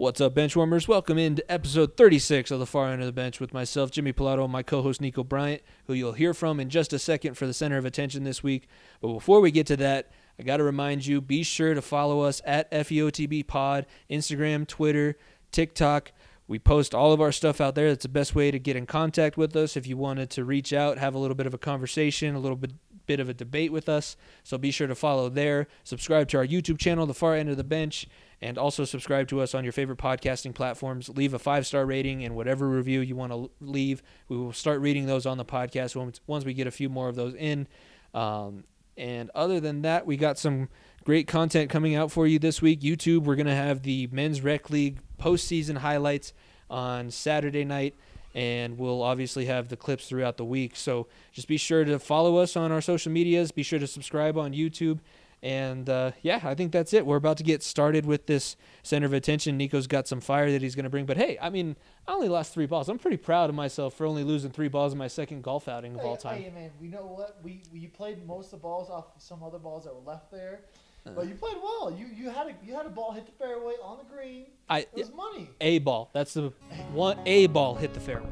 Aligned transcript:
What's 0.00 0.22
up, 0.22 0.34
benchwarmers? 0.34 0.88
Welcome 0.88 1.18
into 1.18 1.44
episode 1.52 1.94
36 1.94 2.50
of 2.50 2.58
the 2.58 2.64
Far 2.64 2.88
End 2.88 3.02
of 3.02 3.06
the 3.06 3.12
Bench 3.12 3.38
with 3.38 3.52
myself, 3.52 3.90
Jimmy 3.90 4.14
Pilato, 4.14 4.44
and 4.44 4.50
my 4.50 4.62
co-host 4.62 4.98
Nico 4.98 5.22
Bryant, 5.22 5.60
who 5.84 5.92
you'll 5.92 6.14
hear 6.14 6.32
from 6.32 6.58
in 6.58 6.70
just 6.70 6.94
a 6.94 6.98
second 6.98 7.34
for 7.34 7.46
the 7.46 7.52
center 7.52 7.76
of 7.76 7.84
attention 7.84 8.24
this 8.24 8.42
week. 8.42 8.66
But 9.02 9.12
before 9.12 9.42
we 9.42 9.50
get 9.50 9.66
to 9.66 9.76
that, 9.76 10.10
I 10.38 10.42
got 10.42 10.56
to 10.56 10.64
remind 10.64 11.04
you: 11.04 11.20
be 11.20 11.42
sure 11.42 11.74
to 11.74 11.82
follow 11.82 12.22
us 12.22 12.40
at 12.46 12.70
FEOTB 12.70 13.46
Pod, 13.46 13.84
Instagram, 14.08 14.66
Twitter, 14.66 15.18
TikTok. 15.52 16.12
We 16.48 16.58
post 16.58 16.94
all 16.94 17.12
of 17.12 17.20
our 17.20 17.30
stuff 17.30 17.60
out 17.60 17.74
there. 17.74 17.90
That's 17.90 18.04
the 18.04 18.08
best 18.08 18.34
way 18.34 18.50
to 18.50 18.58
get 18.58 18.76
in 18.76 18.86
contact 18.86 19.36
with 19.36 19.54
us. 19.54 19.76
If 19.76 19.86
you 19.86 19.98
wanted 19.98 20.30
to 20.30 20.46
reach 20.46 20.72
out, 20.72 20.96
have 20.96 21.14
a 21.14 21.18
little 21.18 21.36
bit 21.36 21.46
of 21.46 21.52
a 21.52 21.58
conversation, 21.58 22.34
a 22.34 22.40
little 22.40 22.56
bit 22.56 22.72
bit 23.10 23.18
of 23.18 23.28
a 23.28 23.34
debate 23.34 23.72
with 23.72 23.88
us. 23.88 24.16
So 24.44 24.56
be 24.56 24.70
sure 24.70 24.86
to 24.86 24.94
follow 24.94 25.28
there. 25.28 25.66
Subscribe 25.82 26.28
to 26.28 26.38
our 26.38 26.46
YouTube 26.46 26.78
channel, 26.78 27.06
The 27.06 27.14
Far 27.14 27.34
End 27.34 27.48
of 27.48 27.56
the 27.56 27.64
Bench, 27.64 28.06
and 28.42 28.56
also 28.56 28.84
subscribe 28.84 29.28
to 29.28 29.40
us 29.40 29.54
on 29.54 29.64
your 29.64 29.72
favorite 29.72 29.98
podcasting 29.98 30.54
platforms. 30.54 31.08
Leave 31.10 31.34
a 31.34 31.38
five 31.38 31.66
star 31.66 31.84
rating 31.84 32.24
and 32.24 32.34
whatever 32.34 32.68
review 32.68 33.00
you 33.00 33.16
want 33.16 33.32
to 33.32 33.50
leave. 33.60 34.02
We 34.28 34.36
will 34.36 34.52
start 34.52 34.80
reading 34.80 35.06
those 35.06 35.26
on 35.26 35.38
the 35.38 35.44
podcast 35.44 35.96
once, 36.26 36.44
we 36.44 36.54
get 36.54 36.66
a 36.66 36.70
few 36.70 36.88
more 36.88 37.08
of 37.08 37.16
those 37.16 37.34
in. 37.34 37.68
Um, 38.14 38.64
and 38.96 39.30
other 39.34 39.60
than 39.60 39.82
that, 39.82 40.06
we 40.06 40.16
got 40.16 40.38
some 40.38 40.68
great 41.04 41.26
content 41.26 41.70
coming 41.70 41.94
out 41.94 42.10
for 42.10 42.26
you 42.26 42.38
this 42.38 42.60
week. 42.60 42.80
YouTube, 42.80 43.24
we're 43.24 43.36
going 43.36 43.46
to 43.46 43.54
have 43.54 43.82
the 43.82 44.08
Men's 44.12 44.42
Rec 44.42 44.70
League 44.70 44.98
postseason 45.18 45.78
highlights 45.78 46.32
on 46.68 47.10
Saturday 47.10 47.64
night 47.64 47.94
and 48.34 48.78
we'll 48.78 49.02
obviously 49.02 49.46
have 49.46 49.68
the 49.68 49.76
clips 49.76 50.08
throughout 50.08 50.36
the 50.36 50.44
week. 50.44 50.76
So 50.76 51.08
just 51.32 51.48
be 51.48 51.56
sure 51.56 51.84
to 51.84 51.98
follow 51.98 52.36
us 52.36 52.56
on 52.56 52.70
our 52.70 52.80
social 52.80 53.10
medias. 53.10 53.50
Be 53.50 53.62
sure 53.62 53.78
to 53.78 53.86
subscribe 53.86 54.38
on 54.38 54.52
YouTube. 54.52 55.00
And 55.42 55.88
uh, 55.88 56.12
yeah, 56.22 56.40
I 56.44 56.54
think 56.54 56.70
that's 56.70 56.92
it. 56.92 57.06
We're 57.06 57.16
about 57.16 57.38
to 57.38 57.42
get 57.42 57.62
started 57.62 58.04
with 58.04 58.26
this 58.26 58.56
center 58.82 59.06
of 59.06 59.12
attention. 59.14 59.56
Nico's 59.56 59.86
got 59.86 60.06
some 60.06 60.20
fire 60.20 60.50
that 60.50 60.60
he's 60.60 60.74
going 60.74 60.84
to 60.84 60.90
bring. 60.90 61.06
But 61.06 61.16
hey, 61.16 61.38
I 61.40 61.48
mean, 61.48 61.76
I 62.06 62.12
only 62.12 62.28
lost 62.28 62.52
three 62.52 62.66
balls. 62.66 62.88
I'm 62.90 62.98
pretty 62.98 63.16
proud 63.16 63.48
of 63.48 63.56
myself 63.56 63.94
for 63.94 64.04
only 64.04 64.22
losing 64.22 64.50
three 64.50 64.68
balls 64.68 64.92
in 64.92 64.98
my 64.98 65.08
second 65.08 65.42
golf 65.42 65.66
outing 65.66 65.94
of 65.94 66.02
hey, 66.02 66.06
all 66.06 66.16
time. 66.16 66.42
Hey, 66.42 66.50
man, 66.50 66.70
we 66.78 66.88
know 66.88 67.06
what? 67.06 67.38
We, 67.42 67.62
we 67.72 67.86
played 67.86 68.26
most 68.26 68.46
of 68.46 68.50
the 68.52 68.56
balls 68.58 68.90
off 68.90 69.06
some 69.16 69.42
other 69.42 69.58
balls 69.58 69.84
that 69.84 69.94
were 69.94 70.02
left 70.02 70.30
there. 70.30 70.60
But 71.04 71.28
you 71.28 71.34
played 71.34 71.56
well. 71.62 71.90
You 71.90 72.06
you 72.14 72.28
had 72.28 72.48
a 72.48 72.54
you 72.62 72.74
had 72.74 72.84
a 72.84 72.90
ball 72.90 73.12
hit 73.12 73.24
the 73.24 73.32
fairway 73.32 73.72
on 73.82 73.98
the 73.98 74.04
green. 74.04 74.46
I 74.68 74.80
It 74.80 74.88
was 74.94 75.12
money. 75.12 75.48
a 75.60 75.78
ball. 75.78 76.10
That's 76.12 76.34
the 76.34 76.52
one. 76.92 77.18
A 77.24 77.46
ball 77.46 77.74
hit 77.74 77.94
the 77.94 78.00
fairway. 78.00 78.28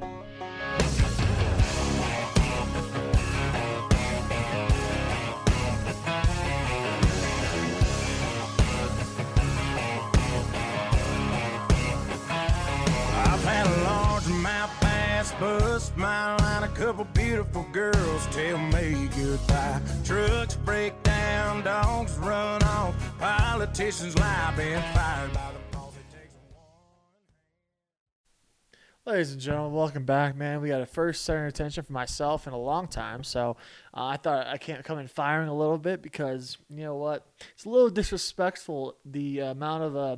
Largemouth 14.28 14.80
bass 14.80 15.32
bust 15.40 15.96
my 15.96 16.36
line. 16.36 16.62
A 16.62 16.68
couple 16.68 17.04
beautiful 17.04 17.66
girls 17.72 18.26
tell 18.30 18.58
me 18.58 19.08
goodbye. 19.16 19.80
Trucks 20.04 20.56
break 20.56 21.00
down, 21.02 21.62
dogs 21.62 22.16
run 22.18 22.62
off. 22.62 22.94
Politicians 23.18 24.18
lie, 24.18 24.54
been 24.56 24.82
fired 24.94 25.32
by 25.32 25.52
the. 25.52 25.58
Ladies 29.06 29.32
and 29.32 29.40
gentlemen, 29.40 29.72
welcome 29.72 30.04
back, 30.04 30.36
man. 30.36 30.60
We 30.60 30.68
got 30.68 30.82
a 30.82 30.86
first 30.86 31.24
center 31.24 31.46
of 31.46 31.48
attention 31.48 31.82
for 31.82 31.94
myself 31.94 32.46
in 32.46 32.52
a 32.52 32.58
long 32.58 32.88
time, 32.88 33.24
so 33.24 33.56
uh, 33.94 34.04
I 34.04 34.18
thought 34.18 34.46
I 34.46 34.58
can't 34.58 34.84
come 34.84 34.98
in 34.98 35.08
firing 35.08 35.48
a 35.48 35.56
little 35.56 35.78
bit 35.78 36.02
because 36.02 36.58
you 36.68 36.82
know 36.82 36.96
what? 36.96 37.26
It's 37.54 37.64
a 37.64 37.70
little 37.70 37.88
disrespectful 37.88 38.98
the 39.06 39.38
amount 39.38 39.84
of 39.84 39.96
uh, 39.96 40.16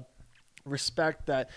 respect 0.65 1.27
that 1.27 1.51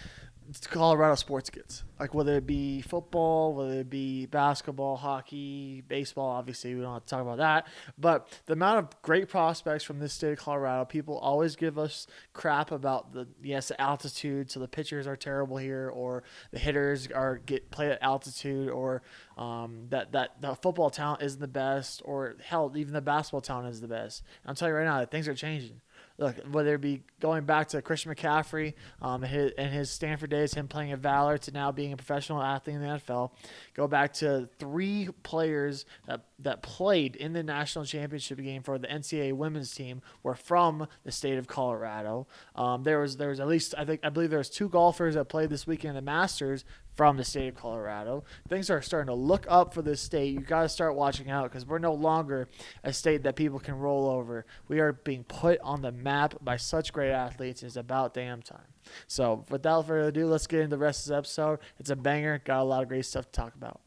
Colorado 0.70 1.16
sports 1.16 1.50
kids, 1.50 1.84
Like 2.00 2.14
whether 2.14 2.36
it 2.36 2.46
be 2.46 2.82
football, 2.82 3.54
whether 3.54 3.80
it 3.80 3.90
be 3.90 4.26
basketball, 4.26 4.98
hockey, 4.98 5.84
baseball. 5.88 6.30
Obviously, 6.30 6.76
we 6.76 6.82
don't 6.82 6.94
have 6.94 7.06
to 7.06 7.10
talk 7.10 7.22
about 7.22 7.38
that. 7.38 7.68
But 7.98 8.28
the 8.46 8.54
amount 8.54 8.80
of 8.80 9.02
great 9.02 9.30
prospects 9.30 9.84
from 9.84 10.00
this 10.00 10.14
state 10.14 10.34
of 10.34 10.40
Colorado, 10.40 10.86
people 10.86 11.18
always 11.18 11.56
give 11.56 11.78
us 11.78 12.08
crap 12.34 12.72
about 12.72 13.14
the 13.14 13.28
yes 13.42 13.70
the 13.70 13.80
altitude. 13.80 14.52
So 14.52 14.60
the 14.60 14.68
pitchers 14.68 15.08
are 15.08 15.16
terrible 15.16 15.58
here, 15.58 15.90
or 15.94 16.24
the 16.52 16.60
hitters 16.60 17.08
are 17.08 17.38
get 17.38 17.72
play 17.72 17.92
at 17.92 18.02
altitude, 18.02 18.70
or 18.70 19.02
um, 19.38 19.88
that 19.90 20.12
that 20.12 20.42
the 20.42 20.56
football 20.56 20.90
talent 20.90 21.22
isn't 21.24 21.40
the 21.40 21.48
best, 21.48 22.02
or 22.06 22.36
hell, 22.44 22.72
even 22.76 22.94
the 22.94 23.02
basketball 23.02 23.42
talent 23.42 23.70
is 23.70 23.82
the 23.82 23.88
best. 23.88 24.24
And 24.44 24.50
I'm 24.50 24.56
telling 24.56 24.74
you 24.74 24.78
right 24.78 24.86
now 24.86 25.00
that 25.00 25.12
things 25.12 25.28
are 25.28 25.36
changing 25.36 25.82
look, 26.18 26.36
whether 26.52 26.76
it 26.76 26.82
be 26.82 27.02
going 27.20 27.46
back 27.46 27.70
to 27.70 27.82
Christian 27.82 28.14
McCaffrey 28.14 28.74
um, 29.02 29.22
his, 29.22 29.52
and 29.58 29.74
his 29.74 29.90
Stanford 29.90 30.30
days, 30.30 30.54
him 30.54 30.68
playing 30.68 30.92
at 30.92 31.00
Valor 31.00 31.38
to 31.40 31.52
now 31.52 31.72
being 31.72 31.94
a 31.94 31.98
professional 31.98 32.42
athlete 32.42 32.76
in 32.76 32.82
the 32.82 32.88
NFL, 32.88 33.32
go 33.74 33.88
back 33.88 34.14
to 34.14 34.48
three 34.60 35.10
players 35.24 35.86
that, 36.08 36.22
that 36.44 36.62
played 36.62 37.16
in 37.16 37.34
the 37.34 37.44
national 37.44 37.86
championship 37.86 38.38
game 38.40 38.64
for 38.64 38.78
the 38.78 38.88
NCAA 38.88 39.34
women's 39.34 39.74
team 39.74 40.02
were 40.22 40.36
from 40.36 40.88
the 41.04 41.12
state 41.12 41.38
of 41.38 41.48
Colorado. 41.48 42.28
Um, 42.56 42.84
there 42.84 43.00
was 43.00 43.18
there 43.18 43.30
was 43.30 43.40
at 43.40 43.48
least 43.48 43.74
I 43.78 43.86
think 43.86 44.02
I 44.04 44.10
believe 44.10 44.30
there 44.30 44.40
was 44.40 44.50
two 44.50 44.70
golfers 44.70 45.16
that 45.16 45.26
played 45.26 45.50
this 45.50 45.66
weekend 45.68 45.98
at 45.98 46.02
the 46.02 46.06
Masters 46.06 46.66
from 46.94 47.18
the 47.18 47.24
state 47.24 47.48
of 47.48 47.56
Colorado. 47.56 48.24
Things 48.48 48.70
are 48.70 48.82
starting 48.82 49.08
to 49.08 49.14
look 49.14 49.46
up 49.50 49.74
for 49.74 49.82
this 49.82 50.02
state. 50.02 50.34
You 50.34 50.42
got 50.42 50.64
to 50.64 50.70
start 50.70 50.96
watching 50.96 51.30
out 51.30 51.50
because 51.50 51.66
we're 51.66 51.80
no 51.80 51.94
longer 51.94 52.48
a 52.84 52.94
state 52.94 53.24
that 53.24 53.36
people 53.36 53.60
can 53.60 53.76
roll 53.76 54.08
over. 54.08 54.46
We 54.68 54.80
are 54.80 54.94
being 54.94 55.24
put 55.24 55.60
on 55.62 55.82
the 55.82 55.92
map 55.92 56.36
by 56.42 56.58
such 56.58 56.94
great 56.94 57.12
athletes. 57.12 57.64
It's 57.64 57.76
about 57.76 58.14
damn 58.14 58.42
time. 58.42 58.60
So, 59.08 59.46
without 59.50 59.88
further 59.88 60.10
ado, 60.10 60.28
let's 60.28 60.48
get 60.48 60.60
into 60.60 60.76
the 60.76 60.82
rest 60.82 61.06
of 61.06 61.10
this 61.10 61.18
episode. 61.18 61.60
It's 61.80 61.90
a 61.90 61.96
banger. 61.96 62.42
Got 62.44 62.62
a 62.62 62.64
lot 62.64 62.84
of 62.84 62.90
great 62.90 63.06
stuff 63.06 63.26
to 63.26 63.32
talk 63.32 63.56
about. 63.56 63.80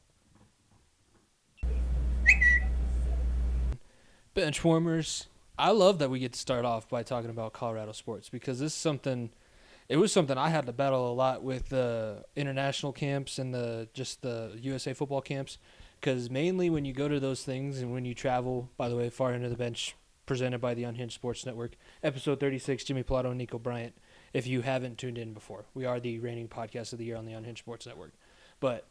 Bench 4.36 4.62
warmers. 4.62 5.26
I 5.58 5.70
love 5.70 5.98
that 5.98 6.10
we 6.10 6.20
get 6.20 6.34
to 6.34 6.38
start 6.38 6.66
off 6.66 6.88
by 6.90 7.02
talking 7.02 7.30
about 7.30 7.54
Colorado 7.54 7.92
sports 7.92 8.28
because 8.28 8.60
this 8.60 8.72
is 8.72 8.78
something. 8.78 9.30
It 9.88 9.96
was 9.96 10.12
something 10.12 10.36
I 10.36 10.50
had 10.50 10.66
to 10.66 10.72
battle 10.72 11.10
a 11.10 11.14
lot 11.14 11.42
with 11.42 11.70
the 11.70 12.24
international 12.36 12.92
camps 12.92 13.38
and 13.38 13.54
the 13.54 13.88
just 13.94 14.20
the 14.22 14.56
USA 14.60 14.92
football 14.92 15.22
camps, 15.22 15.58
because 16.00 16.28
mainly 16.28 16.68
when 16.68 16.84
you 16.84 16.92
go 16.92 17.08
to 17.08 17.18
those 17.18 17.44
things 17.44 17.80
and 17.80 17.92
when 17.92 18.04
you 18.04 18.14
travel. 18.14 18.68
By 18.76 18.90
the 18.90 18.96
way, 18.96 19.08
far 19.08 19.32
into 19.32 19.48
the 19.48 19.56
bench, 19.56 19.96
presented 20.26 20.60
by 20.60 20.74
the 20.74 20.84
Unhinged 20.84 21.14
Sports 21.14 21.46
Network, 21.46 21.72
episode 22.02 22.38
thirty 22.38 22.58
six. 22.58 22.84
Jimmy 22.84 23.02
Pilato 23.02 23.30
and 23.30 23.38
Nico 23.38 23.58
Bryant. 23.58 23.94
If 24.34 24.46
you 24.46 24.60
haven't 24.60 24.98
tuned 24.98 25.16
in 25.16 25.32
before, 25.32 25.64
we 25.72 25.86
are 25.86 25.98
the 25.98 26.18
reigning 26.18 26.48
podcast 26.48 26.92
of 26.92 26.98
the 26.98 27.06
year 27.06 27.16
on 27.16 27.24
the 27.24 27.32
Unhinged 27.32 27.60
Sports 27.60 27.86
Network. 27.86 28.12
But 28.60 28.84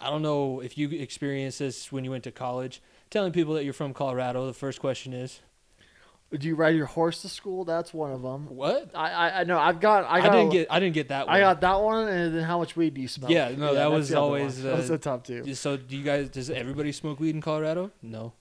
I 0.00 0.08
don't 0.08 0.22
know 0.22 0.60
if 0.60 0.78
you 0.78 0.88
experienced 0.90 1.58
this 1.58 1.92
when 1.92 2.04
you 2.04 2.10
went 2.10 2.24
to 2.24 2.32
college. 2.32 2.80
Telling 3.10 3.32
people 3.32 3.54
that 3.54 3.64
you're 3.64 3.72
from 3.72 3.94
Colorado, 3.94 4.46
the 4.46 4.52
first 4.52 4.80
question 4.80 5.12
is, 5.12 5.40
Do 6.36 6.46
you 6.46 6.56
ride 6.56 6.74
your 6.74 6.86
horse 6.86 7.22
to 7.22 7.28
school? 7.28 7.64
That's 7.64 7.94
one 7.94 8.10
of 8.10 8.22
them. 8.22 8.48
"What?" 8.54 8.90
I 8.94 9.10
I, 9.10 9.40
I 9.40 9.44
know 9.44 9.58
I've 9.58 9.80
got 9.80 10.04
I 10.04 10.18
I, 10.18 10.28
didn't 10.28 10.50
get. 10.50 10.66
I 10.70 10.80
didn't 10.80 10.94
get 10.94 11.08
that 11.08 11.26
one. 11.26 11.36
I 11.36 11.40
got 11.40 11.60
that 11.60 11.80
one, 11.80 12.08
and 12.08 12.34
then 12.34 12.42
how 12.42 12.58
much 12.58 12.74
weed 12.76 12.94
do 12.94 13.00
you 13.00 13.08
smoke? 13.08 13.30
Yeah, 13.30 13.52
no, 13.56 13.74
that 13.74 13.90
was 13.90 14.12
always, 14.12 14.56
one. 14.56 14.64
that 14.64 14.76
was 14.76 14.90
uh, 14.90 14.94
the 14.94 14.98
top 14.98 15.24
two. 15.24 15.54
So, 15.54 15.76
do 15.76 15.96
you 15.96 16.02
guys? 16.02 16.28
Does 16.28 16.50
everybody 16.50 16.90
smoke 16.90 17.20
weed 17.20 17.34
in 17.34 17.40
Colorado? 17.40 17.92
No. 18.02 18.32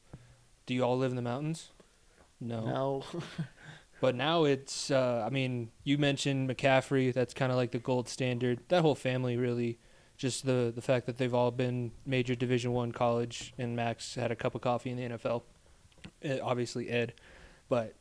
Do 0.65 0.73
you 0.73 0.81
all 0.83 0.97
live 0.97 1.11
in 1.11 1.15
the 1.15 1.21
mountains? 1.21 1.69
No. 2.41 2.65
No, 2.65 3.03
But 4.01 4.15
now 4.15 4.43
it's. 4.43 4.91
Uh, 4.91 5.23
I 5.25 5.29
mean, 5.29 5.69
you 5.83 5.97
mentioned 5.97 6.49
McCaffrey. 6.49 7.13
That's 7.13 7.33
kind 7.33 7.51
of 7.51 7.55
like 7.57 7.71
the 7.71 7.79
gold 7.79 8.09
standard. 8.09 8.59
That 8.69 8.81
whole 8.81 8.95
family 8.95 9.37
really. 9.37 9.79
Just 10.17 10.45
the 10.45 10.71
the 10.73 10.81
fact 10.81 11.05
that 11.07 11.17
they've 11.17 11.33
all 11.33 11.51
been 11.51 11.91
major 12.05 12.35
Division 12.35 12.71
One 12.71 12.91
college, 12.91 13.53
and 13.57 13.75
Max 13.75 14.15
had 14.15 14.31
a 14.31 14.35
cup 14.35 14.55
of 14.55 14.61
coffee 14.61 14.89
in 14.91 14.97
the 14.97 15.17
NFL. 15.17 15.43
Uh, 16.23 16.37
obviously 16.41 16.89
Ed, 16.89 17.13
but 17.67 17.93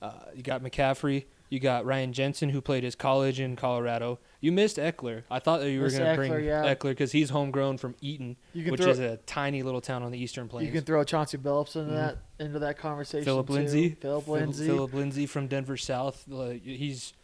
uh, 0.00 0.12
you 0.34 0.42
got 0.42 0.62
McCaffrey. 0.62 1.24
You 1.50 1.58
got 1.60 1.86
Ryan 1.86 2.12
Jensen, 2.12 2.50
who 2.50 2.60
played 2.60 2.84
his 2.84 2.94
college 2.94 3.40
in 3.40 3.56
Colorado. 3.56 4.18
You 4.42 4.52
missed 4.52 4.76
Ekeler. 4.76 5.22
I 5.30 5.38
thought 5.38 5.60
that 5.60 5.70
you 5.70 5.80
were 5.80 5.88
going 5.88 6.04
to 6.04 6.14
bring 6.14 6.30
Ekeler, 6.30 6.44
yeah. 6.44 6.74
Ekeler 6.74 6.90
because 6.90 7.10
he's 7.10 7.30
homegrown 7.30 7.78
from 7.78 7.94
Eaton, 8.02 8.36
you 8.52 8.64
can 8.64 8.72
which 8.72 8.82
throw 8.82 8.90
is 8.90 8.98
a 8.98 9.16
tiny 9.24 9.62
little 9.62 9.80
town 9.80 10.02
on 10.02 10.12
the 10.12 10.18
Eastern 10.18 10.46
Plains. 10.46 10.66
you 10.66 10.72
can 10.72 10.84
throw 10.84 11.02
Chauncey 11.04 11.38
Billups 11.38 11.74
into 11.74 11.90
Mhm. 11.92 11.94
that 11.96 12.18
into 12.38 12.58
that 12.60 12.76
conversation. 12.78 13.24
Philip 13.24 13.46
too. 13.46 13.52
Lindsay, 13.54 13.88
Philip 14.00 14.24
Phil- 14.26 14.34
Lindsay. 14.34 14.66
Philip 14.66 14.92
Lindsay 14.92 15.26
from 15.26 15.46
Denver 15.48 15.78
South. 15.78 16.24
He's 16.62 17.14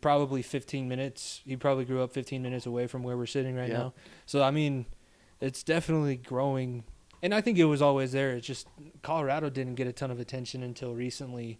probably 0.00 0.42
15 0.42 0.88
minutes. 0.88 1.42
He 1.44 1.56
probably 1.56 1.84
grew 1.84 2.02
up 2.02 2.12
15 2.12 2.42
minutes 2.42 2.66
away 2.66 2.86
from 2.86 3.02
where 3.02 3.16
we're 3.16 3.26
sitting 3.26 3.54
right 3.56 3.68
Yeah. 3.68 3.78
now. 3.78 3.94
So 4.26 4.42
I 4.42 4.50
mean, 4.50 4.86
it's 5.40 5.62
definitely 5.62 6.16
growing, 6.16 6.84
and 7.22 7.34
I 7.34 7.40
think 7.40 7.58
it 7.58 7.64
was 7.66 7.82
always 7.82 8.12
there. 8.12 8.32
It's 8.32 8.46
just 8.46 8.66
Colorado 9.02 9.50
didn't 9.50 9.74
get 9.74 9.86
a 9.86 9.92
ton 9.92 10.10
of 10.10 10.20
attention 10.20 10.62
until 10.62 10.94
recently, 10.94 11.58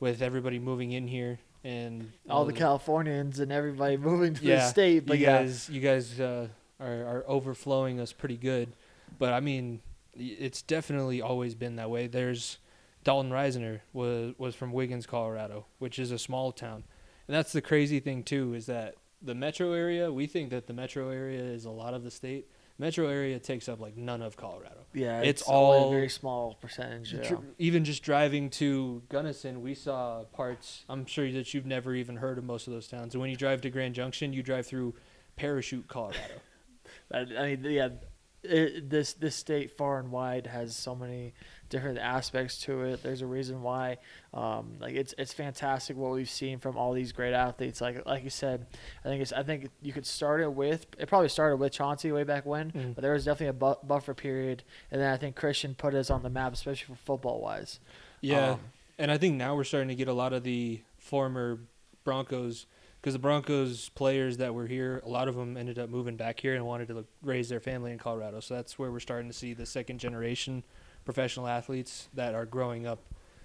with 0.00 0.20
everybody 0.22 0.58
moving 0.58 0.92
in 0.92 1.06
here 1.06 1.38
and 1.64 2.10
all 2.28 2.44
the 2.44 2.52
Californians 2.52 3.38
and 3.38 3.52
everybody 3.52 3.96
moving 4.10 4.34
to 4.34 4.44
yeah, 4.44 4.56
the 4.56 4.68
state. 4.68 5.06
But 5.06 5.18
you 5.18 5.26
yeah, 5.26 5.38
guys, 5.42 5.68
you 5.68 5.80
guys 5.80 6.18
uh, 6.18 6.48
are 6.80 7.04
are 7.04 7.24
overflowing 7.28 8.00
us 8.00 8.12
pretty 8.12 8.36
good. 8.36 8.72
But 9.18 9.32
I 9.32 9.38
mean, 9.40 9.80
it's 10.14 10.62
definitely 10.62 11.22
always 11.22 11.54
been 11.54 11.76
that 11.76 11.88
way. 11.90 12.08
There's 12.08 12.58
Dalton 13.04 13.30
Risner 13.30 13.80
was 13.92 14.34
was 14.38 14.54
from 14.56 14.72
Wiggins, 14.72 15.06
Colorado, 15.06 15.66
which 15.78 15.98
is 16.00 16.10
a 16.10 16.18
small 16.18 16.50
town, 16.50 16.82
and 17.28 17.34
that's 17.36 17.52
the 17.52 17.62
crazy 17.62 18.00
thing 18.00 18.22
too 18.22 18.54
is 18.54 18.66
that 18.66 18.94
the 19.20 19.34
metro 19.34 19.72
area, 19.72 20.12
we 20.12 20.26
think 20.26 20.50
that 20.50 20.66
the 20.66 20.72
metro 20.72 21.10
area 21.10 21.40
is 21.40 21.64
a 21.64 21.70
lot 21.70 21.94
of 21.94 22.02
the 22.04 22.10
state. 22.10 22.48
Metro 22.78 23.06
area 23.06 23.38
takes 23.38 23.68
up 23.68 23.78
like 23.78 23.96
none 23.96 24.22
of 24.22 24.36
Colorado. 24.36 24.86
Yeah, 24.94 25.20
It's 25.20 25.44
only 25.46 25.78
all- 25.78 25.88
a 25.88 25.92
very 25.92 26.08
small 26.08 26.54
percentage. 26.54 27.12
Yeah. 27.12 27.22
Tr- 27.22 27.34
Even 27.58 27.84
just 27.84 28.02
driving 28.02 28.50
to 28.50 29.02
Gunnison, 29.08 29.60
we 29.62 29.74
saw 29.74 30.24
parts. 30.32 30.84
I'm 30.88 31.06
sure 31.06 31.30
that 31.30 31.54
you've 31.54 31.66
never 31.66 31.94
even 31.94 32.16
heard 32.16 32.38
of 32.38 32.44
most 32.44 32.66
of 32.66 32.72
those 32.72 32.88
towns. 32.88 33.14
And 33.14 33.20
when 33.20 33.30
you 33.30 33.36
drive 33.36 33.60
to 33.60 33.70
Grand 33.70 33.94
Junction, 33.94 34.32
you 34.32 34.42
drive 34.42 34.66
through 34.66 34.94
Parachute, 35.36 35.86
Colorado. 35.86 36.18
I, 37.12 37.18
I 37.20 37.56
mean, 37.56 37.64
yeah, 37.72 37.88
it, 38.42 38.90
this 38.90 39.12
this 39.12 39.36
state 39.36 39.70
far 39.70 40.00
and 40.00 40.10
wide 40.10 40.48
has 40.48 40.74
so 40.74 40.96
many 40.96 41.34
different 41.72 41.98
aspects 41.98 42.58
to 42.58 42.82
it. 42.82 43.02
There's 43.02 43.22
a 43.22 43.26
reason 43.26 43.62
why, 43.62 43.96
um, 44.34 44.74
like 44.78 44.94
it's 44.94 45.14
it's 45.18 45.32
fantastic 45.32 45.96
what 45.96 46.12
we've 46.12 46.28
seen 46.30 46.58
from 46.58 46.76
all 46.76 46.92
these 46.92 47.10
great 47.12 47.32
athletes. 47.32 47.80
Like 47.80 48.04
like 48.06 48.22
you 48.22 48.30
said, 48.30 48.66
I 49.04 49.08
think 49.08 49.22
it's 49.22 49.32
I 49.32 49.42
think 49.42 49.70
you 49.80 49.92
could 49.92 50.06
start 50.06 50.40
it 50.42 50.52
with 50.52 50.86
it 50.98 51.08
probably 51.08 51.30
started 51.30 51.56
with 51.56 51.72
Chauncey 51.72 52.12
way 52.12 52.24
back 52.24 52.44
when, 52.46 52.70
Mm. 52.70 52.94
but 52.94 53.02
there 53.02 53.12
was 53.14 53.24
definitely 53.24 53.48
a 53.48 53.52
bu- 53.74 53.86
buffer 53.86 54.14
period, 54.14 54.62
and 54.90 55.00
then 55.00 55.10
I 55.12 55.16
think 55.16 55.34
Christian 55.34 55.74
put 55.74 55.94
us 55.94 56.10
on 56.10 56.22
the 56.22 56.30
map, 56.30 56.52
especially 56.52 56.94
for 56.94 57.00
football 57.02 57.40
wise. 57.40 57.80
Yeah, 58.20 58.52
Um, 58.52 58.60
and 58.98 59.10
I 59.10 59.18
think 59.18 59.34
now 59.36 59.56
we're 59.56 59.64
starting 59.64 59.88
to 59.88 59.94
get 59.96 60.06
a 60.08 60.12
lot 60.12 60.32
of 60.32 60.44
the 60.44 60.82
former 60.98 61.58
Broncos 62.04 62.66
because 63.00 63.14
the 63.14 63.18
Broncos 63.18 63.88
players 63.88 64.36
that 64.36 64.54
were 64.54 64.66
here, 64.68 65.02
a 65.04 65.08
lot 65.08 65.26
of 65.26 65.34
them 65.34 65.56
ended 65.56 65.76
up 65.78 65.88
moving 65.90 66.14
back 66.16 66.38
here 66.38 66.54
and 66.54 66.64
wanted 66.64 66.86
to 66.88 66.94
like, 66.94 67.06
raise 67.22 67.48
their 67.48 67.58
family 67.58 67.90
in 67.90 67.98
Colorado. 67.98 68.38
So 68.38 68.54
that's 68.54 68.78
where 68.78 68.92
we're 68.92 69.00
starting 69.00 69.28
to 69.28 69.36
see 69.36 69.54
the 69.54 69.66
second 69.66 69.98
generation 69.98 70.62
professional 71.04 71.46
athletes 71.46 72.08
that 72.14 72.34
are 72.34 72.46
growing 72.46 72.86
up 72.86 73.00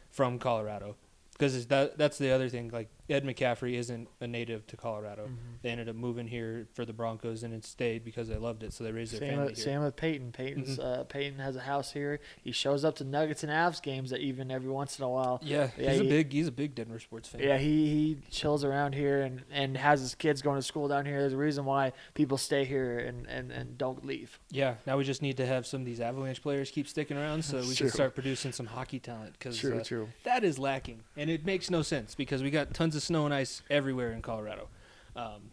from 0.09 0.39
Colorado. 0.39 0.95
Because 1.33 1.67
that 1.67 1.97
that's 1.97 2.17
the 2.17 2.31
other 2.31 2.49
thing. 2.49 2.69
Like 2.69 2.89
Ed 3.09 3.23
McCaffrey 3.23 3.73
isn't 3.75 4.07
a 4.19 4.27
native 4.27 4.67
to 4.67 4.77
Colorado. 4.77 5.23
Mm-hmm. 5.23 5.35
They 5.61 5.69
ended 5.69 5.87
up 5.89 5.95
moving 5.95 6.27
here 6.27 6.67
for 6.73 6.83
the 6.85 6.93
Broncos 6.93 7.43
and 7.43 7.53
it 7.53 7.63
stayed 7.65 8.03
because 8.03 8.27
they 8.27 8.35
loved 8.35 8.63
it. 8.63 8.73
So 8.73 8.83
they 8.83 8.91
raised 8.91 9.13
their 9.13 9.19
Same 9.19 9.29
family 9.31 9.45
with, 9.47 9.55
here. 9.57 9.63
same 9.65 9.81
with 9.83 9.95
Peyton. 9.95 10.31
Peyton's 10.31 10.77
Mhm. 10.77 10.83
uh, 10.99 11.03
Peyton 11.05 11.39
has 11.39 11.55
a 11.55 11.61
house 11.61 11.91
here. 11.93 12.19
He 12.43 12.51
shows 12.51 12.83
up 12.83 12.95
to 12.97 13.03
Nuggets 13.03 13.43
and 13.43 13.51
Avs 13.51 13.81
games 13.81 14.09
that 14.09 14.19
even 14.19 14.51
every 14.51 14.69
once 14.69 14.99
in 14.99 15.05
a 15.05 15.09
while. 15.09 15.39
Yeah, 15.43 15.69
Yeah, 15.77 15.91
he's 15.91 16.01
a 16.01 16.03
big 16.03 16.33
he's 16.33 16.47
a 16.47 16.51
big 16.51 16.75
Denver 16.75 16.99
sports 16.99 17.29
fan. 17.29 17.41
Yeah, 17.41 17.57
he, 17.57 17.87
he 17.87 18.17
chills 18.29 18.63
around 18.63 18.93
here 18.93 19.21
and, 19.21 19.43
and 19.51 19.77
has 19.77 20.01
his 20.01 20.13
kids 20.15 20.41
going 20.41 20.57
to 20.57 20.61
school 20.63 20.87
down 20.87 21.05
here. 21.05 21.21
There's 21.21 21.33
a 21.33 21.37
reason 21.37 21.65
why 21.65 21.93
people 22.13 22.37
stay 22.37 22.65
here 22.65 22.99
and, 22.99 23.25
and, 23.27 23.51
and 23.51 23.77
don't 23.77 24.05
leave. 24.05 24.39
Yeah, 24.51 24.75
now 24.85 24.97
we 24.97 25.03
just 25.03 25.21
need 25.21 25.37
to 25.37 25.45
have 25.45 25.65
some 25.65 25.81
of 25.81 25.85
these 25.85 26.01
Avalanche 26.01 26.41
players 26.41 26.71
keep 26.71 26.87
sticking 26.87 27.17
around 27.17 27.43
so 27.45 27.59
we 27.59 27.67
True. 27.75 27.87
can 27.87 27.89
start 27.89 28.13
producing 28.15 28.51
some 28.51 28.65
hockey 28.65 28.99
talent 28.99 29.33
because 29.39 29.63
uh, 29.63 29.81
true. 29.85 30.09
that 30.23 30.43
is 30.43 30.59
lacking. 30.59 31.03
And 31.15 31.29
it 31.29 31.45
makes 31.45 31.69
no 31.69 31.81
sense 31.81 32.13
because 32.15 32.43
we 32.43 32.49
got 32.51 32.73
tons 32.73 32.95
of 32.95 32.96
snow 33.01 33.25
and 33.25 33.33
ice 33.33 33.61
everywhere 33.69 34.11
in 34.11 34.21
Colorado. 34.21 34.69
Um, 35.15 35.51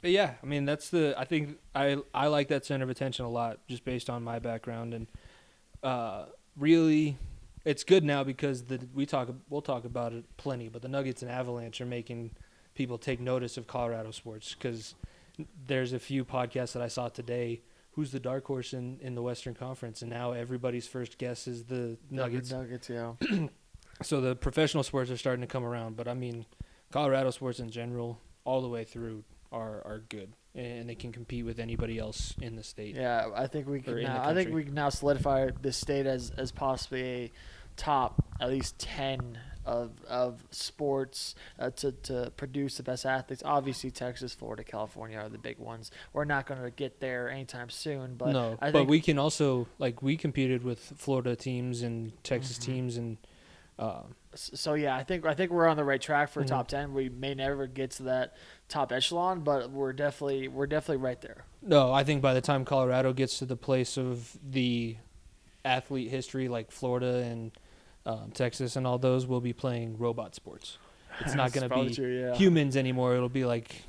but 0.00 0.10
yeah, 0.10 0.34
I 0.42 0.46
mean, 0.46 0.64
that's 0.64 0.90
the, 0.90 1.14
I 1.16 1.24
think 1.24 1.58
I, 1.74 1.96
I 2.14 2.28
like 2.28 2.48
that 2.48 2.64
center 2.64 2.84
of 2.84 2.90
attention 2.90 3.24
a 3.24 3.30
lot 3.30 3.58
just 3.66 3.84
based 3.84 4.08
on 4.08 4.22
my 4.22 4.38
background. 4.38 4.94
And 4.94 5.06
uh, 5.82 6.26
really, 6.56 7.16
it's 7.64 7.84
good 7.84 8.04
now 8.04 8.22
because 8.22 8.64
the, 8.64 8.80
we 8.94 9.06
talk, 9.06 9.28
we'll 9.48 9.62
talk 9.62 9.84
about 9.84 10.12
it 10.12 10.24
plenty, 10.36 10.68
but 10.68 10.82
the 10.82 10.88
Nuggets 10.88 11.22
and 11.22 11.30
Avalanche 11.30 11.80
are 11.80 11.86
making 11.86 12.30
people 12.74 12.98
take 12.98 13.18
notice 13.18 13.56
of 13.56 13.66
Colorado 13.66 14.12
sports 14.12 14.54
because 14.54 14.94
there's 15.66 15.92
a 15.92 15.98
few 15.98 16.24
podcasts 16.24 16.72
that 16.72 16.82
I 16.82 16.88
saw 16.88 17.08
today 17.08 17.62
who's 17.92 18.12
the 18.12 18.20
dark 18.20 18.46
horse 18.46 18.72
in, 18.72 18.98
in 19.00 19.16
the 19.16 19.22
Western 19.22 19.54
Conference, 19.54 20.02
and 20.02 20.10
now 20.10 20.30
everybody's 20.30 20.86
first 20.86 21.18
guess 21.18 21.48
is 21.48 21.64
the 21.64 21.98
Nuggets. 22.12 22.52
Nuggets, 22.52 22.88
yeah. 22.88 23.12
So 24.02 24.20
the 24.20 24.36
professional 24.36 24.84
sports 24.84 25.10
are 25.10 25.16
starting 25.16 25.40
to 25.40 25.48
come 25.48 25.64
around, 25.64 25.96
but 25.96 26.06
I 26.06 26.14
mean, 26.14 26.46
Colorado 26.92 27.30
sports 27.30 27.60
in 27.60 27.70
general, 27.70 28.20
all 28.44 28.62
the 28.62 28.68
way 28.68 28.84
through, 28.84 29.24
are 29.52 29.82
are 29.86 30.02
good, 30.08 30.32
and 30.54 30.88
they 30.88 30.94
can 30.94 31.12
compete 31.12 31.44
with 31.44 31.58
anybody 31.58 31.98
else 31.98 32.34
in 32.40 32.56
the 32.56 32.62
state. 32.62 32.94
Yeah, 32.96 33.28
I 33.34 33.46
think 33.46 33.66
we 33.68 33.80
can 33.80 34.02
now, 34.02 34.22
I 34.24 34.34
think 34.34 34.52
we 34.52 34.64
can 34.64 34.74
now 34.74 34.88
solidify 34.88 35.50
this 35.60 35.76
state 35.76 36.06
as, 36.06 36.30
as 36.36 36.52
possibly 36.52 37.02
a 37.02 37.32
top 37.76 38.24
at 38.40 38.50
least 38.50 38.78
10 38.80 39.38
of 39.64 39.92
of 40.08 40.42
sports 40.50 41.34
uh, 41.58 41.70
to, 41.70 41.92
to 41.92 42.32
produce 42.36 42.78
the 42.78 42.82
best 42.82 43.04
athletes. 43.04 43.42
Obviously, 43.44 43.90
Texas, 43.90 44.32
Florida, 44.34 44.64
California 44.64 45.18
are 45.18 45.28
the 45.28 45.38
big 45.38 45.58
ones. 45.58 45.90
We're 46.14 46.24
not 46.24 46.46
going 46.46 46.62
to 46.62 46.70
get 46.70 47.00
there 47.00 47.28
anytime 47.30 47.68
soon, 47.68 48.14
but 48.16 48.32
no, 48.32 48.56
but 48.60 48.86
we 48.86 49.00
can 49.00 49.18
also 49.18 49.68
like 49.78 50.00
we 50.02 50.16
competed 50.16 50.64
with 50.64 50.80
Florida 50.96 51.36
teams 51.36 51.82
and 51.82 52.12
Texas 52.24 52.58
Mhm. 52.58 52.62
teams, 52.62 52.96
and 52.96 53.18
uh, 53.78 54.02
So 54.34 54.74
yeah, 54.74 54.96
I 54.96 55.04
think 55.04 55.24
I 55.26 55.34
think 55.34 55.50
we're 55.50 55.66
on 55.68 55.76
the 55.76 55.84
right 55.84 56.00
track 56.00 56.30
for 56.30 56.42
Mhm. 56.42 56.46
top 56.48 56.68
ten. 56.68 56.92
We 56.94 57.08
may 57.08 57.34
never 57.34 57.66
get 57.66 57.90
to 57.92 58.04
that 58.04 58.36
top 58.68 58.92
echelon, 58.92 59.40
but 59.40 59.70
we're 59.70 59.92
definitely 59.92 60.48
we're 60.48 60.66
definitely 60.66 61.02
right 61.02 61.20
there. 61.20 61.44
no, 61.62 61.92
I 61.92 62.04
think 62.04 62.22
by 62.22 62.34
the 62.34 62.40
time 62.40 62.64
Colorado 62.64 63.12
gets 63.12 63.38
to 63.38 63.46
the 63.46 63.56
place 63.56 63.96
of 63.96 64.36
the 64.48 64.96
athlete 65.64 66.10
history 66.10 66.48
like 66.48 66.70
Florida 66.70 67.18
and 67.18 67.52
um, 68.06 68.30
Texas 68.32 68.76
and 68.76 68.86
all 68.86 68.98
those, 68.98 69.26
we'll 69.26 69.40
be 69.40 69.52
playing 69.52 69.98
robot 69.98 70.34
sports. 70.34 70.78
It's 71.20 71.34
not 71.34 71.52
going 71.54 71.68
to 71.68 71.74
be 71.84 71.94
true, 71.94 72.20
yeah. 72.20 72.34
humans 72.34 72.76
anymore. 72.76 73.14
It'll 73.14 73.28
be 73.28 73.44
like 73.44 73.82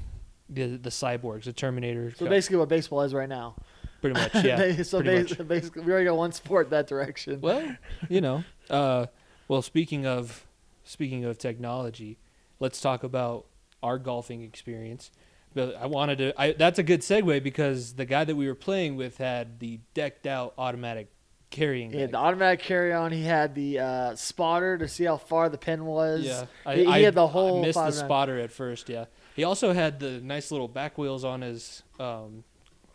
the 0.50 0.78
the 0.78 0.90
cyborgs, 0.90 1.44
the 1.44 1.54
Terminator. 1.54 2.12
So 2.16 2.28
basically, 2.28 2.58
what 2.58 2.70
baseball 2.70 3.02
is 3.02 3.14
right 3.14 3.30
now. 3.30 3.56
pretty 4.02 4.20
much, 4.20 4.44
yeah. 4.44 4.82
so 4.84 5.02
pretty 5.02 5.36
bas- 5.36 5.48
basically, 5.48 5.84
we 5.84 5.92
already 5.92 6.06
got 6.06 6.18
one 6.18 6.32
sport 6.32 6.70
that 6.72 6.88
direction. 6.88 7.40
Well, 7.42 7.76
you 8.10 8.22
know, 8.22 8.44
uh, 8.70 9.06
well, 9.50 9.62
speaking 9.62 10.06
of 10.06 10.46
speaking 10.86 11.26
of 11.26 11.38
technology, 11.38 12.18
let's 12.62 12.80
talk 12.80 13.04
about 13.04 13.48
our 13.84 13.98
golfing 13.98 14.44
experience. 14.44 15.12
But 15.54 15.76
I 15.76 15.88
wanted 15.88 16.20
to. 16.20 16.42
I, 16.42 16.52
that's 16.54 16.80
a 16.80 16.84
good 16.84 17.02
segue 17.02 17.44
because 17.44 17.94
the 17.96 18.06
guy 18.06 18.24
that 18.24 18.36
we 18.36 18.48
were 18.48 18.56
playing 18.56 18.96
with 18.96 19.18
had 19.18 19.60
the 19.60 19.80
decked 19.96 20.28
out 20.28 20.54
automatic 20.58 21.10
carrying. 21.50 21.92
He 21.92 21.98
had 22.00 22.08
bag. 22.08 22.12
the 22.12 22.18
automatic 22.20 22.60
carry 22.62 22.94
on. 22.94 23.12
He 23.12 23.24
had 23.24 23.56
the 23.56 23.80
uh, 23.80 24.16
spotter 24.16 24.78
to 24.78 24.88
see 24.88 25.06
how 25.06 25.18
far 25.18 25.50
the 25.50 25.58
pin 25.58 25.86
was. 25.86 26.22
Yeah, 26.22 26.46
I, 26.66 26.76
he, 26.76 26.86
I- 26.86 27.02
had 27.02 27.16
the 27.16 27.28
whole. 27.28 27.64
I 27.64 27.66
missed 27.66 27.80
the 27.84 27.92
spotter 27.92 28.40
at 28.40 28.52
first. 28.52 28.88
Yeah, 28.90 29.06
he 29.36 29.44
also 29.44 29.74
had 29.74 30.00
the 30.00 30.22
nice 30.22 30.52
little 30.52 30.68
back 30.68 31.00
wheels 31.00 31.26
on 31.26 31.42
his 31.42 31.82
um, 32.00 32.44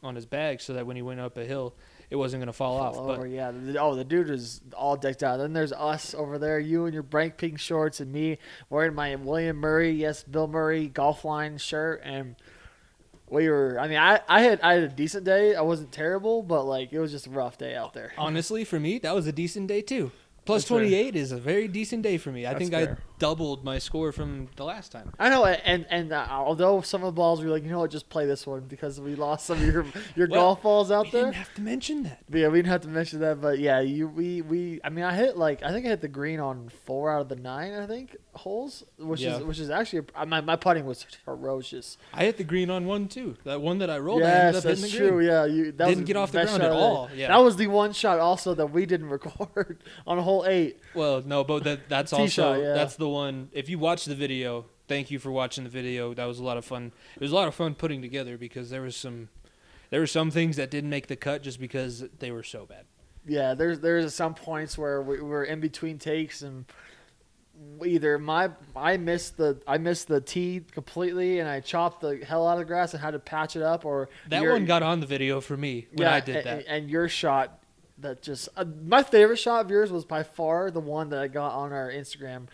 on 0.04 0.14
his 0.14 0.24
bag 0.24 0.60
so 0.60 0.74
that 0.74 0.86
when 0.86 0.94
he 0.94 1.02
went 1.02 1.18
up 1.18 1.36
a 1.36 1.44
hill, 1.44 1.74
it 2.14 2.16
wasn't 2.16 2.40
going 2.40 2.46
to 2.46 2.52
fall, 2.52 2.78
Fall 2.78 2.87
off. 2.87 2.96
over, 2.96 3.22
But 3.22 3.31
yeah. 3.31 3.50
Oh, 3.81 3.96
the 3.96 4.05
dude 4.05 4.28
was 4.31 4.61
all 4.76 4.96
decked 4.96 5.25
out. 5.25 5.38
Then 5.38 5.52
there's 5.52 5.72
us 5.72 6.14
over 6.14 6.38
there, 6.38 6.61
you 6.61 6.87
in 6.87 6.94
your 6.94 7.02
bright 7.02 7.37
pink 7.37 7.58
shorts, 7.58 7.99
and 7.99 8.12
me 8.12 8.38
wearing 8.70 8.94
my 8.94 9.16
William 9.16 9.56
Murray, 9.56 9.90
yes, 9.90 10.22
Bill 10.22 10.46
Murray 10.46 10.87
golf 10.87 11.25
line 11.25 11.58
shirt, 11.58 12.02
and 12.05 12.37
we 13.28 13.49
were. 13.49 13.81
I 13.81 13.88
mean, 13.88 13.99
I, 13.99 14.20
I 14.28 14.43
had 14.43 14.61
I 14.61 14.75
had 14.75 14.83
a 14.85 14.88
decent 14.88 15.25
day. 15.25 15.56
I 15.56 15.62
wasn't 15.62 15.90
terrible, 15.90 16.42
but 16.44 16.62
like 16.66 16.92
it 16.92 17.00
was 17.00 17.11
just 17.11 17.26
a 17.26 17.30
rough 17.30 17.59
day 17.59 17.75
out 17.75 17.94
there. 17.94 18.12
honestly, 18.16 18.62
for 18.64 18.78
me, 18.78 18.99
that 18.99 19.12
was 19.12 19.26
a 19.26 19.33
decent 19.33 19.66
day 19.66 19.83
too. 19.83 20.12
Plus 20.44 20.62
That's 20.62 20.68
fair. 20.68 20.78
twenty 20.78 20.94
eight 20.94 21.16
is 21.16 21.33
a 21.33 21.38
very 21.38 21.66
decent 21.66 22.02
day 22.02 22.16
for 22.16 22.30
me. 22.30 22.47
I 22.47 22.50
That's 22.52 22.59
think 22.68 22.73
fair. 22.73 22.99
I 23.00 23.13
doubled 23.18 23.64
my 23.64 23.78
score 23.78 24.11
from 24.12 24.49
the 24.56 24.64
last 24.64 24.90
time. 24.92 25.12
I 25.18 25.28
know, 25.28 25.44
and 25.47 25.87
and 25.88 26.12
uh, 26.12 26.26
although 26.30 26.80
some 26.80 27.02
of 27.02 27.06
the 27.06 27.12
balls 27.16 27.42
were 27.42 27.50
like, 27.50 27.62
you 27.62 27.71
know 27.71 27.78
what, 27.80 27.90
just 27.90 28.09
play 28.09 28.26
this 28.26 28.47
one 28.47 28.62
because 28.62 29.00
we 29.00 29.14
lost 29.14 29.47
some 29.47 29.59
of 29.59 29.64
your 29.66 29.85
your 30.16 30.28
Well, 30.28 30.40
golf 30.40 30.62
balls 30.62 30.90
out 30.90 31.11
there. 31.12 31.26
we 31.26 31.30
didn't 31.30 31.37
have 31.37 31.54
to 31.54 31.61
mention 31.62 32.02
that. 32.04 32.23
But 32.28 32.40
yeah, 32.40 32.49
we 32.49 32.59
didn't 32.59 32.68
have 32.71 32.80
to 32.83 32.88
mention 32.88 33.21
that, 33.21 33.40
but 33.40 33.59
yeah, 33.59 33.80
you 33.80 34.09
we 34.09 34.42
we 34.42 34.80
I 34.85 34.88
mean 34.90 35.04
I 35.04 35.14
hit 35.14 35.37
like 35.37 35.62
I 35.62 35.71
think 35.73 35.87
I 35.87 35.90
hit 35.90 36.00
the 36.00 36.09
green 36.09 36.40
on 36.40 36.68
four 36.85 37.12
out 37.12 37.21
of 37.21 37.28
the 37.28 37.37
nine 37.37 37.73
I 37.73 37.87
think 37.87 38.16
holes, 38.35 38.85
which 38.99 39.21
Yeah. 39.21 39.37
is 39.38 39.44
which 39.44 39.61
is 39.61 39.71
actually 39.71 40.06
a, 40.16 40.26
my 40.26 40.40
my 40.40 40.56
putting 40.56 40.85
was 40.85 41.02
ferocious. 41.38 41.97
I 42.12 42.25
hit 42.25 42.37
the 42.37 42.44
green 42.44 42.71
on 42.71 42.85
one 42.87 43.09
too. 43.09 43.37
That 43.44 43.61
one 43.61 43.78
that 43.78 43.90
I 43.90 43.99
rolled, 43.99 44.23
I 44.23 44.26
ended 44.30 44.54
yes, 44.54 44.56
up 44.56 44.62
that's 44.64 44.80
the 44.83 44.88
true. 44.99 45.11
green. 45.11 45.28
Yeah, 45.28 45.44
you 45.47 45.64
that 45.73 45.87
Didn't 45.87 46.00
was 46.00 46.06
get 46.06 46.16
off 46.16 46.33
the 46.33 46.44
ground 46.44 46.62
at 46.62 46.73
all, 46.73 47.09
yeah. 47.14 47.28
that 47.28 47.38
was 47.38 47.56
the 47.56 47.66
one 47.68 47.92
shot 47.92 48.18
also 48.18 48.54
that 48.54 48.66
we 48.66 48.87
didn't 48.87 49.09
record 49.11 49.78
on 50.06 50.18
hole 50.18 50.44
eight. 50.47 50.80
Well, 50.94 51.23
no, 51.25 51.44
but 51.44 51.64
that 51.64 51.88
that's 51.88 52.12
also 52.12 52.26
shot, 52.26 52.61
yeah. 52.61 52.75
that's 52.75 52.97
the 52.97 53.03
one. 53.08 53.49
If 53.52 53.68
you 53.68 53.78
watch 53.78 54.04
the 54.04 54.14
video, 54.14 54.66
thank 54.88 55.11
you 55.11 55.18
for 55.18 55.30
watching 55.30 55.64
the 55.64 55.70
video. 55.70 56.14
That 56.14 56.26
was 56.26 56.38
a 56.38 56.44
lot 56.44 56.56
of 56.56 56.64
fun. 56.64 56.92
It 57.14 57.20
was 57.23 57.32
a 57.32 57.34
lot 57.34 57.49
of 57.49 57.54
fun 57.54 57.75
putting 57.75 58.02
together 58.02 58.37
because 58.37 58.70
there 58.70 58.82
was 58.82 58.96
some 58.96 59.28
there 59.90 60.00
were 60.00 60.06
some 60.06 60.30
things 60.30 60.56
that 60.56 60.70
didn't 60.70 60.90
make 60.90 61.06
the 61.06 61.16
cut 61.16 61.42
just 61.42 61.61
because 61.61 62.04
they 62.18 62.30
were 62.30 62.42
so 62.42 62.66
bad. 62.66 62.84
Yeah, 63.26 63.54
there's 63.54 63.80
there's 63.80 64.14
some 64.14 64.34
points 64.34 64.76
where 64.76 65.00
we 65.02 65.20
were 65.20 65.44
in 65.44 65.61
between 65.61 65.99
takes 65.99 66.42
and 66.42 66.66
either 67.84 68.18
my 68.18 68.50
I 68.75 68.96
missed 68.96 69.37
the 69.37 69.61
I 69.66 69.78
missed 69.78 70.08
the 70.08 70.20
tee 70.20 70.62
completely 70.73 71.38
and 71.38 71.49
I 71.49 71.61
chopped 71.61 72.00
the 72.00 72.25
hell 72.26 72.46
out 72.46 72.54
of 72.54 72.58
the 72.58 72.64
grass 72.64 72.92
and 72.92 73.02
had 73.02 73.12
to 73.12 73.18
patch 73.18 73.56
it 73.56 73.62
up 73.62 73.84
or 73.84 74.08
That 74.28 74.42
your- 74.42 74.52
one 74.52 74.66
got 74.66 74.82
on 74.82 75.00
the 75.00 75.06
video 75.06 75.40
for 75.40 75.56
me 75.56 75.87
when 75.92 76.08
I 76.08 76.20
did 76.20 76.37
and, 76.37 76.46
that. 76.46 76.64
And 76.68 76.90
your 76.90 77.08
shot 77.08 77.61
that 77.99 78.23
just 78.23 78.49
uh, 78.56 78.64
my 78.84 79.02
favorite 79.02 79.37
shot 79.37 79.64
of 79.64 79.70
yours 79.70 79.92
was 79.92 80.04
by 80.04 80.23
far 80.23 80.70
the 80.70 80.80
one 80.80 81.11
that 81.11 81.20
I 81.20 81.28
got 81.28 81.52
on 81.52 81.73
our 81.73 81.90
Instagram. 81.90 82.49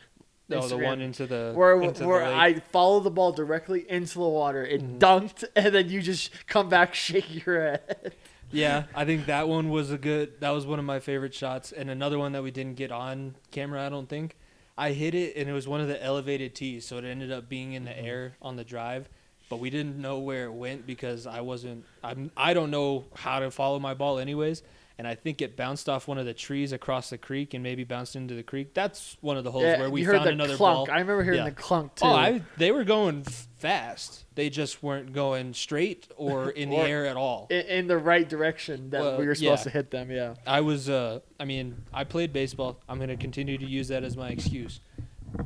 No, 0.51 0.67
the 0.69 0.77
one 0.79 1.01
into 1.01 1.27
the 1.27 1.53
where 1.55 1.81
into 1.81 2.01
the 2.01 2.09
where 2.09 2.25
lake. 2.25 2.57
I 2.57 2.61
followed 2.73 3.01
the 3.05 3.11
ball 3.11 3.33
directly 3.33 3.87
into 3.89 4.15
the 4.19 4.29
water. 4.29 4.65
It 4.65 4.83
Mhm. 4.83 4.99
dunked, 4.99 5.45
and 5.57 5.75
then 5.75 5.89
you 5.89 6.03
just 6.03 6.31
come 6.47 6.69
back 6.69 6.95
shake 7.07 7.45
your 7.47 7.61
head. 7.63 8.15
Yeah, 8.53 8.85
I 8.95 9.05
think 9.05 9.27
that 9.27 9.49
one 9.49 9.71
was 9.71 9.91
a 9.93 9.99
good. 9.99 10.41
That 10.41 10.51
was 10.51 10.67
one 10.67 10.79
of 10.81 10.85
my 10.85 10.99
favorite 10.99 11.35
shots, 11.35 11.71
and 11.73 11.89
another 11.89 12.19
one 12.19 12.33
that 12.33 12.43
we 12.43 12.51
didn't 12.51 12.75
get 12.77 12.91
on 12.91 13.37
camera. 13.53 13.87
I 13.87 13.89
don't 13.89 14.09
think 14.09 14.37
I 14.77 14.91
hit 14.93 15.15
it, 15.15 15.37
and 15.37 15.49
it 15.49 15.53
was 15.53 15.69
one 15.69 15.81
of 15.81 15.89
the 15.89 16.03
elevated 16.03 16.55
tees, 16.55 16.85
so 16.87 16.99
it 16.99 17.05
ended 17.05 17.31
up 17.31 17.49
being 17.49 17.73
in 17.75 17.85
the 17.85 17.91
Mm-hmm. 17.93 18.07
air 18.07 18.37
on 18.43 18.57
the 18.57 18.65
drive, 18.65 19.09
but 19.49 19.61
we 19.61 19.71
didn't 19.71 20.01
know 20.01 20.19
where 20.19 20.47
it 20.47 20.53
went 20.53 20.85
because 20.87 21.27
I 21.29 21.43
wasn't. 21.43 21.85
I'm. 22.03 22.33
I 22.37 22.53
don't 22.55 22.71
know 22.73 23.05
how 23.15 23.39
to 23.39 23.51
follow 23.53 23.79
my 23.79 23.95
ball, 23.95 24.19
anyways. 24.19 24.63
And 25.01 25.09
I 25.09 25.15
think 25.15 25.41
it 25.41 25.57
bounced 25.57 25.89
off 25.89 26.07
one 26.07 26.19
of 26.19 26.27
the 26.27 26.35
trees 26.35 26.73
across 26.73 27.09
the 27.09 27.17
creek 27.17 27.55
and 27.55 27.63
maybe 27.63 27.85
bounced 27.85 28.17
into 28.17 28.35
the 28.35 28.43
creek. 28.43 28.75
That's 28.75 29.17
one 29.23 29.39
of 29.39 29.45
the 29.45 29.51
holes 29.51 29.65
Yeah, 29.65 29.79
where 29.79 29.89
we 29.89 30.03
heard 30.03 30.17
found 30.19 30.29
another 30.29 30.57
clunk. 30.57 30.89
ball. 30.89 30.95
I 30.95 31.01
remember 31.01 31.23
hearing 31.25 31.39
Yeah. 31.39 31.45
the 31.47 31.53
clunk 31.53 31.95
too. 31.95 32.05
Oh, 32.05 32.11
I, 32.11 32.43
they 32.59 32.71
were 32.71 32.85
going 32.85 33.23
fast. 33.23 34.27
They 34.35 34.51
just 34.51 34.83
weren't 34.83 35.15
going 35.15 35.55
straight 35.55 36.07
or 36.19 36.51
in 36.63 36.69
the 36.69 36.77
air 36.77 37.07
at 37.07 37.17
all. 37.17 37.47
in, 37.49 37.61
in 37.61 37.87
the 37.87 37.97
right 37.97 38.29
direction 38.29 38.91
that 38.91 39.01
Well, 39.01 39.19
we 39.19 39.27
were 39.27 39.35
supposed 39.35 39.61
yeah. 39.61 39.65
to 39.65 39.71
hit 39.71 39.91
them. 39.91 40.11
Yeah. 40.11 40.35
I 40.47 40.61
was, 40.61 40.91
uh, 40.91 41.21
I 41.41 41.47
mean, 41.47 41.83
I 41.95 42.05
played 42.05 42.35
baseball. 42.35 42.79
I'm 42.87 42.99
going 42.99 43.09
to 43.09 43.17
continue 43.17 43.57
to 43.57 43.67
use 43.67 43.89
that 43.89 44.05
as 44.05 44.19
my 44.19 44.29
excuse. 44.29 44.81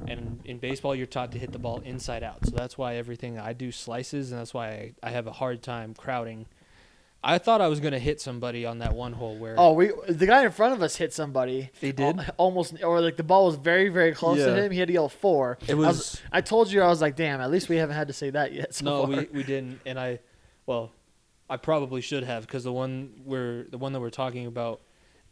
And 0.09 0.41
in 0.45 0.59
baseball, 0.59 0.97
you're 0.97 1.07
taught 1.07 1.31
to 1.31 1.39
hit 1.39 1.53
the 1.53 1.61
ball 1.61 1.81
inside 1.85 2.25
out. 2.25 2.45
So 2.45 2.51
that's 2.57 2.77
why 2.77 2.97
everything 2.97 3.39
I 3.39 3.53
do 3.53 3.71
slices, 3.71 4.33
and 4.33 4.41
that's 4.41 4.53
why 4.53 4.69
I, 4.69 4.95
I 5.05 5.11
have 5.11 5.29
a 5.29 5.33
hard 5.33 5.63
time 5.63 5.95
crowding. 5.95 6.47
I 7.27 7.39
thought 7.39 7.61
I 7.63 7.69
was 7.69 7.81
going 7.81 7.93
to 7.93 7.99
hit 7.99 8.21
somebody 8.21 8.67
on 8.67 8.81
that 8.81 8.95
one 8.95 9.15
hole 9.15 9.37
where. 9.39 9.55
Oh, 9.59 9.73
we 9.73 9.91
the 10.09 10.27
guy 10.27 10.45
in 10.45 10.51
front 10.51 10.75
of 10.75 10.83
us 10.83 10.97
hit 10.97 11.13
somebody. 11.15 11.71
They 11.81 11.91
did? 11.93 12.19
Al- 12.19 12.25
almost, 12.37 12.83
or 12.85 13.01
like 13.01 13.17
the 13.17 13.23
ball 13.23 13.47
was 13.47 13.57
very, 13.57 13.89
very 13.89 14.13
close 14.13 14.39
Yeah. 14.39 14.47
to 14.55 14.63
him. 14.65 14.71
He 14.73 14.79
had 14.79 14.89
to 14.89 14.95
yell 14.95 15.09
four. 15.09 15.57
It 15.67 15.73
I 15.73 15.75
was- 15.75 16.21
I 16.31 16.41
told 16.43 16.71
you, 16.71 16.83
I 16.83 16.89
was 16.89 17.01
like, 17.01 17.17
damn. 17.17 17.41
At 17.41 17.51
least 17.51 17.69
we 17.71 17.77
haven't 17.77 17.97
had 17.97 18.09
to 18.09 18.13
say 18.13 18.29
that 18.31 18.53
yet. 18.53 18.75
So 18.75 18.85
no, 18.85 19.07
far. 19.07 19.11
we, 19.23 19.29
we 19.33 19.43
didn't. 19.43 19.81
And 19.87 19.99
I, 19.99 20.19
well, 20.67 20.93
I 21.49 21.57
probably 21.57 22.03
should 22.03 22.25
have 22.25 22.47
because 22.47 22.65
the 22.65 22.73
one 22.73 23.23
we're 23.25 23.65
the 23.71 23.79
one 23.79 23.93
that 23.95 24.01
we're 24.01 24.11
talking 24.11 24.47
about, 24.47 24.83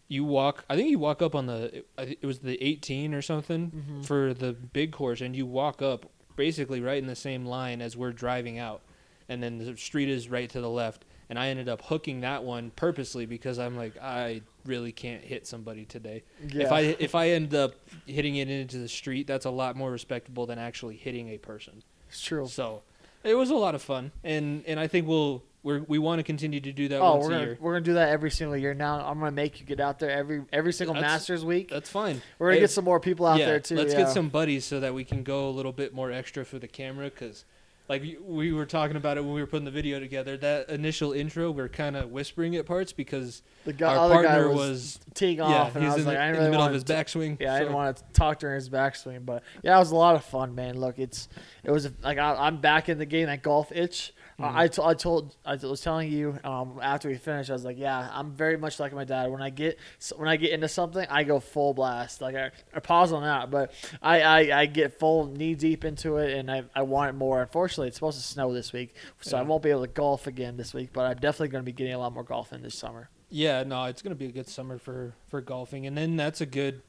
you 0.09 0.25
walk. 0.25 0.65
I 0.71 0.77
think 0.77 0.89
you 0.89 0.99
walk 0.99 1.21
up 1.23 1.35
on 1.35 1.47
the. 1.47 1.85
I 1.99 2.17
It 2.21 2.25
was 2.25 2.39
the 2.41 2.63
18 2.63 3.13
or 3.13 3.21
something 3.23 3.71
Mhm. 3.71 4.07
for 4.07 4.33
the 4.35 4.53
big 4.55 4.93
course, 4.93 5.21
and 5.21 5.37
you 5.37 5.45
walk 5.47 5.83
up 5.83 6.07
basically 6.37 6.81
right 6.81 6.97
in 7.03 7.07
the 7.07 7.15
same 7.17 7.45
line 7.45 7.83
as 7.83 7.97
we're 7.99 8.13
driving 8.13 8.59
out, 8.59 8.81
and 9.29 9.43
then 9.43 9.59
the 9.59 9.77
street 9.77 10.09
is 10.09 10.31
right 10.31 10.49
to 10.49 10.61
the 10.63 10.71
left. 10.71 11.05
And 11.33 11.39
I 11.39 11.49
ended 11.49 11.67
up 11.67 11.81
hooking 11.81 12.21
that 12.21 12.45
one 12.45 12.73
purposely 12.77 13.25
because 13.25 13.59
I'm 13.59 13.75
like, 13.75 13.97
I 13.97 14.43
really 14.67 14.93
can't 14.93 15.25
hit 15.25 15.47
somebody 15.47 15.87
today. 15.87 16.25
Yeah. 16.47 16.65
If 16.65 16.73
I 16.73 16.81
if 16.99 17.15
I 17.15 17.31
end 17.31 17.55
up 17.55 17.73
hitting 18.05 18.37
it 18.37 18.51
into 18.51 18.77
the 18.77 18.87
street, 18.87 19.27
that's 19.27 19.47
a 19.47 19.51
lot 19.51 19.75
more 19.75 19.91
respectable 19.91 20.45
than 20.45 20.59
actually 20.59 20.97
hitting 20.97 21.31
a 21.31 21.39
person. 21.39 21.83
It's 22.11 22.21
true. 22.21 22.47
So 22.49 22.83
it 23.25 23.33
was 23.33 23.49
a 23.49 23.55
lot 23.55 23.75
of 23.75 23.81
fun, 23.81 24.13
and 24.23 24.63
and 24.67 24.79
I 24.79 24.89
think 24.89 25.09
we'll 25.09 25.43
we're, 25.63 25.79
we 25.89 25.99
want 25.99 26.19
to 26.19 26.23
continue 26.23 26.61
to 26.61 26.71
do 26.71 26.89
that 26.89 27.01
Oh, 27.01 27.17
we're 27.17 27.31
gonna 27.31 27.41
year. 27.45 27.59
we're 27.59 27.73
gonna 27.73 27.85
do 27.87 27.95
that 27.95 28.11
every 28.11 28.31
single 28.31 28.59
year 28.59 28.75
now. 28.75 29.01
I'm 29.01 29.19
gonna 29.19 29.31
make 29.31 29.59
you 29.59 29.65
get 29.65 29.81
out 29.81 30.01
there 30.01 30.11
every 30.11 30.45
every 30.53 30.75
single 30.75 30.93
That's- 30.93 31.13
Masters 31.13 31.47
week. 31.47 31.71
That's 31.71 31.89
fine. 31.89 32.21
We're 32.39 32.49
gonna 32.49 32.57
Hey, 32.57 32.61
get 32.61 32.73
some 32.73 32.85
more 32.85 33.01
people 33.01 33.25
out 33.25 33.39
yeah, 33.39 33.47
there 33.47 33.61
too. 33.61 33.77
Let's 33.77 33.95
yeah. 33.95 34.01
get 34.01 34.11
some 34.11 34.29
buddies 34.29 34.67
so 34.67 34.81
that 34.81 34.93
we 34.93 35.03
can 35.03 35.23
go 35.23 35.49
a 35.49 35.53
little 35.53 35.73
bit 35.73 35.95
more 35.95 36.13
extra 36.13 36.45
for 36.45 36.59
the 36.59 36.69
camera 36.69 37.07
because. 37.09 37.47
Like 37.89 38.03
we 38.25 38.53
were 38.53 38.65
talking 38.65 38.97
about 38.97 39.19
it 39.19 39.25
when 39.25 39.35
we 39.35 39.41
were 39.41 39.47
putting 39.47 39.65
the 39.65 39.71
video 39.71 40.01
together. 40.01 40.37
That 40.37 40.69
initial 40.71 41.13
intro, 41.13 41.51
we're 41.51 41.69
kind 41.69 41.97
of 41.97 42.11
whispering 42.11 42.57
at 42.57 42.65
parts 42.65 42.93
because 42.93 43.43
The 43.65 43.73
guy, 43.73 43.95
our 43.95 44.07
other 44.07 44.23
guy 44.23 44.29
partner 44.29 44.49
was, 44.49 44.59
was, 44.59 45.01
teeing 45.15 45.39
yeah, 45.39 45.45
off, 45.45 45.75
and 45.75 45.85
he 45.85 45.91
I 45.91 45.95
was 45.95 46.03
in, 46.03 46.07
like, 46.07 46.17
the, 46.17 46.23
I 46.23 46.27
in 46.29 46.33
didn't 46.33 46.45
the 46.45 46.51
middle 46.51 46.67
of 46.67 46.73
his 46.73 46.85
to 46.85 46.93
backswing. 46.93 47.37
Yeah, 47.41 47.55
I 47.55 47.59
didn't 47.59 47.75
want 47.75 47.97
to 47.97 48.03
talk 48.13 48.39
during 48.39 48.55
his 48.55 48.71
backswing, 48.71 49.27
but 49.27 49.43
yeah, 49.63 49.77
it 49.77 49.81
was 49.81 49.91
a 49.91 49.97
lot 49.97 50.15
of 50.15 50.25
fun, 50.25 50.55
man. 50.55 50.79
Look, 50.79 50.99
it's 50.99 51.29
it 51.65 51.71
was 51.71 51.91
like 52.03 52.19
I, 52.19 52.35
I'm 52.35 52.61
back 52.61 52.89
in 52.89 52.99
the 52.99 53.07
game. 53.07 53.27
That 53.27 53.43
golf 53.43 53.73
itch. 53.73 54.15
Uh, 54.43 54.49
Mhm. 54.51 54.57
I, 54.57 54.69
t- 54.69 54.83
I 54.83 54.95
told 54.95 55.37
I 55.45 55.55
was 55.57 55.81
telling 55.81 56.11
you 56.11 56.39
um, 56.45 56.81
after 56.83 57.09
we 57.09 57.17
finished. 57.17 57.51
I 57.51 57.53
was 57.53 57.65
like, 57.65 57.79
yeah, 57.79 58.09
I'm 58.13 58.33
very 58.33 58.57
much 58.57 58.81
like 58.81 58.93
my 58.93 59.05
dad. 59.05 59.31
When 59.31 59.41
I 59.43 59.51
get 59.51 59.79
when 60.17 60.29
I 60.29 60.37
get 60.37 60.51
into 60.53 60.69
something, 60.69 61.07
I 61.09 61.25
go 61.25 61.39
full 61.41 61.75
blast. 61.75 62.21
Like 62.21 62.35
I, 62.35 62.51
I 62.75 62.81
pause 62.81 63.13
on 63.13 63.23
that, 63.23 63.51
but 63.51 63.73
I, 64.03 64.23
I, 64.23 64.61
I 64.63 64.67
get 64.67 64.99
full 64.99 65.27
knee 65.27 65.55
deep 65.55 65.85
into 65.85 66.17
it, 66.17 66.37
and 66.37 66.51
I, 66.51 66.65
I 66.75 66.83
want 66.83 67.11
it 67.11 67.13
more. 67.19 67.41
Unfortunately, 67.43 67.89
it's 67.89 67.97
supposed 67.97 68.19
to 68.21 68.25
snow 68.27 68.53
this 68.53 68.73
week, 68.73 68.95
so 69.21 69.39
I 69.39 69.43
won't 69.43 69.63
be 69.63 69.71
able 69.71 69.83
to 69.83 69.87
golf 69.93 70.27
again 70.27 70.57
this 70.57 70.75
week. 70.75 70.91
But 70.93 71.03
I'm 71.07 71.17
definitely 71.19 71.49
going 71.49 71.63
to 71.63 71.67
be 71.67 71.73
getting 71.73 71.95
a 71.95 71.99
lot 71.99 72.13
more 72.13 72.25
golf 72.25 72.53
in 72.53 72.63
this 72.63 72.75
summer. 72.75 73.09
Yeah, 73.35 73.63
no, 73.63 73.85
it's 73.85 74.03
gonna 74.03 74.15
be 74.15 74.27
a 74.27 74.31
good 74.33 74.47
summer 74.49 74.77
for 74.77 75.15
for 75.29 75.41
golfing, 75.41 75.87
and 75.87 75.97
then 75.97 76.17
that's 76.17 76.41
a 76.43 76.47
good. 76.47 76.83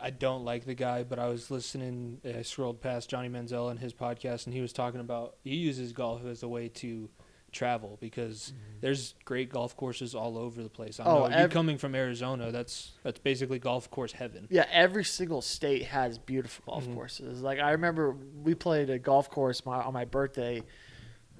I 0.00 0.10
don't 0.10 0.44
like 0.44 0.64
the 0.64 0.74
guy, 0.74 1.02
but 1.02 1.18
I 1.18 1.28
was 1.28 1.50
listening. 1.50 2.20
I 2.24 2.42
scrolled 2.42 2.80
past 2.80 3.10
Johnny 3.10 3.28
Manziel 3.28 3.70
and 3.70 3.78
his 3.78 3.92
podcast, 3.92 4.46
and 4.46 4.54
he 4.54 4.60
was 4.60 4.72
talking 4.72 5.00
about 5.00 5.36
he 5.44 5.56
uses 5.56 5.92
golf 5.92 6.24
as 6.24 6.42
a 6.42 6.48
way 6.48 6.68
to 6.68 7.10
travel 7.52 7.96
because 8.00 8.52
there's 8.80 9.14
great 9.24 9.48
golf 9.48 9.76
courses 9.76 10.12
all 10.14 10.36
over 10.38 10.60
the 10.62 10.68
place. 10.68 10.98
I 10.98 11.04
Mm-hmm. 11.04 11.12
Oh, 11.12 11.26
know 11.28 11.42
you 11.42 11.48
coming 11.48 11.78
from 11.78 11.94
Arizona, 11.94 12.50
that's 12.50 12.92
that's 13.02 13.18
basically 13.18 13.58
golf 13.58 13.90
course 13.90 14.12
heaven. 14.12 14.46
Yeah, 14.50 14.66
every 14.72 15.04
single 15.04 15.40
state 15.42 15.84
has 15.84 16.18
beautiful 16.18 16.64
golf 16.66 16.84
Mhm. 16.86 16.94
courses. 16.94 17.42
Like 17.42 17.58
I 17.60 17.72
remember 17.72 18.16
we 18.42 18.54
played 18.54 18.90
a 18.90 18.98
golf 18.98 19.28
course 19.30 19.64
my, 19.66 19.82
on 19.82 19.92
my 19.92 20.04
birthday 20.04 20.62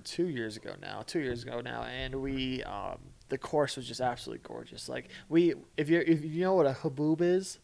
two 0.05 0.29
years 0.29 0.57
ago 0.57 0.75
now, 0.83 1.03
two 1.07 1.21
years 1.21 1.43
ago 1.43 1.61
now, 1.63 1.83
and 1.85 2.17
we 2.17 2.63
um, 2.65 2.99
the 3.31 3.39
course 3.39 3.77
was 3.77 3.89
just 3.89 4.01
absolutely 4.03 4.43
gorgeous. 4.47 4.89
Like 4.89 5.09
we, 5.29 5.55
if 5.77 5.89
you 5.89 6.05
if 6.07 6.23
you 6.25 6.43
know 6.43 6.55
what 6.55 6.67
a 6.67 6.73
haboob 6.75 7.23
is, 7.23 7.59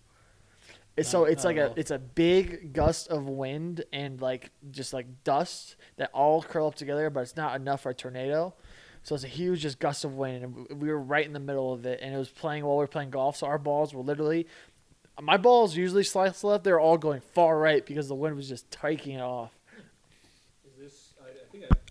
so 1.07 1.25
it's 1.25 1.45
like 1.45 1.57
don't 1.57 1.77
a 1.77 1.81
it's 1.81 1.91
a 1.91 1.99
big 1.99 2.73
gust 2.73 3.09
of 3.09 3.27
wind 3.29 3.85
and 3.93 4.21
like 4.21 4.51
just 4.71 4.93
like 4.93 5.07
dust 5.25 5.77
that 5.97 6.11
all 6.13 6.43
curl 6.43 6.67
up 6.69 6.75
together, 6.75 7.11
but 7.11 7.21
it's 7.21 7.37
not 7.37 7.55
enough 7.57 7.83
for 7.83 7.91
a 7.91 7.95
tornado. 7.95 8.55
So 9.03 9.15
it's 9.15 9.25
a 9.25 9.29
huge 9.29 9.61
just 9.61 9.79
gust 9.79 10.05
of 10.05 10.15
wind, 10.17 10.45
and 10.45 10.55
we- 10.69 10.75
we 10.75 10.89
were 10.89 10.99
right 11.01 11.25
in 11.25 11.33
the 11.33 11.41
middle 11.41 11.73
of 11.73 11.87
it, 11.87 12.01
and 12.03 12.15
it 12.15 12.19
was 12.19 12.29
playing 12.29 12.65
while 12.67 12.77
we 12.77 12.83
were 12.83 12.87
playing 12.89 13.11
golf. 13.11 13.37
So 13.37 13.47
our 13.47 13.59
balls 13.59 13.95
were 13.95 14.03
literally 14.03 14.47
my 15.21 15.37
balls 15.37 15.77
usually 15.77 16.03
slice 16.05 16.43
left. 16.45 16.65
They're 16.65 16.81
all 16.81 16.97
going 16.97 17.21
far 17.21 17.59
right 17.59 17.85
because 17.85 18.09
the 18.09 18.15
wind 18.15 18.37
was 18.37 18.49
just 18.49 18.71
taking 18.71 19.17
it 19.17 19.21
off. 19.23 19.53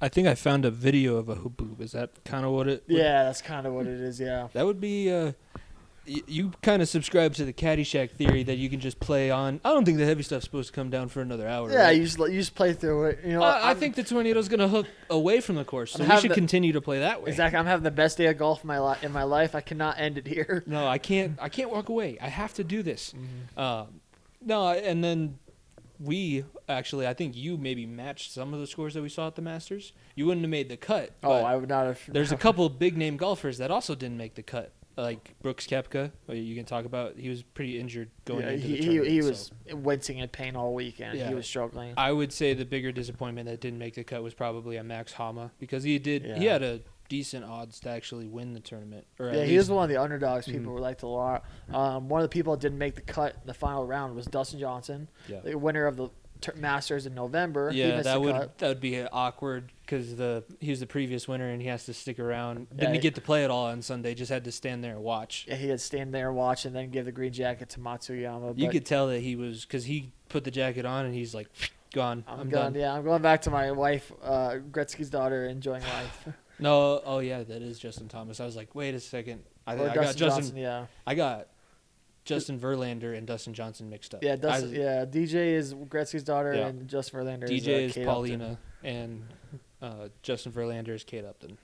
I 0.01 0.07
think 0.07 0.27
I 0.27 0.35
found 0.35 0.63
a 0.65 0.71
video 0.71 1.17
of 1.17 1.27
a 1.29 1.35
haboob. 1.35 1.81
Is 1.81 1.91
that 1.91 2.23
kind 2.23 2.45
of 2.45 2.51
what 2.51 2.67
it? 2.69 2.83
would- 2.87 2.97
Yeah, 2.97 3.23
that's 3.25 3.41
kind 3.41 3.67
of 3.67 3.73
what 3.73 3.85
it 3.85 3.99
is. 3.99 4.19
Yeah. 4.19 4.47
That 4.53 4.65
would 4.65 4.79
be. 4.79 5.11
Uh, 5.11 5.33
you 6.27 6.51
kind 6.61 6.81
of 6.81 6.89
subscribe 6.89 7.33
to 7.35 7.45
the 7.45 7.53
Caddyshack 7.53 8.11
theory 8.11 8.43
that 8.43 8.57
you 8.57 8.69
can 8.69 8.79
just 8.79 8.99
play 8.99 9.29
on. 9.29 9.61
I 9.63 9.69
don't 9.69 9.85
think 9.85 9.97
the 9.97 10.05
heavy 10.05 10.23
stuff's 10.23 10.45
supposed 10.45 10.69
to 10.69 10.73
come 10.73 10.89
down 10.89 11.07
for 11.09 11.21
another 11.21 11.47
hour. 11.47 11.71
Yeah, 11.71 11.83
right? 11.83 11.97
you 11.97 12.03
just 12.03 12.17
you 12.17 12.31
just 12.31 12.55
play 12.55 12.73
through 12.73 13.05
it. 13.05 13.19
You 13.23 13.33
know, 13.33 13.43
I, 13.43 13.71
I 13.71 13.73
think 13.75 13.95
the 13.95 14.03
tornado's 14.03 14.47
going 14.49 14.59
to 14.59 14.67
hook 14.67 14.87
away 15.09 15.39
from 15.41 15.55
the 15.55 15.63
course, 15.63 15.91
so 15.93 16.03
I'm 16.03 16.09
we 16.09 16.17
should 16.21 16.31
the- 16.31 16.35
continue 16.35 16.73
to 16.73 16.81
play 16.81 16.99
that 16.99 17.21
way. 17.21 17.29
exactly. 17.29 17.59
I'm 17.59 17.65
having 17.65 17.83
the 17.83 17.91
best 17.91 18.17
day 18.17 18.25
of 18.25 18.37
golf 18.37 18.63
in 18.63 18.67
my 18.67 18.79
li- 18.79 18.97
in 19.03 19.11
my 19.11 19.23
life. 19.23 19.55
I 19.55 19.61
cannot 19.61 19.99
end 19.99 20.17
it 20.17 20.27
here. 20.27 20.63
No, 20.65 20.87
I 20.87 20.97
can't. 20.97 21.37
I 21.41 21.49
can't 21.49 21.69
walk 21.69 21.89
away. 21.89 22.17
I 22.21 22.29
have 22.29 22.53
to 22.55 22.63
do 22.63 22.81
this. 22.83 23.13
Mm-hmm. 23.13 23.59
Um, 23.59 24.01
no, 24.41 24.69
and 24.69 25.03
then 25.03 25.37
we 25.99 26.45
actually, 26.67 27.05
I 27.05 27.13
think 27.13 27.35
you 27.35 27.57
maybe 27.57 27.85
matched 27.85 28.31
some 28.31 28.53
of 28.53 28.59
the 28.59 28.67
scores 28.67 28.93
that 28.93 29.01
we 29.01 29.09
saw 29.09 29.27
at 29.27 29.35
the 29.35 29.41
Masters. 29.41 29.91
You 30.15 30.25
wouldn't 30.25 30.43
have 30.43 30.49
made 30.49 30.69
the 30.69 30.77
cut. 30.77 31.11
Oh, 31.23 31.31
I 31.33 31.55
would 31.55 31.67
not 31.69 31.85
have. 31.87 32.01
there's 32.07 32.31
a 32.31 32.37
couple 32.45 32.65
of 32.65 32.79
big 32.79 32.95
name 32.97 33.17
golfers 33.17 33.57
that 33.57 33.69
also 33.69 33.95
didn't 33.95 34.17
make 34.17 34.35
the 34.35 34.43
cut, 34.43 34.71
like 35.01 35.35
Brooks 35.41 35.65
Koepka. 35.67 36.11
You 36.27 36.55
can 36.55 36.65
talk 36.65 36.85
about. 36.85 37.17
He 37.17 37.29
was 37.29 37.43
pretty 37.43 37.79
injured 37.79 38.09
going 38.25 38.41
Yeah, 38.41 38.51
into 38.51 38.67
he, 38.67 38.73
the 38.77 38.81
tournament. 38.83 39.07
he 39.11 39.21
so. 39.21 39.27
was 39.29 39.51
wincing 39.73 40.17
in 40.19 40.29
pain 40.29 40.55
all 40.55 40.73
weekend. 40.73 41.17
Yeah. 41.17 41.29
He 41.29 41.35
was 41.35 41.45
struggling. 41.47 41.93
I 41.97 42.11
would 42.11 42.31
say 42.33 42.53
the 42.53 42.65
bigger 42.65 42.91
disappointment 42.91 43.47
that 43.47 43.61
didn't 43.61 43.79
make 43.79 43.95
the 43.95 44.03
cut 44.03 44.23
was 44.23 44.33
probably 44.33 44.77
a 44.77 44.83
Max 44.83 45.13
Homa 45.13 45.51
because 45.59 45.83
he 45.83 45.97
did. 45.99 46.25
He 46.37 46.45
had 46.45 46.63
a 46.63 46.81
decent 47.07 47.43
odds 47.43 47.79
to 47.79 47.89
actually 47.89 48.27
win 48.27 48.53
the 48.53 48.59
tournament. 48.59 49.03
Or 49.19 49.31
Yeah, 49.33 49.43
he 49.43 49.57
was 49.57 49.67
one 49.71 49.83
of 49.83 49.89
the 49.89 49.99
underdogs 49.99 50.45
people 50.45 50.75
Mhm. 50.75 50.79
liked 50.79 51.01
a 51.01 51.07
lot. 51.07 51.43
Um, 51.73 52.07
one 52.07 52.21
of 52.21 52.25
the 52.29 52.31
people 52.31 52.53
that 52.55 52.61
didn't 52.61 52.77
make 52.77 52.93
the 52.93 53.01
cut 53.01 53.33
in 53.41 53.47
the 53.47 53.53
final 53.55 53.83
round 53.83 54.15
was 54.15 54.27
Dustin 54.27 54.59
Johnson, 54.59 55.07
Yeah. 55.27 55.39
the 55.39 55.57
winner 55.57 55.87
of 55.87 55.95
the 55.97 56.09
tur 56.41 56.53
Masters 56.55 57.05
in 57.05 57.13
November. 57.13 57.71
Yeah, 57.73 58.01
that 58.01 58.21
would 58.21 58.33
cut. 58.33 58.57
that 58.59 58.67
would 58.67 58.81
be 58.81 59.01
awkward 59.03 59.71
because 59.81 60.15
the 60.15 60.43
he 60.59 60.69
was 60.69 60.79
the 60.79 60.87
previous 60.87 61.27
winner 61.27 61.49
and 61.49 61.61
he 61.61 61.67
has 61.67 61.85
to 61.85 61.93
stick 61.93 62.19
around. 62.19 62.67
Yeah, 62.71 62.81
Didn't 62.81 62.95
he- 62.95 63.01
get 63.01 63.15
to 63.15 63.21
play 63.21 63.43
at 63.43 63.49
all 63.49 63.65
on 63.67 63.81
Sunday. 63.81 64.13
Just 64.13 64.31
had 64.31 64.43
to 64.45 64.51
stand 64.51 64.83
there 64.83 64.93
and 64.93 65.03
watch. 65.03 65.45
Yeah, 65.47 65.55
he 65.55 65.69
had 65.69 65.79
to 65.79 65.85
stand 65.85 66.13
there 66.13 66.29
and 66.29 66.37
watch 66.37 66.65
and 66.65 66.75
then 66.75 66.89
give 66.91 67.05
the 67.05 67.11
green 67.11 67.33
jacket 67.33 67.69
to 67.69 67.79
Matsuyama. 67.79 68.57
You 68.57 68.69
could 68.69 68.85
tell 68.85 69.07
that 69.07 69.19
he 69.21 69.35
was 69.35 69.65
because 69.65 69.85
he 69.85 70.11
put 70.29 70.43
the 70.43 70.51
jacket 70.51 70.85
on 70.85 71.05
and 71.05 71.13
he's 71.13 71.33
like, 71.33 71.47
gone. 71.93 72.23
I'm, 72.27 72.41
I'm, 72.41 72.49
going. 72.49 72.73
done. 72.73 72.81
Yeah, 72.81 72.93
I'm 72.93 73.03
going 73.03 73.21
back 73.21 73.41
to 73.43 73.51
my 73.51 73.71
wife, 73.71 74.11
uh, 74.23 74.55
Gretzky's 74.71 75.09
daughter, 75.09 75.45
enjoying 75.45 75.83
life. 75.83 76.27
No, 76.61 77.01
oh 77.05 77.19
yeah, 77.19 77.41
that 77.41 77.61
is 77.61 77.79
Justin 77.79 78.09
Thomas. 78.09 78.41
I 78.41 78.45
was 78.45 78.57
like, 78.57 78.75
wait 78.75 78.93
a 78.93 78.99
second. 78.99 79.43
I, 79.65 79.75
I 79.75 79.77
got 79.95 79.95
Justin. 79.95 80.17
Johnson. 80.17 80.57
Yeah, 80.57 80.85
I 81.07 81.15
got 81.15 81.47
Justin 82.29 82.59
Verlander 82.59 83.17
and 83.17 83.27
Dustin 83.27 83.53
Johnson 83.53 83.89
mixed 83.89 84.13
up. 84.15 84.23
yeah, 84.23 84.35
Dustin, 84.35 84.73
I- 84.75 84.77
yeah. 84.79 85.05
DJ 85.05 85.53
is 85.53 85.73
Gretzky's 85.73 86.23
daughter, 86.23 86.53
Yeah. 86.53 86.67
and 86.67 86.87
Justin 86.87 87.19
Verlander 87.19 87.47
DJ 87.47 87.57
is, 87.57 87.67
uh, 87.67 87.71
is 87.71 87.93
Kate 87.93 88.01
Upton. 88.01 88.13
Paulina 88.13 88.57
and 88.83 89.23
uh, 89.81 90.07
Justin 90.21 90.51
Verlander 90.51 90.89
is 90.89 91.03
Kate 91.03 91.25
Upton. 91.25 91.57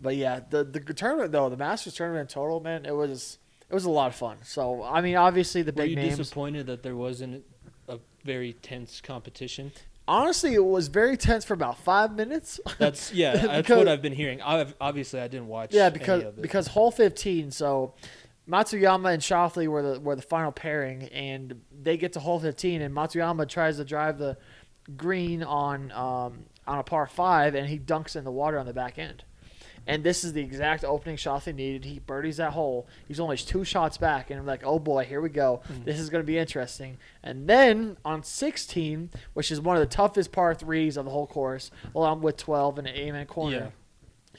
But 0.00 0.16
yeah, 0.16 0.40
the 0.48 0.64
the 0.64 0.80
tournament 0.94 1.32
though, 1.32 1.48
the 1.48 1.56
Masters 1.56 1.94
tournament 1.94 2.30
in 2.30 2.34
total, 2.34 2.60
man, 2.60 2.86
it 2.86 2.94
was 2.94 3.38
it 3.68 3.74
was 3.74 3.84
a 3.84 3.90
lot 3.90 4.08
of 4.08 4.14
fun. 4.14 4.38
So 4.42 4.82
I 4.82 5.00
mean, 5.00 5.16
obviously 5.16 5.62
the 5.62 5.72
Were 5.72 5.82
big 5.82 5.90
you 5.90 5.96
names. 5.96 6.16
disappointed 6.16 6.66
that 6.66 6.82
there 6.82 6.96
wasn't 6.96 7.44
a 7.88 7.98
very 8.24 8.54
tense 8.54 9.00
competition? 9.00 9.72
Honestly, 10.08 10.54
it 10.54 10.64
was 10.64 10.88
very 10.88 11.16
tense 11.16 11.44
for 11.44 11.52
about 11.54 11.78
five 11.78 12.16
minutes. 12.16 12.58
That's 12.78 13.12
yeah. 13.12 13.32
that's 13.46 13.56
Because- 13.58 13.76
what 13.78 13.88
I've 13.88 14.02
been 14.02 14.14
hearing. 14.14 14.40
I've, 14.42 14.74
obviously, 14.80 15.20
I 15.20 15.28
didn't 15.28 15.46
watch. 15.48 15.72
yeah, 15.74 15.84
any 15.84 15.98
because 15.98 16.22
of 16.24 16.38
it. 16.38 16.42
because 16.42 16.66
hole 16.68 16.90
fifteen. 16.90 17.50
So 17.50 17.94
Matsuyama 18.48 19.12
and 19.12 19.22
Schauffele 19.22 19.68
were 19.68 19.94
the 19.94 20.00
were 20.00 20.16
the 20.16 20.22
final 20.22 20.52
pairing, 20.52 21.04
and 21.04 21.60
they 21.82 21.96
get 21.96 22.12
to 22.14 22.20
hole 22.20 22.40
fifteen, 22.40 22.82
and 22.82 22.94
Matsuyama 22.94 23.48
tries 23.48 23.76
to 23.76 23.84
drive 23.84 24.18
the 24.18 24.36
green 24.96 25.42
on. 25.42 25.92
Um, 25.92 26.46
on 26.70 26.78
a 26.78 26.82
par 26.84 27.06
five, 27.06 27.54
and 27.56 27.68
he 27.68 27.78
dunks 27.78 28.14
in 28.14 28.22
the 28.22 28.30
water 28.30 28.58
on 28.58 28.64
the 28.64 28.72
back 28.72 28.96
end. 28.96 29.24
And 29.86 30.04
this 30.04 30.22
is 30.22 30.34
the 30.34 30.42
exact 30.42 30.84
opening 30.84 31.16
shot 31.16 31.44
they 31.44 31.52
needed. 31.52 31.84
He 31.84 31.98
birdies 31.98 32.36
that 32.36 32.52
hole. 32.52 32.86
He's 33.08 33.18
only 33.18 33.36
two 33.36 33.64
shots 33.64 33.96
back, 33.96 34.30
and 34.30 34.38
I'm 34.38 34.46
like, 34.46 34.62
oh 34.62 34.78
boy, 34.78 35.04
here 35.04 35.20
we 35.20 35.30
go. 35.30 35.62
This 35.84 35.98
is 35.98 36.10
going 36.10 36.22
to 36.22 36.26
be 36.26 36.38
interesting. 36.38 36.98
And 37.22 37.48
then 37.48 37.96
on 38.04 38.22
16, 38.22 39.10
which 39.32 39.50
is 39.50 39.60
one 39.60 39.76
of 39.76 39.80
the 39.80 39.86
toughest 39.86 40.30
par 40.30 40.54
threes 40.54 40.96
of 40.96 41.06
the 41.06 41.10
whole 41.10 41.26
course, 41.26 41.70
along 41.94 42.20
with 42.20 42.36
12 42.36 42.78
and 42.78 42.86
an 42.86 42.94
amen 42.94 43.26
corner. 43.26 43.56
Yeah. 43.56 43.68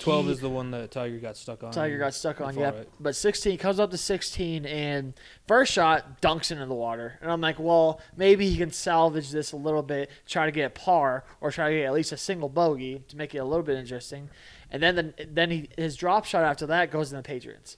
Twelve 0.02 0.26
He- 0.26 0.32
is 0.32 0.40
the 0.40 0.50
one 0.50 0.72
that 0.72 0.92
Tiger 0.92 1.18
got 1.20 1.38
stuck 1.38 1.64
on. 1.64 1.72
Tiger 1.72 1.98
got 1.98 2.14
stuck 2.14 2.42
on, 2.42 2.58
yeah. 2.58 2.72
right. 2.72 2.90
But 3.00 3.16
16 3.16 3.58
comes 3.58 3.80
up 3.80 3.92
to 3.92 3.98
16, 3.98 4.66
and 4.66 5.14
first 5.48 5.74
shot 5.74 6.22
dunks 6.22 6.52
into 6.52 6.66
the 6.66 6.74
water. 6.74 7.18
And 7.22 7.32
I'm 7.32 7.42
like, 7.42 7.60
well, 7.60 8.02
maybe 8.16 8.50
he 8.50 8.58
can 8.58 8.72
salvage 8.72 9.32
this 9.32 9.52
a 9.52 9.58
little 9.58 9.84
bit, 9.84 10.10
try 10.28 10.46
to 10.46 10.52
get 10.52 10.66
a 10.66 10.70
par, 10.70 11.24
or 11.40 11.52
try 11.52 11.70
to 11.70 11.76
get 11.78 11.86
at 11.86 11.94
least 11.94 12.12
a 12.12 12.18
single 12.18 12.50
bogey 12.50 13.04
to 13.08 13.18
make 13.18 13.34
it 13.36 13.40
a 13.40 13.46
little 13.46 13.64
bit 13.64 13.78
interesting. 13.78 14.30
And 14.72 14.82
then 14.82 14.96
the, 14.96 15.14
then 15.30 15.52
he, 15.52 15.70
his 15.78 15.96
drop 15.96 16.26
shot 16.26 16.44
after 16.44 16.66
that 16.68 16.92
goes 16.92 17.12
in 17.12 17.18
the 17.18 17.24
Patriots. 17.24 17.78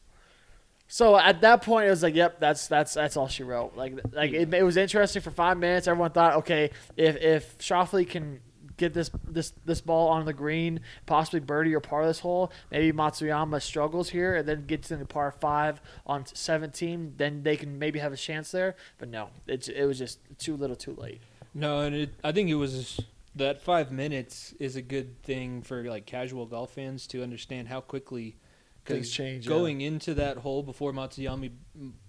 So 0.87 1.17
at 1.17 1.41
that 1.41 1.63
point, 1.63 1.87
it 1.87 1.89
was 1.89 2.03
like, 2.03 2.13
yep, 2.13 2.39
that's 2.39 2.67
that's 2.67 2.93
that's 2.93 3.17
all 3.17 3.27
she 3.27 3.41
wrote. 3.41 3.75
Like 3.75 3.93
like 4.11 4.31
it, 4.31 4.53
it 4.53 4.61
was 4.63 4.77
interesting 4.77 5.23
for 5.23 5.31
five 5.31 5.57
minutes. 5.57 5.87
Everyone 5.87 6.11
thought, 6.11 6.35
okay, 6.35 6.69
if 6.95 7.15
if 7.15 7.57
Schauffele 7.57 8.07
can 8.07 8.41
get 8.83 8.93
this 8.93 9.09
this 9.27 9.53
this 9.65 9.81
ball 9.81 10.09
on 10.09 10.25
the 10.25 10.33
green, 10.33 10.81
possibly 11.05 11.39
birdie 11.39 11.73
or 11.73 11.79
par 11.79 12.05
this 12.05 12.19
hole, 12.19 12.51
maybe 12.71 12.95
Matsuyama 12.95 13.61
struggles 13.61 14.09
here 14.09 14.35
and 14.35 14.47
then 14.47 14.65
gets 14.65 14.91
into 14.91 15.03
the 15.03 15.07
par 15.07 15.31
five 15.31 15.81
on 16.05 16.25
17, 16.25 17.13
then 17.17 17.43
they 17.43 17.57
can 17.57 17.79
maybe 17.79 17.99
have 17.99 18.13
a 18.13 18.17
chance 18.17 18.51
there. 18.51 18.75
But 18.97 19.09
no, 19.09 19.29
it's 19.47 19.67
it 19.67 19.85
was 19.85 19.97
just 19.97 20.19
too 20.37 20.55
little, 20.55 20.75
too 20.75 20.95
late. 20.95 21.21
No, 21.53 21.81
and 21.81 21.95
it, 21.95 22.13
I 22.23 22.31
think 22.31 22.49
it 22.49 22.55
was 22.55 22.99
that 23.35 23.61
five 23.61 23.91
minutes 23.91 24.53
is 24.59 24.75
a 24.75 24.81
good 24.81 25.21
thing 25.23 25.61
for 25.61 25.83
like 25.83 26.05
casual 26.05 26.45
golf 26.45 26.73
fans 26.73 27.07
to 27.07 27.23
understand 27.23 27.67
how 27.67 27.81
quickly 27.81 28.37
Things 28.85 29.11
change, 29.11 29.45
yeah. 29.45 29.49
Going 29.49 29.79
into 29.81 30.13
that 30.15 30.37
hole 30.37 30.61
before 30.61 30.91
Matsuyama, 30.91 31.51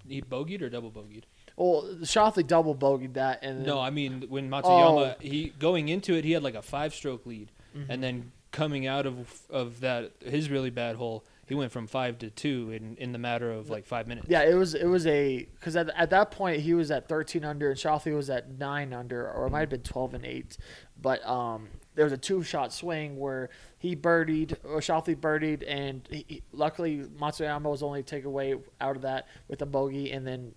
he 0.08 0.22
bogeyed 0.22 0.60
or 0.60 0.68
double 0.68 0.90
bogeyed. 0.90 1.22
Well, 1.56 1.82
Schauffele 2.02 2.46
double 2.46 2.74
bogeyed 2.74 3.14
that, 3.14 3.40
and 3.42 3.64
No, 3.64 3.80
I 3.80 3.90
mean 3.90 4.24
when 4.28 4.50
Matsuyama 4.50 4.64
Oh. 4.64 5.14
he 5.20 5.52
going 5.58 5.88
into 5.88 6.14
it, 6.14 6.24
he 6.24 6.32
had 6.32 6.42
like 6.42 6.54
a 6.56 6.62
five 6.62 6.94
stroke 6.94 7.26
lead, 7.26 7.50
Mm-hmm. 7.76 7.90
and 7.90 8.02
then 8.02 8.32
coming 8.52 8.86
out 8.86 9.04
of 9.06 9.40
of 9.50 9.80
that 9.80 10.12
his 10.24 10.48
really 10.48 10.70
bad 10.70 10.94
hole, 10.96 11.24
he 11.48 11.54
went 11.56 11.72
from 11.72 11.86
five 11.88 12.18
to 12.20 12.30
two 12.30 12.70
in 12.70 12.96
in 12.98 13.10
the 13.12 13.18
matter 13.18 13.50
of 13.50 13.68
like 13.70 13.84
five 13.84 14.06
minutes. 14.06 14.26
Yeah, 14.28 14.42
it 14.42 14.54
was 14.54 14.74
it 14.74 14.86
was 14.86 15.06
a 15.08 15.46
because 15.58 15.74
at, 15.76 15.90
at 15.96 16.10
that 16.10 16.30
point 16.30 16.60
he 16.60 16.72
was 16.74 16.90
at 16.92 17.08
13 17.08 17.44
under 17.44 17.70
and 17.70 17.78
Schauffele 17.78 18.14
was 18.16 18.30
at 18.30 18.58
nine 18.58 18.92
under, 18.92 19.28
or 19.30 19.46
it 19.46 19.50
might 19.50 19.60
have 19.60 19.70
been 19.70 19.82
12 19.82 20.14
and 20.14 20.24
eight. 20.24 20.56
But 21.00 21.24
um, 21.26 21.68
there 21.96 22.04
was 22.04 22.12
a 22.12 22.16
two 22.16 22.42
shot 22.44 22.72
swing 22.72 23.18
where 23.18 23.50
he 23.78 23.94
birdied 23.96 24.56
or 24.64 24.78
Schauffele 24.80 25.16
birdied, 25.16 25.64
and 25.66 26.06
he, 26.10 26.24
he- 26.28 26.42
luckily 26.52 26.98
Matsuyama 27.20 27.64
was 27.70 27.82
only 27.82 28.02
take 28.04 28.24
away 28.24 28.54
out 28.80 28.94
of 28.96 29.02
that 29.02 29.26
with 29.48 29.60
a 29.62 29.66
bogey, 29.66 30.12
and 30.12 30.24
then 30.26 30.54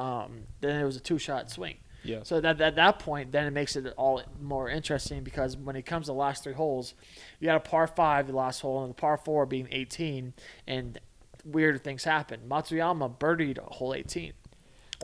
um, 0.00 0.44
then 0.60 0.80
it 0.80 0.84
was 0.84 0.96
a 0.96 1.00
two 1.00 1.18
shot 1.18 1.50
swing. 1.50 1.76
Yeah. 2.02 2.20
So 2.22 2.40
that 2.40 2.60
at 2.62 2.76
that 2.76 2.98
point, 2.98 3.30
then 3.30 3.46
it 3.46 3.50
makes 3.52 3.76
it 3.76 3.92
all 3.98 4.22
more 4.40 4.70
interesting 4.70 5.22
because 5.22 5.56
when 5.58 5.76
it 5.76 5.82
comes 5.82 6.06
to 6.06 6.12
the 6.12 6.18
last 6.18 6.42
three 6.42 6.54
holes, 6.54 6.94
you 7.38 7.46
got 7.46 7.56
a 7.56 7.60
par 7.60 7.86
five, 7.86 8.26
the 8.26 8.32
last 8.34 8.60
hole, 8.60 8.82
and 8.82 8.90
the 8.90 8.94
par 8.94 9.18
four 9.18 9.44
being 9.44 9.68
18, 9.70 10.32
and 10.66 10.98
weird 11.44 11.84
things 11.84 12.04
happen. 12.04 12.40
Matsuyama 12.48 13.18
birdied 13.18 13.58
hole 13.58 13.92
18, 13.94 14.32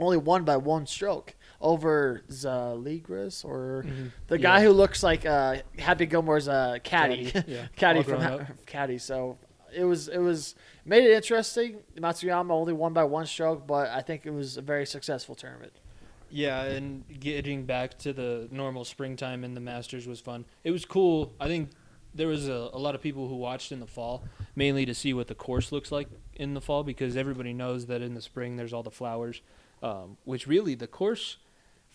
only 0.00 0.16
won 0.16 0.44
by 0.44 0.56
one 0.56 0.86
stroke 0.86 1.34
over 1.60 2.22
Zalatoris 2.30 3.44
or 3.44 3.84
Mhm. 3.86 4.12
the 4.28 4.38
guy 4.38 4.58
Yeah. 4.60 4.64
who 4.66 4.72
looks 4.72 5.02
like 5.02 5.26
uh, 5.26 5.56
Happy 5.78 6.06
Gilmore's 6.06 6.48
uh, 6.48 6.78
caddy, 6.82 7.30
Caddy, 7.30 7.52
yeah. 7.52 7.66
caddy 7.76 8.02
from 8.02 8.20
Ha- 8.22 8.46
caddy. 8.66 8.98
So 8.98 9.38
it 9.76 9.84
was 9.84 10.08
it 10.08 10.18
was 10.18 10.54
made 10.84 11.04
it 11.04 11.12
interesting. 11.12 11.80
Matsuyama 11.96 12.50
only 12.50 12.72
won 12.72 12.92
by 12.92 13.04
one 13.04 13.26
stroke, 13.26 13.66
but 13.66 13.88
I 13.90 14.00
think 14.00 14.26
it 14.26 14.30
was 14.30 14.56
a 14.56 14.62
very 14.62 14.86
successful 14.86 15.34
tournament. 15.34 15.72
Yeah, 16.30 16.62
and 16.62 17.04
getting 17.20 17.64
back 17.64 17.98
to 17.98 18.12
the 18.12 18.48
normal 18.50 18.84
springtime 18.84 19.44
in 19.44 19.54
the 19.54 19.60
Masters 19.60 20.06
was 20.06 20.20
fun. 20.20 20.44
It 20.64 20.72
was 20.72 20.84
cool. 20.84 21.32
I 21.38 21.46
think 21.46 21.70
there 22.14 22.26
was 22.26 22.48
a, 22.48 22.70
a 22.72 22.78
lot 22.78 22.94
of 22.94 23.00
people 23.00 23.28
who 23.28 23.36
watched 23.36 23.70
in 23.70 23.78
the 23.78 23.86
fall, 23.86 24.24
mainly 24.56 24.84
to 24.86 24.94
see 24.94 25.14
what 25.14 25.28
the 25.28 25.34
course 25.34 25.70
looks 25.70 25.92
like 25.92 26.08
in 26.34 26.54
the 26.54 26.60
fall, 26.60 26.82
because 26.82 27.16
everybody 27.16 27.52
knows 27.52 27.86
that 27.86 28.02
in 28.02 28.14
the 28.14 28.22
spring 28.22 28.56
there's 28.56 28.72
all 28.72 28.82
the 28.82 28.90
flowers. 28.90 29.40
Um, 29.82 30.16
which 30.24 30.46
really, 30.46 30.74
the 30.74 30.86
course, 30.86 31.36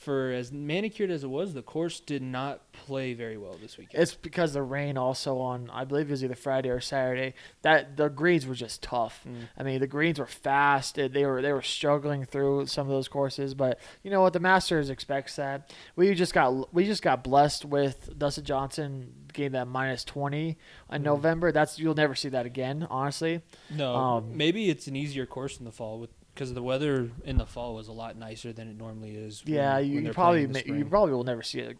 for 0.01 0.31
as 0.31 0.51
manicured 0.51 1.11
as 1.11 1.23
it 1.23 1.29
was, 1.29 1.53
the 1.53 1.61
course 1.61 1.99
did 1.99 2.23
not 2.23 2.71
play 2.73 3.13
very 3.13 3.37
well 3.37 3.55
this 3.61 3.77
weekend. 3.77 4.01
It's 4.01 4.15
because 4.15 4.53
the 4.53 4.63
rain 4.63 4.97
also 4.97 5.37
on 5.37 5.69
I 5.71 5.83
believe 5.85 6.07
it 6.07 6.11
was 6.11 6.23
either 6.23 6.33
Friday 6.35 6.69
or 6.69 6.79
Saturday. 6.81 7.35
That 7.61 7.97
the 7.97 8.09
greens 8.09 8.47
were 8.47 8.55
just 8.55 8.81
tough. 8.81 9.23
Mm. 9.27 9.47
I 9.57 9.63
mean 9.63 9.79
the 9.79 9.85
greens 9.87 10.17
were 10.17 10.25
fast. 10.25 10.95
They- 10.95 11.07
They 11.07 11.25
were 11.25 11.41
they 11.43 11.53
were 11.53 11.61
struggling 11.61 12.25
through 12.25 12.65
some 12.65 12.87
of 12.87 12.91
those 12.91 13.07
courses, 13.07 13.53
but 13.53 13.79
you 14.01 14.09
know 14.09 14.21
what 14.21 14.33
the 14.33 14.39
Masters 14.39 14.89
expects 14.89 15.35
that. 15.35 15.71
We 15.95 16.13
just 16.15 16.33
got 16.33 16.73
we 16.73 16.85
just 16.85 17.03
got 17.03 17.23
blessed 17.23 17.65
with 17.65 18.17
Dustin 18.17 18.43
Johnson 18.43 19.13
getting 19.33 19.51
that 19.51 19.67
minus 19.67 20.03
twenty 20.03 20.57
in 20.91 21.01
Mhm. 21.01 21.05
November. 21.05 21.51
That's 21.51 21.77
you'll 21.77 21.93
never 21.93 22.15
see 22.15 22.29
that 22.29 22.45
again, 22.47 22.87
honestly. 22.89 23.41
No, 23.69 23.93
Um, 23.95 24.35
maybe 24.35 24.69
it's 24.69 24.87
an 24.87 24.95
easier 24.95 25.25
course 25.27 25.59
in 25.59 25.65
the 25.65 25.71
fall 25.71 25.99
with 25.99 26.09
because 26.33 26.53
the 26.53 26.63
weather 26.63 27.11
in 27.23 27.37
the 27.37 27.45
fall 27.45 27.75
was 27.75 27.87
a 27.87 27.91
lot 27.91 28.17
nicer 28.17 28.53
than 28.53 28.69
it 28.69 28.77
normally 28.77 29.11
is. 29.11 29.43
Yeah, 29.45 29.75
when 29.75 29.87
you, 29.89 30.01
you 30.01 30.13
probably 30.13 30.63
you 30.65 30.85
probably 30.85 31.13
will 31.13 31.23
never 31.23 31.43
see 31.43 31.61
a 31.61 31.73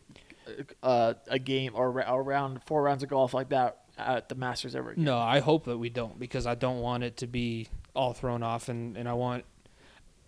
a, 0.84 1.16
a 1.28 1.40
game 1.40 1.72
or 1.76 1.92
ra- 1.92 2.14
a 2.14 2.22
round 2.22 2.64
four 2.64 2.84
rounds 2.84 3.04
of 3.04 3.10
golf 3.10 3.34
like 3.34 3.50
that 3.50 3.78
at 3.98 4.30
the 4.30 4.36
Masters 4.36 4.76
ever 4.76 4.92
again. 4.92 5.04
No, 5.04 5.18
I 5.18 5.40
hope 5.40 5.66
that 5.66 5.78
we 5.78 5.90
don't 5.90 6.20
because 6.20 6.46
I 6.46 6.56
don't 6.56 6.80
want 6.80 7.04
it 7.04 7.18
to 7.18 7.28
be 7.28 7.68
all 7.96 8.14
thrown 8.14 8.44
off, 8.44 8.70
and, 8.70 8.98
and 8.98 9.08
I 9.08 9.14
want 9.14 9.46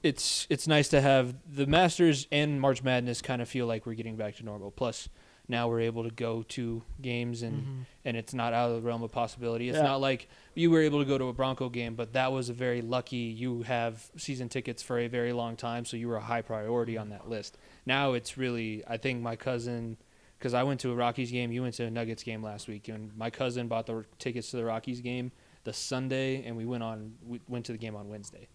it's 0.03 0.45
it's 0.49 0.67
nice 0.67 0.89
to 0.89 1.01
have 1.01 1.35
the 1.49 1.65
Masters 1.65 2.27
and 2.31 2.59
March 2.59 2.83
Madness 2.83 3.21
kind 3.21 3.41
of 3.41 3.49
feel 3.49 3.65
like 3.65 3.85
we're 3.85 3.93
getting 3.93 4.15
back 4.15 4.35
to 4.35 4.43
normal. 4.43 4.69
Plus, 4.71 5.09
now 5.53 5.67
we're 5.69 5.81
able 5.91 6.03
to 6.03 6.09
go 6.09 6.43
to 6.57 6.81
games 7.01 7.41
and 7.43 7.57
Mhm. 7.63 7.85
and 8.05 8.17
it's 8.17 8.33
not 8.33 8.51
out 8.53 8.69
of 8.71 8.75
the 8.81 8.81
realm 8.87 9.01
of 9.03 9.11
possibility. 9.11 9.69
It's 9.69 9.77
Yeah. 9.77 9.83
not 9.83 10.01
like 10.01 10.27
you 10.55 10.69
were 10.71 10.81
able 10.81 10.99
to 10.99 11.05
go 11.05 11.17
to 11.17 11.25
a 11.29 11.33
Bronco 11.33 11.69
game, 11.69 11.95
but 11.95 12.11
that 12.13 12.31
was 12.31 12.49
a 12.49 12.53
very 12.53 12.81
lucky. 12.81 13.17
You 13.43 13.61
have 13.63 14.09
season 14.17 14.49
tickets 14.49 14.83
for 14.83 14.99
a 14.99 15.07
very 15.07 15.31
long 15.31 15.55
time, 15.55 15.85
so 15.85 15.95
you 15.95 16.07
were 16.09 16.17
a 16.17 16.27
high 16.33 16.41
priority 16.41 16.97
on 16.97 17.09
that 17.09 17.29
list. 17.29 17.57
Now 17.85 18.13
it's 18.13 18.37
really, 18.37 18.83
I 18.87 18.97
think 18.97 19.21
my 19.21 19.35
cousin, 19.37 19.97
because 20.39 20.53
I 20.53 20.63
went 20.63 20.79
to 20.81 20.91
a 20.91 20.95
Rockies 20.95 21.31
game, 21.31 21.51
you 21.53 21.61
went 21.61 21.75
to 21.75 21.85
a 21.85 21.91
Nuggets 21.91 22.23
game 22.23 22.43
last 22.43 22.67
week, 22.67 22.87
and 22.89 23.15
my 23.15 23.29
cousin 23.29 23.67
bought 23.69 23.85
the 23.85 24.05
tickets 24.19 24.51
to 24.51 24.57
the 24.57 24.65
Rockies 24.65 24.99
game 25.01 25.31
the 25.63 25.71
Sunday, 25.73 26.43
and 26.43 26.57
we 26.57 26.65
went 26.65 26.83
on, 26.83 27.13
we 27.25 27.39
went 27.47 27.65
to 27.67 27.71
the 27.71 27.77
game 27.77 27.95
on 27.95 28.09
Wednesday. 28.09 28.47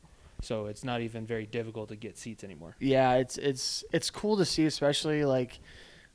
So 0.43 0.67
it's 0.67 0.85
not 0.85 1.01
even 1.01 1.25
very 1.27 1.47
difficult 1.47 1.89
to 1.89 1.97
get 1.97 2.17
seats 2.19 2.45
anymore. 2.45 2.77
Yeah, 2.79 3.15
it's 3.15 3.39
it's 3.39 3.83
it's 3.93 4.09
cool 4.11 4.37
to 4.37 4.45
see, 4.45 4.67
especially 4.67 5.25
like 5.25 5.59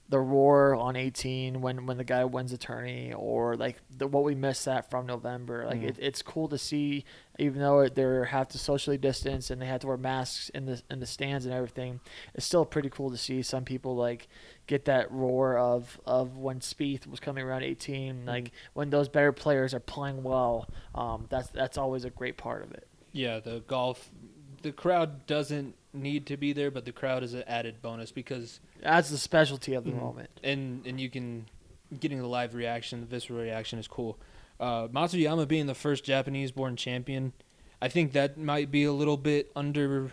the 0.09 0.19
roar 0.19 0.75
on 0.75 0.95
18 0.95 1.61
when 1.61 1.85
when 1.85 1.97
the 1.97 2.03
guy 2.03 2.23
wins 2.25 2.51
a 2.51 2.57
tourney, 2.57 3.13
or 3.13 3.55
like 3.55 3.77
the, 3.89 4.05
what 4.05 4.23
we 4.23 4.35
missed 4.35 4.65
that 4.65 4.89
from 4.89 5.05
November. 5.07 5.65
Like 5.65 5.79
Mhm. 5.81 5.89
it, 5.89 5.97
it's 5.99 6.21
cool 6.21 6.47
to 6.49 6.57
see, 6.57 7.05
even 7.39 7.61
though 7.61 7.87
they 7.87 8.27
have 8.27 8.47
to 8.49 8.57
socially 8.59 8.97
distance 8.97 9.49
and 9.49 9.61
they 9.61 9.65
have 9.65 9.79
to 9.81 9.87
wear 9.87 9.97
masks 9.97 10.49
in 10.49 10.65
the 10.65 10.81
in 10.91 10.99
the 10.99 11.05
stands 11.05 11.45
and 11.45 11.53
everything. 11.55 11.99
It's 12.35 12.45
still 12.45 12.65
pretty 12.65 12.89
cool 12.89 13.09
to 13.11 13.17
see 13.17 13.41
some 13.41 13.63
people 13.65 13.95
like 13.95 14.27
get 14.67 14.85
that 14.85 15.09
roar 15.11 15.57
of 15.57 15.99
of 16.05 16.37
when 16.37 16.59
Spieth 16.59 17.07
was 17.07 17.19
coming 17.19 17.43
around 17.43 17.63
18. 17.63 18.25
Like 18.25 18.51
when 18.73 18.89
those 18.89 19.07
better 19.09 19.31
players 19.31 19.73
are 19.73 19.79
playing 19.79 20.21
well. 20.23 20.67
Um, 20.93 21.25
that's 21.29 21.47
that's 21.47 21.77
always 21.77 22.03
a 22.05 22.09
great 22.09 22.37
part 22.37 22.61
of 22.61 22.71
it. 22.73 22.87
Yeah, 23.13 23.39
the 23.39 23.61
golf, 23.67 24.11
the 24.63 24.71
crowd 24.73 25.25
doesn't 25.27 25.75
need 25.93 26.25
to 26.27 26.37
be 26.37 26.53
there, 26.53 26.71
but 26.71 26.85
the 26.85 26.91
crowd 26.91 27.23
is 27.23 27.33
an 27.33 27.43
added 27.47 27.81
bonus 27.81 28.11
because 28.11 28.59
That's 28.81 29.09
the 29.09 29.17
specialty 29.17 29.73
of 29.75 29.83
the 29.85 29.91
Mhm. 29.91 29.99
moment. 29.99 30.29
and 30.43 30.85
and 30.85 30.99
you 30.99 31.09
can 31.09 31.45
getting 31.99 32.17
the 32.19 32.27
live 32.27 32.55
reaction, 32.55 33.01
the 33.01 33.05
visceral 33.05 33.39
reaction 33.39 33.77
is 33.77 33.87
cool. 33.87 34.17
Uh, 34.59 34.87
Matsuyama 34.87 35.47
being 35.47 35.67
the 35.67 35.75
first 35.75 36.03
Japanese-born 36.03 36.75
champion, 36.75 37.33
I 37.81 37.87
think 37.89 38.13
that 38.13 38.37
might 38.37 38.71
be 38.71 38.83
a 38.83 38.91
little 38.93 39.17
bit 39.17 39.51
under. 39.55 40.11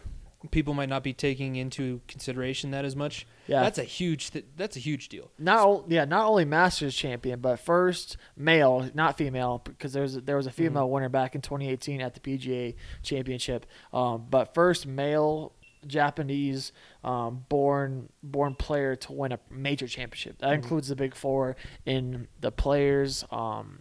People 0.50 0.72
might 0.72 0.88
not 0.88 1.02
be 1.02 1.12
taking 1.12 1.56
into 1.56 2.00
consideration 2.08 2.70
that 2.70 2.84
as 2.86 2.96
much. 2.96 3.26
Yeah. 3.46 3.60
that's 3.62 3.78
a 3.78 3.84
huge. 3.84 4.30
Th- 4.30 4.44
that's 4.56 4.76
a 4.76 4.80
huge 4.80 5.08
deal. 5.08 5.30
not 5.38 5.66
o- 5.66 5.84
yeah, 5.88 6.04
not 6.06 6.26
only 6.26 6.44
Masters 6.46 6.94
champion, 6.96 7.40
but 7.40 7.58
first 7.60 8.16
male, 8.36 8.90
not 8.94 9.18
female, 9.18 9.60
because 9.64 9.92
there 9.92 10.02
was 10.02 10.14
there 10.22 10.36
was 10.36 10.46
a 10.46 10.50
female 10.52 10.88
winner 10.90 11.08
back 11.10 11.34
in 11.34 11.40
2018 11.42 12.00
at 12.00 12.14
the 12.14 12.20
PGA 12.20 12.74
Championship. 13.02 13.66
Um, 13.92 14.26
but 14.30 14.54
first 14.54 14.86
male 14.86 15.52
Japanese 15.86 16.72
um, 17.04 17.44
born 17.48 18.08
born 18.22 18.54
player 18.54 18.96
to 18.96 19.12
win 19.12 19.32
a 19.32 19.38
major 19.50 19.86
championship. 19.86 20.38
That 20.38 20.52
includes 20.52 20.88
the 20.88 20.96
Big 20.96 21.14
Four 21.14 21.56
in 21.86 22.28
the 22.40 22.52
players. 22.52 23.24
Um, 23.30 23.80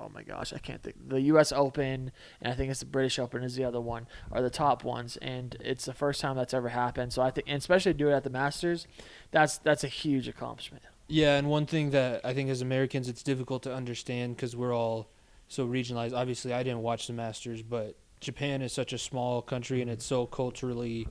oh 0.00 0.08
my 0.08 0.22
gosh, 0.22 0.52
I 0.52 0.58
can't 0.58 0.82
think. 0.82 0.96
The 1.08 1.20
U.S. 1.22 1.52
Open 1.52 2.12
and 2.40 2.52
I 2.52 2.56
think 2.56 2.70
it's 2.70 2.80
the 2.80 2.86
British 2.86 3.18
Open 3.18 3.42
is 3.42 3.54
the 3.56 3.64
other 3.64 3.80
one 3.80 4.06
are 4.32 4.42
the 4.42 4.50
top 4.50 4.84
ones, 4.84 5.16
and 5.18 5.56
it's 5.60 5.84
the 5.84 5.94
first 5.94 6.20
time 6.20 6.36
that's 6.36 6.54
ever 6.54 6.68
happened. 6.68 7.12
So 7.12 7.22
I 7.22 7.30
think, 7.30 7.48
and 7.48 7.58
especially 7.58 7.92
do 7.92 8.08
it 8.08 8.12
at 8.12 8.24
the 8.24 8.30
Masters, 8.30 8.86
that's 9.30 9.58
that's 9.58 9.84
a 9.84 9.88
huge 9.88 10.28
accomplishment. 10.28 10.84
Yeah, 11.08 11.36
and 11.36 11.48
one 11.48 11.66
thing 11.66 11.90
that 11.90 12.24
I 12.24 12.32
think 12.34 12.50
as 12.50 12.62
Americans 12.62 13.08
it's 13.08 13.22
difficult 13.22 13.64
to 13.64 13.74
understand 13.74 14.36
because 14.36 14.54
we're 14.54 14.74
all 14.74 15.08
so 15.48 15.66
regionalized. 15.66 16.14
Obviously, 16.14 16.52
I 16.52 16.62
didn't 16.62 16.82
watch 16.82 17.08
the 17.08 17.12
Masters, 17.12 17.62
but 17.62 17.96
Japan 18.20 18.62
is 18.62 18.72
such 18.72 18.92
a 18.92 18.98
small 18.98 19.42
country 19.42 19.82
and 19.82 19.90
it's 19.90 20.04
so 20.04 20.26
culturally 20.26 21.08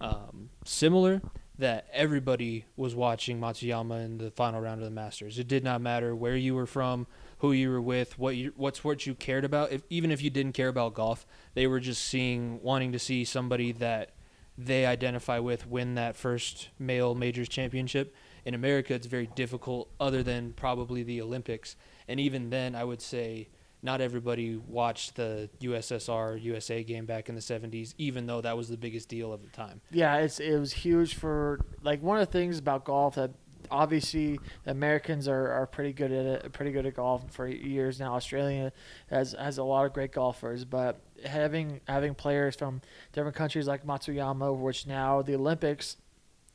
um, 0.00 0.50
similar 0.64 1.20
that 1.58 1.86
everybody 1.92 2.64
was 2.76 2.94
watching 2.94 3.38
Matsuyama 3.38 4.04
in 4.04 4.18
the 4.18 4.30
final 4.30 4.60
round 4.60 4.80
of 4.80 4.84
the 4.84 4.90
Masters. 4.90 5.38
It 5.38 5.46
did 5.48 5.62
not 5.62 5.80
matter 5.80 6.14
where 6.14 6.36
you 6.36 6.54
were 6.54 6.66
from, 6.66 7.06
who 7.38 7.52
you 7.52 7.70
were 7.70 7.80
with, 7.80 8.18
what 8.18 8.36
you, 8.36 8.52
what 8.56 9.06
you 9.06 9.14
cared 9.14 9.44
about. 9.44 9.70
If, 9.70 9.82
even 9.90 10.10
if 10.10 10.22
you 10.22 10.30
didn't 10.30 10.52
care 10.52 10.68
about 10.68 10.94
golf, 10.94 11.26
they 11.54 11.66
were 11.66 11.80
just 11.80 12.02
seeing, 12.04 12.60
wanting 12.62 12.92
to 12.92 12.98
see 12.98 13.24
somebody 13.24 13.70
that 13.72 14.14
they 14.56 14.86
identify 14.86 15.38
with 15.38 15.66
win 15.66 15.94
that 15.94 16.16
first 16.16 16.68
male 16.78 17.14
majors 17.14 17.48
championship. 17.48 18.14
In 18.44 18.54
America, 18.54 18.94
it's 18.94 19.06
very 19.06 19.26
difficult, 19.26 19.88
other 20.00 20.22
than 20.22 20.52
probably 20.54 21.02
the 21.02 21.20
Olympics. 21.20 21.76
And 22.08 22.18
even 22.18 22.50
then, 22.50 22.74
I 22.74 22.84
would 22.84 23.00
say 23.00 23.48
not 23.82 24.00
everybody 24.00 24.56
watched 24.56 25.16
the 25.16 25.50
USSR 25.60 26.40
USA 26.42 26.84
game 26.84 27.04
back 27.06 27.28
in 27.28 27.34
the 27.34 27.40
70s, 27.40 27.94
even 27.98 28.26
though 28.26 28.40
that 28.40 28.56
was 28.56 28.68
the 28.68 28.76
biggest 28.76 29.08
deal 29.08 29.32
of 29.32 29.42
the 29.42 29.48
time. 29.48 29.80
Yeah, 29.90 30.16
it's 30.18 30.38
it 30.40 30.56
was 30.58 30.72
huge 30.72 31.14
for 31.14 31.60
like 31.82 32.02
one 32.02 32.18
of 32.18 32.26
the 32.26 32.32
things 32.32 32.58
about 32.58 32.84
golf 32.84 33.16
that 33.16 33.30
obviously 33.70 34.38
the 34.64 34.70
Americans 34.70 35.26
are, 35.28 35.50
are 35.52 35.66
pretty 35.66 35.92
good 35.92 36.12
at 36.12 36.26
it, 36.26 36.52
pretty 36.52 36.72
good 36.72 36.84
at 36.86 36.94
golf 36.94 37.24
for 37.32 37.46
years 37.48 37.98
now. 37.98 38.14
Australia 38.14 38.72
has 39.08 39.32
has 39.38 39.58
a 39.58 39.64
lot 39.64 39.84
of 39.86 39.92
great 39.92 40.12
golfers, 40.12 40.64
but 40.64 41.00
having 41.24 41.80
having 41.88 42.14
players 42.14 42.54
from 42.56 42.80
different 43.12 43.36
countries 43.36 43.66
like 43.66 43.84
Matsuyama, 43.86 44.56
which 44.56 44.86
now 44.86 45.22
the 45.22 45.34
Olympics 45.34 45.96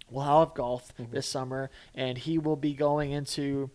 will 0.09 0.21
have 0.21 0.53
golf 0.53 0.95
Mhm. 0.97 1.11
this 1.11 1.27
summer, 1.27 1.69
and 1.93 2.17
he 2.17 2.37
will 2.37 2.55
be 2.55 2.73
going 2.73 3.11
into 3.11 3.69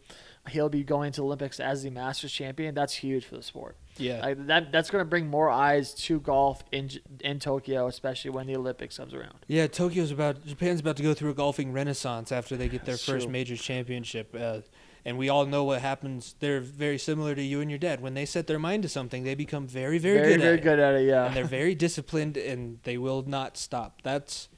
he'll 0.49 0.69
be 0.69 0.83
going 0.83 1.13
to 1.13 1.23
Olympics 1.23 1.61
as 1.61 1.83
the 1.83 1.91
Masters 1.91 2.33
champion. 2.33 2.75
That's 2.75 2.95
huge 2.95 3.25
for 3.25 3.37
the 3.37 3.43
sport. 3.43 3.77
Yeah. 3.97 4.21
Like 4.21 4.47
that 4.47 4.73
that's 4.73 4.91
going 4.91 5.05
to 5.05 5.09
bring 5.09 5.29
more 5.29 5.51
eyes 5.51 5.95
to 5.95 6.21
golf 6.21 6.63
in 6.73 6.91
in 7.21 7.39
Tokyo, 7.39 7.87
especially 7.87 8.31
when 8.31 8.47
the 8.47 8.57
Olympics 8.57 8.97
comes 8.97 9.15
around. 9.15 9.35
Yeah, 9.47 9.67
Tokyo's 9.67 10.11
about 10.11 10.45
Japan's 10.47 10.81
about 10.81 10.97
to 10.97 11.03
go 11.03 11.15
through 11.15 11.31
a 11.31 11.35
golfing 11.35 11.73
renaissance 11.73 12.33
after 12.33 12.57
they 12.57 12.69
get 12.69 12.85
their 12.85 12.95
That's 12.95 13.05
first 13.05 13.25
true. 13.25 13.33
majors 13.33 13.61
championship. 13.61 14.35
Uh, 14.39 14.61
and 15.05 15.19
we 15.19 15.29
all 15.29 15.47
know 15.47 15.65
what 15.65 15.81
happens. 15.81 16.37
They're 16.39 16.61
very 16.61 16.97
similar 16.97 17.35
to 17.35 17.43
you 17.43 17.61
and 17.61 17.69
your 17.71 17.79
dad. 17.79 18.01
When 18.01 18.15
they 18.15 18.25
set 18.25 18.47
their 18.47 18.61
mind 18.61 18.85
to 18.85 18.89
something, 18.89 19.25
they 19.25 19.35
become 19.35 19.67
very, 19.67 19.99
very, 19.99 20.19
very 20.19 20.29
good 20.35 20.41
very 20.41 20.53
at 20.55 20.59
it. 20.59 20.63
good 20.63 20.79
at 20.79 20.95
it. 20.95 21.09
Yeah. 21.09 21.27
And 21.27 21.37
they're 21.37 21.45
very 21.45 21.75
disciplined, 21.75 22.37
and 22.37 22.79
they 22.85 22.97
will 22.99 23.23
not 23.23 23.57
stop. 23.57 24.01
That's 24.03 24.49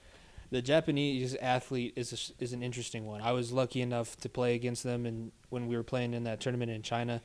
the 0.54 0.62
Japanese 0.62 1.34
athlete 1.42 1.94
is 1.96 2.32
a, 2.38 2.42
is 2.44 2.52
an 2.52 2.62
interesting 2.62 3.06
one. 3.06 3.20
I 3.20 3.32
was 3.32 3.50
lucky 3.50 3.80
enough 3.80 4.16
to 4.18 4.28
play 4.28 4.54
against 4.54 4.84
them, 4.84 5.04
and 5.04 5.32
when 5.48 5.66
we 5.66 5.76
were 5.76 5.82
playing 5.82 6.14
in 6.14 6.22
that 6.24 6.38
tournament 6.40 6.70
in 6.70 6.80
China, 6.82 7.22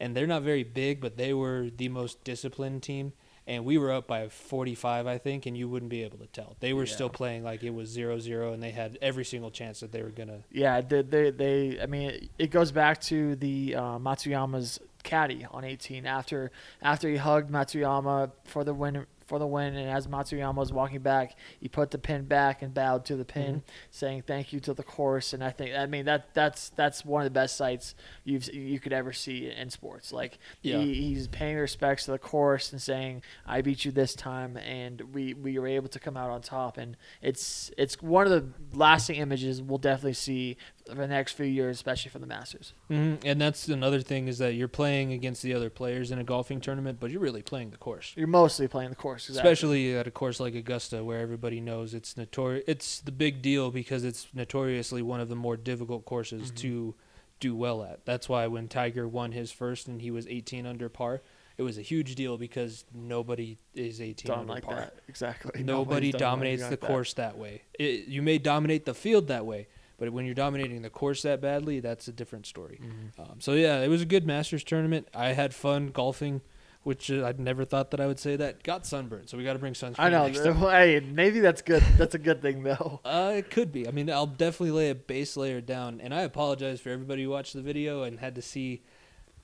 and 0.00 0.16
they're 0.16 0.26
not 0.26 0.42
very 0.42 0.64
big, 0.64 1.00
but 1.00 1.16
they 1.16 1.32
were 1.32 1.68
the 1.76 1.88
most 1.88 2.24
disciplined 2.24 2.82
team. 2.82 3.12
And 3.46 3.64
we 3.64 3.78
were 3.78 3.92
up 3.92 4.08
by 4.08 4.28
45, 4.28 5.06
I 5.06 5.18
think, 5.18 5.46
and 5.46 5.56
you 5.56 5.68
wouldn't 5.68 5.90
be 5.90 6.02
able 6.02 6.18
to 6.18 6.26
tell. 6.26 6.56
They 6.58 6.72
were 6.72 6.84
Yeah. 6.84 6.92
still 6.92 7.08
playing 7.08 7.44
like 7.44 7.62
it 7.62 7.70
was 7.70 7.96
0-0, 7.96 8.52
and 8.52 8.60
they 8.60 8.72
had 8.72 8.98
every 9.00 9.24
single 9.24 9.52
chance 9.52 9.78
that 9.78 9.92
they 9.92 10.02
were 10.02 10.10
gonna. 10.10 10.40
Yeah, 10.50 10.80
they, 10.80 11.02
they, 11.02 11.30
they 11.30 11.80
I 11.80 11.86
mean, 11.86 12.30
it 12.36 12.50
goes 12.50 12.72
back 12.72 13.00
to 13.02 13.36
the 13.36 13.76
uh, 13.76 13.98
Matsuyama's 14.00 14.80
caddy 15.04 15.46
on 15.50 15.64
18 15.64 16.06
after 16.06 16.50
after 16.80 17.08
he 17.08 17.16
hugged 17.16 17.50
Matsuyama 17.50 18.30
for 18.44 18.64
the 18.64 18.74
win 18.74 19.06
for 19.32 19.38
the 19.38 19.46
win, 19.46 19.74
and 19.76 19.88
as 19.88 20.06
Matsuyama 20.08 20.56
was 20.56 20.74
walking 20.74 21.00
back, 21.00 21.36
he 21.58 21.66
put 21.66 21.90
the 21.90 21.96
pin 21.96 22.26
back 22.26 22.60
and 22.60 22.74
bowed 22.74 23.06
to 23.06 23.16
the 23.16 23.24
pin, 23.24 23.54
Mhm. 23.56 23.62
saying 23.90 24.22
thank 24.26 24.52
you 24.52 24.60
to 24.60 24.74
the 24.74 24.82
course. 24.82 25.32
And 25.32 25.42
I 25.42 25.48
think, 25.48 25.74
I 25.74 25.86
mean, 25.86 26.04
that 26.04 26.34
that's 26.34 26.68
that's 26.68 27.02
one 27.02 27.22
of 27.22 27.24
the 27.24 27.30
best 27.30 27.56
sights 27.56 27.94
you've 28.24 28.52
you 28.52 28.78
could 28.78 28.92
ever 28.92 29.10
see 29.10 29.50
in 29.50 29.70
sports. 29.70 30.12
Like 30.12 30.38
Yeah. 30.60 30.80
he, 30.80 31.14
he's 31.14 31.28
paying 31.28 31.56
respects 31.56 32.04
to 32.04 32.10
the 32.10 32.18
course 32.18 32.72
and 32.72 32.82
saying, 32.82 33.22
"I 33.46 33.62
beat 33.62 33.86
you 33.86 33.90
this 33.90 34.14
time, 34.14 34.58
and 34.58 35.00
we 35.14 35.32
we 35.32 35.58
were 35.58 35.66
able 35.66 35.88
to 35.88 35.98
come 35.98 36.18
out 36.18 36.28
on 36.28 36.42
top." 36.42 36.76
And 36.76 36.98
it's 37.22 37.70
it's 37.78 38.02
one 38.02 38.30
of 38.30 38.32
the 38.32 38.76
lasting 38.76 39.16
images 39.16 39.62
we'll 39.62 39.78
definitely 39.78 40.12
see 40.12 40.58
for 40.88 40.94
the 40.94 41.06
next 41.06 41.32
few 41.32 41.46
years, 41.46 41.76
especially 41.76 42.10
for 42.10 42.18
the 42.18 42.26
Masters. 42.26 42.72
hmm 42.88 43.14
And 43.24 43.40
that's 43.40 43.68
another 43.68 44.00
thing 44.00 44.28
is 44.28 44.38
that 44.38 44.54
you're 44.54 44.68
playing 44.68 45.12
against 45.12 45.42
the 45.42 45.54
other 45.54 45.70
players 45.70 46.10
in 46.10 46.18
a 46.18 46.24
golfing 46.24 46.60
tournament, 46.60 46.98
but 47.00 47.10
you're 47.10 47.20
really 47.20 47.42
playing 47.42 47.70
the 47.70 47.76
course. 47.76 48.12
You're 48.16 48.26
mostly 48.26 48.68
playing 48.68 48.90
the 48.90 48.96
course, 48.96 49.28
exactly. 49.28 49.50
especially 49.52 49.96
at 49.96 50.06
a 50.06 50.10
course 50.10 50.40
like 50.40 50.54
Augusta, 50.54 51.04
where 51.04 51.20
everybody 51.20 51.60
knows 51.60 51.94
it's 51.94 52.16
notorious. 52.16 52.64
It's 52.66 53.00
the 53.00 53.12
big 53.12 53.42
deal 53.42 53.70
because 53.70 54.04
it's 54.04 54.26
notoriously 54.34 55.02
one 55.02 55.20
of 55.20 55.28
the 55.28 55.36
more 55.36 55.56
difficult 55.56 56.04
courses 56.04 56.50
Mhm. 56.50 56.56
to 56.56 56.94
do 57.40 57.54
well 57.56 57.82
at. 57.82 58.04
That's 58.04 58.28
why 58.28 58.46
when 58.46 58.68
Tiger 58.68 59.08
won 59.08 59.32
his 59.32 59.50
first 59.50 59.88
and 59.88 60.00
he 60.02 60.10
was 60.10 60.26
18 60.28 60.64
under 60.66 60.88
par, 60.88 61.22
it 61.58 61.62
was 61.62 61.76
a 61.76 61.82
huge 61.82 62.14
deal 62.14 62.38
because 62.38 62.84
nobody 62.94 63.58
is 63.74 64.00
18 64.00 64.28
done 64.28 64.40
under 64.40 64.52
like 64.54 64.64
par. 64.64 64.76
that. 64.76 64.94
Exactly. 65.08 65.50
Nobody 65.62 66.06
Nobody's 66.12 66.14
dominates 66.14 66.62
the 66.62 66.70
like 66.70 66.80
that. 66.80 66.86
course 66.86 67.14
that, 67.14 67.36
way. 67.38 67.62
It, 67.78 68.06
you 68.08 68.22
may 68.22 68.38
dominate 68.38 68.84
the 68.84 68.94
field 68.94 69.28
that 69.28 69.44
way, 69.44 69.66
but 70.02 70.12
when 70.12 70.24
you're 70.24 70.34
dominating 70.34 70.82
the 70.82 70.90
course 70.90 71.22
that 71.22 71.40
badly, 71.40 71.78
that's 71.78 72.08
a 72.08 72.12
different 72.12 72.44
story. 72.44 72.80
Mhm. 72.82 73.20
Um, 73.20 73.40
so 73.40 73.52
yeah, 73.52 73.82
it 73.82 73.88
was 73.88 74.02
a 74.02 74.04
good 74.04 74.26
Masters 74.26 74.64
tournament. 74.64 75.06
I 75.14 75.28
had 75.28 75.54
fun 75.54 75.90
golfing, 75.92 76.40
which 76.82 77.08
uh, 77.08 77.24
I'd 77.24 77.38
never 77.38 77.64
thought 77.64 77.92
that 77.92 78.00
I 78.00 78.08
would 78.08 78.18
say 78.18 78.34
that. 78.34 78.64
Got 78.64 78.84
sunburned, 78.84 79.28
so 79.28 79.38
we 79.38 79.44
got 79.44 79.52
to 79.52 79.60
bring 79.60 79.74
sunscreen. 79.74 80.00
I 80.00 80.08
know. 80.08 80.28
time. 80.28 80.56
Hey, 80.56 80.98
maybe 80.98 81.38
that's 81.38 81.62
good. 81.62 81.84
That's 81.96 82.16
a 82.16 82.18
good 82.18 82.42
thing, 82.42 82.64
though. 82.64 82.98
Uh, 83.04 83.34
it 83.36 83.48
could 83.48 83.70
be. 83.70 83.86
I 83.86 83.92
mean, 83.92 84.10
I'll 84.10 84.26
definitely 84.26 84.72
lay 84.72 84.90
a 84.90 84.96
base 84.96 85.36
layer 85.36 85.60
down, 85.60 86.00
and 86.00 86.12
I 86.12 86.22
apologize 86.22 86.80
for 86.80 86.90
everybody 86.90 87.22
who 87.22 87.30
watched 87.30 87.52
the 87.52 87.62
video 87.62 88.02
and 88.02 88.18
had 88.18 88.34
to 88.34 88.42
see 88.42 88.82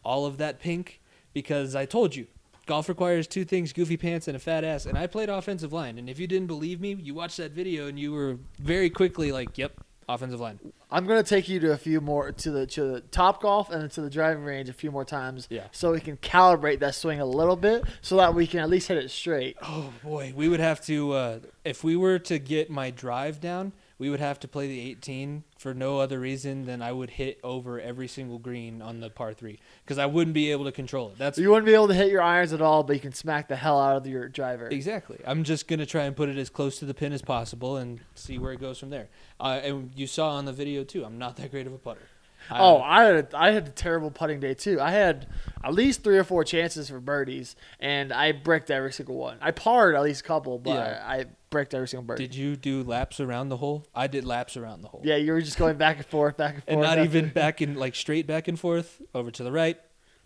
all 0.03 0.27
of 0.27 0.39
that 0.39 0.59
pink 0.59 1.01
because 1.33 1.77
I 1.77 1.85
told 1.87 2.17
you. 2.17 2.27
Golf 2.67 2.89
requires 2.89 3.29
two 3.29 3.45
things: 3.45 3.73
goofy 3.73 3.97
pants 3.97 4.27
and 4.27 4.37
a 4.37 4.41
fat 4.41 4.65
ass. 4.65 4.87
And 4.87 4.99
I 4.99 5.07
played 5.07 5.29
offensive 5.29 5.73
line. 5.73 5.99
And 5.99 6.11
if 6.11 6.19
you 6.19 6.27
didn't 6.27 6.49
believe 6.49 6.81
me, 6.81 6.95
you 7.01 7.15
watched 7.15 7.37
that 7.37 7.53
video 7.53 7.87
and 7.87 7.97
you 7.97 8.11
were 8.11 8.39
very 8.59 8.91
quickly 8.91 9.31
like, 9.31 9.57
"Yep, 9.57 9.81
offensive 10.09 10.41
line." 10.41 10.59
I'm 10.91 11.07
gonna 11.07 11.23
take 11.23 11.49
you 11.49 11.61
to 11.61 11.73
a 11.73 11.77
few 11.77 12.01
more 12.01 12.33
to 12.33 12.51
the 12.51 12.67
to 12.69 12.85
the 12.93 13.01
top 13.01 13.43
golf 13.43 13.71
and 13.71 13.83
then 13.83 13.91
to 13.91 14.01
the 14.01 14.11
driving 14.11 14.43
range 14.43 14.69
a 14.69 14.73
few 14.73 14.91
more 14.91 15.05
times. 15.05 15.47
Yeah. 15.51 15.65
So 15.73 15.93
we 15.93 16.01
can 16.01 16.17
calibrate 16.17 16.81
that 16.81 16.95
swing 16.95 17.21
a 17.21 17.27
little 17.27 17.57
bit, 17.57 17.85
so 18.01 18.17
that 18.17 18.35
we 18.35 18.47
can 18.47 18.61
at 18.61 18.71
least 18.71 18.89
hit 18.89 18.97
it 18.97 19.11
straight. 19.11 19.57
Oh 19.63 19.93
boy, 20.03 20.33
we 20.35 20.49
would 20.49 20.61
have 20.61 20.81
to 20.87 21.13
uh, 21.13 21.39
if 21.65 21.85
we 21.85 21.97
were 21.97 22.19
to 22.21 22.39
get 22.39 22.71
my 22.71 22.91
drive 22.91 23.41
down, 23.41 23.73
we 23.99 24.09
would 24.11 24.21
have 24.21 24.39
to 24.41 24.49
play 24.49 24.69
the 24.69 24.91
18 24.91 25.43
for 25.59 25.75
no 25.75 25.99
other 25.99 26.21
reason 26.21 26.67
than 26.67 26.81
I 26.83 26.93
would 26.93 27.11
hit 27.11 27.41
over 27.43 27.81
every 27.81 28.07
single 28.07 28.39
green 28.39 28.81
on 28.81 29.01
the 29.01 29.11
par 29.11 29.33
three 29.35 29.59
because 29.85 29.99
I 29.99 30.07
wouldn't 30.07 30.35
be 30.35 30.53
able 30.53 30.65
to 30.67 30.73
control 30.73 31.09
it. 31.11 31.19
That's 31.19 31.37
You 31.39 31.51
wouldn't 31.51 31.67
be 31.67 31.75
able 31.75 31.89
to 31.89 31.95
hit 31.95 32.09
your 32.09 32.23
irons 32.23 32.53
at 32.53 32.63
all, 32.63 32.83
but 32.85 32.93
you 32.95 33.01
can 33.01 33.13
smack 33.13 33.49
the 33.49 33.57
hell 33.57 33.81
out 33.81 33.97
of 33.97 34.07
your 34.07 34.29
driver. 34.29 34.69
exactly. 34.69 35.19
I'm 35.27 35.43
just 35.43 35.67
gonna 35.67 35.87
try 35.87 36.05
and 36.05 36.15
put 36.15 36.29
it 36.29 36.37
as 36.39 36.49
close 36.49 36.79
to 36.79 36.85
the 36.85 36.95
pin 36.95 37.13
as 37.13 37.23
possible 37.23 37.77
and 37.77 38.01
see 38.15 38.39
where 38.39 38.53
it 38.53 38.61
goes 38.61 38.79
from 38.79 38.91
there. 38.91 39.09
Uh, 39.41 39.61
and 39.63 39.91
you 39.97 40.07
saw 40.07 40.31
on 40.31 40.45
the 40.45 40.53
video 40.53 40.85
too, 40.85 41.05
I'm 41.05 41.19
not 41.19 41.37
that 41.37 41.51
great 41.51 41.67
of 41.67 41.73
a 41.73 41.79
putter. 41.79 42.03
I- 42.51 42.61
Oh, 42.61 42.81
I 42.81 43.03
had 43.05 43.17
a, 43.35 43.37
I 43.39 43.51
had 43.51 43.67
a 43.67 43.71
terrible 43.71 44.13
putting 44.13 44.39
day 44.39 44.55
too. 44.55 44.81
I 44.81 44.93
had 44.93 45.27
at 45.65 45.75
least 45.75 46.05
three 46.05 46.17
or 46.17 46.25
four 46.25 46.45
chances 46.45 46.89
for 46.89 47.01
birdies, 47.01 47.57
and 47.81 48.13
I 48.13 48.31
bricked 48.31 48.71
every 48.71 48.93
single 48.93 49.17
one. 49.17 49.39
I 49.43 49.51
parred 49.51 49.97
at 49.97 50.03
least 50.05 50.21
a 50.21 50.25
couple, 50.25 50.57
but 50.59 50.71
Yeah. 50.75 51.05
I, 51.05 51.15
I 51.17 51.25
bricked 51.51 51.75
every 51.75 51.89
single 51.89 52.05
birdie. 52.07 52.27
did 52.27 52.35
you 52.37 52.57
do 52.57 52.83
laps 52.83 53.21
around 53.21 53.49
the 53.49 53.57
hole? 53.59 53.87
I 53.95 54.07
did 54.07 54.25
laps 54.25 54.57
around 54.57 54.83
the 54.83 54.89
hole. 54.89 55.03
yeah, 55.05 55.17
you 55.17 55.33
were 55.33 55.41
just 55.41 55.59
going 55.59 55.77
back 55.77 55.97
and 55.99 56.07
forth, 56.07 56.37
back 56.37 56.55
and 56.55 56.63
forth, 56.65 56.73
and 56.73 56.81
not 56.83 56.99
after- 56.99 57.05
even 57.05 57.29
back 57.31 57.61
and 57.61 57.77
like 57.77 57.95
straight 57.95 58.27
back 58.27 58.49
and 58.49 58.59
forth 58.59 59.01
over 59.15 59.31
to 59.31 59.43
the 59.43 59.53
right, 59.53 59.79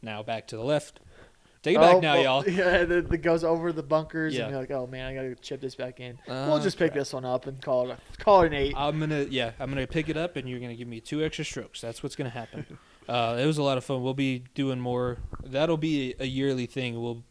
now 0.03 0.23
back 0.23 0.47
to 0.49 0.57
the 0.57 0.65
left. 0.65 1.01
Take 1.63 1.77
it 1.77 1.79
Oh, 1.79 1.93
back 1.93 2.03
now, 2.03 2.15
well, 2.15 2.23
y'all. 2.25 2.49
Yeah, 2.51 2.85
that 2.85 3.23
goes 3.23 3.45
over 3.45 3.73
the 3.73 3.85
bunkers, 3.85 4.35
Yeah. 4.35 4.43
and 4.43 4.51
you're 4.51 4.61
like, 4.61 4.73
oh 4.73 4.89
man, 4.89 5.07
I 5.07 5.15
gotta 5.15 5.37
chip 5.37 5.61
this 5.61 5.77
back 5.77 6.01
in. 6.01 6.19
Uh, 6.29 6.47
we'll 6.49 6.59
just 6.61 6.77
pick 6.77 6.91
crap. 6.91 6.99
this 7.01 7.13
one 7.13 7.25
up 7.25 7.47
and 7.47 7.63
call 7.63 7.89
it 7.89 7.97
a, 8.19 8.23
call 8.23 8.43
it 8.43 8.47
an 8.49 8.55
eight. 8.55 8.75
I'm 8.77 8.99
gonna 8.99 9.27
yeah, 9.31 9.53
I'm 9.61 9.69
gonna 9.71 9.87
pick 9.87 10.09
it 10.09 10.17
up, 10.17 10.35
and 10.35 10.49
you're 10.49 10.59
gonna 10.59 10.75
give 10.75 10.89
me 10.89 10.99
two 11.01 11.23
extra 11.25 11.45
strokes. 11.45 11.81
That's 11.81 12.03
what's 12.03 12.17
gonna 12.17 12.31
happen. 12.31 12.67
uh, 13.09 13.39
it 13.41 13.47
was 13.47 13.59
a 13.59 13.63
lot 13.63 13.79
of 13.79 13.85
fun. 13.85 14.03
We'll 14.03 14.13
be 14.13 14.43
doing 14.55 14.81
more. 14.81 15.19
That'll 15.45 15.77
be 15.77 16.17
a 16.19 16.27
yearly 16.27 16.67
thing. 16.67 17.01
We'll 17.01 17.23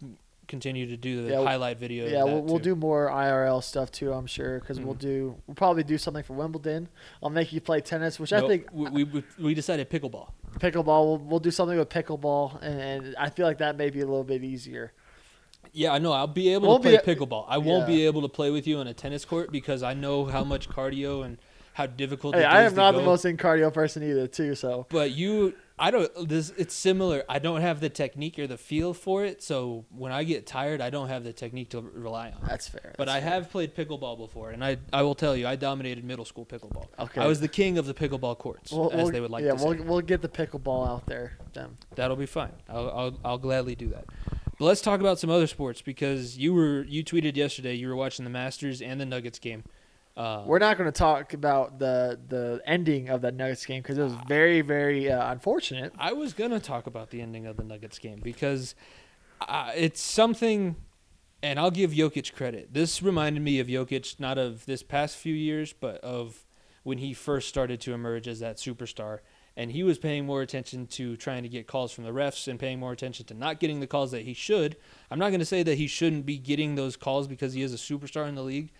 continue 0.51 0.85
to 0.85 0.97
do 0.97 1.23
the 1.25 1.31
Yeah, 1.31 1.43
highlight 1.43 1.79
video. 1.79 2.05
yeah, 2.07 2.23
we'll, 2.23 2.41
we'll 2.43 2.59
do 2.59 2.75
more 2.75 3.09
IRL 3.09 3.63
stuff 3.63 3.91
too. 3.91 4.11
I'm 4.13 4.27
sure 4.27 4.59
because 4.59 4.79
we'll 4.79 4.93
Mhm. 4.95 4.99
do 4.99 5.35
we'll 5.47 5.55
probably 5.55 5.83
do 5.83 5.97
something 5.97 6.21
for 6.23 6.33
Wimbledon. 6.33 6.89
I'll 7.23 7.31
make 7.31 7.51
you 7.51 7.61
play 7.61 7.79
tennis, 7.81 8.19
which 8.19 8.31
I 8.33 8.45
think 8.47 8.67
we, 8.71 9.03
we 9.05 9.23
we 9.39 9.53
decided 9.55 9.89
pickleball. 9.89 10.29
pickleball. 10.59 11.05
We'll, 11.07 11.17
we'll 11.17 11.39
do 11.39 11.49
something 11.51 11.77
with 11.77 11.89
pickleball, 11.89 12.61
and, 12.61 12.79
and 12.79 13.15
I 13.17 13.29
feel 13.29 13.47
like 13.47 13.57
that 13.59 13.77
may 13.77 13.89
be 13.89 14.01
a 14.01 14.05
little 14.05 14.23
bit 14.25 14.43
easier. 14.43 14.91
Yeah, 15.73 15.93
I 15.93 15.99
know. 15.99 16.11
I'll 16.11 16.27
be 16.27 16.53
able 16.53 16.67
Won't 16.67 16.83
to 16.83 16.89
be 16.89 16.97
play 16.97 17.15
pickleball. 17.15 17.45
I 17.47 17.57
won't 17.57 17.87
yeah. 17.89 17.95
be 17.95 18.05
able 18.05 18.21
to 18.23 18.27
play 18.29 18.51
with 18.51 18.67
you 18.67 18.77
on 18.79 18.87
a 18.87 18.93
tennis 18.93 19.23
court 19.23 19.51
because 19.51 19.81
I 19.83 19.93
know 19.93 20.25
how 20.25 20.43
much 20.43 20.67
cardio 20.69 21.23
and 21.25 21.37
how 21.73 21.85
difficult. 21.85 22.35
Hey, 22.35 22.43
I 22.43 22.63
am 22.63 22.75
not 22.75 22.91
the 22.93 23.01
most 23.01 23.23
in 23.23 23.37
cardio 23.37 23.73
person 23.73 24.03
either, 24.03 24.27
too. 24.27 24.53
So 24.55 24.85
But 24.89 25.11
you, 25.11 25.53
I 25.81 25.89
don't. 25.89 26.29
This 26.29 26.53
it's 26.57 26.75
similar. 26.75 27.23
I 27.27 27.39
don't 27.39 27.61
have 27.61 27.79
the 27.79 27.89
technique 27.89 28.37
or 28.37 28.45
the 28.45 28.57
feel 28.57 28.93
for 28.93 29.25
it. 29.25 29.41
So 29.41 29.85
when 29.89 30.11
I 30.11 30.23
get 30.23 30.45
tired, 30.45 30.79
I 30.79 30.91
don't 30.91 31.07
have 31.09 31.23
the 31.23 31.33
technique 31.33 31.69
to 31.71 31.81
rely 31.81 32.29
on. 32.29 32.37
That's 32.47 32.67
fair. 32.67 32.93
But 32.99 33.09
I 33.09 33.19
fair. 33.19 33.29
have 33.31 33.49
played 33.49 33.75
pickleball 33.75 34.17
before, 34.19 34.51
and 34.51 34.63
I 34.63 34.77
I 34.93 35.01
will 35.01 35.15
tell 35.15 35.35
you, 35.35 35.47
I 35.47 35.55
dominated 35.55 36.03
middle 36.05 36.23
school 36.25 36.45
pickleball. 36.45 36.85
Okay. 36.99 37.19
I 37.19 37.25
was 37.25 37.39
the 37.39 37.47
king 37.47 37.79
of 37.79 37.87
the 37.87 37.95
pickleball 37.95 38.37
courts, 38.37 38.71
We'll- 38.71 38.91
as 38.91 38.97
we'll- 39.03 39.11
they 39.11 39.19
would 39.21 39.31
like 39.31 39.43
yeah, 39.43 39.53
to 39.53 39.59
say. 39.59 39.65
we'll 39.67 39.83
we'll 39.83 40.01
get 40.01 40.21
the 40.21 40.29
pickleball 40.29 40.87
out 40.87 41.07
there. 41.07 41.37
Then 41.53 41.77
That'll 41.95 42.15
be 42.15 42.27
fine. 42.27 42.53
I'll, 42.69 42.89
I'll 42.91 43.19
I'll 43.25 43.37
gladly 43.39 43.73
do 43.75 43.89
that. 43.89 44.05
But 44.59 44.65
let's 44.65 44.81
talk 44.81 44.99
about 44.99 45.17
some 45.17 45.31
other 45.31 45.47
sports 45.47 45.81
because 45.81 46.37
you 46.37 46.53
were 46.53 46.83
you 46.83 47.03
tweeted 47.03 47.35
yesterday 47.35 47.73
you 47.73 47.87
were 47.87 47.95
watching 47.95 48.23
the 48.23 48.29
Masters 48.31 48.83
and 48.83 49.01
the 49.01 49.05
Nuggets 49.07 49.39
game. 49.39 49.63
Uh, 50.15 50.43
we're 50.45 50.59
not 50.59 50.77
going 50.77 50.91
to 50.91 50.97
talk 50.97 51.33
about 51.33 51.79
the 51.79 52.19
the 52.27 52.61
ending 52.65 53.09
of 53.09 53.21
that 53.21 53.35
Nuggets 53.35 53.65
game 53.65 53.81
because 53.81 53.97
it 53.97 54.03
was 54.03 54.15
very 54.27 54.61
very 54.61 55.09
uh, 55.09 55.31
unfortunate. 55.31 55.93
I 55.97 56.13
was 56.13 56.33
gonna 56.33 56.59
talk 56.59 56.85
about 56.85 57.11
the 57.11 57.21
ending 57.21 57.45
of 57.45 57.57
the 57.57 57.63
Nuggets 57.63 57.97
game 57.97 58.19
because 58.21 58.75
uh, 59.47 59.71
it's 59.75 60.01
something, 60.01 60.75
and 61.41 61.59
I'll 61.59 61.71
give 61.71 61.91
Jokic 61.91 62.33
credit. 62.33 62.73
This 62.73 63.01
reminded 63.01 63.41
me 63.41 63.59
of 63.59 63.67
Jokic, 63.67 64.19
not 64.19 64.37
of 64.37 64.65
this 64.65 64.83
past 64.83 65.17
few 65.17 65.33
years, 65.33 65.73
but 65.73 65.97
of 66.01 66.45
when 66.83 66.97
he 66.97 67.13
first 67.13 67.47
started 67.47 67.79
to 67.81 67.93
emerge 67.93 68.27
as 68.27 68.39
that 68.39 68.57
superstar. 68.57 69.19
And 69.55 69.71
he 69.71 69.83
was 69.83 69.97
paying 69.97 70.25
more 70.25 70.41
attention 70.41 70.87
to 70.87 71.17
trying 71.17 71.43
to 71.43 71.49
get 71.49 71.67
calls 71.67 71.91
from 71.91 72.05
the 72.05 72.11
refs 72.11 72.47
and 72.47 72.59
paying 72.59 72.79
more 72.79 72.93
attention 72.93 73.25
to 73.27 73.33
not 73.33 73.59
getting 73.59 73.81
the 73.81 73.87
calls 73.87 74.11
that 74.11 74.23
he 74.23 74.33
should. 74.33 74.77
I'm 75.09 75.19
not 75.19 75.29
going 75.29 75.41
to 75.41 75.45
say 75.45 75.61
that 75.63 75.77
he 75.77 75.87
shouldn't 75.87 76.25
be 76.25 76.37
getting 76.37 76.75
those 76.75 76.95
calls 76.95 77.27
because 77.27 77.53
he 77.53 77.61
is 77.61 77.73
a 77.73 77.77
superstar 77.77 78.29
in 78.29 78.35
the 78.35 78.43
league, 78.43 78.71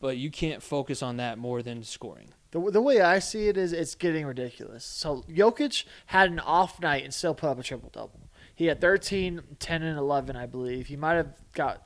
but 0.00 0.16
you 0.16 0.30
can't 0.30 0.62
focus 0.62 1.02
on 1.02 1.18
that 1.18 1.38
more 1.38 1.62
than 1.62 1.82
scoring. 1.84 2.30
The, 2.50 2.70
the 2.70 2.80
way 2.80 3.00
I 3.00 3.20
see 3.20 3.48
it 3.48 3.56
is 3.56 3.72
it's 3.72 3.94
getting 3.94 4.26
ridiculous. 4.26 4.84
So 4.84 5.24
Jokic 5.30 5.84
had 6.06 6.30
an 6.30 6.40
off 6.40 6.80
night 6.80 7.04
and 7.04 7.14
still 7.14 7.34
put 7.34 7.50
up 7.50 7.58
a 7.58 7.62
triple 7.62 7.90
double. 7.92 8.20
He 8.54 8.66
had 8.66 8.80
13, 8.80 9.40
10, 9.58 9.82
and 9.82 9.96
11, 9.96 10.36
I 10.36 10.44
believe. 10.44 10.88
He 10.88 10.96
might 10.96 11.14
have 11.14 11.32
got 11.54 11.82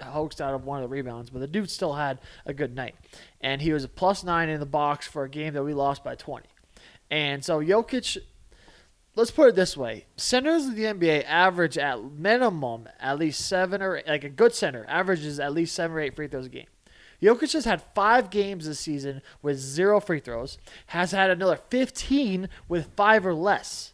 hoaxed 0.00 0.40
out 0.40 0.54
of 0.54 0.64
one 0.64 0.82
of 0.82 0.88
the 0.88 0.94
rebounds, 0.94 1.30
but 1.30 1.40
the 1.40 1.48
dude 1.48 1.70
still 1.70 1.94
had 1.94 2.20
a 2.46 2.54
good 2.54 2.76
night. 2.76 2.94
And 3.40 3.60
he 3.60 3.72
was 3.72 3.82
a 3.82 3.88
plus 3.88 4.22
nine 4.22 4.48
in 4.48 4.60
the 4.60 4.66
box 4.66 5.08
for 5.08 5.24
a 5.24 5.28
game 5.28 5.54
that 5.54 5.64
we 5.64 5.74
lost 5.74 6.04
by 6.04 6.14
20. 6.14 6.46
And 7.10 7.44
so 7.44 7.60
Jokic, 7.60 8.18
let's 9.16 9.32
put 9.32 9.48
it 9.48 9.54
this 9.56 9.76
way: 9.76 10.06
centers 10.16 10.66
in 10.66 10.76
the 10.76 10.84
NBA 10.84 11.24
average 11.26 11.76
at 11.76 12.02
minimum 12.04 12.88
at 13.00 13.18
least 13.18 13.46
seven 13.46 13.82
or 13.82 14.00
like 14.06 14.24
a 14.24 14.28
good 14.28 14.54
center 14.54 14.86
averages 14.88 15.40
at 15.40 15.52
least 15.52 15.74
seven 15.74 15.96
or 15.96 16.00
eight 16.00 16.14
free 16.14 16.28
throws 16.28 16.46
a 16.46 16.50
game. 16.50 16.66
Jokic 17.22 17.52
has 17.52 17.64
had 17.64 17.82
five 17.94 18.30
games 18.30 18.66
this 18.66 18.80
season 18.80 19.22
with 19.40 19.58
zero 19.58 20.00
free 20.00 20.20
throws. 20.20 20.58
Has 20.86 21.12
had 21.12 21.30
another 21.30 21.56
15 21.56 22.48
with 22.68 22.90
five 22.96 23.24
or 23.24 23.34
less. 23.34 23.92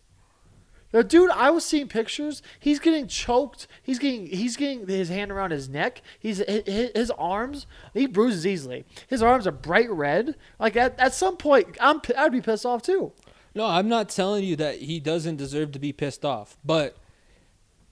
The 0.90 1.04
dude, 1.04 1.30
I 1.30 1.50
was 1.50 1.66
seeing 1.66 1.86
pictures. 1.88 2.42
He's 2.58 2.78
getting 2.78 3.06
choked. 3.06 3.66
He's 3.82 3.98
getting 3.98 4.26
he's 4.26 4.56
getting 4.56 4.86
his 4.86 5.10
hand 5.10 5.30
around 5.30 5.50
his 5.50 5.68
neck. 5.68 6.00
He's 6.18 6.38
his, 6.38 6.90
his 6.94 7.10
arms. 7.10 7.66
He 7.92 8.06
bruises 8.06 8.46
easily. 8.46 8.86
His 9.06 9.22
arms 9.22 9.46
are 9.46 9.52
bright 9.52 9.90
red. 9.90 10.34
Like 10.58 10.76
at, 10.76 10.98
at 10.98 11.12
some 11.12 11.36
point, 11.36 11.76
I'm 11.78 12.00
I'd 12.16 12.32
be 12.32 12.40
pissed 12.40 12.64
off 12.64 12.80
too. 12.80 13.12
No, 13.54 13.66
I'm 13.66 13.88
not 13.88 14.08
telling 14.08 14.44
you 14.44 14.56
that 14.56 14.78
he 14.78 14.98
doesn't 14.98 15.36
deserve 15.36 15.72
to 15.72 15.78
be 15.78 15.92
pissed 15.92 16.24
off, 16.24 16.56
but 16.64 16.96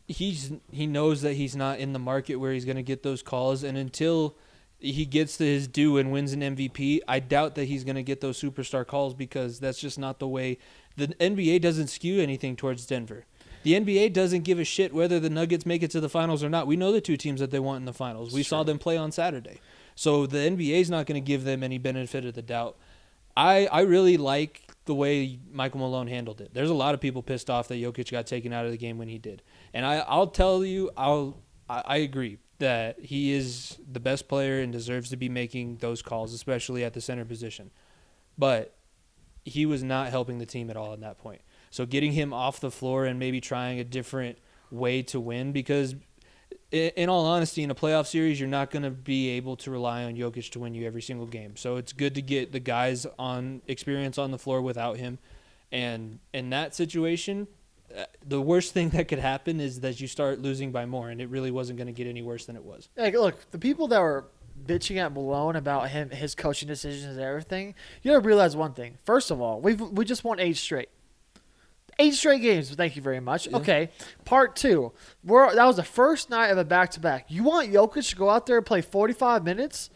he's 0.09 0.53
he 0.73 0.87
knows 0.87 1.21
that 1.21 1.35
he's 1.35 1.55
not 1.55 1.79
in 1.79 1.93
the 1.93 1.99
market 1.99 2.37
where 2.37 2.53
he's 2.53 2.65
going 2.65 2.77
to 2.77 2.83
get 2.83 3.03
those 3.03 3.23
calls 3.23 3.63
and 3.63 3.77
until 3.77 4.37
he 4.79 5.07
gets 5.07 5.37
to 5.39 5.45
his 5.45 5.67
due 5.67 5.97
and 5.97 6.13
wins 6.13 6.33
an 6.33 6.41
MVP, 6.41 7.01
I 7.09 7.21
doubt 7.21 7.55
that 7.55 7.65
he's 7.65 7.85
going 7.85 7.97
to 7.97 8.03
get 8.03 8.21
those 8.21 8.41
superstar 8.41 8.87
calls 8.87 9.15
because 9.15 9.59
that's 9.59 9.81
just 9.81 9.99
not 9.99 10.19
the 10.19 10.29
way 10.29 10.59
the 10.97 11.09
NBA 11.09 11.63
doesn't 11.63 11.89
skew 11.89 12.21
anything 12.21 12.57
towards 12.57 12.87
Denver. 12.87 13.25
The 13.63 13.73
NBA 13.73 14.13
doesn't 14.13 14.43
give 14.43 14.61
a 14.61 14.65
shit 14.65 14.95
whether 14.95 15.19
the 15.19 15.31
Nuggets 15.31 15.67
make 15.67 15.83
it 15.83 15.91
to 15.91 16.01
the 16.01 16.09
finals 16.09 16.45
or 16.45 16.49
not. 16.49 16.67
We 16.67 16.77
know 16.77 16.93
the 16.93 17.01
two 17.01 17.17
teams 17.17 17.41
that 17.41 17.51
they 17.51 17.59
want 17.59 17.81
in 17.81 17.85
the 17.85 17.93
finals. 17.93 18.33
We 18.33 18.43
saw 18.43 18.63
them 18.63 18.79
play 18.79 18.97
on 18.97 19.11
Saturday. 19.11 19.61
So 19.97 20.27
the 20.27 20.39
NBA 20.39 20.81
is 20.81 20.91
not 20.91 21.07
going 21.07 21.21
to 21.21 21.27
give 21.27 21.45
them 21.45 21.63
any 21.63 21.79
benefit 21.79 22.25
of 22.25 22.35
the 22.35 22.43
doubt. 22.43 22.77
I 23.37 23.67
I 23.67 23.81
really 23.81 24.17
like 24.17 24.71
the 24.85 24.95
way 24.95 25.41
Michael 25.51 25.81
Malone 25.81 26.07
handled 26.07 26.41
it. 26.41 26.55
There's 26.55 26.71
a 26.71 26.75
lot 26.75 26.95
of 26.95 27.01
people 27.01 27.23
pissed 27.23 27.51
off 27.51 27.69
that 27.69 27.77
Jokic 27.77 28.11
got 28.11 28.27
taken 28.27 28.53
out 28.53 28.67
of 28.67 28.71
the 28.71 28.79
game 28.79 28.99
when 28.99 29.09
he 29.09 29.19
did, 29.19 29.43
and 29.75 29.85
I 29.85 29.97
I'll 29.97 30.29
tell 30.29 30.65
you 30.65 30.91
I'll 30.97 31.37
I, 31.69 31.83
I 31.85 31.97
agree 31.97 32.39
that 32.59 33.01
he 33.01 33.33
is 33.33 33.79
the 33.91 34.01
best 34.01 34.29
player 34.29 34.61
and 34.61 34.73
deserves 34.73 35.11
to 35.11 35.17
be 35.17 35.29
making 35.29 35.77
those 35.77 36.03
calls, 36.03 36.33
especially 36.33 36.85
at 36.85 36.95
the 36.95 37.01
center 37.01 37.25
position. 37.25 37.71
But 38.39 38.75
he 39.45 39.67
was 39.67 39.83
not 39.83 40.09
helping 40.09 40.39
the 40.39 40.47
team 40.47 40.71
at 40.71 40.77
all 40.77 40.93
at 40.93 41.01
that 41.01 41.19
point. 41.19 41.41
So 41.71 41.87
getting 41.87 42.13
him 42.13 42.33
off 42.33 42.61
the 42.61 42.71
floor 42.71 43.05
and 43.05 43.19
maybe 43.19 43.41
trying 43.41 43.79
a 43.79 43.85
different 43.85 44.39
way 44.71 45.03
to 45.03 45.21
win 45.21 45.53
because 45.53 45.95
in 46.73 47.09
all 47.09 47.25
honesty, 47.25 47.63
in 47.63 47.71
a 47.71 47.75
playoff 47.75 48.07
series, 48.07 48.41
you're 48.41 48.49
not 48.49 48.71
going 48.71 48.83
to 48.83 48.91
be 48.91 49.31
able 49.31 49.57
to 49.57 49.71
rely 49.71 50.05
on 50.05 50.15
Jokic 50.15 50.51
to 50.51 50.59
win 50.59 50.75
you 50.75 50.87
every 50.87 51.03
single 51.03 51.27
game. 51.27 51.57
So 51.57 51.77
it's 51.77 51.93
good 51.93 52.15
to 52.17 52.23
get 52.23 52.53
the 52.53 52.61
guys 52.61 53.07
on 53.19 53.63
experience 53.69 54.19
on 54.19 54.33
the 54.33 54.39
floor 54.39 54.61
without 54.61 54.97
him. 54.97 55.19
And 55.71 56.19
in 56.33 56.51
that 56.51 56.75
situation, 56.75 57.47
Uh, 57.97 58.05
the 58.27 58.41
worst 58.41 58.75
thing 58.75 58.89
that 58.91 59.09
could 59.09 59.19
happen 59.19 59.61
is 59.61 59.81
that 59.81 60.01
you 60.01 60.07
start 60.07 60.41
losing 60.41 60.73
by 60.73 60.87
more, 60.87 61.11
and 61.11 61.21
it 61.21 61.29
really 61.29 61.51
wasn't 61.51 61.79
going 61.79 61.87
to 61.87 61.93
get 61.93 62.07
any 62.07 62.23
worse 62.23 62.47
than 62.47 62.57
it 62.57 62.65
was. 62.65 62.89
Like, 62.97 63.15
look, 63.15 63.51
the 63.51 63.59
people 63.59 63.89
that 63.89 64.01
were 64.01 64.27
bitching 64.65 64.97
at 64.97 65.13
Malone 65.13 65.57
about 65.57 65.91
him, 65.91 66.11
his 66.11 66.35
coaching 66.35 66.69
decisions 66.69 67.17
and 67.17 67.21
everything, 67.21 67.75
you 68.03 68.13
gotta 68.13 68.27
realize 68.27 68.57
one 68.57 68.73
thing. 68.73 68.97
First 69.05 69.31
of 69.31 69.41
all, 69.41 69.61
we've 69.61 69.81
we 69.81 70.05
just 70.05 70.25
won 70.25 70.41
eight 70.41 70.57
straight. 70.57 70.89
Eight 71.99 72.15
straight 72.15 72.43
games. 72.43 72.75
Thank 72.75 72.97
you 72.97 73.03
very 73.03 73.21
much. 73.21 73.49
Okay. 73.53 73.91
Part 74.27 74.55
two. 74.55 74.93
We're, 75.25 75.55
that 75.55 75.65
was 75.65 75.77
the 75.77 75.83
first 75.83 76.29
night 76.29 76.49
of 76.49 76.59
a 76.59 76.65
back 76.65 76.91
to 76.91 77.01
back. 77.01 77.27
You 77.29 77.43
want 77.43 77.73
Jokic 77.73 78.11
to 78.11 78.17
go 78.17 78.29
out 78.29 78.45
there 78.45 78.59
and 78.59 78.67
play 78.67 78.83
45 78.83 79.45
minutes 79.45 79.89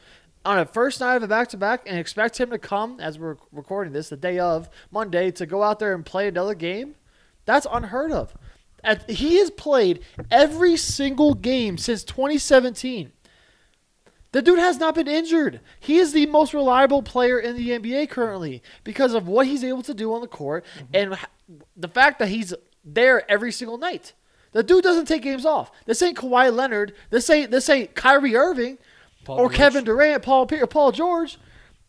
on 0.43 0.59
a 0.59 0.65
first 0.65 1.01
night 1.01 1.17
of 1.17 1.23
a 1.23 1.29
back 1.29 1.49
to 1.49 1.59
back 1.59 1.83
and 1.87 1.99
expect 1.99 2.41
him 2.41 2.51
to 2.51 2.59
come, 2.59 3.01
as 3.01 3.19
we're 3.19 3.37
recording 3.53 3.93
this, 3.93 4.09
the 4.09 4.17
day 4.17 4.39
of 4.39 4.71
Monday, 4.91 5.31
to 5.33 5.45
go 5.45 5.63
out 5.63 5.79
there 5.79 5.95
and 5.95 6.07
play 6.07 6.27
another 6.27 6.55
game? 6.55 6.95
That's 7.51 7.67
unheard 7.69 8.13
of. 8.13 8.33
At- 8.85 9.11
He 9.11 9.39
has 9.39 9.51
played 9.51 10.05
every 10.31 10.77
single 10.77 11.35
game 11.35 11.79
since 11.79 12.05
2017. 12.05 13.11
The 14.31 14.41
dude 14.41 14.61
has 14.61 14.79
not 14.79 14.95
been 14.95 15.09
injured. 15.09 15.59
He 15.81 15.99
is 15.99 16.13
the 16.13 16.27
most 16.27 16.55
reliable 16.55 17.03
player 17.03 17.41
in 17.41 17.57
the 17.57 17.71
NBA 17.71 18.09
currently 18.09 18.63
because 18.85 19.15
of 19.15 19.27
what 19.27 19.49
he's 19.49 19.65
able 19.65 19.83
to 19.83 19.93
do 19.93 20.15
on 20.15 20.21
the 20.21 20.29
court 20.29 20.65
mm-hmm. 20.77 20.87
and 20.95 21.19
the 21.77 21.89
fact 21.89 22.21
that 22.21 22.29
he's 22.29 22.55
there 22.85 23.29
every 23.29 23.51
single 23.51 23.79
night. 23.79 24.13
The 24.53 24.63
dude 24.63 24.85
doesn't 24.85 25.07
take 25.07 25.23
games 25.23 25.45
off. 25.45 25.73
This 25.87 26.01
ain't 26.03 26.17
Kawhi 26.17 26.55
Leonard. 26.55 26.95
This 27.11 27.29
ain't 27.31 27.51
this 27.51 27.69
ain't 27.69 27.97
Kyrie 27.97 28.37
Irving 28.37 28.79
Paul 29.25 29.39
or 29.39 29.49
George, 29.49 29.57
Kevin 29.57 29.85
Durant, 29.85 30.23
Paul 30.23 30.47
Paul 30.47 30.93
George. 30.93 31.39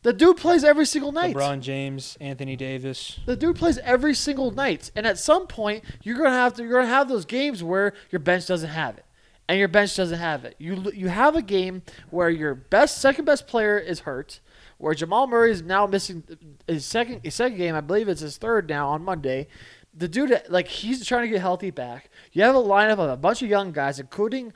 The 0.04 0.14
dude 0.14 0.38
plays 0.38 0.64
every 0.64 0.86
single 0.86 1.12
night. 1.12 1.36
LeBron 1.36 1.62
James, 1.62 2.18
Anthony 2.20 2.56
Davis. 2.56 3.20
The 3.26 3.36
dude 3.36 3.56
plays 3.56 3.78
every 3.80 4.16
single 4.16 4.50
night, 4.50 4.90
and 4.96 5.06
at 5.06 5.20
some 5.20 5.46
point, 5.46 5.84
you're 6.02 6.18
gonna 6.18 6.32
have 6.32 6.56
to 6.56 6.64
you're 6.64 6.82
gonna 6.82 6.88
have 6.88 7.08
those 7.08 7.26
games 7.26 7.64
where 7.64 7.94
your 8.10 8.20
bench 8.20 8.48
doesn't 8.48 8.70
have 8.70 8.98
it, 8.98 9.06
and 9.48 9.60
your 9.60 9.68
bench 9.68 9.96
doesn't 9.96 10.18
have 10.18 10.44
it. 10.44 10.56
You 10.58 10.92
you 10.96 11.10
have 11.10 11.36
a 11.36 11.42
game 11.44 11.84
where 12.10 12.32
your 12.32 12.56
best 12.56 12.98
second 12.98 13.26
best 13.26 13.46
player 13.46 13.78
is 13.78 14.02
hurt, 14.02 14.40
where 14.80 14.96
Jamal 14.96 15.28
Murray 15.28 15.52
is 15.52 15.62
now 15.62 15.86
missing 15.86 16.24
his 16.66 16.84
second 16.84 17.22
his 17.24 17.36
second 17.36 17.58
game. 17.60 17.76
I 17.76 17.82
believe 17.82 18.10
it's 18.10 18.22
his 18.22 18.38
third 18.38 18.68
now 18.68 18.90
on 18.90 19.04
Monday. 19.04 19.48
The 19.94 20.08
dude 20.08 20.42
like 20.50 20.68
he's 20.68 21.06
trying 21.06 21.24
to 21.24 21.28
get 21.28 21.42
healthy 21.42 21.70
back. 21.70 22.10
You 22.32 22.42
have 22.42 22.56
a 22.56 22.60
lineup 22.60 22.94
of 22.94 23.10
a 23.12 23.18
bunch 23.18 23.44
of 23.44 23.50
young 23.50 23.72
guys, 23.72 24.00
including. 24.00 24.54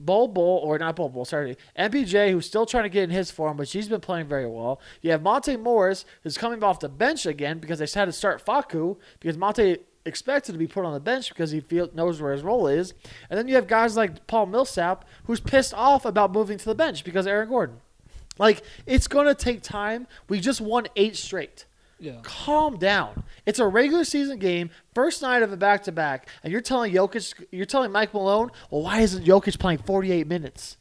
Bol 0.00 0.28
Bol, 0.28 0.60
or 0.62 0.78
not 0.78 0.96
Bol 0.96 1.08
Bol, 1.08 1.24
sorry, 1.24 1.56
MPJ, 1.78 2.30
who's 2.30 2.46
still 2.46 2.66
trying 2.66 2.84
to 2.84 2.88
get 2.88 3.04
in 3.04 3.10
his 3.10 3.30
form, 3.30 3.56
but 3.56 3.68
she's 3.68 3.88
been 3.88 4.00
playing 4.00 4.26
very 4.26 4.46
well. 4.46 4.80
You 5.02 5.10
have 5.10 5.22
Monte 5.22 5.56
Morris, 5.56 6.04
who's 6.22 6.38
coming 6.38 6.62
off 6.62 6.80
the 6.80 6.88
bench 6.88 7.26
again 7.26 7.58
because 7.58 7.78
they 7.78 7.86
had 7.98 8.06
to 8.06 8.12
start 8.12 8.44
Facu 8.44 8.96
because 9.20 9.36
Monte 9.36 9.78
expected 10.04 10.52
to 10.52 10.58
be 10.58 10.66
put 10.66 10.84
on 10.84 10.94
the 10.94 11.00
bench 11.00 11.28
because 11.28 11.50
he 11.50 11.60
feel, 11.60 11.88
knows 11.94 12.20
where 12.20 12.32
his 12.32 12.42
role 12.42 12.66
is. 12.66 12.94
And 13.30 13.38
then 13.38 13.46
you 13.46 13.54
have 13.54 13.66
guys 13.66 13.96
like 13.96 14.26
Paul 14.26 14.46
Millsap, 14.46 15.04
who's 15.24 15.40
pissed 15.40 15.74
off 15.74 16.04
about 16.04 16.32
moving 16.32 16.58
to 16.58 16.64
the 16.64 16.74
bench 16.74 17.04
because 17.04 17.26
Aaron 17.26 17.48
Gordon. 17.48 17.80
Like, 18.38 18.62
it's 18.86 19.08
going 19.08 19.26
to 19.26 19.34
take 19.34 19.62
time. 19.62 20.06
We 20.28 20.40
just 20.40 20.60
won 20.60 20.86
eight 20.96 21.16
straight. 21.16 21.66
Yeah. 22.00 22.20
Calm 22.22 22.76
down. 22.78 23.24
It's 23.46 23.58
a 23.58 23.66
regular 23.66 24.04
season 24.04 24.38
game, 24.38 24.70
first 24.94 25.20
night 25.22 25.42
of 25.42 25.52
a 25.52 25.56
back 25.56 25.82
to 25.84 25.92
back, 25.92 26.28
and 26.44 26.52
you're 26.52 26.60
telling 26.62 26.92
Jokic, 26.92 27.34
you're 27.50 27.66
telling 27.66 27.90
Mike 27.90 28.14
Malone, 28.14 28.50
well, 28.70 28.82
why 28.82 29.00
isn't 29.00 29.24
Jokic 29.24 29.58
playing 29.58 29.78
48 29.78 30.26
minutes? 30.26 30.76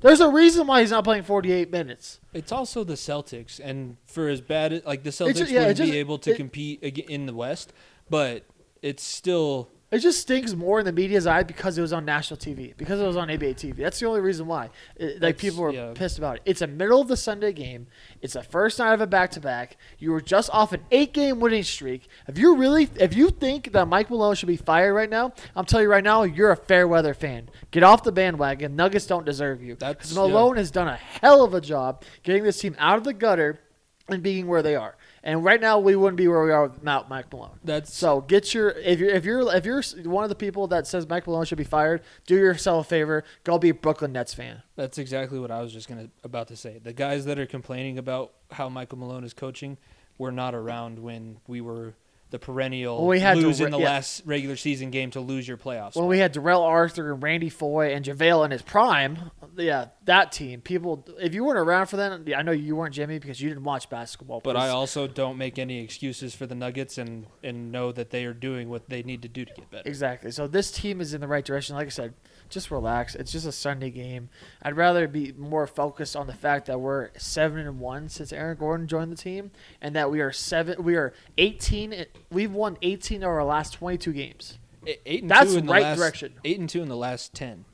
There's 0.00 0.20
a 0.20 0.28
reason 0.28 0.66
why 0.66 0.80
he's 0.82 0.90
not 0.90 1.02
playing 1.04 1.22
48 1.22 1.70
minutes. 1.70 2.20
It's 2.34 2.52
also 2.52 2.84
the 2.84 2.94
Celtics, 2.94 3.58
and 3.62 3.96
for 4.06 4.28
as 4.28 4.40
bad 4.40 4.72
as 4.72 4.84
like 4.84 5.02
the 5.02 5.10
Celtics 5.10 5.36
ju- 5.36 5.44
yeah, 5.46 5.60
wouldn't 5.60 5.78
just- 5.78 5.90
be 5.90 5.98
able 5.98 6.18
to 6.18 6.30
it- 6.32 6.36
compete 6.36 6.82
in 6.82 7.26
the 7.26 7.34
West, 7.34 7.72
but 8.10 8.44
it's 8.82 9.02
still 9.02 9.70
It 9.94 10.00
just 10.00 10.20
stings 10.20 10.56
more 10.56 10.80
in 10.80 10.84
the 10.84 10.90
media's 10.90 11.24
eye 11.24 11.44
because 11.44 11.78
it 11.78 11.80
was 11.80 11.92
on 11.92 12.04
national 12.04 12.36
TV, 12.36 12.76
because 12.76 13.00
it 13.00 13.06
was 13.06 13.16
on 13.16 13.30
ABA 13.30 13.54
TV. 13.54 13.76
That's 13.76 14.00
the 14.00 14.06
only 14.06 14.20
reason 14.20 14.48
why. 14.48 14.70
It- 14.96 15.22
like 15.22 15.38
people 15.38 15.62
were 15.62 15.72
yeah. 15.72 15.92
pissed 15.94 16.18
about 16.18 16.36
it. 16.36 16.42
It's 16.44 16.62
a 16.62 16.66
middle 16.66 17.00
of 17.00 17.06
the 17.06 17.16
Sunday 17.16 17.52
game. 17.52 17.86
It's 18.20 18.32
the 18.32 18.42
first 18.42 18.80
night 18.80 18.92
of 18.92 19.00
a 19.00 19.06
back 19.06 19.30
to 19.32 19.40
back. 19.40 19.76
You 20.00 20.10
were 20.10 20.20
just 20.20 20.50
off 20.52 20.72
an 20.72 20.80
eight 20.90 21.12
game 21.12 21.38
winning 21.38 21.62
streak. 21.62 22.08
If 22.26 22.38
you 22.38 22.56
really, 22.56 22.88
if 22.96 23.14
you 23.14 23.30
think 23.30 23.70
that 23.70 23.86
Mike 23.86 24.10
Malone 24.10 24.34
should 24.34 24.48
be 24.48 24.56
fired 24.56 24.94
right 24.94 25.08
now, 25.08 25.32
I'm 25.54 25.64
telling 25.64 25.84
you 25.84 25.90
right 25.90 26.02
now, 26.02 26.24
you're 26.24 26.50
a 26.50 26.56
fair 26.56 26.88
weather 26.88 27.14
fan. 27.14 27.48
Get 27.70 27.84
off 27.84 28.02
the 28.02 28.10
bandwagon. 28.10 28.74
Nuggets 28.74 29.06
don't 29.06 29.24
deserve 29.24 29.62
you. 29.62 29.76
That's- 29.76 30.12
Malone 30.12 30.56
has 30.56 30.72
done 30.72 30.88
a 30.88 30.96
hell 30.96 31.44
of 31.44 31.54
a 31.54 31.60
job 31.60 32.02
getting 32.24 32.42
this 32.42 32.58
team 32.58 32.74
out 32.80 32.98
of 32.98 33.04
the 33.04 33.14
gutter 33.14 33.60
and 34.08 34.24
being 34.24 34.48
where 34.48 34.62
they 34.62 34.74
are. 34.74 34.96
And 35.26 35.42
right 35.42 35.60
now, 35.60 35.78
we 35.78 35.96
wouldn't 35.96 36.18
be 36.18 36.28
where 36.28 36.44
we 36.44 36.52
are 36.52 36.68
without 36.68 37.08
Mike 37.08 37.32
Malone. 37.32 37.58
That's 37.64 37.92
So 37.92 38.20
get 38.20 38.52
your 38.52 38.70
if 38.70 39.00
you're 39.00 39.10
if 39.10 39.24
you're 39.24 39.54
if 39.54 39.64
you're 39.64 39.82
one 40.04 40.22
of 40.22 40.28
the 40.28 40.36
people 40.36 40.66
that 40.66 40.86
says 40.86 41.08
Mike 41.08 41.26
Malone 41.26 41.46
should 41.46 41.56
be 41.58 41.64
fired, 41.64 42.02
do 42.26 42.36
yourself 42.36 42.84
a 42.86 42.88
favor, 42.88 43.24
go 43.42 43.58
be 43.58 43.70
a 43.70 43.74
Brooklyn 43.74 44.12
Nets 44.12 44.34
fan. 44.34 44.62
That's 44.76 44.98
exactly 44.98 45.38
what 45.38 45.50
I 45.50 45.62
was 45.62 45.72
just 45.72 45.88
gonna 45.88 46.10
about 46.22 46.48
to 46.48 46.56
say. 46.56 46.78
The 46.78 46.92
guys 46.92 47.24
that 47.24 47.38
are 47.38 47.46
complaining 47.46 47.96
about 47.98 48.34
how 48.50 48.68
Michael 48.68 48.98
Malone 48.98 49.24
is 49.24 49.32
coaching 49.32 49.78
were 50.18 50.30
not 50.30 50.54
around 50.54 50.98
when 50.98 51.38
we 51.46 51.62
were 51.62 51.94
the 52.30 52.38
perennial 52.38 52.98
Well, 52.98 53.06
we 53.06 53.20
had 53.20 53.34
to 53.34 53.40
lose 53.40 53.60
re- 53.60 53.66
in 53.66 53.72
the 53.72 53.78
yeah. 53.78 53.84
last 53.84 54.22
regular 54.26 54.56
season 54.56 54.90
game 54.90 55.10
to 55.12 55.20
lose 55.20 55.46
your 55.46 55.56
playoffs. 55.56 55.94
When 55.94 56.06
we 56.06 56.18
had 56.18 56.32
Darrell 56.32 56.62
Arthur 56.62 57.12
and 57.12 57.22
Randy 57.22 57.48
Foye 57.48 57.92
and 57.94 58.04
JaVale 58.04 58.44
in 58.46 58.50
his 58.50 58.62
prime, 58.62 59.30
yeah, 59.56 59.86
that 60.06 60.32
team. 60.32 60.60
People, 60.60 61.06
if 61.20 61.32
you 61.34 61.44
weren't 61.44 61.58
around 61.58 61.86
for 61.86 61.96
that, 61.96 62.20
I 62.36 62.42
know 62.42 62.52
you 62.52 62.74
weren't 62.76 62.94
Jimmy 62.94 63.18
because 63.18 63.40
you 63.40 63.48
didn't 63.48 63.64
watch 63.64 63.88
basketball. 63.88 64.40
but 64.40 64.56
I 64.56 64.68
also 64.70 65.06
don't 65.06 65.38
make 65.38 65.58
any 65.58 65.78
excuses 65.80 66.34
for 66.34 66.46
the 66.46 66.54
Nuggets 66.54 66.98
and 66.98 67.26
and 67.42 67.70
know 67.70 67.92
that 67.92 68.10
they 68.10 68.24
are 68.24 68.34
doing 68.34 68.68
what 68.68 68.88
they 68.88 69.02
need 69.02 69.22
to 69.22 69.28
do 69.28 69.44
to 69.44 69.52
get 69.54 69.70
better. 69.70 69.88
Exactly. 69.88 70.30
So 70.30 70.46
this 70.48 70.72
team 70.72 71.00
is 71.00 71.14
in 71.14 71.20
the 71.20 71.28
right 71.28 71.44
direction. 71.44 71.76
Like 71.76 71.86
I 71.86 71.90
said, 71.90 72.14
just 72.48 72.70
relax. 72.70 73.14
It's 73.14 73.32
just 73.32 73.46
a 73.46 73.52
Sunday 73.52 73.90
game. 73.90 74.28
I'd 74.62 74.76
rather 74.76 75.08
be 75.08 75.32
more 75.36 75.66
focused 75.66 76.14
on 76.16 76.26
the 76.26 76.34
fact 76.34 76.66
that 76.66 76.80
we're 76.80 77.10
seven 77.16 77.66
and 77.66 77.80
one 77.80 78.08
since 78.08 78.32
Aaron 78.32 78.56
Gordon 78.56 78.86
joined 78.86 79.12
the 79.12 79.16
team, 79.16 79.50
and 79.80 79.94
that 79.96 80.10
we 80.10 80.20
are 80.20 80.32
seven. 80.32 80.82
We 80.82 80.96
are 80.96 81.12
eighteen. 81.38 82.06
We've 82.30 82.52
won 82.52 82.76
eighteen 82.82 83.22
of 83.22 83.28
our 83.30 83.44
last 83.44 83.74
twenty-two 83.74 84.12
games. 84.12 84.58
Eight- 84.86 85.22
and 85.22 85.30
That's 85.30 85.52
two 85.52 85.58
in 85.58 85.66
the 85.66 85.72
right 85.72 85.82
last, 85.82 85.98
direction. 85.98 86.34
Eight 86.44 86.58
and 86.58 86.68
two 86.68 86.82
in 86.82 86.88
the 86.88 86.96
last 86.96 87.34
ten. 87.34 87.64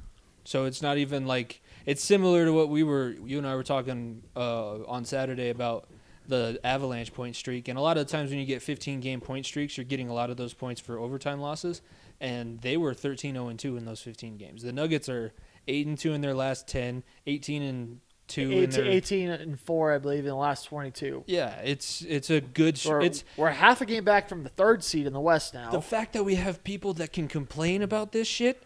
So 0.44 0.64
it's 0.64 0.82
not 0.82 0.96
even 0.98 1.26
like 1.26 1.60
it's 1.86 2.02
similar 2.02 2.44
to 2.44 2.52
what 2.52 2.68
we 2.68 2.82
were. 2.82 3.10
You 3.24 3.38
and 3.38 3.46
I 3.46 3.54
were 3.54 3.62
talking 3.62 4.22
uh, 4.36 4.84
on 4.84 5.04
Saturday 5.04 5.50
about 5.50 5.86
the 6.26 6.60
Avalanche 6.64 7.12
point 7.12 7.34
streak, 7.36 7.68
and 7.68 7.76
a 7.78 7.82
lot 7.82 7.98
of 7.98 8.06
the 8.06 8.12
times 8.12 8.30
when 8.30 8.38
you 8.38 8.46
get 8.46 8.62
15 8.62 9.00
game 9.00 9.20
point 9.20 9.44
streaks, 9.46 9.76
you're 9.76 9.84
getting 9.84 10.08
a 10.08 10.14
lot 10.14 10.30
of 10.30 10.36
those 10.36 10.54
points 10.54 10.80
for 10.80 10.98
overtime 10.98 11.40
losses, 11.40 11.82
and 12.20 12.60
they 12.60 12.76
were 12.76 12.94
13 12.94 13.34
0 13.34 13.52
2 13.52 13.76
in 13.76 13.84
those 13.84 14.00
15 14.02 14.36
games. 14.36 14.62
The 14.62 14.72
Nuggets 14.72 15.08
are 15.08 15.32
eight 15.68 15.86
and 15.86 15.98
two 15.98 16.12
in 16.12 16.20
their 16.20 16.34
last 16.34 16.68
10, 16.68 17.02
18 17.26 17.62
and 17.62 18.00
two 18.28 18.50
in 18.52 18.58
18, 18.58 18.70
their 18.70 18.84
18 18.86 19.30
and 19.30 19.60
four, 19.60 19.92
I 19.92 19.98
believe, 19.98 20.20
in 20.20 20.26
the 20.26 20.34
last 20.36 20.66
twenty-two. 20.66 21.24
yeah. 21.26 21.56
It's 21.62 22.02
it's 22.02 22.30
a 22.30 22.40
good. 22.40 22.78
Sh- 22.78 22.86
We're, 22.86 23.00
it's 23.00 23.24
we're 23.36 23.50
half 23.50 23.80
a 23.80 23.86
game 23.86 24.04
back 24.04 24.28
from 24.28 24.44
the 24.44 24.48
third 24.50 24.84
seed 24.84 25.06
in 25.06 25.12
the 25.12 25.20
West 25.20 25.52
now. 25.54 25.70
the 25.70 25.80
fact 25.82 26.12
that 26.12 26.24
we 26.24 26.36
have 26.36 26.62
people 26.62 26.94
that 26.94 27.12
can 27.12 27.26
complain 27.26 27.82
about 27.82 28.12
this 28.12 28.28
shit 28.28 28.62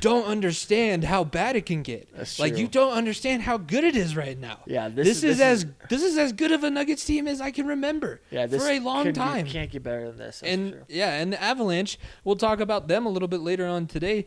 don't 0.00 0.24
understand 0.24 1.04
how 1.04 1.24
bad 1.24 1.56
it 1.56 1.66
can 1.66 1.82
get. 1.82 2.08
That's 2.14 2.38
like 2.38 2.52
true. 2.52 2.62
you 2.62 2.68
don't 2.68 2.92
understand 2.92 3.42
how 3.42 3.56
good 3.58 3.84
it 3.84 3.96
is 3.96 4.16
right 4.16 4.38
now. 4.38 4.60
Yeah, 4.66 4.88
this, 4.88 5.06
this 5.06 5.16
is, 5.18 5.24
is- 5.24 5.38
this 5.38 5.40
as 5.40 5.64
is- 5.64 5.70
this 5.88 6.02
is 6.02 6.18
as 6.18 6.32
good 6.32 6.52
of 6.52 6.64
a 6.64 6.70
Nuggets 6.70 7.04
team 7.04 7.26
as 7.28 7.40
I 7.40 7.50
can 7.50 7.66
remember. 7.66 8.20
yeah, 8.30 8.46
this 8.46 8.62
for 8.62 8.70
a 8.70 8.78
long 8.80 9.12
time. 9.12 9.46
can't 9.46 9.70
get 9.70 9.82
better 9.82 10.08
than 10.08 10.18
this. 10.18 10.40
That's 10.40 10.52
and 10.52 10.72
true. 10.72 10.82
yeah, 10.88 11.12
and 11.20 11.32
the 11.32 11.42
Avalanche. 11.42 11.98
We'll 12.24 12.36
talk 12.36 12.60
about 12.60 12.88
them 12.88 13.06
a 13.06 13.08
little 13.10 13.28
bit 13.28 13.40
later 13.40 13.66
on 13.66 13.86
today. 13.86 14.26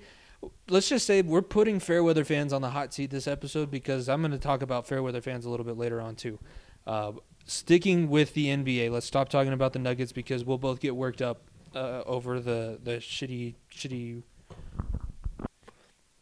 Let's 0.70 0.88
just 0.88 1.06
say 1.06 1.22
we're 1.22 1.42
putting 1.42 1.80
Fairweather 1.80 2.24
fans 2.24 2.54
on 2.54 2.62
the 2.62 2.70
hot 2.70 2.94
seat 2.94 3.10
this 3.12 3.28
episode 3.28 3.70
because 3.70 4.08
I'm 4.08 4.22
going 4.22 4.32
to 4.32 4.38
talk 4.38 4.62
about 4.62 4.88
Fairweather 4.88 5.22
fans 5.22 5.46
a 5.46 5.50
little 5.50 5.66
bit 5.66 5.78
later 5.78 6.00
on 6.00 6.16
too. 6.16 6.40
Uh, 6.88 7.12
sticking 7.46 8.10
with 8.10 8.34
the 8.36 8.48
NBA, 8.48 8.90
let's 8.90 9.06
stop 9.06 9.28
talking 9.30 9.52
about 9.52 9.74
the 9.74 9.80
Nuggets 9.80 10.12
because 10.14 10.46
we'll 10.46 10.58
both 10.58 10.80
get 10.80 10.96
worked 10.96 11.22
up 11.22 11.42
uh, 11.76 12.04
over 12.06 12.40
the 12.40 12.80
the 12.84 12.94
shitty 12.98 13.56
shitty 13.72 14.24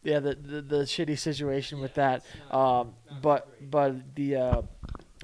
yeah, 0.02 0.20
the, 0.20 0.34
the 0.34 0.60
the 0.62 0.76
shitty 0.84 1.18
situation 1.18 1.80
with 1.80 1.94
that. 1.94 2.24
Um, 2.50 2.94
but 3.20 3.70
but 3.70 4.14
the 4.14 4.36
uh, 4.36 4.62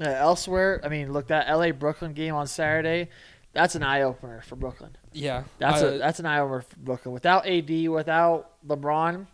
uh, 0.01 0.05
elsewhere, 0.05 0.81
I 0.85 0.89
mean, 0.89 1.13
look 1.13 1.29
that 1.29 1.49
L.A. 1.49 1.71
Brooklyn 1.71 2.13
game 2.13 2.35
on 2.35 2.47
Saturday. 2.47 3.09
That's 3.53 3.77
an 3.77 3.85
eye 3.85 4.03
opener 4.03 4.43
for 4.43 4.57
Brooklyn. 4.57 4.97
Yeah, 5.13 5.45
That's 5.59 5.81
uh, 5.81 5.87
a 5.87 5.99
that's 5.99 6.19
an 6.19 6.27
eye 6.27 6.41
opener 6.41 6.63
for 6.63 6.77
Brooklyn. 6.77 7.13
Without 7.15 7.47
AD, 7.47 7.89
without 7.89 8.51
LeBron, 8.67 9.27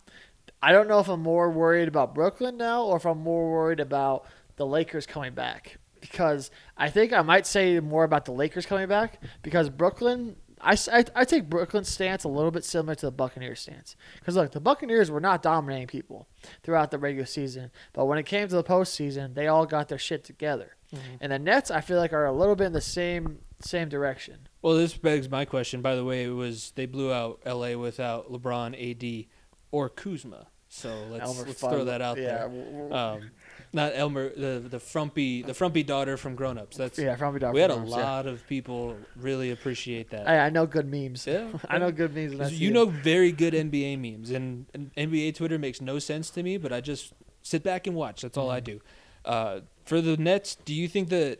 I 0.62 0.72
don't 0.72 0.88
know 0.88 0.98
if 0.98 1.08
I'm 1.08 1.22
more 1.22 1.50
worried 1.50 1.88
about 1.88 2.14
Brooklyn 2.14 2.58
now 2.58 2.84
or 2.84 2.98
if 2.98 3.06
I'm 3.06 3.18
more 3.18 3.50
worried 3.50 3.80
about 3.80 4.26
the 4.56 4.66
Lakers 4.66 5.06
coming 5.06 5.32
back. 5.32 5.78
Because 6.00 6.50
I 6.76 6.90
think 6.90 7.12
I 7.14 7.22
might 7.22 7.46
say 7.46 7.80
more 7.80 8.04
about 8.04 8.26
the 8.26 8.32
Lakers 8.32 8.66
coming 8.66 8.88
back 8.88 9.22
because 9.42 9.70
Brooklyn. 9.70 10.36
I, 10.62 10.76
I- 10.92 11.04
I 11.14 11.24
take 11.24 11.48
Brooklyn's 11.48 11.88
stance 11.88 12.24
a 12.24 12.28
little 12.28 12.50
bit 12.50 12.64
similar 12.64 12.94
to 12.96 13.06
the 13.06 13.12
Buccaneers 13.12 13.60
stance. 13.60 13.96
Because, 14.18 14.36
look, 14.36 14.52
the 14.52 14.60
Buccaneers 14.60 15.10
were 15.10 15.20
not 15.20 15.42
dominating 15.42 15.86
people 15.86 16.28
throughout 16.62 16.90
the 16.90 16.98
regular 16.98 17.26
season. 17.26 17.70
But 17.92 18.06
when 18.06 18.18
it 18.18 18.26
came 18.26 18.46
to 18.48 18.54
the 18.54 18.64
postseason, 18.64 19.34
they 19.34 19.46
all 19.46 19.66
got 19.66 19.88
their 19.88 19.98
shit 19.98 20.24
together. 20.24 20.76
And 21.20 21.30
the 21.30 21.38
Nets, 21.38 21.70
I 21.70 21.80
feel 21.82 21.98
like, 21.98 22.12
are 22.12 22.24
a 22.26 22.32
little 22.32 22.56
bit 22.56 22.64
in 22.66 22.72
the 22.72 22.80
same 22.80 23.38
same 23.60 23.88
direction. 23.88 24.48
Well, 24.60 24.74
this 24.74 24.96
begs 24.96 25.28
my 25.30 25.44
question. 25.44 25.82
By 25.82 25.94
the 25.94 26.04
way, 26.04 26.24
it 26.24 26.30
was 26.30 26.72
they 26.74 26.86
blew 26.86 27.12
out 27.12 27.40
LA 27.46 27.76
without 27.76 28.28
LeBron, 28.32 28.74
AD, 28.74 29.26
or 29.70 29.88
Kuzma. 29.88 30.48
So 30.68 31.04
let's 31.10 31.38
let's 31.46 31.60
throw 31.60 31.84
that 31.84 32.02
out 32.02 32.18
Yeah, 32.18 32.48
there. 32.48 32.92
Um, 32.92 33.30
not 33.72 33.92
Elmer, 33.94 34.30
the 34.34 34.66
the 34.68 34.80
frumpy 34.80 35.42
the 35.42 35.54
frumpy 35.54 35.82
daughter 35.82 36.16
from 36.16 36.34
Grown 36.34 36.58
Ups. 36.58 36.76
That's 36.76 36.98
yeah, 36.98 37.16
probably 37.16 37.40
Dr. 37.40 37.52
we 37.54 37.60
had 37.60 37.70
a 37.70 37.76
Rose, 37.78 37.90
yeah. 37.90 37.96
lot 37.96 38.26
of 38.26 38.46
people 38.48 38.96
really 39.16 39.50
appreciate 39.50 40.10
that. 40.10 40.28
I, 40.28 40.46
I 40.46 40.50
know 40.50 40.66
good 40.66 40.90
memes. 40.90 41.26
Yeah, 41.26 41.48
I 41.68 41.78
know 41.78 41.90
good 41.92 42.14
memes. 42.14 42.58
You 42.60 42.68
them. 42.68 42.74
know 42.74 42.86
very 42.86 43.32
good 43.32 43.54
NBA 43.54 43.98
memes, 44.00 44.30
and, 44.30 44.66
and 44.74 44.90
NBA 44.96 45.34
Twitter 45.36 45.58
makes 45.58 45.80
no 45.80 45.98
sense 45.98 46.30
to 46.30 46.42
me, 46.42 46.56
but 46.58 46.72
I 46.72 46.80
just 46.80 47.12
sit 47.42 47.62
back 47.62 47.86
and 47.86 47.94
watch. 47.96 48.22
That's 48.22 48.36
all 48.36 48.50
I 48.50 48.60
Mm-hmm. 48.60 48.64
do. 48.78 48.80
Uh, 49.24 49.60
for 49.84 50.00
the 50.00 50.16
Nets, 50.16 50.56
do 50.64 50.74
you 50.74 50.88
think 50.88 51.08
that 51.10 51.38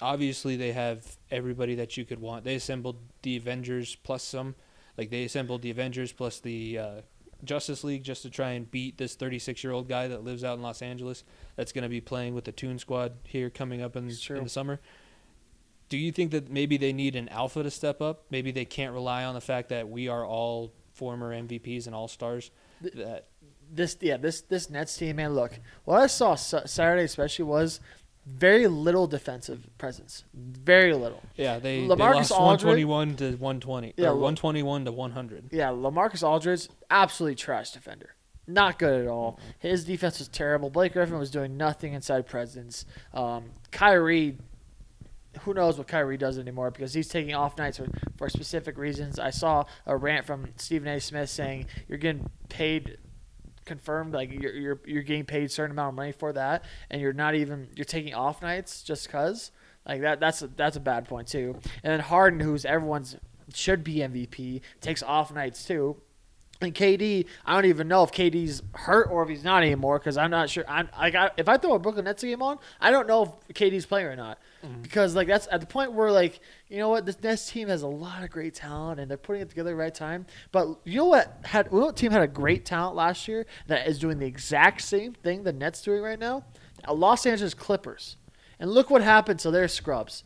obviously 0.00 0.56
they 0.56 0.72
have 0.72 1.16
everybody 1.30 1.74
that 1.76 1.96
you 1.96 2.04
could 2.04 2.20
want? 2.20 2.44
They 2.44 2.54
assembled 2.56 2.96
the 3.22 3.36
Avengers 3.36 3.94
plus 3.96 4.22
some, 4.22 4.54
like 4.98 5.10
they 5.10 5.24
assembled 5.24 5.62
the 5.62 5.70
Avengers 5.70 6.12
plus 6.12 6.40
the 6.40 6.78
uh, 6.78 7.00
Justice 7.44 7.84
League 7.84 8.02
just 8.02 8.22
to 8.22 8.30
try 8.30 8.52
and 8.52 8.70
beat 8.70 8.98
this 8.98 9.14
36 9.14 9.62
year 9.64 9.72
old 9.72 9.88
guy 9.88 10.08
that 10.08 10.24
lives 10.24 10.44
out 10.44 10.56
in 10.56 10.62
Los 10.62 10.82
Angeles 10.82 11.24
that's 11.56 11.72
going 11.72 11.82
to 11.82 11.88
be 11.88 12.00
playing 12.00 12.34
with 12.34 12.44
the 12.44 12.52
Toon 12.52 12.78
Squad 12.78 13.12
here 13.24 13.50
coming 13.50 13.82
up 13.82 13.96
in, 13.96 14.10
in 14.30 14.44
the 14.44 14.48
summer. 14.48 14.80
Do 15.88 15.98
you 15.98 16.12
think 16.12 16.30
that 16.30 16.50
maybe 16.50 16.76
they 16.76 16.92
need 16.92 17.16
an 17.16 17.28
alpha 17.28 17.62
to 17.62 17.70
step 17.70 18.00
up? 18.00 18.24
Maybe 18.30 18.50
they 18.50 18.64
can't 18.64 18.94
rely 18.94 19.24
on 19.24 19.34
the 19.34 19.40
fact 19.40 19.68
that 19.68 19.88
we 19.88 20.08
are 20.08 20.24
all 20.24 20.72
former 20.94 21.34
MVPs 21.34 21.86
and 21.86 21.94
all 21.94 22.08
stars. 22.08 22.50
That 22.80 23.26
this 23.70 23.96
yeah 24.00 24.16
this 24.16 24.42
this 24.42 24.68
Nets 24.68 24.96
team 24.96 25.16
man 25.16 25.34
look 25.34 25.58
what 25.84 26.00
I 26.00 26.06
saw 26.06 26.34
Saturday 26.34 27.04
especially 27.04 27.46
was 27.46 27.80
very 28.24 28.66
little 28.68 29.06
defensive 29.06 29.68
presence 29.78 30.24
very 30.32 30.94
little 30.94 31.22
yeah, 31.36 31.58
they, 31.58 31.80
they 31.80 31.86
LaMarcus 31.88 32.30
lost 32.30 32.32
Aldridge- 32.32 32.84
121 32.84 33.16
to 33.16 33.24
120 33.36 33.94
Yeah, 33.96 34.08
or 34.08 34.14
121 34.14 34.84
to 34.84 34.92
100. 34.92 35.44
yeah 35.50 35.68
Lamarcus 35.70 36.22
Aldridge 36.22 36.68
absolutely 36.90 37.34
trash 37.34 37.72
defender 37.72 38.14
not 38.46 38.78
good 38.78 39.02
at 39.02 39.08
all 39.08 39.40
his 39.58 39.84
defense 39.84 40.18
was 40.20 40.28
terrible 40.28 40.70
Blake 40.70 40.92
Griffin 40.92 41.18
was 41.18 41.30
doing 41.30 41.56
nothing 41.56 41.94
inside 41.94 42.26
presence 42.26 42.84
um, 43.12 43.46
Kyrie 43.72 44.38
who 45.40 45.54
knows 45.54 45.78
what 45.78 45.88
Kyrie 45.88 46.18
does 46.18 46.38
anymore 46.38 46.70
because 46.70 46.92
he's 46.92 47.08
taking 47.08 47.34
off 47.34 47.56
nights 47.56 47.78
for, 47.78 47.86
for 48.18 48.28
specific 48.28 48.76
reasons. 48.76 49.18
I 49.18 49.30
saw 49.30 49.64
a 49.86 49.96
rant 49.96 50.26
from 50.26 50.48
Stephen 50.56 50.86
A. 50.88 51.00
Smith 51.00 51.30
saying 51.30 51.68
you're 51.88 51.96
getting 51.96 52.28
paid 52.50 52.98
confirmed 53.64 54.14
like 54.14 54.32
you're, 54.32 54.54
you're 54.54 54.80
you're 54.86 55.02
getting 55.02 55.24
paid 55.24 55.44
a 55.44 55.48
certain 55.48 55.72
amount 55.72 55.90
of 55.90 55.94
money 55.94 56.12
for 56.12 56.32
that 56.32 56.64
and 56.90 57.00
you're 57.00 57.12
not 57.12 57.34
even 57.34 57.68
you're 57.76 57.84
taking 57.84 58.14
off 58.14 58.42
nights 58.42 58.82
just 58.82 59.08
cuz 59.08 59.50
like 59.86 60.00
that 60.00 60.20
that's 60.20 60.42
a, 60.42 60.48
that's 60.48 60.76
a 60.76 60.80
bad 60.80 61.06
point 61.06 61.28
too. 61.28 61.54
And 61.82 61.92
then 61.92 62.00
Harden 62.00 62.40
who's 62.40 62.64
everyone's 62.64 63.16
should 63.54 63.84
be 63.84 63.96
MVP 63.96 64.60
takes 64.80 65.02
off 65.02 65.32
nights 65.32 65.64
too. 65.64 65.96
And 66.60 66.72
KD, 66.74 67.26
I 67.44 67.54
don't 67.54 67.64
even 67.64 67.88
know 67.88 68.04
if 68.04 68.12
KD's 68.12 68.62
hurt 68.72 69.08
or 69.10 69.24
if 69.24 69.28
he's 69.28 69.42
not 69.42 69.64
anymore 69.64 69.98
because 69.98 70.16
I'm 70.16 70.30
not 70.30 70.48
sure. 70.48 70.64
I'm 70.68 70.88
like, 70.96 71.32
if 71.36 71.48
I 71.48 71.56
throw 71.56 71.74
a 71.74 71.78
Brooklyn 71.80 72.04
Nets 72.04 72.22
game 72.22 72.40
on, 72.40 72.58
I 72.80 72.92
don't 72.92 73.08
know 73.08 73.36
if 73.48 73.56
KD's 73.56 73.84
playing 73.84 74.06
or 74.06 74.14
not 74.14 74.38
Mm-hmm. 74.64 74.82
because 74.82 75.16
like 75.16 75.26
that's 75.26 75.48
at 75.50 75.60
the 75.60 75.66
point 75.66 75.92
where 75.92 76.12
like 76.12 76.38
you 76.68 76.78
know 76.78 76.88
what 76.88 77.04
this 77.04 77.20
Nets 77.20 77.50
team 77.50 77.66
has 77.66 77.82
a 77.82 77.88
lot 77.88 78.22
of 78.22 78.30
great 78.30 78.54
talent 78.54 79.00
and 79.00 79.10
they're 79.10 79.18
putting 79.18 79.42
it 79.42 79.48
together 79.48 79.70
at 79.70 79.72
the 79.72 79.76
right 79.76 79.94
time. 79.94 80.24
But 80.52 80.78
you 80.84 80.98
know 80.98 81.06
what 81.06 81.40
had 81.42 81.66
you 81.72 81.80
know 81.80 81.86
what 81.86 81.96
team 81.96 82.12
had 82.12 82.22
a 82.22 82.28
great 82.28 82.64
talent 82.64 82.94
last 82.94 83.26
year 83.26 83.44
that 83.66 83.88
is 83.88 83.98
doing 83.98 84.20
the 84.20 84.26
exact 84.26 84.82
same 84.82 85.14
thing 85.14 85.42
the 85.42 85.52
Nets 85.52 85.82
doing 85.82 86.00
right 86.00 86.18
now? 86.18 86.44
Los 86.88 87.26
Angeles 87.26 87.54
Clippers. 87.54 88.16
And 88.60 88.70
look 88.70 88.88
what 88.88 89.02
happened 89.02 89.40
to 89.40 89.50
their 89.50 89.66
scrubs. 89.66 90.22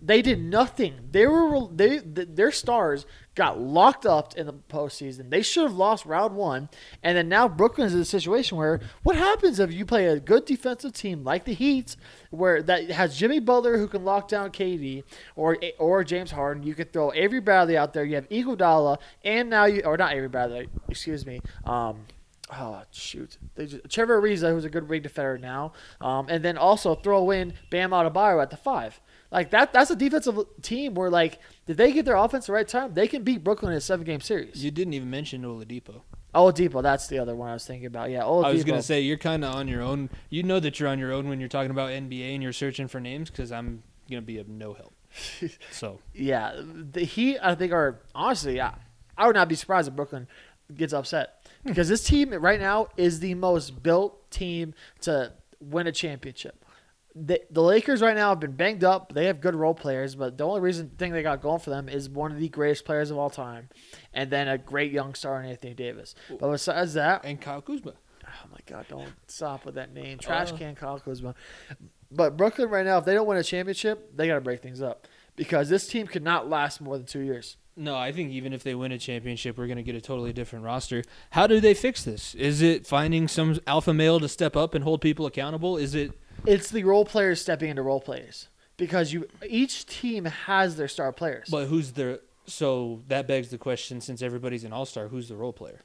They 0.00 0.22
did 0.22 0.42
nothing. 0.42 1.08
They 1.10 1.26
were 1.26 1.68
they 1.70 1.98
their 1.98 2.52
stars 2.52 3.04
got 3.36 3.60
locked 3.60 4.06
up 4.06 4.34
in 4.34 4.46
the 4.46 4.52
postseason. 4.52 5.30
They 5.30 5.42
should 5.42 5.64
have 5.64 5.76
lost 5.76 6.06
round 6.06 6.34
one, 6.34 6.68
and 7.02 7.16
then 7.16 7.28
now 7.28 7.46
Brooklyn's 7.46 7.94
in 7.94 8.00
a 8.00 8.04
situation 8.04 8.56
where 8.56 8.80
what 9.04 9.14
happens 9.14 9.60
if 9.60 9.72
you 9.72 9.86
play 9.86 10.06
a 10.06 10.18
good 10.18 10.46
defensive 10.46 10.94
team 10.94 11.22
like 11.22 11.44
the 11.44 11.52
Heat, 11.54 11.96
where 12.30 12.62
that 12.62 12.90
has 12.90 13.16
Jimmy 13.16 13.38
Butler 13.38 13.78
who 13.78 13.86
can 13.86 14.04
lock 14.04 14.26
down 14.28 14.50
KD 14.50 15.04
or 15.36 15.58
or 15.78 16.02
James 16.02 16.32
Harden. 16.32 16.64
You 16.64 16.74
could 16.74 16.92
throw 16.92 17.12
Avery 17.12 17.40
Bradley 17.40 17.76
out 17.76 17.92
there. 17.92 18.04
You 18.04 18.16
have 18.16 18.28
Iguodala, 18.30 18.98
and 19.22 19.50
now 19.50 19.66
you 19.66 19.82
or 19.84 19.96
not 19.96 20.14
Avery 20.14 20.28
Bradley. 20.28 20.68
Excuse 20.88 21.24
me. 21.24 21.40
Um, 21.64 22.06
Oh 22.48 22.82
shoot! 22.92 23.38
They 23.56 23.66
just, 23.66 23.90
Trevor 23.90 24.22
Ariza, 24.22 24.50
who's 24.50 24.64
a 24.64 24.70
good 24.70 24.88
ring 24.88 25.02
defender 25.02 25.36
now, 25.36 25.72
um, 26.00 26.26
and 26.28 26.44
then 26.44 26.56
also 26.56 26.94
throw 26.94 27.32
in 27.32 27.54
Bam 27.70 27.90
Adebayo 27.90 28.40
at 28.40 28.50
the 28.50 28.56
five. 28.56 29.00
Like 29.30 29.50
that. 29.50 29.72
That's 29.72 29.90
a 29.90 29.96
defensive 29.96 30.38
team 30.62 30.94
where 30.94 31.10
like 31.10 31.40
did 31.66 31.76
they 31.76 31.92
get 31.92 32.04
their 32.04 32.16
offense 32.16 32.46
the 32.46 32.52
right 32.52 32.66
time? 32.66 32.94
They 32.94 33.08
can 33.08 33.22
beat 33.22 33.42
Brooklyn 33.42 33.72
in 33.72 33.78
a 33.78 33.80
seven 33.80 34.04
game 34.04 34.20
series. 34.20 34.64
You 34.64 34.70
didn't 34.70 34.94
even 34.94 35.10
mention 35.10 35.42
Oladipo. 35.42 36.02
Oladipo, 36.34 36.82
that's 36.82 37.08
the 37.08 37.18
other 37.18 37.34
one 37.34 37.48
I 37.48 37.54
was 37.54 37.66
thinking 37.66 37.86
about. 37.86 38.10
Yeah, 38.10 38.22
Oladipo. 38.22 38.44
I 38.44 38.52
was 38.52 38.64
gonna 38.64 38.82
say 38.82 39.00
you're 39.00 39.16
kind 39.16 39.44
of 39.44 39.54
on 39.54 39.68
your 39.68 39.82
own. 39.82 40.10
You 40.28 40.42
know 40.42 40.60
that 40.60 40.78
you're 40.78 40.88
on 40.88 40.98
your 40.98 41.12
own 41.12 41.28
when 41.28 41.40
you're 41.40 41.48
talking 41.48 41.70
about 41.70 41.90
NBA 41.90 42.34
and 42.34 42.42
you're 42.42 42.52
searching 42.52 42.88
for 42.88 43.00
names 43.00 43.30
because 43.30 43.50
I'm 43.50 43.82
gonna 44.08 44.22
be 44.22 44.38
of 44.38 44.48
no 44.48 44.74
help. 44.74 44.92
So 45.70 46.00
Yeah, 46.12 46.52
the 46.62 47.04
Heat 47.04 47.38
I 47.42 47.54
think 47.54 47.72
are 47.72 48.00
honestly 48.14 48.60
I, 48.60 48.74
I 49.16 49.26
would 49.26 49.36
not 49.36 49.48
be 49.48 49.54
surprised 49.54 49.88
if 49.88 49.96
Brooklyn 49.96 50.28
gets 50.74 50.92
upset 50.92 51.46
because 51.64 51.88
this 51.88 52.04
team 52.04 52.32
right 52.34 52.60
now 52.60 52.88
is 52.96 53.20
the 53.20 53.34
most 53.34 53.82
built 53.82 54.30
team 54.30 54.74
to 55.02 55.32
win 55.60 55.86
a 55.86 55.92
championship. 55.92 56.64
The, 57.18 57.40
the 57.50 57.62
Lakers 57.62 58.02
right 58.02 58.14
now 58.14 58.28
have 58.28 58.40
been 58.40 58.52
banged 58.52 58.84
up. 58.84 59.14
They 59.14 59.24
have 59.24 59.40
good 59.40 59.54
role 59.54 59.72
players, 59.72 60.14
but 60.14 60.36
the 60.36 60.44
only 60.44 60.60
reason 60.60 60.90
thing 60.98 61.12
they 61.12 61.22
got 61.22 61.40
going 61.40 61.60
for 61.60 61.70
them 61.70 61.88
is 61.88 62.10
one 62.10 62.30
of 62.30 62.38
the 62.38 62.48
greatest 62.50 62.84
players 62.84 63.10
of 63.10 63.16
all 63.16 63.30
time, 63.30 63.70
and 64.12 64.30
then 64.30 64.48
a 64.48 64.58
great 64.58 64.92
young 64.92 65.14
star 65.14 65.40
in 65.40 65.48
Anthony 65.48 65.72
Davis. 65.72 66.14
But 66.28 66.50
besides 66.50 66.92
that, 66.94 67.24
and 67.24 67.40
Kyle 67.40 67.62
Kuzma. 67.62 67.94
Oh 68.24 68.48
my 68.52 68.58
God! 68.66 68.84
Don't 68.88 69.12
stop 69.28 69.64
with 69.64 69.76
that 69.76 69.94
name. 69.94 70.18
Trash 70.18 70.52
Uh. 70.52 70.56
can 70.56 70.74
Kyle 70.74 70.98
Kuzma. 71.00 71.34
But 72.10 72.36
Brooklyn 72.36 72.68
right 72.68 72.84
now, 72.84 72.98
if 72.98 73.06
they 73.06 73.14
don't 73.14 73.26
win 73.26 73.38
a 73.38 73.42
championship, 73.42 74.14
they 74.14 74.26
got 74.26 74.34
to 74.34 74.40
break 74.42 74.60
things 74.60 74.82
up 74.82 75.06
because 75.36 75.68
this 75.70 75.86
team 75.88 76.06
could 76.06 76.22
not 76.22 76.50
last 76.50 76.80
more 76.80 76.98
than 76.98 77.06
two 77.06 77.20
years. 77.20 77.56
No, 77.76 77.96
I 77.96 78.12
think 78.12 78.30
even 78.30 78.52
if 78.52 78.62
they 78.62 78.74
win 78.74 78.92
a 78.92 78.98
championship, 78.98 79.58
we're 79.58 79.66
going 79.66 79.76
to 79.76 79.82
get 79.82 79.94
a 79.94 80.00
totally 80.00 80.32
different 80.32 80.64
roster. 80.64 81.02
How 81.30 81.46
do 81.46 81.60
they 81.60 81.74
fix 81.74 82.04
this? 82.04 82.34
Is 82.34 82.62
it 82.62 82.86
finding 82.86 83.28
some 83.28 83.58
alpha 83.66 83.92
male 83.92 84.18
to 84.20 84.28
step 84.28 84.56
up 84.56 84.74
and 84.74 84.82
hold 84.82 85.00
people 85.00 85.26
accountable? 85.26 85.76
Is 85.76 85.94
it 85.94 86.12
It's 86.46 86.70
the 86.70 86.84
role 86.84 87.04
players 87.04 87.40
stepping 87.40 87.70
into 87.70 87.82
role 87.82 88.00
players 88.00 88.48
because 88.76 89.12
you 89.12 89.28
each 89.48 89.86
team 89.86 90.24
has 90.24 90.76
their 90.76 90.88
star 90.88 91.12
players. 91.12 91.48
but 91.50 91.66
who's 91.66 91.92
the 91.92 92.20
so 92.46 93.02
that 93.08 93.26
begs 93.26 93.48
the 93.48 93.58
question 93.58 94.00
since 94.00 94.22
everybody's 94.22 94.64
an 94.64 94.72
all-star, 94.72 95.08
who's 95.08 95.28
the 95.28 95.36
role 95.36 95.52
player? 95.52 95.80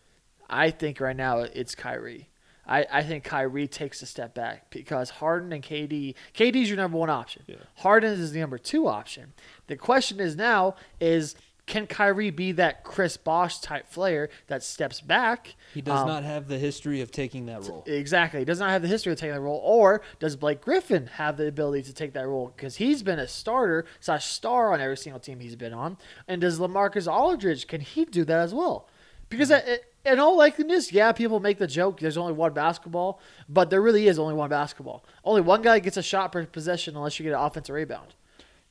I 0.49 0.69
think 0.69 0.99
right 0.99 1.15
now 1.15 1.39
it's 1.39 1.73
Kyrie. 1.75 2.29
I, 2.67 2.85
I 2.91 3.03
think 3.03 3.23
Kyrie 3.23 3.67
takes 3.67 4.01
a 4.01 4.05
step 4.05 4.35
back 4.35 4.69
because 4.69 5.09
Harden 5.09 5.51
and 5.51 5.63
KD 5.63 6.13
KD's 6.35 6.69
your 6.69 6.77
number 6.77 6.97
one 6.97 7.09
option. 7.09 7.43
Yeah. 7.47 7.55
Harden 7.77 8.19
is 8.19 8.31
the 8.31 8.39
number 8.39 8.57
two 8.57 8.87
option. 8.87 9.33
The 9.67 9.75
question 9.75 10.19
is 10.19 10.35
now 10.35 10.75
is 10.99 11.35
can 11.71 11.87
Kyrie 11.87 12.29
be 12.31 12.51
that 12.53 12.83
Chris 12.83 13.15
Bosh 13.17 13.59
type 13.59 13.89
player 13.89 14.29
that 14.47 14.61
steps 14.61 14.99
back? 15.01 15.55
He 15.73 15.81
does 15.81 16.01
Um, 16.01 16.07
not 16.07 16.23
have 16.23 16.47
the 16.49 16.57
history 16.57 16.99
of 17.01 17.11
taking 17.11 17.45
that 17.47 17.65
role. 17.67 17.83
Exactly. 17.87 18.39
He 18.39 18.45
does 18.45 18.59
not 18.59 18.69
have 18.69 18.81
the 18.81 18.87
history 18.89 19.13
of 19.13 19.17
taking 19.17 19.33
that 19.33 19.41
role. 19.41 19.61
Or 19.63 20.01
does 20.19 20.35
Blake 20.35 20.61
Griffin 20.61 21.07
have 21.07 21.37
the 21.37 21.47
ability 21.47 21.83
to 21.83 21.93
take 21.93 22.13
that 22.13 22.27
role? 22.27 22.51
Because 22.55 22.75
he's 22.75 23.01
been 23.03 23.19
a 23.19 23.27
starter 23.27 23.85
slash 24.01 24.25
star 24.25 24.73
on 24.73 24.81
every 24.81 24.97
single 24.97 25.19
team 25.19 25.39
he's 25.39 25.55
been 25.55 25.73
on. 25.73 25.97
And 26.27 26.41
does 26.41 26.59
Lamarcus 26.59 27.11
Aldridge, 27.11 27.67
can 27.67 27.81
he 27.81 28.05
do 28.05 28.23
that 28.25 28.39
as 28.39 28.53
well? 28.53 28.87
Because 29.29 29.49
Mm-hmm. 29.49 29.71
uh, 29.71 30.11
in 30.13 30.19
all 30.19 30.37
likeliness, 30.37 30.91
yeah, 30.91 31.11
people 31.13 31.39
make 31.39 31.57
the 31.57 31.67
joke 31.67 31.99
there's 31.99 32.17
only 32.17 32.33
one 32.33 32.53
basketball, 32.53 33.21
but 33.47 33.69
there 33.69 33.81
really 33.81 34.07
is 34.07 34.19
only 34.19 34.33
one 34.33 34.49
basketball. 34.49 35.05
Only 35.23 35.41
one 35.41 35.61
guy 35.61 35.79
gets 35.79 35.95
a 35.95 36.03
shot 36.03 36.31
per 36.31 36.45
possession 36.45 36.95
unless 36.97 37.17
you 37.19 37.23
get 37.23 37.33
an 37.33 37.39
offensive 37.39 37.73
rebound. 37.75 38.15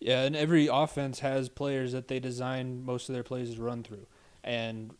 Yeah, 0.00 0.22
and 0.22 0.34
every 0.34 0.66
offense 0.66 1.20
has 1.20 1.48
players 1.50 1.92
that 1.92 2.08
they 2.08 2.18
design 2.20 2.82
most 2.84 3.08
of 3.08 3.14
their 3.14 3.22
plays 3.22 3.54
to 3.54 3.62
run 3.62 3.82
through. 3.82 4.06
And 4.42 4.92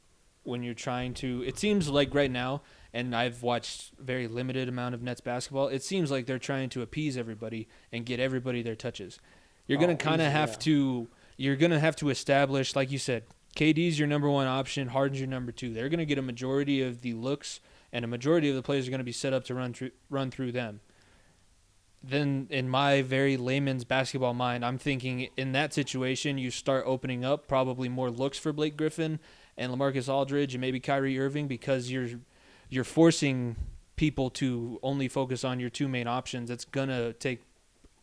when 0.42 0.62
you're 0.62 0.74
trying 0.74 1.14
to, 1.14 1.42
it 1.46 1.58
seems 1.58 1.88
like 1.88 2.14
right 2.14 2.30
now, 2.30 2.62
and 2.92 3.16
I've 3.16 3.42
watched 3.42 3.92
very 3.98 4.28
limited 4.28 4.68
amount 4.68 4.94
of 4.94 5.02
Nets 5.02 5.20
basketball. 5.22 5.68
It 5.68 5.82
seems 5.82 6.10
like 6.10 6.26
they're 6.26 6.38
trying 6.38 6.68
to 6.70 6.82
appease 6.82 7.16
everybody 7.16 7.66
and 7.92 8.04
get 8.04 8.20
everybody 8.20 8.62
their 8.62 8.74
touches. 8.74 9.18
You're 9.66 9.78
gonna 9.78 9.94
Oh, 9.94 9.96
kind 9.96 10.20
of 10.20 10.30
have 10.32 10.50
yeah. 10.50 10.56
to. 10.56 11.08
You're 11.38 11.56
gonna 11.56 11.80
have 11.80 11.96
to 11.96 12.10
establish, 12.10 12.76
like 12.76 12.90
you 12.90 12.98
said, 12.98 13.22
KD's 13.56 13.98
your 13.98 14.08
number 14.08 14.28
one 14.28 14.46
option. 14.46 14.88
Harden's 14.88 15.20
your 15.20 15.28
number 15.28 15.52
two. 15.52 15.72
They're 15.72 15.88
gonna 15.88 16.04
get 16.04 16.18
a 16.18 16.22
majority 16.22 16.82
of 16.82 17.00
the 17.00 17.14
looks, 17.14 17.60
and 17.92 18.04
a 18.04 18.08
majority 18.08 18.50
of 18.50 18.56
the 18.56 18.62
players 18.62 18.86
are 18.86 18.90
gonna 18.90 19.04
be 19.04 19.12
set 19.12 19.32
up 19.32 19.44
to 19.44 19.54
run 19.54 19.72
through 19.72 19.92
run 20.10 20.30
through 20.30 20.52
them 20.52 20.80
then 22.02 22.46
in 22.50 22.68
my 22.68 23.02
very 23.02 23.36
layman's 23.36 23.84
basketball 23.84 24.34
mind, 24.34 24.64
I'm 24.64 24.78
thinking 24.78 25.28
in 25.36 25.52
that 25.52 25.74
situation, 25.74 26.38
you 26.38 26.50
start 26.50 26.84
opening 26.86 27.24
up 27.24 27.46
probably 27.46 27.88
more 27.88 28.10
looks 28.10 28.38
for 28.38 28.52
Blake 28.52 28.76
Griffin 28.76 29.20
and 29.56 29.72
Lamarcus 29.72 30.08
Aldridge 30.08 30.54
and 30.54 30.60
maybe 30.60 30.80
Kyrie 30.80 31.18
Irving 31.18 31.46
because 31.46 31.90
you're 31.90 32.08
you're 32.70 32.84
forcing 32.84 33.56
people 33.96 34.30
to 34.30 34.78
only 34.82 35.08
focus 35.08 35.44
on 35.44 35.60
your 35.60 35.68
two 35.68 35.88
main 35.88 36.06
options. 36.06 36.50
It's 36.50 36.64
gonna 36.64 37.12
take 37.12 37.42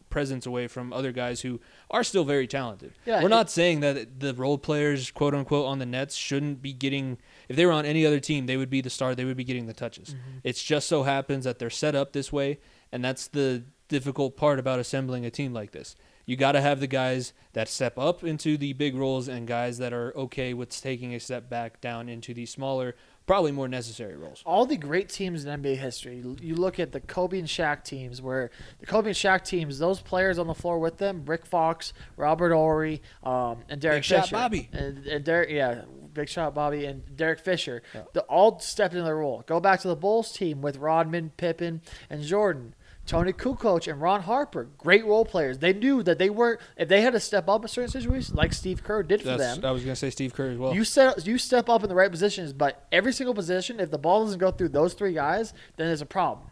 presence 0.10 0.46
away 0.46 0.68
from 0.68 0.94
other 0.94 1.12
guys 1.12 1.42
who 1.42 1.60
are 1.92 2.04
still 2.04 2.24
very 2.24 2.48
talented. 2.48 2.94
Yeah, 3.06 3.22
We're 3.22 3.30
not 3.30 3.50
saying 3.50 3.82
that 3.82 4.20
the 4.20 4.34
role 4.34 4.58
players, 4.58 5.12
quote 5.12 5.34
unquote, 5.34 5.66
on 5.66 5.80
the 5.80 5.86
Nets 5.86 6.16
shouldn't 6.16 6.62
be 6.62 6.72
getting. 6.72 7.18
If 7.50 7.56
they 7.56 7.66
were 7.66 7.72
on 7.72 7.86
any 7.86 8.06
other 8.06 8.20
team, 8.20 8.46
they 8.46 8.58
would 8.58 8.70
be 8.70 8.82
the 8.82 8.90
star. 8.90 9.16
They 9.16 9.26
would 9.26 9.38
be 9.38 9.44
getting 9.44 9.66
the 9.66 9.74
touches. 9.74 10.10
Mm-hmm. 10.10 10.38
It's 10.44 10.64
just 10.64 10.88
so 10.88 11.04
happens 11.04 11.46
that 11.46 11.60
they're 11.60 11.70
set 11.70 11.96
up 11.96 12.14
this 12.14 12.32
way, 12.32 12.60
and 12.92 13.04
that's 13.04 13.28
the 13.28 13.64
difficult 13.88 14.36
part 14.38 14.60
about 14.60 14.80
assembling 14.80 15.26
a 15.26 15.30
team 15.32 15.54
like 15.54 15.72
this. 15.72 15.96
You 16.26 16.36
got 16.36 16.54
to 16.54 16.62
have 16.62 16.82
the 16.82 16.88
guys 16.88 17.32
that 17.54 17.70
step 17.70 17.98
up 17.98 18.22
into 18.24 18.58
the 18.58 18.74
big 18.74 18.96
roles 18.96 19.30
and 19.30 19.48
guys 19.48 19.78
that 19.78 19.94
are 19.94 20.14
okay 20.18 20.54
with 20.54 20.70
taking 20.70 21.14
a 21.16 21.20
step 21.22 21.50
back 21.50 21.80
down 21.80 22.10
into 22.10 22.34
the 22.34 22.46
smaller, 22.46 22.96
probably 23.26 23.54
more 23.54 23.70
necessary 23.70 24.18
roles. 24.18 24.44
all 24.46 24.66
the 24.66 24.76
great 24.76 25.08
teams 25.08 25.46
in 25.46 25.62
NBA 25.62 25.78
history. 25.78 26.22
You 26.42 26.56
look 26.56 26.80
at 26.82 26.92
the 26.92 27.00
Kobe 27.00 27.40
and 27.40 27.48
Shaq 27.48 27.86
teams, 27.86 28.22
where 28.22 28.52
the 28.80 28.86
Kobe 28.86 29.08
and 29.08 29.16
Shaq 29.16 29.46
teams, 29.46 29.80
those 29.80 30.02
players 30.02 30.38
on 30.38 30.48
the 30.48 30.54
floor 30.54 30.80
with 30.80 30.98
them, 30.98 31.24
Rick 31.26 31.46
Fox, 31.46 31.94
Robert 32.18 32.52
Horry, 32.54 33.02
um, 33.24 33.60
and 33.70 33.80
Derek 33.80 34.00
Big 34.00 34.04
Shot 34.04 34.22
Fisher, 34.24 34.36
Bobby. 34.36 34.70
and, 34.74 35.06
and 35.08 35.24
Derek, 35.24 35.50
yeah, 35.50 35.84
Big 36.14 36.28
Shot 36.28 36.54
Bobby 36.54 36.84
and 36.86 37.16
Derek 37.16 37.40
Fisher, 37.40 37.84
Yeah. 37.96 38.02
they 38.14 38.20
all 38.22 38.60
stepped 38.60 38.94
into 38.94 39.06
their 39.06 39.16
role. 39.16 39.44
Go 39.48 39.62
back 39.62 39.80
to 39.82 39.88
the 39.88 39.96
Bulls 39.96 40.34
team 40.34 40.62
with 40.62 40.76
Rodman, 40.76 41.32
Pippen, 41.38 41.82
and 42.10 42.22
Jordan. 42.22 42.74
Toni 43.08 43.34
Kukoc 43.34 43.90
and 43.90 44.02
Ron 44.02 44.22
Harper, 44.22 44.68
great 44.78 45.06
role 45.06 45.26
players. 45.26 45.58
They 45.58 45.74
knew 45.74 46.04
that 46.04 46.20
they 46.20 46.30
were 46.30 46.60
if 46.76 46.90
they 46.90 47.02
had 47.02 47.14
to 47.14 47.20
step 47.20 47.48
up 47.50 47.64
in 47.64 47.68
certain 47.70 47.90
situations, 47.90 48.36
like 48.36 48.54
Steve 48.54 48.84
Kerr 48.84 49.02
did 49.02 49.22
for 49.22 49.38
That's, 49.38 49.56
them. 49.56 49.66
I 49.66 49.72
was 49.72 49.84
gonna 49.84 49.96
say 49.96 50.10
Steve 50.10 50.34
Kerr 50.34 50.50
as 50.50 50.58
well. 50.58 50.76
You 50.76 50.84
set 50.84 51.26
you 51.26 51.38
step 51.38 51.70
up 51.70 51.84
in 51.84 51.90
the 51.90 51.96
right 51.96 52.12
positions, 52.12 52.54
but 52.54 52.86
every 52.92 53.14
single 53.14 53.34
position, 53.34 53.80
if 53.80 53.90
the 53.90 53.98
ball 53.98 54.26
doesn't 54.26 54.40
go 54.40 54.52
through 54.52 54.70
those 54.70 54.94
three 54.94 55.14
guys, 55.14 55.54
then 55.78 55.88
there's 55.88 56.02
a 56.02 56.06
problem. 56.06 56.48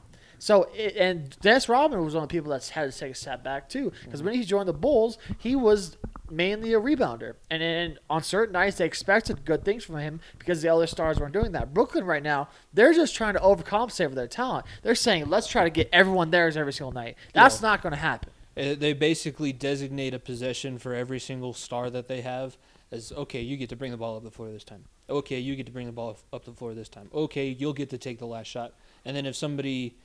So 0.45 0.69
it, 0.75 0.95
and 0.95 1.35
Dennis 1.41 1.67
Rodman 1.67 2.05
was 2.05 2.13
one 2.13 2.21
of 2.21 2.29
the 2.29 2.33
people 2.33 2.51
that's 2.51 2.69
had 2.69 2.93
to 2.93 2.95
take 2.95 3.13
a 3.13 3.15
step 3.15 3.43
back 3.43 3.67
too, 3.67 3.91
because 4.03 4.21
when 4.21 4.35
he 4.35 4.43
joined 4.43 4.67
the 4.67 4.73
Bulls, 4.73 5.17
he 5.39 5.55
was 5.55 5.97
mainly 6.29 6.71
a 6.73 6.79
rebounder, 6.79 7.33
and 7.49 7.63
then 7.63 7.97
on 8.11 8.21
certain 8.21 8.53
nights 8.53 8.77
they 8.77 8.85
expected 8.85 9.43
good 9.43 9.65
things 9.65 9.83
from 9.83 9.97
him 9.97 10.19
because 10.37 10.61
the 10.61 10.69
other 10.69 10.85
stars 10.85 11.19
weren't 11.19 11.33
doing 11.33 11.51
that. 11.53 11.73
Brooklyn 11.73 12.05
right 12.05 12.21
now, 12.21 12.47
they're 12.71 12.93
just 12.93 13.15
trying 13.15 13.33
to 13.33 13.39
overcompensate 13.39 14.07
for 14.07 14.13
their 14.13 14.27
talent. 14.27 14.67
They're 14.83 14.93
saying 14.93 15.31
let's 15.31 15.47
try 15.47 15.63
to 15.63 15.71
get 15.71 15.89
everyone 15.91 16.29
theirs 16.29 16.55
every 16.57 16.73
single 16.73 16.91
night. 16.91 17.15
That's 17.33 17.63
not 17.63 17.81
going 17.81 17.93
to 17.93 17.99
happen. 17.99 18.29
Uh, 18.55 18.75
They 18.75 18.93
basically 18.93 19.51
designate 19.51 20.13
a 20.13 20.19
possession 20.19 20.77
for 20.77 20.93
every 20.93 21.19
single 21.19 21.53
star 21.53 21.89
that 21.89 22.07
they 22.07 22.21
have 22.21 22.55
as 22.91 23.11
okay, 23.11 23.41
you 23.41 23.57
get 23.57 23.69
to 23.69 23.75
bring 23.75 23.89
the 23.89 23.97
ball 23.97 24.15
up 24.15 24.23
the 24.23 24.29
floor 24.29 24.51
this 24.51 24.63
time. 24.63 24.83
Okay, 25.09 25.39
you 25.39 25.55
get 25.55 25.65
to 25.65 25.71
bring 25.71 25.87
the 25.87 25.91
ball 25.91 26.19
up 26.31 26.45
the 26.45 26.53
floor 26.53 26.75
this 26.75 26.87
time. 26.87 27.09
Okay, 27.15 27.47
you'll 27.47 27.73
get 27.73 27.89
to 27.89 27.97
take 27.97 28.19
the 28.19 28.27
last 28.27 28.45
shot. 28.45 28.73
And 29.05 29.17
then 29.17 29.25
if 29.25 29.35
somebody, 29.35 29.95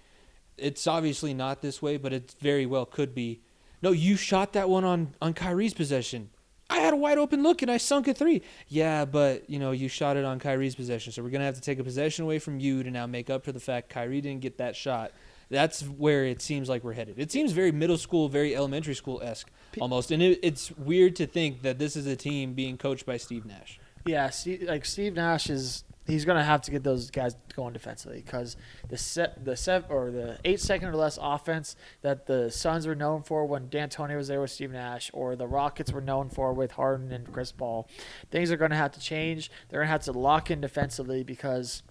it's 0.61 0.87
obviously 0.87 1.35
not 1.35 1.63
this 1.63 1.81
way, 1.81 1.97
but 1.97 2.13
it 2.13 2.35
very 2.41 2.67
well 2.67 2.87
could 2.87 3.15
be. 3.15 3.41
No, 3.83 3.93
you 3.93 4.17
shot 4.17 4.53
that 4.53 4.69
one 4.69 4.85
on 4.85 5.15
on 5.21 5.35
Kyrie's 5.35 5.75
possession. 5.75 6.31
I 6.69 6.79
had 6.79 6.95
a 6.95 6.97
wide 6.97 7.19
open 7.19 7.43
look 7.43 7.63
and 7.63 7.71
I 7.71 7.79
sunk 7.79 8.07
a 8.07 8.15
three. 8.15 8.43
Yeah, 8.69 9.05
but 9.05 9.51
you 9.51 9.59
know 9.59 9.73
you 9.73 9.89
shot 9.89 10.17
it 10.17 10.25
on 10.25 10.39
Kyrie's 10.39 10.75
possession, 10.75 11.13
so 11.13 11.23
we're 11.23 11.31
gonna 11.31 11.45
have 11.45 11.57
to 11.57 11.61
take 11.61 11.79
a 11.79 11.85
possession 11.85 12.25
away 12.25 12.39
from 12.39 12.61
you 12.61 12.83
to 12.83 12.91
now 12.91 13.07
make 13.07 13.29
up 13.29 13.45
for 13.45 13.53
the 13.53 13.61
fact 13.61 13.89
Kyrie 13.89 14.21
didn't 14.21 14.41
get 14.41 14.59
that 14.59 14.77
shot. 14.77 15.13
That's 15.51 15.83
where 15.83 16.25
it 16.25 16.41
seems 16.41 16.69
like 16.69 16.85
we're 16.85 16.93
headed. 16.93 17.19
It 17.19 17.33
seems 17.33 17.51
very 17.51 17.73
middle 17.73 17.99
school, 17.99 18.29
very 18.29 18.55
elementary 18.55 18.95
school 18.95 19.21
esque 19.21 19.51
almost, 19.81 20.13
and 20.13 20.23
it, 20.23 20.39
it's 20.43 20.71
weird 20.73 21.17
to 21.17 21.27
think 21.27 21.63
that 21.63 21.79
this 21.79 21.97
is 21.97 22.07
a 22.07 22.15
team 22.15 22.55
being 22.55 22.79
coached 22.79 23.05
by 23.05 23.17
Steve 23.17 23.45
Nash. 23.45 23.81
Yeah, 24.07 24.31
like 24.63 24.85
Steve 24.85 25.15
Nash 25.15 25.51
is 25.51 25.83
he's 26.11 26.25
going 26.25 26.37
to 26.37 26.45
have 26.45 26.61
to 26.63 26.71
get 26.71 26.83
those 26.83 27.11
guys 27.11 27.37
going 27.55 27.73
defensively 27.73 28.21
because 28.21 28.57
the 28.89 28.97
set 28.97 29.45
the 29.45 29.57
seven 29.57 29.91
or 29.91 30.11
the 30.11 30.39
eight 30.45 30.61
second 30.61 30.89
or 30.89 30.97
less 30.97 31.19
offense 31.21 31.77
that 32.03 32.27
the 32.27 32.51
Suns 32.51 32.87
were 32.87 32.95
known 32.95 33.23
for 33.23 33.47
when 33.47 33.69
D'Antoni 33.69 34.17
was 34.17 34.29
there 34.29 34.41
with 34.41 34.51
Steve 34.51 34.73
Nash 34.73 35.11
or 35.13 35.37
the 35.37 35.47
Rockets 35.47 35.93
were 35.93 36.01
known 36.01 36.29
for 36.29 36.53
with 36.53 36.73
Harden 36.73 37.13
and 37.13 37.33
Chris 37.33 37.53
Paul, 37.53 37.89
things 38.31 38.51
are 38.51 38.57
going 38.57 38.71
to 38.71 38.77
have 38.77 38.93
to 38.93 39.01
change. 39.01 39.51
They're 39.69 39.81
going 39.81 39.87
to 39.87 39.93
have 39.93 40.03
to 40.05 40.13
lock 40.13 40.51
in 40.51 40.61
defensively 40.61 41.23
because 41.23 41.83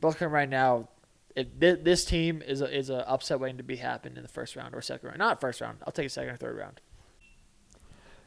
Brooklyn 0.00 0.30
right 0.30 0.48
now. 0.48 0.88
It, 1.34 1.52
thi- 1.58 1.76
this 1.76 2.04
team 2.04 2.42
is 2.42 2.60
a, 2.60 2.76
is 2.76 2.90
a 2.90 3.08
upset 3.08 3.40
waiting 3.40 3.56
to 3.56 3.62
be 3.62 3.76
happened 3.76 4.18
in 4.18 4.22
the 4.22 4.28
first 4.28 4.54
round 4.54 4.74
or 4.74 4.82
second 4.82 5.06
round. 5.08 5.18
Not 5.18 5.40
first 5.40 5.62
round. 5.62 5.78
I'll 5.86 5.92
take 5.92 6.04
a 6.04 6.10
second 6.10 6.34
or 6.34 6.36
third 6.36 6.58
round. 6.58 6.82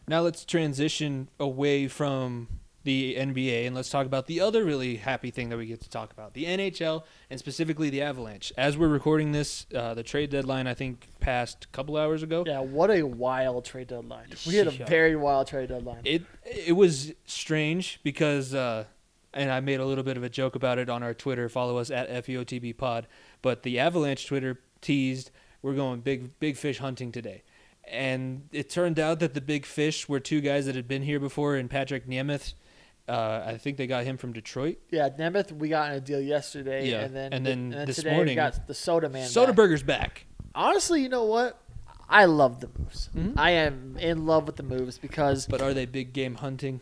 Now 0.08 0.22
let's 0.22 0.43
transition 0.43 1.30
away 1.39 1.88
from 1.88 2.48
the 2.86 3.16
NBA 3.16 3.68
and 3.68 3.76
let's 3.76 3.90
talk 3.90 4.06
about 4.06 4.28
the 4.28 4.40
other 4.40 4.64
really 4.64 4.96
happy 4.96 5.32
thing 5.32 5.50
that 5.50 5.58
we 5.58 5.66
get 5.66 5.82
to 5.82 5.90
talk 5.90 6.14
about 6.14 6.34
the 6.34 6.46
NHL 6.46 7.04
and 7.30 7.40
specifically 7.40 7.90
the 7.90 8.02
Avalanche. 8.02 8.54
As 8.58 8.78
we're 8.78 8.88
recording 8.88 9.34
this, 9.34 9.66
uh, 9.76 9.94
the 9.94 10.04
trade 10.04 10.30
deadline 10.30 10.68
I 10.68 10.74
think 10.74 11.08
passed 11.20 11.66
a 11.66 11.68
couple 11.70 11.98
hours 11.98 12.24
ago. 12.24 12.44
Yeah, 12.48 12.62
what 12.62 12.90
a 12.90 13.04
wild 13.04 13.66
trade 13.66 13.88
deadline. 13.88 14.28
We 14.48 14.56
had 14.56 14.68
a 14.68 14.72
very 14.72 15.16
wild 15.16 15.48
trade 15.48 15.70
deadline. 15.70 16.02
It 16.06 16.24
it 16.46 16.78
was 16.78 17.14
strange 17.26 18.00
because 18.04 18.54
uh, 18.54 18.86
and 19.34 19.52
I 19.52 19.60
made 19.60 19.82
a 19.82 19.86
little 19.86 20.06
bit 20.06 20.16
of 20.16 20.24
a 20.24 20.30
joke 20.30 20.56
about 20.56 20.80
it 20.80 20.90
on 20.90 21.04
our 21.04 21.14
Twitter. 21.14 21.50
Follow 21.50 21.78
us 21.78 21.92
at 21.92 22.10
FEOTB 22.10 22.78
Pod. 22.78 23.08
But 23.42 23.64
the 23.64 23.80
Avalanche 23.80 24.26
Twitter 24.26 24.62
teased 24.80 25.32
we're 25.66 25.74
going 25.74 26.00
big 26.02 26.40
big 26.40 26.58
fish 26.58 26.78
hunting 26.78 27.12
today. 27.12 27.42
And 27.88 28.48
it 28.52 28.70
turned 28.70 29.00
out 29.00 29.20
that 29.20 29.34
the 29.34 29.42
big 29.42 29.66
fish 29.66 30.08
were 30.08 30.20
two 30.20 30.40
guys 30.40 30.68
that 30.68 30.76
had 30.76 30.88
been 30.88 31.02
here 31.02 31.20
before, 31.20 31.56
and 31.56 31.70
Patrik 31.70 32.08
Nemeth. 32.08 32.54
Uh, 33.08 33.43
I 33.45 33.58
think 33.58 33.78
they 33.78 33.86
got 33.88 34.03
him 34.03 34.18
from 34.18 34.34
Detroit. 34.34 34.78
Yeah, 34.89 35.10
Nemeth, 35.10 35.51
we 35.51 35.70
got 35.70 35.91
in 35.91 35.97
a 35.97 36.01
deal 36.01 36.20
yesterday, 36.20 36.89
Yeah, 36.89 37.01
and 37.01 37.16
then 37.16 37.34
and 37.34 37.45
then 37.45 37.70
this 37.86 37.97
today 37.97 38.12
morning- 38.16 38.32
we 38.32 38.36
got 38.36 38.66
the 38.68 38.74
Soda 38.74 39.10
Man. 39.10 39.30
back. 39.32 39.56
Burger's 39.56 39.84
back. 39.84 40.26
Honestly, 40.56 41.01
you 41.03 41.10
know 41.10 41.26
what? 41.26 41.62
I 42.10 42.26
love 42.26 42.62
the 42.62 42.70
moves. 42.80 43.10
Mhm. 43.16 43.34
I 43.38 43.51
am 43.51 43.95
in 43.99 44.26
love 44.26 44.47
with 44.47 44.56
the 44.56 44.64
moves 44.64 44.97
because 44.97 45.45
But 45.47 45.62
are 45.62 45.74
they 45.74 45.86
big 45.86 46.14
game 46.14 46.36
hunting? 46.36 46.80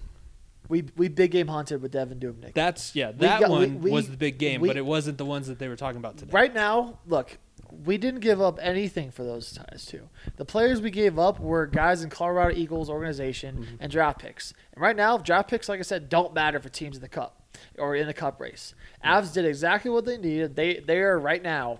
we 0.69 0.85
we 0.95 1.09
big 1.09 1.31
game 1.31 1.47
hunted 1.49 1.81
with 1.81 1.91
Devan 1.91 2.19
Dubnyk. 2.19 2.53
That's 2.53 2.95
yeah, 2.95 3.11
that 3.11 3.41
got- 3.41 3.49
we- 3.49 3.55
one 3.55 3.81
we- 3.81 3.91
was 3.91 4.09
the 4.09 4.15
big 4.17 4.37
game, 4.37 4.61
we- 4.61 4.69
but 4.69 4.77
it 4.77 4.85
wasn't 4.85 5.17
the 5.17 5.25
ones 5.25 5.47
that 5.47 5.59
they 5.59 5.67
were 5.67 5.75
talking 5.75 5.97
about 5.97 6.17
today. 6.17 6.31
Right 6.31 6.53
now, 6.53 6.99
look, 7.05 7.37
we 7.85 7.97
didn't 7.97 8.19
give 8.21 8.41
up 8.41 8.59
anything 8.61 9.11
for 9.11 9.23
those 9.23 9.51
ties 9.51 9.85
too. 9.85 10.09
The 10.37 10.45
players 10.45 10.81
we 10.81 10.91
gave 10.91 11.17
up 11.17 11.39
were 11.39 11.65
guys 11.65 12.03
in 12.03 12.09
Colorado 12.09 12.55
Eagles 12.55 12.89
organization 12.89 13.55
Mm-hmm. 13.57 13.75
and 13.79 13.91
draft 13.91 14.19
picks. 14.19 14.53
And 14.73 14.81
right 14.81 14.95
now, 14.95 15.17
draft 15.17 15.49
picks, 15.49 15.67
like 15.69 15.79
I 15.79 15.83
said, 15.83 16.09
don't 16.09 16.33
matter 16.33 16.59
for 16.59 16.69
teams 16.69 16.95
in 16.97 17.01
the 17.01 17.09
cup 17.09 17.41
or 17.77 17.95
in 17.95 18.07
the 18.07 18.13
cup 18.13 18.39
race. 18.39 18.73
Avs 19.03 19.33
did 19.33 19.45
exactly 19.45 19.91
what 19.91 20.05
they 20.05 20.17
needed. 20.17 20.55
They 20.55 20.79
they 20.79 20.99
are 20.99 21.19
right 21.19 21.41
now 21.43 21.79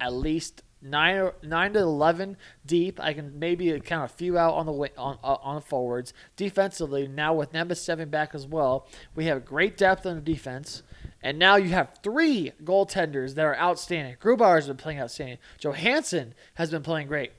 at 0.00 0.12
least 0.12 0.62
nine 0.80 1.30
nine 1.42 1.72
to 1.72 1.80
eleven 1.80 2.36
deep. 2.64 3.00
I 3.00 3.12
can 3.12 3.38
maybe 3.38 3.78
count 3.80 4.10
a 4.10 4.14
few 4.14 4.38
out 4.38 4.54
on 4.54 4.66
the 4.66 4.72
way, 4.72 4.90
on 4.96 5.18
uh, 5.24 5.36
on 5.42 5.56
the 5.56 5.60
forwards. 5.60 6.12
Defensively, 6.36 7.08
now 7.08 7.34
with 7.34 7.52
Nemes 7.52 7.78
seven 7.78 8.08
back 8.10 8.34
as 8.34 8.46
well, 8.46 8.86
we 9.14 9.24
have 9.26 9.44
great 9.44 9.76
depth 9.76 10.06
on 10.06 10.14
the 10.16 10.20
defense. 10.20 10.82
And 11.22 11.38
now 11.38 11.56
you 11.56 11.70
have 11.70 11.98
three 12.02 12.52
goaltenders 12.62 13.34
that 13.34 13.44
are 13.44 13.56
outstanding. 13.56 14.16
Grubauer's 14.20 14.68
been 14.68 14.76
playing 14.76 15.00
outstanding. 15.00 15.38
Johansson 15.58 16.34
has 16.54 16.70
been 16.70 16.82
playing 16.82 17.08
great. 17.08 17.32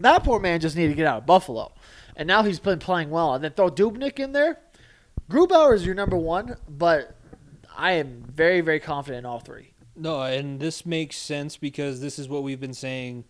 That 0.00 0.24
poor 0.24 0.38
man 0.38 0.60
just 0.60 0.76
needed 0.76 0.90
to 0.90 0.94
get 0.94 1.06
out 1.06 1.18
of 1.18 1.26
Buffalo. 1.26 1.72
And 2.16 2.26
now 2.26 2.42
he's 2.42 2.58
been 2.58 2.78
playing 2.78 3.10
well. 3.10 3.34
And 3.34 3.42
then 3.42 3.52
throw 3.52 3.70
Dubnyk 3.70 4.18
in 4.18 4.32
there. 4.32 4.58
Grubauer 5.30 5.74
is 5.74 5.86
your 5.86 5.94
number 5.94 6.16
one, 6.16 6.56
but 6.68 7.16
I 7.76 7.92
am 7.92 8.22
very, 8.26 8.60
very 8.60 8.80
confident 8.80 9.20
in 9.20 9.26
all 9.26 9.40
three. 9.40 9.72
No, 9.96 10.22
and 10.22 10.60
this 10.60 10.84
makes 10.84 11.16
sense 11.16 11.56
because 11.56 12.00
this 12.00 12.18
is 12.18 12.28
what 12.28 12.42
we've 12.42 12.60
been 12.60 12.74
saying 12.74 13.24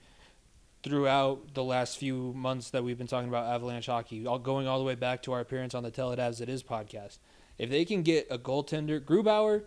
throughout 0.83 1.55
the 1.55 1.63
last 1.63 1.99
few 1.99 2.33
months 2.35 2.71
that 2.71 2.83
we've 2.83 2.99
been 2.99 3.07
talking 3.07 3.29
about 3.29 3.47
Avalanche 3.47 3.87
hockey, 3.87 4.27
all 4.27 4.39
going 4.39 4.67
all 4.67 4.79
the 4.79 4.85
way 4.85 4.97
back 4.97 5.23
to 5.23 5.33
our 5.33 5.41
appearance 5.41 5.75
on 5.75 5.85
the 5.85 5.91
Tell 5.91 6.11
It 6.11 6.19
As 6.19 6.41
It 6.41 6.49
Is 6.49 6.63
podcast. 6.63 7.19
If 7.59 7.71
they 7.71 7.85
can 7.85 8.03
get 8.03 8.27
a 8.31 8.39
goaltender, 8.39 9.01
Grubauer, 9.01 9.63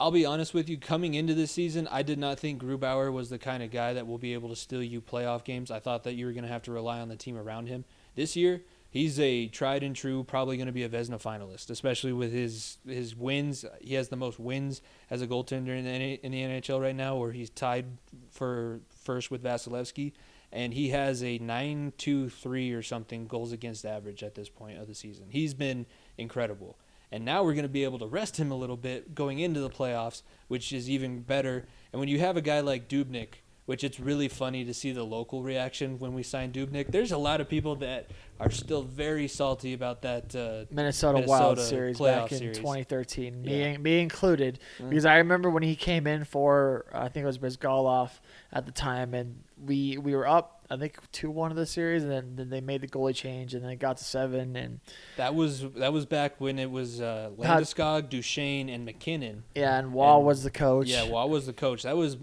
I'll 0.00 0.12
be 0.12 0.24
honest 0.24 0.54
with 0.54 0.68
you, 0.68 0.78
coming 0.78 1.14
into 1.14 1.34
this 1.34 1.50
season, 1.50 1.88
I 1.90 2.02
did 2.02 2.20
not 2.20 2.38
think 2.38 2.62
Grubauer 2.62 3.12
was 3.12 3.30
the 3.30 3.38
kind 3.38 3.64
of 3.64 3.72
guy 3.72 3.94
that 3.94 4.06
will 4.06 4.18
be 4.18 4.32
able 4.32 4.48
to 4.50 4.56
steal 4.56 4.82
you 4.82 5.00
playoff 5.00 5.42
games. 5.42 5.72
I 5.72 5.80
thought 5.80 6.04
that 6.04 6.14
you 6.14 6.26
were 6.26 6.32
going 6.32 6.44
to 6.44 6.50
have 6.50 6.62
to 6.64 6.72
rely 6.72 7.00
on 7.00 7.08
the 7.08 7.16
team 7.16 7.36
around 7.36 7.66
him. 7.66 7.84
This 8.14 8.36
year, 8.36 8.62
he's 8.90 9.18
a 9.18 9.48
tried 9.48 9.82
and 9.82 9.96
true, 9.96 10.22
probably 10.22 10.56
going 10.56 10.68
to 10.68 10.72
be 10.72 10.84
a 10.84 10.88
Vezina 10.88 11.20
finalist, 11.20 11.68
especially 11.70 12.12
with 12.12 12.32
his 12.32 12.78
his 12.86 13.16
wins. 13.16 13.64
He 13.80 13.94
has 13.94 14.08
the 14.08 14.16
most 14.16 14.38
wins 14.38 14.82
as 15.10 15.20
a 15.20 15.26
goaltender 15.26 15.76
in 15.76 15.84
the, 15.84 16.14
in 16.24 16.30
the 16.30 16.42
NHL 16.42 16.80
right 16.80 16.94
now, 16.94 17.16
where 17.16 17.32
he's 17.32 17.50
tied 17.50 17.86
for 18.30 18.78
first 19.02 19.32
with 19.32 19.42
Vasilevskiy, 19.42 20.12
and 20.52 20.74
he 20.74 20.90
has 20.90 21.24
a 21.24 21.38
nine 21.38 21.92
two 21.98 22.28
three 22.28 22.70
or 22.70 22.82
something 22.82 23.26
goals 23.26 23.50
against 23.50 23.84
average 23.84 24.22
at 24.22 24.36
this 24.36 24.48
point 24.48 24.78
of 24.78 24.86
the 24.86 24.94
season. 24.94 25.26
He's 25.30 25.54
been 25.54 25.86
incredible. 26.16 26.76
And 27.10 27.24
now 27.24 27.42
we're 27.42 27.54
going 27.54 27.62
to 27.62 27.68
be 27.68 27.84
able 27.84 27.98
to 28.00 28.06
rest 28.06 28.38
him 28.38 28.50
a 28.50 28.56
little 28.56 28.76
bit 28.76 29.14
going 29.14 29.38
into 29.38 29.60
the 29.60 29.70
playoffs, 29.70 30.22
which 30.48 30.72
is 30.72 30.90
even 30.90 31.22
better. 31.22 31.66
And 31.92 32.00
when 32.00 32.08
you 32.08 32.18
have 32.18 32.36
a 32.36 32.42
guy 32.42 32.60
like 32.60 32.88
Dubnyk, 32.88 33.40
which 33.68 33.84
it's 33.84 34.00
really 34.00 34.28
funny 34.28 34.64
to 34.64 34.72
see 34.72 34.92
the 34.92 35.02
local 35.04 35.42
reaction 35.42 35.98
when 35.98 36.14
we 36.14 36.22
signed 36.22 36.54
Dubnyk. 36.54 36.90
There's 36.90 37.12
a 37.12 37.18
lot 37.18 37.38
of 37.42 37.50
people 37.50 37.76
that 37.76 38.06
are 38.40 38.50
still 38.50 38.80
very 38.80 39.28
salty 39.28 39.74
about 39.74 40.00
that. 40.00 40.34
Uh, 40.34 40.64
Minnesota, 40.74 41.22
Wild 41.26 41.58
series 41.60 41.98
back 41.98 42.32
in 42.32 42.38
series. 42.38 42.56
2013, 42.56 43.44
Yeah. 43.44 43.72
me, 43.72 43.76
me 43.76 44.00
included, 44.00 44.58
Mm. 44.78 44.88
because 44.88 45.04
I 45.04 45.18
remember 45.18 45.50
when 45.50 45.62
he 45.62 45.76
came 45.76 46.06
in 46.06 46.24
for 46.24 46.86
I 46.94 47.08
think 47.10 47.24
it 47.24 47.26
was 47.26 47.36
Bryzgalov 47.36 48.08
at 48.54 48.64
the 48.64 48.72
time, 48.72 49.12
and 49.12 49.40
we 49.62 49.98
we 49.98 50.16
were 50.16 50.26
up 50.26 50.54
I 50.70 50.76
think 50.78 50.96
two 51.12 51.30
one 51.30 51.50
of 51.50 51.56
the 51.58 51.66
series, 51.66 52.02
and 52.04 52.10
then, 52.12 52.36
then 52.36 52.48
they 52.48 52.62
made 52.62 52.80
the 52.80 52.88
goalie 52.88 53.14
change, 53.14 53.52
and 53.52 53.62
then 53.62 53.70
it 53.70 53.78
got 53.78 53.98
to 53.98 54.04
seven, 54.04 54.56
and 54.56 54.80
that 55.18 55.34
was 55.34 55.60
that 55.76 55.92
was 55.92 56.06
back 56.06 56.40
when 56.40 56.58
it 56.58 56.70
was 56.70 57.02
uh, 57.02 57.30
Landeskog, 57.36 58.08
Duchene, 58.08 58.70
and 58.70 58.86
MacKinnon. 58.86 59.44
yeah, 59.54 59.78
and 59.78 59.92
Roy 59.94 60.16
And- 60.16 60.24
was 60.26 60.42
the 60.42 60.50
coach. 60.50 60.86
Yeah, 60.88 61.06
Roy 61.10 61.26
was 61.26 61.44
the 61.44 61.52
coach. 61.52 61.82
That 61.82 61.98
was 61.98 62.16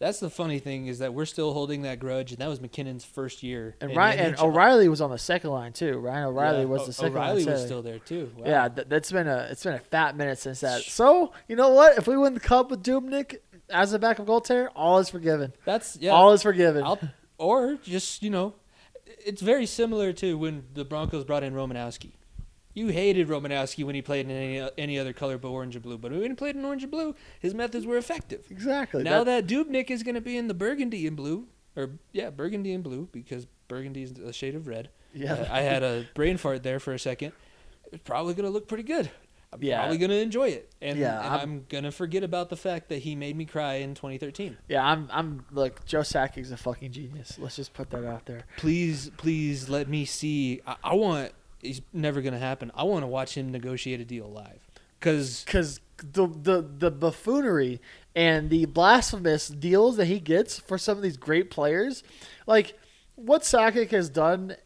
that's 0.00 0.18
the 0.18 0.30
funny 0.30 0.58
thing 0.58 0.86
is 0.88 0.98
that 0.98 1.14
we're 1.14 1.24
still 1.26 1.52
holding 1.52 1.82
that 1.82 2.00
grudge, 2.00 2.32
and 2.32 2.40
that 2.40 2.48
was 2.48 2.60
MacKinnon's 2.60 3.04
first 3.04 3.42
year. 3.44 3.76
and 3.80 3.94
Ryan 3.94 4.18
and 4.34 4.40
O'Reilly 4.40 4.88
was 4.88 5.00
on 5.00 5.10
the 5.10 5.18
second 5.18 5.50
line 5.50 5.72
too. 5.72 5.98
Ryan 5.98 6.24
O'Reilly 6.24 6.58
Yeah, 6.60 6.64
was 6.64 6.86
the 6.86 6.92
second 6.92 7.12
O'Reilly 7.16 7.44
line. 7.44 7.52
was 7.52 7.64
still 7.64 7.82
there 7.82 7.98
too. 8.00 8.32
Wow. 8.36 8.44
Yeah, 8.46 8.68
th- 8.68 8.88
that's 8.88 9.12
been 9.12 9.28
a 9.28 9.46
it's 9.50 9.62
been 9.62 9.74
a 9.74 9.78
fat 9.78 10.16
minute 10.16 10.38
since 10.38 10.60
that. 10.60 10.82
So 10.82 11.32
you 11.46 11.54
know 11.54 11.68
what? 11.70 11.96
If 11.98 12.08
we 12.08 12.16
win 12.16 12.34
the 12.34 12.40
cup 12.40 12.70
with 12.70 12.82
Dubnyk 12.82 13.36
as 13.68 13.92
a 13.92 13.98
backup 14.00 14.26
goaltender, 14.26 14.68
all 14.74 14.98
is 14.98 15.08
forgiven. 15.10 15.52
that's 15.64 15.96
yeah. 16.00 16.10
All 16.12 16.32
is 16.32 16.42
forgiven. 16.42 16.82
I'll, 16.82 16.98
or 17.38 17.76
just 17.84 18.22
you 18.22 18.30
know, 18.30 18.54
it's 19.06 19.42
very 19.42 19.66
similar 19.66 20.12
to 20.14 20.36
when 20.38 20.64
the 20.74 20.84
Broncos 20.84 21.24
brought 21.24 21.44
in 21.44 21.52
Romanowski. 21.54 22.12
You 22.74 22.88
hated 22.88 23.26
Romanowski 23.28 23.84
when 23.84 23.94
he 23.96 24.02
played 24.02 24.26
in 24.26 24.32
any, 24.32 24.70
any 24.78 24.98
other 24.98 25.12
color 25.12 25.38
but 25.38 25.48
orange 25.48 25.74
and 25.74 25.82
blue, 25.82 25.98
but 25.98 26.12
when 26.12 26.22
he 26.22 26.34
played 26.34 26.54
in 26.56 26.64
orange 26.64 26.82
and 26.84 26.90
blue, 26.92 27.14
his 27.40 27.52
methods 27.54 27.84
were 27.86 27.96
effective. 27.96 28.46
exactly. 28.50 29.02
Now 29.02 29.24
that 29.24 29.46
Dubnyk 29.46 29.90
is 29.90 30.02
going 30.04 30.14
to 30.14 30.20
be 30.20 30.36
in 30.36 30.46
the 30.48 30.54
burgundy 30.54 31.06
and 31.06 31.16
blue, 31.16 31.48
or 31.76 31.90
yeah, 32.12 32.30
burgundy 32.30 32.72
and 32.72 32.84
blue 32.84 33.08
because 33.10 33.46
burgundy 33.68 34.02
is 34.04 34.12
a 34.12 34.32
shade 34.32 34.54
of 34.54 34.66
red. 34.68 34.88
yeah, 35.12 35.34
Uh, 35.34 35.48
I 35.50 35.60
had 35.62 35.82
a 35.82 36.06
brain 36.14 36.36
fart 36.36 36.62
there 36.62 36.78
for 36.78 36.92
a 36.92 36.98
second. 36.98 37.32
It's 37.92 38.02
probably 38.04 38.34
going 38.34 38.44
to 38.46 38.50
look 38.52 38.68
pretty 38.68 38.84
good. 38.84 39.10
I'm 39.52 39.60
Yeah. 39.64 39.80
probably 39.80 39.98
going 39.98 40.10
to 40.12 40.20
enjoy 40.20 40.50
it, 40.50 40.70
and, 40.80 40.96
Yeah, 40.96 41.18
and 41.18 41.26
I'm- 41.26 41.40
I'm, 41.40 41.64
going 41.68 41.82
to 41.82 41.90
forget 41.90 42.22
about 42.22 42.50
the 42.50 42.56
fact 42.56 42.88
that 42.90 42.98
he 42.98 43.16
made 43.16 43.36
me 43.36 43.46
cry 43.46 43.74
in 43.74 43.94
2013. 43.96 44.56
Yeah, 44.68 44.84
I'm. 44.86 45.08
I'm. 45.12 45.44
Look, 45.50 45.84
Joe 45.86 46.02
Sakic's 46.02 46.52
a 46.52 46.56
fucking 46.56 46.92
genius. 46.92 47.36
Let's 47.36 47.56
just 47.56 47.74
put 47.74 47.90
that 47.90 48.04
out 48.04 48.26
there. 48.26 48.44
please, 48.58 49.10
please 49.16 49.68
let 49.68 49.88
me 49.88 50.04
see. 50.04 50.60
I, 50.64 50.76
I 50.84 50.94
want. 50.94 51.32
It's 51.62 51.80
never 51.92 52.20
gonna 52.20 52.38
happen. 52.38 52.70
I 52.74 52.84
want 52.84 53.02
to 53.02 53.06
watch 53.06 53.36
him 53.36 53.50
negotiate 53.50 54.00
a 54.00 54.04
deal 54.04 54.30
live. 54.30 54.66
Cause 55.00 55.44
Because 55.44 55.80
the 55.98 56.26
the 56.26 56.62
the 56.62 56.90
buffoonery 56.90 57.80
and 58.14 58.50
the 58.50 58.66
blasphemous 58.66 59.48
deals 59.48 59.96
that 59.96 60.06
he 60.06 60.18
gets 60.20 60.58
for 60.58 60.78
some 60.78 60.96
of 60.96 61.02
these 61.02 61.16
great 61.16 61.50
players, 61.50 62.02
like 62.46 62.78
what 63.14 63.42
Sakic 63.42 63.90
has 63.90 64.08
done, 64.08 64.56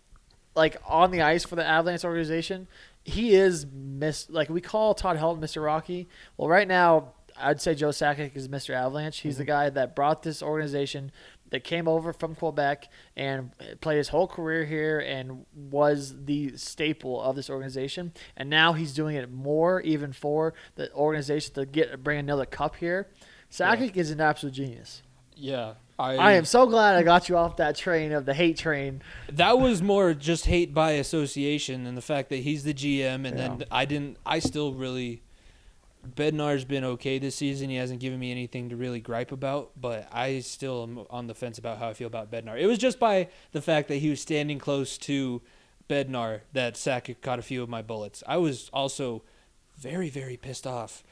like 0.54 0.76
on 0.86 1.10
the 1.10 1.22
ice 1.22 1.44
for 1.44 1.56
the 1.56 1.66
Avalanche 1.66 2.04
organization, 2.04 2.68
he 3.04 3.34
is 3.34 3.66
miss. 3.66 4.28
Like 4.30 4.48
we 4.48 4.60
call 4.60 4.94
Todd 4.94 5.18
Helton 5.18 5.40
Mr. 5.40 5.64
Rocky. 5.64 6.08
Well, 6.36 6.48
right 6.48 6.68
now 6.68 7.12
I'd 7.36 7.60
say 7.60 7.74
Joe 7.74 7.88
Sakic 7.88 8.36
is 8.36 8.48
Mr. 8.48 8.74
Avalanche. 8.74 9.20
He's 9.20 9.36
the 9.36 9.42
mm-hmm. 9.42 9.48
guy 9.48 9.70
that 9.70 9.96
brought 9.96 10.22
this 10.22 10.42
organization 10.42 11.10
that 11.50 11.62
came 11.64 11.86
over 11.86 12.12
from 12.12 12.34
Quebec 12.34 12.88
and 13.16 13.50
played 13.80 13.98
his 13.98 14.08
whole 14.08 14.26
career 14.26 14.64
here 14.64 14.98
and 14.98 15.44
was 15.54 16.24
the 16.24 16.56
staple 16.56 17.20
of 17.20 17.36
this 17.36 17.48
organization. 17.50 18.12
And 18.36 18.50
now 18.50 18.72
he's 18.72 18.92
doing 18.94 19.16
it 19.16 19.30
more 19.30 19.80
even 19.82 20.12
for 20.12 20.54
the 20.74 20.92
organization 20.94 21.54
to 21.54 21.66
get 21.66 22.02
bring 22.02 22.18
another 22.18 22.46
cup 22.46 22.76
here. 22.76 23.08
Sakic 23.50 23.96
is 23.96 24.10
an 24.10 24.20
absolute 24.20 24.52
genius. 24.54 25.02
yeah, 25.36 25.74
I, 25.98 26.16
I 26.16 26.32
am 26.32 26.44
so 26.44 26.66
glad 26.66 26.96
I 26.96 27.02
got 27.02 27.28
you 27.28 27.36
off 27.36 27.56
that 27.58 27.76
train 27.76 28.12
of 28.12 28.24
the 28.24 28.34
hate 28.34 28.56
train. 28.58 29.02
That 29.30 29.58
was 29.58 29.80
more 29.80 30.12
just 30.14 30.46
hate 30.46 30.74
by 30.74 30.92
association 30.92 31.86
and 31.86 31.96
the 31.96 32.02
fact 32.02 32.30
that 32.30 32.38
he's 32.38 32.64
the 32.64 32.74
GM, 32.74 33.26
and 33.26 33.38
then 33.38 33.64
I 33.70 33.84
didn't. 33.84 34.16
I 34.26 34.40
still 34.40 34.74
really 34.74 35.22
Bednar's 36.04 36.64
been 36.64 36.84
okay 36.84 37.18
this 37.18 37.36
season. 37.36 37.70
He 37.70 37.76
hasn't 37.76 38.00
given 38.00 38.18
me 38.18 38.30
anything 38.30 38.68
to 38.68 38.76
really 38.76 39.00
gripe 39.00 39.32
about, 39.32 39.72
but 39.80 40.08
I 40.12 40.40
still 40.40 40.82
am 40.82 41.06
on 41.10 41.26
the 41.26 41.34
fence 41.34 41.58
about 41.58 41.78
how 41.78 41.88
I 41.88 41.94
feel 41.94 42.06
about 42.06 42.30
Bednar. 42.30 42.60
It 42.60 42.66
was 42.66 42.78
just 42.78 42.98
by 42.98 43.28
the 43.52 43.62
fact 43.62 43.88
that 43.88 43.96
he 43.96 44.10
was 44.10 44.20
standing 44.20 44.58
close 44.58 44.98
to 44.98 45.42
Bednar 45.88 46.40
that 46.52 46.74
Sakic 46.74 47.20
caught 47.20 47.38
a 47.38 47.42
few 47.42 47.62
of 47.62 47.68
my 47.68 47.82
bullets. 47.82 48.22
I 48.26 48.36
was 48.36 48.70
also 48.72 49.22
very, 49.76 50.08
very 50.08 50.36
pissed 50.36 50.66
off. 50.66 51.02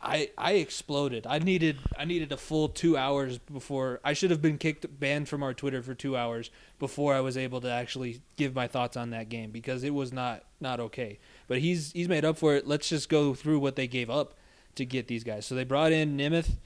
I 0.00 0.30
I 0.36 0.52
exploded. 0.52 1.26
I 1.26 1.38
needed 1.38 1.78
I 1.98 2.04
needed 2.04 2.30
a 2.30 2.36
full 2.36 2.68
two 2.68 2.96
hours 2.96 3.38
before 3.38 4.00
I 4.04 4.12
should 4.12 4.30
have 4.30 4.42
been 4.42 4.58
kicked 4.58 4.86
banned 5.00 5.28
from 5.28 5.42
our 5.42 5.54
Twitter 5.54 5.82
for 5.82 5.94
two 5.94 6.16
hours 6.16 6.50
before 6.78 7.14
I 7.14 7.20
was 7.20 7.36
able 7.36 7.60
to 7.62 7.70
actually 7.70 8.20
give 8.36 8.54
my 8.54 8.66
thoughts 8.68 8.96
on 8.96 9.10
that 9.10 9.28
game 9.28 9.50
because 9.50 9.84
it 9.84 9.94
was 9.94 10.12
not 10.12 10.44
not 10.60 10.80
okay. 10.80 11.18
But 11.48 11.58
he's 11.58 11.92
he's 11.92 12.08
made 12.08 12.24
up 12.24 12.38
for 12.38 12.54
it. 12.54 12.66
Let's 12.66 12.88
just 12.88 13.08
go 13.08 13.34
through 13.34 13.58
what 13.60 13.76
they 13.76 13.86
gave 13.86 14.10
up 14.10 14.34
to 14.74 14.84
get 14.84 15.08
these 15.08 15.24
guys. 15.24 15.46
So 15.46 15.54
they 15.54 15.64
brought 15.64 15.92
in 15.92 16.16
Nemeth 16.16 16.56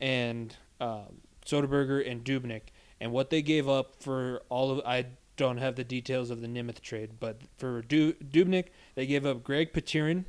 and 0.00 0.54
um, 0.80 1.20
Soderberger 1.44 2.08
and 2.10 2.24
Dubnyk, 2.24 2.62
and 3.00 3.12
what 3.12 3.30
they 3.30 3.42
gave 3.42 3.68
up 3.68 3.96
for 4.02 4.42
all 4.48 4.70
of 4.70 4.80
I 4.86 5.06
don't 5.36 5.58
have 5.58 5.76
the 5.76 5.84
details 5.84 6.30
of 6.30 6.40
the 6.40 6.46
Nemeth 6.48 6.80
trade, 6.80 7.10
but 7.20 7.40
for 7.58 7.82
du- 7.82 8.14
Dubnyk 8.14 8.66
they 8.94 9.06
gave 9.06 9.24
up 9.26 9.42
Greg 9.44 9.72
Pateryn, 9.72 10.24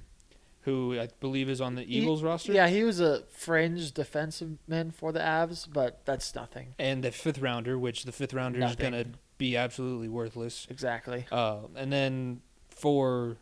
who 0.61 0.99
I 0.99 1.07
believe 1.19 1.49
is 1.49 1.61
on 1.61 1.75
the 1.75 1.83
Eagles 1.83 2.19
He- 2.21 2.25
roster. 2.25 2.51
Yeah, 2.53 2.67
he 2.67 2.83
was 2.83 2.99
a 2.99 3.23
fringe 3.29 3.91
defensive 3.91 4.57
man 4.67 4.91
for 4.91 5.11
the 5.11 5.19
Avs, 5.19 5.67
but 5.71 6.01
that's 6.05 6.33
nothing. 6.35 6.73
and 6.79 7.03
the 7.03 7.11
fifth 7.11 7.39
rounder, 7.39 7.77
which 7.77 8.03
the 8.05 8.11
fifth 8.11 8.33
rounder 8.33 8.63
is 8.63 8.75
going 8.75 8.93
to 8.93 9.05
be 9.37 9.55
absolutely 9.55 10.09
worthless. 10.09 10.67
Exactly. 10.69 11.25
Uh, 11.31 11.59
and 11.75 11.91
then 11.93 12.41
for 12.69 13.37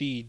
the 0.00 0.26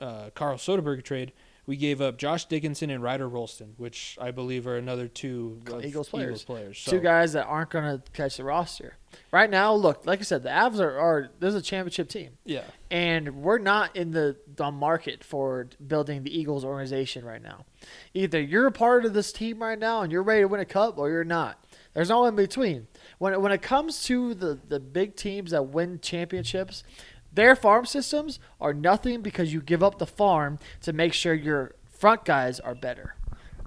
uh, 0.00 0.30
Carl 0.34 0.56
Soderberg 0.56 1.04
trade, 1.04 1.32
we 1.66 1.76
gave 1.76 2.00
up 2.00 2.16
Josh 2.16 2.46
Dickinson 2.46 2.90
and 2.90 3.02
Ryder 3.02 3.28
Rolston, 3.28 3.74
which 3.76 4.18
I 4.20 4.32
believe 4.32 4.66
are 4.66 4.76
another 4.76 5.06
two 5.06 5.60
Eagles 5.84 6.08
players. 6.08 6.26
Eagles 6.30 6.42
players. 6.42 6.78
So, 6.80 6.90
Two 6.90 7.00
guys 7.00 7.34
that 7.34 7.44
aren't 7.44 7.70
going 7.70 7.84
to 7.84 8.02
catch 8.12 8.38
the 8.38 8.44
roster. 8.44 8.96
Right 9.30 9.50
now, 9.50 9.74
look, 9.74 10.06
like 10.06 10.20
I 10.20 10.22
said, 10.22 10.42
the 10.42 10.48
Avs 10.48 10.80
are, 10.80 10.98
are 10.98 11.28
there's 11.38 11.54
a 11.54 11.62
championship 11.62 12.08
team. 12.08 12.30
Yeah. 12.44 12.64
and 12.90 13.42
we're 13.42 13.58
not 13.58 13.94
in 13.94 14.10
the, 14.10 14.36
the 14.56 14.70
market 14.70 15.22
for 15.22 15.68
building 15.86 16.24
the 16.24 16.36
Eagles 16.36 16.64
organization 16.64 17.24
right 17.24 17.42
now. 17.42 17.66
Either 18.14 18.40
you're 18.40 18.66
a 18.66 18.72
part 18.72 19.04
of 19.04 19.12
this 19.14 19.32
team 19.32 19.60
right 19.60 19.78
now 19.78 20.02
and 20.02 20.10
you're 20.10 20.22
ready 20.22 20.40
to 20.40 20.48
win 20.48 20.60
a 20.60 20.64
cup, 20.64 20.98
or 20.98 21.10
you're 21.10 21.24
not. 21.24 21.64
There's 21.94 22.08
no 22.08 22.24
in 22.26 22.36
between. 22.36 22.86
When 23.18 23.32
it, 23.32 23.40
when 23.40 23.52
it 23.52 23.62
comes 23.62 24.04
to 24.04 24.32
the, 24.34 24.58
the 24.68 24.78
big 24.80 25.16
teams 25.16 25.50
that 25.50 25.64
win 25.68 25.98
championships, 26.00 26.84
their 27.32 27.54
farm 27.56 27.86
systems 27.86 28.38
are 28.60 28.74
nothing 28.74 29.22
because 29.22 29.52
you 29.52 29.60
give 29.60 29.82
up 29.82 29.98
the 29.98 30.06
farm 30.06 30.58
to 30.82 30.92
make 30.92 31.12
sure 31.12 31.34
your 31.34 31.74
front 31.90 32.24
guys 32.24 32.58
are 32.60 32.74
better. 32.74 33.14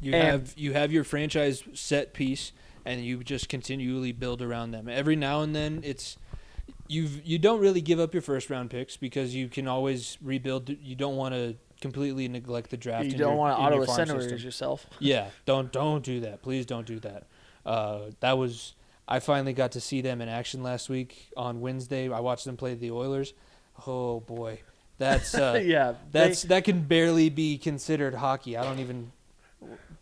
You 0.01 0.13
And- 0.13 0.27
have 0.27 0.53
you 0.57 0.73
have 0.73 0.91
your 0.91 1.03
franchise 1.03 1.63
set 1.73 2.13
piece, 2.13 2.51
and 2.85 3.01
you 3.05 3.23
just 3.23 3.47
continually 3.47 4.11
build 4.11 4.41
around 4.41 4.71
them. 4.71 4.89
Every 4.89 5.15
now 5.15 5.41
and 5.41 5.55
then, 5.55 5.81
it's 5.83 6.17
you 6.87 7.09
you 7.23 7.39
don't 7.39 7.61
really 7.61 7.81
give 7.81 7.99
up 7.99 8.13
your 8.13 8.21
first 8.21 8.49
round 8.49 8.69
picks 8.69 8.97
because 8.97 9.33
you 9.33 9.47
can 9.47 9.67
always 9.67 10.17
rebuild. 10.21 10.69
You 10.69 10.95
don't 10.95 11.15
want 11.15 11.33
to 11.33 11.55
completely 11.79 12.27
neglect 12.27 12.69
the 12.69 12.77
draft. 12.77 13.05
you 13.05 13.17
don't 13.17 13.37
want 13.37 13.57
to 13.57 13.61
Ottawa 13.61 13.85
Senators 13.85 14.43
yourself. 14.43 14.87
Yeah, 14.99 15.29
don't 15.45 15.71
don't 15.71 16.03
do 16.03 16.19
that. 16.21 16.41
Please 16.41 16.65
don't 16.65 16.85
do 16.87 16.99
that. 16.99 17.27
Uh, 17.65 17.99
that 18.19 18.37
was 18.37 18.73
I 19.07 19.19
finally 19.19 19.53
got 19.53 19.71
to 19.73 19.81
see 19.81 20.01
them 20.01 20.21
in 20.21 20.27
action 20.29 20.63
last 20.63 20.89
week 20.89 21.29
on 21.37 21.61
Wednesday. 21.61 22.11
I 22.11 22.19
watched 22.19 22.45
them 22.45 22.57
play 22.57 22.73
the 22.73 22.91
Oilers. 22.91 23.33
Oh 23.87 24.19
boy, 24.21 24.59
that's 24.97 25.33
uh, 25.35 25.61
yeah, 25.65 25.93
that's 26.11 26.43
they- 26.43 26.47
that 26.49 26.63
can 26.63 26.81
barely 26.83 27.29
be 27.29 27.57
considered 27.57 28.15
hockey. 28.15 28.55
I 28.57 28.63
don't 28.63 28.79
even. 28.79 29.11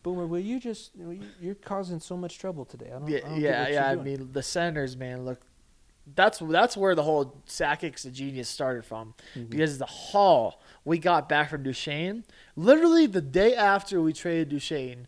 Boomer, 0.04 0.26
will 0.26 0.40
you 0.40 0.60
just? 0.60 0.92
you- 0.96 1.22
You're 1.40 1.56
causing 1.56 2.00
so 2.00 2.18
much 2.18 2.40
trouble 2.40 2.66
today. 2.66 2.88
I 2.88 3.00
don't. 3.00 3.04
I 3.04 3.08
Yeah, 3.12 3.20
don't 3.22 3.40
yeah, 3.40 3.68
yeah. 3.70 3.90
I 3.92 3.96
mean, 3.96 4.30
the 4.34 4.42
Senators, 4.42 4.98
man, 4.98 5.26
look, 5.26 5.42
that's 6.16 6.40
that's 6.40 6.76
where 6.76 6.96
the 6.96 7.04
whole 7.04 7.36
Sakic's 7.46 8.04
a 8.06 8.12
genius 8.12 8.50
started 8.50 8.84
from, 8.84 9.14
Mm-hmm. 9.36 9.46
because 9.50 9.78
the 9.78 9.86
haul 9.86 10.60
we 10.84 10.98
got 10.98 11.30
back 11.30 11.52
from 11.52 11.62
Duchene, 11.64 12.24
literally 12.56 13.06
the 13.06 13.22
day 13.22 13.54
after 13.56 14.02
we 14.02 14.12
traded 14.14 14.50
Duchene, 14.50 15.06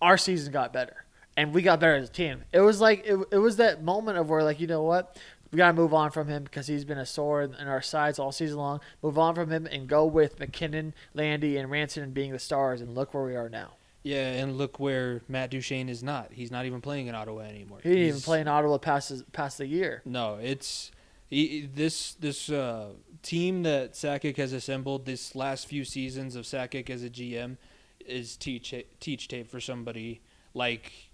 our 0.00 0.16
season 0.16 0.50
got 0.52 0.72
better, 0.72 1.04
and 1.36 1.52
we 1.52 1.60
got 1.60 1.78
better 1.80 1.96
as 1.96 2.08
a 2.08 2.12
team. 2.12 2.44
It 2.52 2.60
was 2.60 2.80
like 2.80 3.04
it, 3.04 3.18
it 3.30 3.38
was 3.38 3.56
that 3.58 3.82
moment 3.84 4.16
of 4.16 4.30
where 4.30 4.42
like 4.42 4.58
you 4.60 4.66
know 4.66 4.82
what. 4.82 5.18
We 5.52 5.58
gotta 5.58 5.74
move 5.74 5.92
on 5.92 6.10
from 6.10 6.28
him 6.28 6.44
because 6.44 6.66
he's 6.66 6.84
been 6.84 6.98
a 6.98 7.04
sore 7.04 7.42
in 7.42 7.68
our 7.68 7.82
sides 7.82 8.18
all 8.18 8.32
season 8.32 8.56
long. 8.56 8.80
Move 9.02 9.18
on 9.18 9.34
from 9.34 9.50
him 9.50 9.66
and 9.66 9.86
go 9.86 10.06
with 10.06 10.40
MacKinnon, 10.40 10.94
Landy, 11.12 11.58
and 11.58 11.70
Ranson 11.70 12.10
being 12.12 12.32
the 12.32 12.38
stars. 12.38 12.80
And 12.80 12.94
look 12.94 13.12
where 13.12 13.24
we 13.24 13.36
are 13.36 13.50
now. 13.50 13.72
Yeah, 14.02 14.32
and 14.32 14.56
look 14.56 14.80
where 14.80 15.20
Matt 15.28 15.50
Duchene 15.50 15.88
is 15.88 16.02
not. 16.02 16.32
He's 16.32 16.50
not 16.50 16.64
even 16.64 16.80
playing 16.80 17.06
in 17.06 17.14
Ottawa 17.14 17.42
anymore. 17.42 17.78
He 17.82 17.90
didn't 17.90 18.08
even 18.08 18.20
play 18.20 18.40
in 18.40 18.48
Ottawa 18.48 18.78
past 18.78 19.30
past 19.32 19.58
the 19.58 19.66
year. 19.66 20.02
No, 20.04 20.38
it's 20.42 20.90
he, 21.28 21.68
this 21.72 22.14
this 22.14 22.50
uh, 22.50 22.88
team 23.22 23.62
that 23.62 23.92
Sakic 23.92 24.38
has 24.38 24.52
assembled 24.52 25.04
this 25.04 25.36
last 25.36 25.66
few 25.66 25.84
seasons 25.84 26.34
of 26.34 26.46
Sakic 26.46 26.90
as 26.90 27.04
a 27.04 27.10
GM 27.10 27.58
is 28.04 28.36
teach 28.36 28.74
teach 29.00 29.28
tape 29.28 29.48
for 29.48 29.60
somebody 29.60 30.20
like 30.54 31.11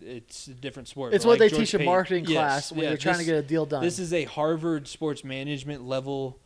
it's 0.00 0.48
a 0.48 0.54
different 0.54 0.88
sport. 0.88 1.14
It's 1.14 1.24
what 1.24 1.32
like 1.32 1.38
they 1.40 1.48
George 1.48 1.70
teach 1.70 1.80
in 1.80 1.84
marketing 1.86 2.24
Yes, 2.26 2.32
class 2.32 2.72
when 2.72 2.82
yeah, 2.82 2.88
you're 2.90 2.98
trying 2.98 3.18
to 3.18 3.24
get 3.24 3.36
a 3.36 3.42
deal 3.42 3.66
done. 3.66 3.82
This 3.82 3.98
is 3.98 4.12
a 4.12 4.24
Harvard 4.24 4.88
sports 4.88 5.24
management 5.24 5.82
level 5.86 6.38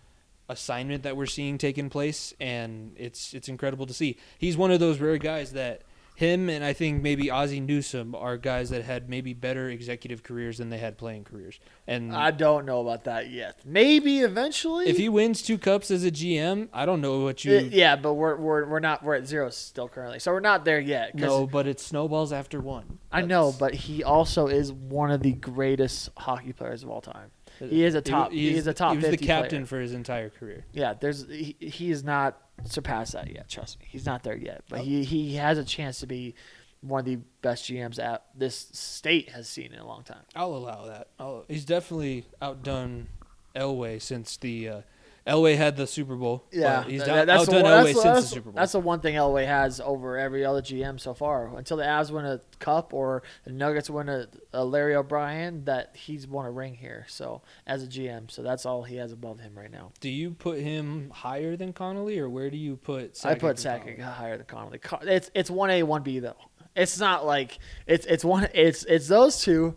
assignment 0.48 1.02
that 1.02 1.16
we're 1.16 1.26
seeing 1.26 1.58
taking 1.58 1.90
place, 1.90 2.34
and 2.40 2.92
it's 2.96 3.34
it's 3.34 3.48
incredible 3.48 3.86
to 3.86 3.94
see. 3.94 4.16
He's 4.38 4.56
one 4.56 4.70
of 4.70 4.80
those 4.80 5.00
rare 5.00 5.18
guys 5.18 5.52
that 5.52 5.82
him 6.16 6.48
and 6.48 6.64
I 6.64 6.72
think 6.72 7.02
maybe 7.02 7.30
Ozzie 7.30 7.60
Newsome 7.60 8.14
are 8.14 8.36
guys 8.36 8.70
that 8.70 8.82
had 8.84 9.08
maybe 9.08 9.34
better 9.34 9.68
executive 9.68 10.22
careers 10.22 10.58
than 10.58 10.70
they 10.70 10.78
had 10.78 10.96
playing 10.98 11.24
careers. 11.24 11.60
And 11.86 12.12
I 12.14 12.30
don't 12.30 12.64
know 12.66 12.80
about 12.80 13.04
that 13.04 13.30
yet. 13.30 13.60
Maybe 13.64 14.20
eventually. 14.20 14.86
if 14.88 14.96
he 14.96 15.08
wins 15.08 15.42
two 15.42 15.58
cups 15.58 15.90
as 15.90 16.04
a 16.04 16.10
GM, 16.10 16.68
I 16.72 16.86
don't 16.86 17.00
know 17.00 17.20
what 17.20 17.44
Uh, 17.46 17.50
you. 17.50 17.58
yeah, 17.70 17.96
but 17.96 18.14
we're, 18.14 18.36
we're 18.36 18.66
we're 18.66 18.80
not 18.80 19.02
we're 19.02 19.14
at 19.14 19.26
zero 19.26 19.50
still 19.50 19.88
currently, 19.88 20.18
so 20.18 20.32
we're 20.32 20.40
not 20.40 20.64
there 20.64 20.80
yet. 20.80 21.14
No, 21.14 21.46
but 21.46 21.66
it 21.66 21.78
snowballs 21.78 22.32
after 22.32 22.60
one. 22.60 22.98
I 23.12 23.20
know, 23.22 23.54
but 23.58 23.74
he 23.74 24.02
also 24.02 24.46
is 24.46 24.72
one 24.72 25.10
of 25.10 25.20
the 25.22 25.32
greatest 25.32 26.08
hockey 26.16 26.52
players 26.52 26.82
of 26.82 26.88
all 26.90 27.00
time. 27.02 27.30
He 27.59 27.84
is 27.84 27.94
a 27.94 28.00
top- 28.00 28.32
he 28.32 28.54
is 28.54 28.66
a 28.66 28.74
top 28.74 28.92
He 28.92 28.98
was 28.98 29.11
the 29.11 29.16
captain 29.16 29.61
player. 29.61 29.66
for 29.66 29.80
his 29.80 29.92
entire 29.92 30.30
career. 30.30 30.64
Yeah, 30.72 30.94
there's 30.94 31.26
he, 31.28 31.57
he 31.61 31.90
is 31.90 32.04
not 32.04 32.40
surpassed 32.64 33.12
that 33.12 33.30
yet. 33.30 33.48
Trust 33.48 33.80
me, 33.80 33.86
he's 33.88 34.07
not 34.07 34.22
there 34.22 34.36
yet. 34.36 34.64
But 34.68 34.80
he 34.80 35.04
he 35.04 35.36
has 35.36 35.59
a 35.59 35.64
chance 35.64 36.00
to 36.00 36.07
be 36.07 36.34
one 36.80 37.00
of 37.00 37.07
the 37.07 37.18
best 37.42 37.64
GMs 37.64 37.96
that 37.96 38.26
this 38.34 38.68
state 38.72 39.30
has 39.30 39.48
seen 39.48 39.72
in 39.72 39.78
a 39.78 39.86
long 39.86 40.02
time. 40.04 40.22
I'll 40.34 40.54
allow 40.54 40.86
that. 40.86 41.09
I'll, 41.18 41.44
he's 41.48 41.64
definitely 41.64 42.26
outdone 42.40 43.09
Elway 43.54 44.00
since 44.00 44.36
the 44.36 44.68
uh, 44.68 44.80
Elway 45.26 45.56
had 45.56 45.76
the 45.76 45.86
Super 45.86 46.14
Bowl. 46.14 46.44
Yeah, 46.52 46.84
he's 46.84 47.02
done, 47.02 47.26
that's 47.26 47.42
outdone 47.42 47.62
one- 47.64 47.72
Elway 47.72 47.84
that's 47.84 47.92
since 47.92 48.02
that's- 48.04 48.22
the 48.28 48.34
Super 48.36 48.50
Bowl. 48.50 48.56
That's 48.56 48.72
the 48.72 48.80
one 48.80 49.00
thing 49.00 49.16
Elway 49.16 49.46
has 49.46 49.80
over 49.80 50.16
every 50.18 50.44
other 50.44 50.62
GM 50.62 51.00
so 51.00 51.14
far. 51.14 51.48
Until 51.56 51.76
the 51.76 51.82
Avs 51.82 52.10
win 52.10 52.24
a 52.24 52.40
cup 52.60 52.94
or 52.94 53.22
the 53.44 53.50
Nuggets 53.52 53.90
win 53.90 54.08
a, 54.08 54.28
a 54.52 54.64
Larry 54.64 54.94
O'Brien, 54.94 55.64
that 55.64 55.96
he's 55.96 56.28
won 56.28 56.46
a 56.46 56.50
ring 56.50 56.74
here. 56.74 57.06
So 57.08 57.42
as 57.66 57.82
a 57.82 57.86
GM, 57.86 58.30
so 58.30 58.42
that's 58.42 58.64
all 58.64 58.84
he 58.84 58.96
has 58.96 59.12
above 59.12 59.40
him 59.40 59.54
right 59.56 59.70
now. 59.70 59.90
do 60.00 60.08
you 60.08 60.30
put 60.30 60.60
him 60.60 61.10
higher 61.10 61.56
than 61.56 61.72
Connelly, 61.72 62.18
or 62.18 62.28
where 62.30 62.48
do 62.50 62.56
you 62.56 62.76
put? 62.76 63.14
Sakic 63.14 63.26
I 63.26 63.34
put 63.34 63.56
Sakic 63.56 64.00
higher 64.00 64.36
than 64.36 64.46
Connelly. 64.46 64.80
It's 65.02 65.30
it's 65.34 65.50
one 65.50 65.70
A, 65.70 65.82
one 65.82 66.02
B 66.02 66.20
though. 66.20 66.36
It's 66.76 67.00
not 67.00 67.24
like 67.26 67.58
it's 67.86 68.06
it's 68.06 68.24
one. 68.24 68.48
It's 68.54 68.84
it's 68.84 69.08
those 69.08 69.40
two. 69.40 69.76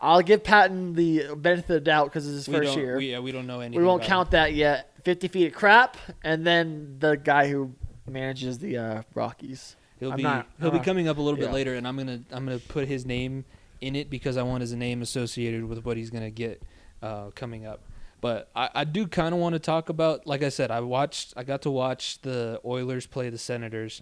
I'll 0.00 0.22
give 0.22 0.44
Paton 0.44 0.94
the 0.94 1.34
benefit 1.36 1.70
of 1.70 1.74
the 1.74 1.80
doubt 1.80 2.06
because 2.06 2.26
it's 2.26 2.46
his 2.46 2.48
We 2.48 2.56
first 2.56 2.76
year. 2.76 2.96
We, 2.98 3.12
yeah, 3.12 3.20
we 3.20 3.32
don't 3.32 3.46
know 3.46 3.60
anything. 3.60 3.80
We 3.80 3.86
won't 3.86 4.02
count 4.02 4.32
that 4.32 4.54
yet. 4.54 4.92
Fifty 5.04 5.28
feet 5.28 5.46
of 5.46 5.52
crap, 5.54 5.96
and 6.24 6.46
then 6.46 6.96
the 6.98 7.16
guy 7.16 7.48
who 7.48 7.74
manages 8.08 8.58
the 8.58 8.76
uh, 8.76 9.02
Rockies. 9.14 9.76
He'll 10.00 10.10
I'm 10.12 10.16
be 10.16 10.22
not- 10.22 10.48
he'll 10.60 10.70
be 10.70 10.78
uh, 10.78 10.82
coming 10.82 11.08
up 11.08 11.16
a 11.18 11.22
little 11.22 11.38
bit 11.38 11.48
yeah. 11.48 11.54
later, 11.54 11.74
and 11.74 11.86
I'm 11.86 11.96
gonna 11.96 12.20
I'm 12.30 12.44
gonna 12.44 12.58
put 12.58 12.88
his 12.88 13.06
name 13.06 13.44
in 13.80 13.94
it 13.96 14.10
because 14.10 14.36
I 14.36 14.42
want 14.42 14.62
his 14.62 14.72
name 14.72 15.02
associated 15.02 15.64
with 15.64 15.84
what 15.84 15.96
he's 15.96 16.10
gonna 16.10 16.30
get 16.30 16.62
uh, 17.02 17.30
coming 17.34 17.66
up. 17.66 17.80
But 18.20 18.50
I, 18.56 18.70
I 18.74 18.84
do 18.84 19.06
kind 19.06 19.34
of 19.34 19.40
want 19.40 19.52
to 19.52 19.58
talk 19.58 19.88
about, 19.88 20.26
like 20.26 20.42
I 20.42 20.48
said, 20.48 20.70
I 20.70 20.80
watched, 20.80 21.34
I 21.36 21.44
got 21.44 21.62
to 21.62 21.70
watch 21.70 22.20
the 22.22 22.60
Oilers 22.64 23.06
play 23.06 23.28
the 23.28 23.38
Senators, 23.38 24.00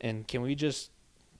and 0.00 0.28
can 0.28 0.42
we 0.42 0.54
just 0.54 0.90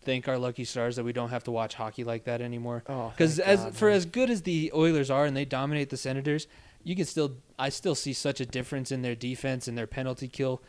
thank 0.05 0.29
our 0.29 0.39
lucky 0.39 0.65
stars 0.65 0.97
that 0.97 1.05
we 1.05 1.13
don't 1.13 1.31
have 1.31 1.45
to 1.45 1.51
watch 1.51 1.75
hockey 1.75 2.05
like 2.05 2.25
that 2.25 2.41
anymore? 2.41 2.85
Oh, 2.89 3.09
Because 3.11 3.37
thank 3.37 3.49
as 3.49 3.61
God, 3.65 3.75
for 3.77 3.87
man. 3.89 3.97
as 3.97 4.07
good 4.07 4.31
as 4.31 4.43
the 4.43 4.71
Oilers 4.75 5.11
are 5.11 5.25
and 5.25 5.37
they 5.37 5.45
dominate 5.45 5.91
the 5.91 5.97
Senators, 5.97 6.47
you 6.83 6.95
can 6.95 7.05
still 7.07 7.37
I 7.59 7.69
still 7.71 7.95
see 7.95 8.13
such 8.13 8.41
a 8.41 8.47
difference 8.47 8.93
in 8.93 9.03
their 9.03 9.15
defense 9.15 9.67
and 9.69 9.77
their 9.77 9.87
penalty 9.87 10.29
kill. 10.29 10.61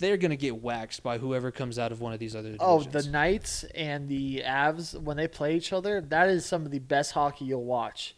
They're 0.00 0.16
gonna 0.18 0.36
get 0.36 0.60
waxed 0.60 1.02
by 1.02 1.18
whoever 1.18 1.50
comes 1.50 1.78
out 1.78 1.92
of 1.92 2.00
one 2.00 2.12
of 2.12 2.18
these 2.18 2.36
other 2.36 2.56
Oh, 2.60 2.82
the 2.82 3.04
Knights 3.04 3.64
and 3.74 4.08
the 4.08 4.42
Avs 4.44 5.00
when 5.00 5.16
they 5.16 5.28
play 5.28 5.56
each 5.56 5.72
other, 5.72 6.00
that 6.00 6.28
is 6.28 6.44
some 6.44 6.64
of 6.66 6.70
the 6.70 6.78
best 6.78 7.12
hockey 7.12 7.46
you'll 7.46 7.64
watch. 7.64 8.14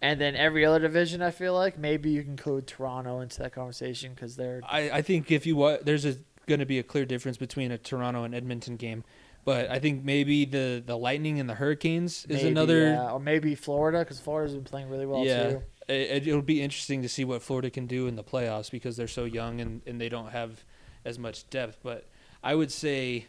And 0.00 0.20
then 0.20 0.34
every 0.34 0.64
other 0.64 0.80
division, 0.80 1.22
I 1.22 1.30
feel 1.30 1.54
like 1.54 1.78
maybe 1.78 2.10
you 2.10 2.22
can 2.22 2.32
include 2.32 2.66
Toronto 2.66 3.20
into 3.20 3.38
that 3.38 3.52
conversation 3.54 4.14
because 4.14 4.34
they're 4.34 4.60
I, 4.68 4.90
I 4.90 5.02
think 5.02 5.30
if 5.30 5.46
you 5.46 5.54
wa- 5.54 5.78
there's 5.80 6.04
a 6.04 6.16
going 6.48 6.58
to 6.58 6.66
be 6.66 6.80
a 6.80 6.82
clear 6.82 7.04
difference 7.04 7.36
between 7.36 7.70
a 7.70 7.78
Toronto 7.78 8.24
and 8.24 8.34
Edmonton 8.34 8.74
game. 8.76 9.04
But 9.44 9.70
I 9.70 9.78
think 9.80 10.04
maybe 10.04 10.44
the 10.44 10.82
the 10.84 10.96
Lightning 10.96 11.40
and 11.40 11.48
the 11.48 11.54
Hurricanes 11.54 12.24
is 12.28 12.42
Maybe, 12.42 12.48
another. 12.48 12.80
yeah. 12.90 13.10
or 13.10 13.18
maybe 13.20 13.54
Florida 13.54 13.98
because 14.00 14.20
Florida's 14.20 14.54
been 14.54 14.64
playing 14.64 14.88
really 14.88 15.06
well 15.06 15.24
yeah, 15.24 15.50
too. 15.50 15.62
it, 15.88 16.28
it'll 16.28 16.42
be 16.42 16.62
interesting 16.62 17.02
to 17.02 17.08
see 17.08 17.24
what 17.24 17.42
Florida 17.42 17.68
can 17.70 17.86
do 17.86 18.06
in 18.06 18.14
the 18.14 18.22
playoffs 18.22 18.70
because 18.70 18.96
they're 18.96 19.08
so 19.08 19.24
young 19.24 19.60
and, 19.60 19.82
and 19.84 20.00
they 20.00 20.08
don't 20.08 20.30
have 20.30 20.64
as 21.04 21.18
much 21.18 21.50
depth. 21.50 21.78
But 21.82 22.06
I 22.42 22.54
would 22.54 22.70
say 22.70 23.26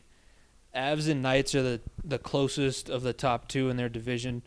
Avs 0.75 1.09
and 1.09 1.23
Knights 1.23 1.55
are 1.55 1.63
the, 1.63 1.81
the 2.03 2.19
closest 2.19 2.89
of 2.89 3.01
the 3.01 3.13
top 3.13 3.47
two 3.47 3.69
in 3.71 3.77
their 3.77 3.89
division, 3.89 4.43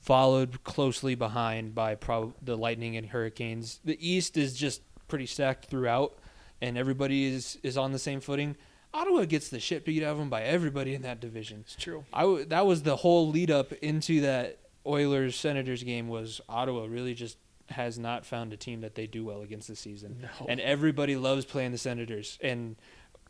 followed 0.00 0.62
closely 0.62 1.14
behind 1.14 1.74
by 1.74 1.94
prob- 1.94 2.34
the 2.42 2.56
Lightning 2.56 2.96
and 2.96 3.06
Hurricanes. 3.08 3.80
The 3.84 3.98
East 4.06 4.36
is 4.36 4.54
just 4.54 4.82
pretty 5.08 5.26
stacked 5.26 5.66
throughout, 5.66 6.18
and 6.60 6.76
everybody 6.76 7.24
is, 7.24 7.58
is 7.62 7.76
on 7.76 7.92
the 7.92 7.98
same 7.98 8.20
footing. 8.20 8.56
Ottawa 8.94 9.24
gets 9.24 9.48
the 9.48 9.60
shit 9.60 9.84
beat 9.84 10.02
out 10.02 10.12
of 10.12 10.18
them 10.18 10.30
by 10.30 10.42
everybody 10.42 10.94
in 10.94 11.02
that 11.02 11.20
division. 11.20 11.60
It's 11.66 11.76
true. 11.76 12.04
I 12.12 12.22
w- 12.22 12.44
that 12.46 12.66
was 12.66 12.82
the 12.82 12.96
whole 12.96 13.28
lead 13.30 13.50
up 13.50 13.72
into 13.74 14.22
that 14.22 14.58
Oilers 14.86 15.36
Senators 15.36 15.82
game 15.82 16.08
was 16.08 16.40
Ottawa 16.48 16.86
really 16.88 17.14
just 17.14 17.36
has 17.70 17.98
not 17.98 18.24
found 18.24 18.52
a 18.52 18.56
team 18.56 18.80
that 18.82 18.94
they 18.94 19.06
do 19.06 19.24
well 19.24 19.42
against 19.42 19.68
this 19.68 19.80
season. 19.80 20.18
No. 20.22 20.46
And 20.48 20.60
everybody 20.60 21.16
loves 21.16 21.44
playing 21.44 21.72
the 21.72 21.78
Senators. 21.78 22.38
And 22.40 22.76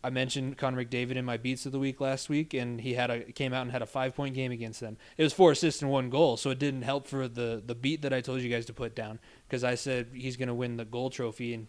I 0.04 0.10
mentioned 0.10 0.58
Connor 0.58 0.84
McDavid 0.84 1.16
in 1.16 1.24
my 1.24 1.36
beats 1.36 1.66
of 1.66 1.72
the 1.72 1.78
week 1.78 2.00
last 2.00 2.28
week, 2.28 2.54
and 2.54 2.80
he 2.80 2.94
had 2.94 3.10
a 3.10 3.20
came 3.32 3.52
out 3.52 3.62
and 3.62 3.72
had 3.72 3.82
a 3.82 3.86
five 3.86 4.14
point 4.14 4.34
game 4.34 4.52
against 4.52 4.80
them. 4.80 4.98
It 5.16 5.22
was 5.24 5.32
four 5.32 5.52
assists 5.52 5.82
and 5.82 5.90
one 5.90 6.10
goal, 6.10 6.36
so 6.36 6.50
it 6.50 6.58
didn't 6.58 6.82
help 6.82 7.08
for 7.08 7.26
the 7.26 7.62
the 7.64 7.74
beat 7.74 8.02
that 8.02 8.12
I 8.12 8.20
told 8.20 8.40
you 8.42 8.50
guys 8.50 8.66
to 8.66 8.72
put 8.72 8.94
down 8.94 9.18
because 9.48 9.64
I 9.64 9.74
said 9.74 10.08
he's 10.12 10.36
going 10.36 10.48
to 10.48 10.54
win 10.54 10.76
the 10.76 10.84
goal 10.84 11.10
trophy, 11.10 11.54
and 11.54 11.66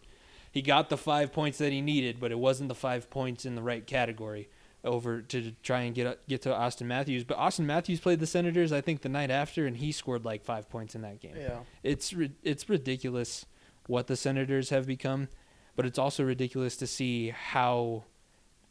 he 0.52 0.62
got 0.62 0.90
the 0.90 0.98
five 0.98 1.34
points 1.34 1.58
that 1.58 1.72
he 1.72 1.82
needed, 1.82 2.20
but 2.20 2.32
it 2.32 2.40
wasn't 2.40 2.70
the 2.70 2.76
five 2.76 3.10
points 3.10 3.46
in 3.46 3.56
the 3.56 3.62
right 3.62 3.86
category 3.86 4.50
over 4.84 5.22
to 5.22 5.52
try 5.64 5.82
and 5.82 5.96
get 5.96 6.28
get 6.28 6.42
to 6.44 6.50
Auston 6.50 6.86
Matthews. 6.86 7.24
But 7.24 7.38
Auston 7.38 7.66
Matthews 7.66 8.00
played 8.00 8.20
the 8.20 8.28
Senators, 8.28 8.72
I 8.72 8.82
think, 8.82 9.02
the 9.02 9.10
night 9.10 9.32
after, 9.32 9.66
and 9.66 9.78
he 9.78 9.92
scored 9.92 10.26
like 10.26 10.44
five 10.44 10.70
points 10.70 10.96
in 10.96 11.02
that 11.02 11.20
game. 11.20 11.36
Yeah. 11.36 11.60
It's 11.84 12.14
it's 12.44 12.70
ridiculous 12.70 13.46
what 13.88 14.08
the 14.08 14.16
Senators 14.16 14.70
have 14.70 14.86
become, 14.86 15.30
but 15.76 15.86
it's 15.86 16.00
also 16.00 16.24
ridiculous 16.24 16.76
to 16.78 16.88
see 16.88 17.30
how 17.30 18.04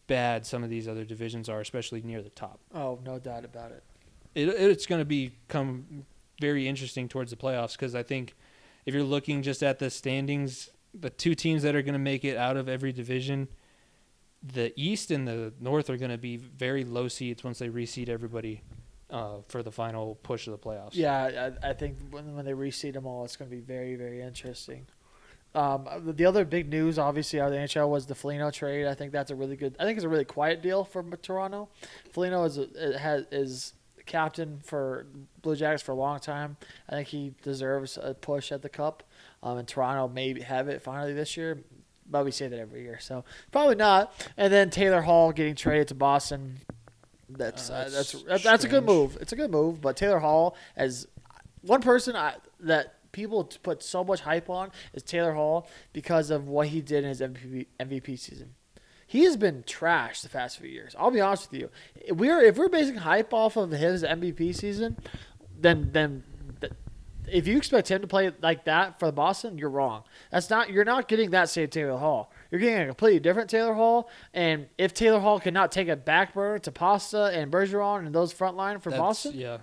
bad 0.07 0.47
some 0.47 0.63
of 0.63 0.71
these 0.71 0.87
other 0.87 1.05
divisions 1.05 1.49
are, 1.49 1.61
especially 1.61 2.01
near 2.03 2.23
the 2.23 2.31
top. 2.31 2.61
Oh, 2.75 2.99
no 3.05 3.19
doubt 3.19 3.45
about 3.45 3.73
it. 3.73 3.83
It, 4.35 4.49
it's 4.49 4.87
going 4.87 5.01
to 5.01 5.07
become 5.07 6.05
very 6.41 6.69
interesting 6.69 7.09
towards 7.09 7.31
the 7.31 7.37
playoffs 7.37 7.73
because 7.73 7.95
I 7.95 8.03
think 8.03 8.35
if 8.85 8.95
you're 8.95 9.03
looking 9.03 9.43
just 9.43 9.63
at 9.63 9.79
the 9.79 9.91
standings, 9.91 10.71
the 10.99 11.11
two 11.11 11.35
teams 11.35 11.63
that 11.63 11.75
are 11.75 11.83
going 11.83 11.95
to 11.95 11.99
make 11.99 12.25
it 12.25 12.37
out 12.37 12.57
of 12.57 12.69
every 12.69 12.93
division, 12.93 13.49
the 14.43 14.73
East 14.77 15.11
and 15.11 15.27
the 15.27 15.53
North 15.61 15.91
are 15.91 15.97
going 15.97 16.11
to 16.11 16.19
be 16.19 16.37
very 16.37 16.85
low 16.85 17.09
seeds 17.09 17.43
once 17.45 17.59
they 17.59 17.69
reseed 17.69 18.09
everybody 18.09 18.63
uh, 19.11 19.37
for 19.49 19.63
the 19.63 19.73
final 19.73 20.17
push 20.23 20.47
of 20.47 20.53
the 20.53 20.59
playoffs. 20.59 20.91
Yeah, 20.93 21.53
I, 21.63 21.71
I 21.71 21.73
think 21.73 21.99
when, 22.11 22.35
when 22.35 22.45
they 22.45 22.53
reseed 22.53 22.95
them 22.95 23.07
all, 23.07 23.25
it's 23.25 23.37
going 23.37 23.51
to 23.51 23.57
be 23.57 23.63
very, 23.63 23.97
very 23.97 24.23
interesting. 24.23 24.87
Um, 25.55 25.89
the 26.15 26.27
other 26.27 26.45
big 26.45 26.69
news, 26.69 26.99
obviously, 26.99 27.41
out 27.41 27.47
of 27.47 27.53
the 27.53 27.59
NHL 27.59 27.89
was 27.89 28.05
the 28.07 28.15
Foligno 28.15 28.51
trade. 28.51 28.87
I 28.87 28.95
think 28.95 29.11
that's 29.11 29.31
a 29.31 29.35
really 29.35 29.57
good. 29.57 29.75
I 29.81 29.85
think 29.85 29.97
it's 29.97 30.05
a 30.05 30.09
really 30.09 30.27
quiet 30.27 30.61
deal 30.61 30.85
for 30.85 31.03
Toronto. 31.23 31.71
Foligno 32.13 32.45
is 32.45 32.59
has 32.99 33.25
is 33.33 33.73
captain 34.05 34.61
for 34.63 35.07
Blue 35.41 35.57
Jackets 35.57 35.83
for 35.83 35.93
a 35.93 35.97
long 35.97 36.21
time. 36.21 36.59
I 36.89 36.93
think 36.97 37.09
he 37.09 37.35
deserves 37.43 37.99
a 38.01 38.13
push 38.13 38.53
at 38.53 38.61
the 38.61 38.69
Cup. 38.69 39.03
Um, 39.43 39.59
and 39.59 39.69
Toronto 39.69 40.09
may 40.13 40.41
have 40.41 40.69
it 40.69 40.83
finally 40.83 41.13
this 41.13 41.37
year, 41.37 41.59
but 42.09 42.25
we 42.25 42.31
say 42.31 42.49
that 42.49 42.59
every 42.59 42.83
year, 42.83 42.99
so 43.01 43.25
probably 43.53 43.77
not. 43.77 44.13
And 44.37 44.53
then 44.53 44.71
Taylor 44.71 45.03
Hall 45.03 45.33
getting 45.33 45.55
traded 45.55 45.89
to 45.89 45.95
Boston. 45.95 46.57
That's 47.29 47.71
Uh, 47.71 47.75
uh, 47.75 47.85
that's 47.85 47.93
that's 47.93 48.23
that's, 48.23 48.45
that's 48.45 48.65
a 48.65 48.69
good 48.69 48.85
move. 48.85 49.19
It's 49.21 49.33
a 49.33 49.37
good 49.37 49.51
move, 49.51 49.81
but 49.81 49.97
Taylor 49.97 50.21
Hall 50.21 50.57
as 50.77 51.07
one 51.63 51.83
person 51.83 52.17
I, 52.17 52.37
that 52.61 52.95
people 53.13 53.45
put 53.63 53.83
so 53.83 54.05
much 54.05 54.21
hype 54.21 54.49
on 54.51 54.71
is 54.93 55.03
Taylor 55.03 55.33
Hall 55.33 55.69
because 55.93 56.31
of 56.31 56.49
what 56.49 56.69
he 56.69 56.81
did 56.81 57.03
in 57.03 57.09
his 57.09 57.21
MVP, 57.21 57.67
MVP 57.81 58.19
season. 58.19 58.55
He 59.07 59.25
has 59.25 59.37
been 59.37 59.63
trash 59.67 60.21
the 60.21 60.29
past 60.29 60.59
few 60.59 60.69
years. 60.69 60.95
I'll 60.99 61.11
be 61.11 61.21
honest 61.21 61.51
with 61.51 61.61
you. 61.61 61.71
If 61.95 62.17
we're 62.17 62.43
if 62.43 62.57
we're 62.57 62.69
basing 62.69 62.97
hype 62.97 63.33
off 63.33 63.57
of 63.57 63.71
his 63.71 64.03
MVP 64.03 64.55
season, 64.55 64.97
then 65.59 65.91
then 65.93 66.23
th- 66.23 66.36
if 67.31 67.47
you 67.47 67.57
expect 67.57 67.91
him 67.91 68.01
to 68.03 68.07
play 68.07 68.31
like 68.43 68.65
that 68.65 68.99
for 68.99 69.11
Boston, 69.13 69.59
you're 69.59 69.71
wrong. 69.71 70.05
That's 70.31 70.49
not 70.51 70.71
you're 70.71 70.85
not 70.85 71.09
getting 71.09 71.31
that 71.31 71.49
same 71.49 71.69
Taylor 71.69 71.97
Hall. 71.99 72.31
You're 72.51 72.61
getting 72.61 72.83
a 72.83 72.87
completely 72.87 73.21
different 73.21 73.51
Taylor 73.51 73.75
Hall. 73.75 74.09
And 74.35 74.67
if 74.79 74.95
Taylor 74.95 75.21
Hall 75.21 75.41
cannot 75.41 75.73
take 75.73 75.89
a 75.89 75.97
back 75.97 76.35
burner 76.35 76.59
to 76.61 76.73
Pasta 76.73 77.25
and 77.33 77.51
Bergeron 77.51 78.07
and 78.07 78.15
those 78.15 78.33
front 78.33 78.57
line 78.57 78.79
for 78.81 78.91
That's- 78.91 79.01
Boston, 79.07 79.33
Yeah. 79.35 79.59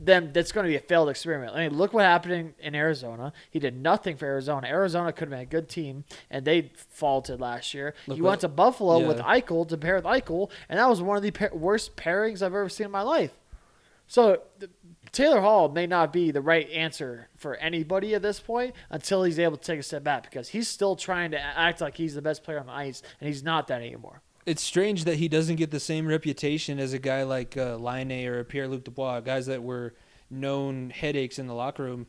then 0.00 0.32
that's 0.32 0.50
going 0.52 0.64
to 0.64 0.68
be 0.70 0.76
a 0.76 0.80
failed 0.80 1.08
experiment. 1.08 1.54
I 1.54 1.68
mean, 1.68 1.78
look 1.78 1.92
what 1.92 2.04
happened 2.04 2.32
in, 2.34 2.54
in 2.58 2.74
Arizona. 2.74 3.32
He 3.50 3.58
did 3.58 3.76
nothing 3.76 4.16
for 4.16 4.26
Arizona. 4.26 4.66
Arizona 4.66 5.12
could 5.12 5.28
have 5.28 5.30
been 5.30 5.40
a 5.40 5.46
good 5.46 5.68
team, 5.68 6.04
and 6.30 6.44
they 6.44 6.72
faulted 6.90 7.40
last 7.40 7.74
year. 7.74 7.94
Look 8.06 8.16
he 8.16 8.22
what- 8.22 8.30
went 8.30 8.40
to 8.42 8.48
Buffalo 8.48 9.00
yeah. 9.00 9.08
with 9.08 9.18
Eichel 9.18 9.68
to 9.68 9.76
pair 9.76 9.94
with 9.96 10.04
Eichel, 10.04 10.50
and 10.68 10.78
that 10.78 10.88
was 10.88 11.00
one 11.00 11.16
of 11.16 11.22
the 11.22 11.30
pa- 11.30 11.54
worst 11.54 11.96
pairings 11.96 12.36
I've 12.42 12.54
ever 12.54 12.68
seen 12.68 12.86
in 12.86 12.90
my 12.90 13.02
life. 13.02 13.32
So 14.06 14.42
Taylor 15.14 15.40
Hall 15.40 15.68
may 15.68 15.86
not 15.86 16.12
be 16.12 16.32
the 16.32 16.40
right 16.40 16.68
answer 16.70 17.28
for 17.36 17.54
anybody 17.54 18.16
at 18.16 18.22
this 18.22 18.40
point 18.40 18.74
until 18.90 19.22
he's 19.22 19.38
able 19.38 19.56
to 19.56 19.62
take 19.64 19.78
a 19.78 19.82
step 19.82 20.02
back 20.02 20.24
because 20.24 20.48
he's 20.48 20.66
still 20.66 20.96
trying 20.96 21.30
to 21.30 21.40
act 21.40 21.80
like 21.80 21.96
he's 21.96 22.16
the 22.16 22.20
best 22.20 22.42
player 22.42 22.58
on 22.58 22.66
the 22.66 22.72
ice, 22.72 23.00
and 23.20 23.28
he's 23.28 23.44
not 23.44 23.68
that 23.68 23.80
anymore. 23.80 24.22
It's 24.44 24.60
strange 24.60 25.04
that 25.04 25.16
he 25.16 25.28
doesn't 25.28 25.54
get 25.54 25.70
the 25.70 25.78
same 25.78 26.08
reputation 26.08 26.80
as 26.80 26.92
a 26.92 26.98
guy 26.98 27.22
like 27.22 27.56
uh, 27.56 27.76
Laine 27.76 28.26
or 28.26 28.42
Pierre 28.42 28.66
Luc 28.66 28.82
Dubois, 28.82 29.20
guys 29.20 29.46
that 29.46 29.62
were 29.62 29.94
known 30.28 30.90
headaches 30.90 31.38
in 31.38 31.46
the 31.46 31.54
locker 31.54 31.84
room. 31.84 32.06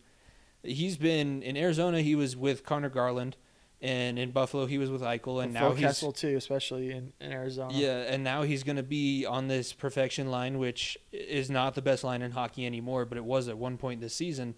He's 0.63 0.97
been 0.97 1.43
in 1.43 1.55
Arizona. 1.55 2.01
He 2.01 2.15
was 2.15 2.35
with 2.35 2.65
Conor 2.65 2.89
Garland, 2.89 3.37
and 3.81 4.17
in 4.17 4.31
Buffalo 4.31 4.65
he 4.65 4.77
was 4.77 4.89
with 4.89 5.01
Eichel, 5.01 5.43
and 5.43 5.53
now 5.53 5.73
Phil 5.73 5.87
he's 5.87 6.19
too, 6.19 6.35
especially 6.37 6.91
in, 6.91 7.13
in 7.19 7.31
Arizona. 7.31 7.73
yeah, 7.73 8.03
and 8.03 8.23
now 8.23 8.43
he's 8.43 8.63
going 8.63 8.77
to 8.77 8.83
be 8.83 9.25
on 9.25 9.47
this 9.47 9.73
perfection 9.73 10.31
line, 10.31 10.57
which 10.57 10.97
is 11.11 11.49
not 11.49 11.75
the 11.75 11.81
best 11.81 12.03
line 12.03 12.21
in 12.21 12.31
hockey 12.31 12.65
anymore, 12.65 13.05
but 13.05 13.17
it 13.17 13.25
was 13.25 13.47
at 13.47 13.57
one 13.57 13.77
point 13.77 14.01
this 14.01 14.15
season. 14.15 14.55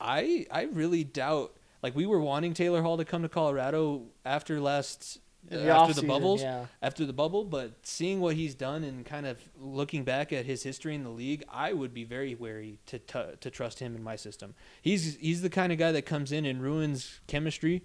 I 0.00 0.46
I 0.50 0.62
really 0.62 1.04
doubt. 1.04 1.54
Like 1.82 1.94
we 1.94 2.06
were 2.06 2.20
wanting 2.20 2.54
Taylor 2.54 2.82
Hall 2.82 2.96
to 2.96 3.04
come 3.04 3.22
to 3.22 3.28
Colorado 3.28 4.06
after 4.24 4.60
last 4.60 5.20
the 5.48 5.70
after 5.70 5.94
the 5.94 6.06
bubbles 6.06 6.42
yeah. 6.42 6.66
after 6.82 7.04
the 7.06 7.12
bubble, 7.12 7.44
but 7.44 7.72
seeing 7.82 8.20
what 8.20 8.36
he's 8.36 8.54
done 8.54 8.84
and 8.84 9.04
kind 9.04 9.26
of 9.26 9.38
looking 9.60 10.04
back 10.04 10.32
at 10.32 10.46
his 10.46 10.62
history 10.62 10.94
in 10.94 11.04
the 11.04 11.10
league, 11.10 11.44
I 11.50 11.72
would 11.72 11.94
be 11.94 12.04
very 12.04 12.34
wary 12.34 12.78
to 12.86 12.98
t- 12.98 13.36
to 13.40 13.50
trust 13.50 13.80
him 13.80 13.96
in 13.96 14.02
my 14.02 14.16
system. 14.16 14.54
He's 14.82 15.16
he's 15.16 15.42
the 15.42 15.50
kind 15.50 15.72
of 15.72 15.78
guy 15.78 15.92
that 15.92 16.02
comes 16.02 16.32
in 16.32 16.44
and 16.44 16.62
ruins 16.62 17.20
chemistry. 17.26 17.82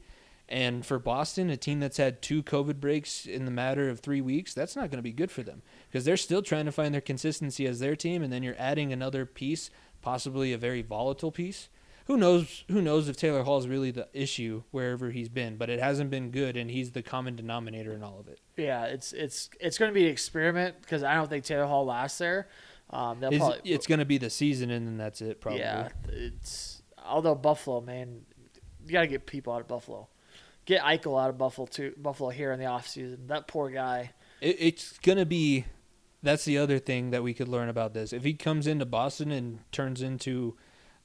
And 0.49 0.85
for 0.85 0.99
Boston, 0.99 1.49
a 1.49 1.57
team 1.57 1.79
that's 1.79 1.97
had 1.97 2.21
two 2.21 2.43
COVID 2.43 2.79
breaks 2.79 3.25
in 3.25 3.45
the 3.45 3.51
matter 3.51 3.89
of 3.89 4.01
three 4.01 4.21
weeks, 4.21 4.53
that's 4.53 4.75
not 4.75 4.91
going 4.91 4.97
to 4.97 5.01
be 5.01 5.13
good 5.13 5.31
for 5.31 5.41
them 5.41 5.61
because 5.89 6.03
they're 6.03 6.17
still 6.17 6.41
trying 6.41 6.65
to 6.65 6.71
find 6.71 6.93
their 6.93 7.01
consistency 7.01 7.65
as 7.65 7.79
their 7.79 7.95
team, 7.95 8.21
and 8.21 8.31
then 8.31 8.43
you're 8.43 8.55
adding 8.59 8.91
another 8.91 9.25
piece, 9.25 9.69
possibly 10.01 10.51
a 10.51 10.57
very 10.57 10.81
volatile 10.81 11.31
piece. 11.31 11.69
Who 12.05 12.17
knows? 12.17 12.65
Who 12.69 12.81
knows 12.81 13.07
if 13.07 13.15
Taylor 13.15 13.43
Hall 13.43 13.57
is 13.57 13.67
really 13.67 13.91
the 13.91 14.07
issue 14.13 14.63
wherever 14.71 15.11
he's 15.11 15.29
been? 15.29 15.55
But 15.57 15.69
it 15.69 15.79
hasn't 15.79 16.09
been 16.09 16.31
good, 16.31 16.57
and 16.57 16.69
he's 16.69 16.91
the 16.91 17.01
common 17.01 17.35
denominator 17.35 17.93
in 17.93 18.03
all 18.03 18.19
of 18.19 18.27
it. 18.27 18.39
Yeah, 18.57 18.85
it's 18.85 19.13
it's 19.13 19.49
it's 19.59 19.77
going 19.77 19.89
to 19.89 19.93
be 19.93 20.05
an 20.05 20.11
experiment 20.11 20.75
because 20.81 21.03
I 21.03 21.15
don't 21.15 21.29
think 21.29 21.45
Taylor 21.45 21.65
Hall 21.65 21.85
lasts 21.85 22.17
there. 22.17 22.47
Um, 22.89 23.19
probably, 23.19 23.59
it's 23.63 23.87
going 23.87 23.99
to 23.99 24.05
be 24.05 24.17
the 24.17 24.29
season, 24.29 24.69
and 24.69 24.85
then 24.85 24.97
that's 24.97 25.21
it. 25.21 25.41
Probably. 25.41 25.61
yeah. 25.61 25.89
It's 26.09 26.83
although 27.03 27.35
Buffalo, 27.35 27.81
man, 27.81 28.21
you 28.85 28.91
got 28.91 29.01
to 29.01 29.07
get 29.07 29.25
people 29.25 29.53
out 29.53 29.61
of 29.61 29.67
Buffalo. 29.67 30.07
Get 30.65 30.81
Eichel 30.81 31.21
out 31.21 31.29
of 31.29 31.37
Buffalo 31.37 31.67
too. 31.67 31.93
Buffalo 31.97 32.29
here 32.29 32.51
in 32.51 32.59
the 32.59 32.65
offseason. 32.65 33.27
That 33.27 33.47
poor 33.47 33.69
guy. 33.69 34.11
It, 34.41 34.57
it's 34.59 34.97
going 34.99 35.17
to 35.17 35.25
be. 35.25 35.65
That's 36.21 36.45
the 36.45 36.57
other 36.57 36.79
thing 36.79 37.11
that 37.11 37.21
we 37.21 37.33
could 37.33 37.49
learn 37.49 37.67
about 37.67 37.93
this. 37.93 38.13
If 38.13 38.23
he 38.23 38.33
comes 38.33 38.65
into 38.65 38.85
Boston 38.85 39.29
and 39.31 39.59
turns 39.73 40.01
into, 40.01 40.55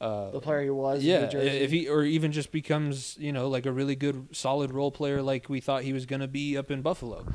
uh, 0.01 0.31
The 0.31 0.41
player 0.41 0.63
he 0.63 0.71
was. 0.71 1.01
in 1.03 1.07
yeah, 1.11 1.27
Jersey. 1.27 1.49
if 1.49 1.71
he 1.71 1.89
or 1.89 2.03
even 2.05 2.33
just 2.33 2.53
becomes 2.53 3.17
you 3.19 3.33
know 3.33 3.49
like 3.49 3.67
a 3.67 3.73
really 3.73 3.97
good 3.97 4.29
solid 4.37 4.73
role 4.73 4.91
player 4.91 5.23
like 5.23 5.49
we 5.49 5.61
thought 5.61 5.83
he 5.83 5.93
was 5.93 6.07
going 6.07 6.21
to 6.21 6.29
be 6.29 6.57
up 6.57 6.71
in 6.71 6.83
Buffalo, 6.83 7.27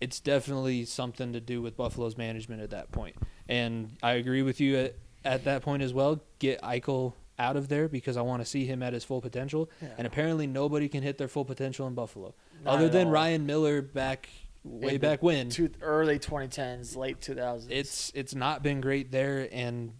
it's 0.00 0.20
definitely 0.20 0.84
something 0.84 1.32
to 1.32 1.40
do 1.40 1.62
with 1.62 1.76
Buffalo's 1.76 2.16
management 2.16 2.62
at 2.62 2.70
that 2.70 2.92
point. 2.92 3.16
And 3.48 3.96
I 4.02 4.12
agree 4.12 4.42
with 4.42 4.60
you 4.60 4.76
at, 4.76 4.96
at 5.24 5.44
that 5.44 5.62
point 5.62 5.82
as 5.82 5.92
well. 5.94 6.20
Get 6.38 6.60
Eichel 6.62 7.14
out 7.38 7.56
of 7.56 7.68
there 7.68 7.88
because 7.88 8.16
I 8.16 8.22
want 8.22 8.40
to 8.42 8.46
see 8.46 8.64
him 8.64 8.82
at 8.82 8.92
his 8.92 9.04
full 9.04 9.20
potential. 9.20 9.68
Yeah. 9.82 9.88
And 9.98 10.06
apparently 10.06 10.46
nobody 10.46 10.88
can 10.88 11.02
hit 11.02 11.18
their 11.18 11.28
full 11.28 11.44
potential 11.44 11.86
in 11.86 11.94
Buffalo, 11.94 12.34
Not 12.64 12.74
other 12.76 12.88
than 12.88 13.08
all. 13.08 13.12
Ryan 13.12 13.44
Miller 13.46 13.82
back 13.82 14.28
way 14.64 14.94
In 14.94 15.00
back 15.00 15.22
when. 15.22 15.48
Two, 15.50 15.70
early 15.82 16.18
2010s, 16.18 16.96
late 16.96 17.20
2000s. 17.20 17.66
It's 17.70 18.10
it's 18.14 18.34
not 18.34 18.62
been 18.62 18.80
great 18.80 19.12
there, 19.12 19.48
and 19.52 19.92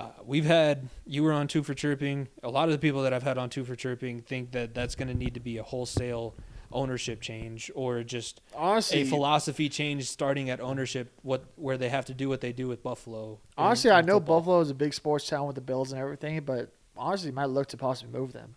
uh, 0.00 0.08
we've 0.24 0.44
had 0.44 0.88
you 1.06 1.22
were 1.22 1.32
on 1.32 1.46
two 1.48 1.62
for 1.62 1.74
chirping. 1.74 2.28
A 2.42 2.48
lot 2.50 2.68
of 2.68 2.72
the 2.72 2.78
people 2.78 3.02
that 3.02 3.12
I've 3.12 3.22
had 3.22 3.38
on 3.38 3.50
two 3.50 3.64
for 3.64 3.74
chirping 3.76 4.20
think 4.22 4.52
that 4.52 4.74
that's 4.74 4.94
going 4.94 5.08
to 5.08 5.14
need 5.14 5.34
to 5.34 5.40
be 5.40 5.58
a 5.58 5.62
wholesale 5.62 6.34
ownership 6.72 7.20
change 7.20 7.68
or 7.74 8.02
just 8.04 8.40
Honestly, 8.54 9.02
a 9.02 9.04
philosophy 9.04 9.68
change 9.68 10.08
starting 10.08 10.50
at 10.50 10.60
ownership 10.60 11.10
what 11.22 11.44
where 11.56 11.76
they 11.76 11.88
have 11.88 12.04
to 12.06 12.14
do 12.14 12.28
what 12.28 12.40
they 12.40 12.52
do 12.52 12.68
with 12.68 12.82
Buffalo. 12.82 13.32
in- 13.32 13.38
honestly, 13.64 13.90
in 13.90 13.96
I 13.96 14.00
know 14.02 14.14
football. 14.18 14.40
Buffalo 14.40 14.60
is 14.60 14.70
a 14.70 14.74
big 14.74 14.94
sports 14.94 15.26
town 15.26 15.46
with 15.46 15.56
the 15.56 15.60
Bills 15.62 15.90
and 15.92 16.00
everything, 16.00 16.40
but 16.44 16.72
honestly, 16.96 17.32
might 17.32 17.46
look 17.50 17.66
to 17.68 17.76
possibly 17.76 18.16
move 18.18 18.32
them 18.32 18.54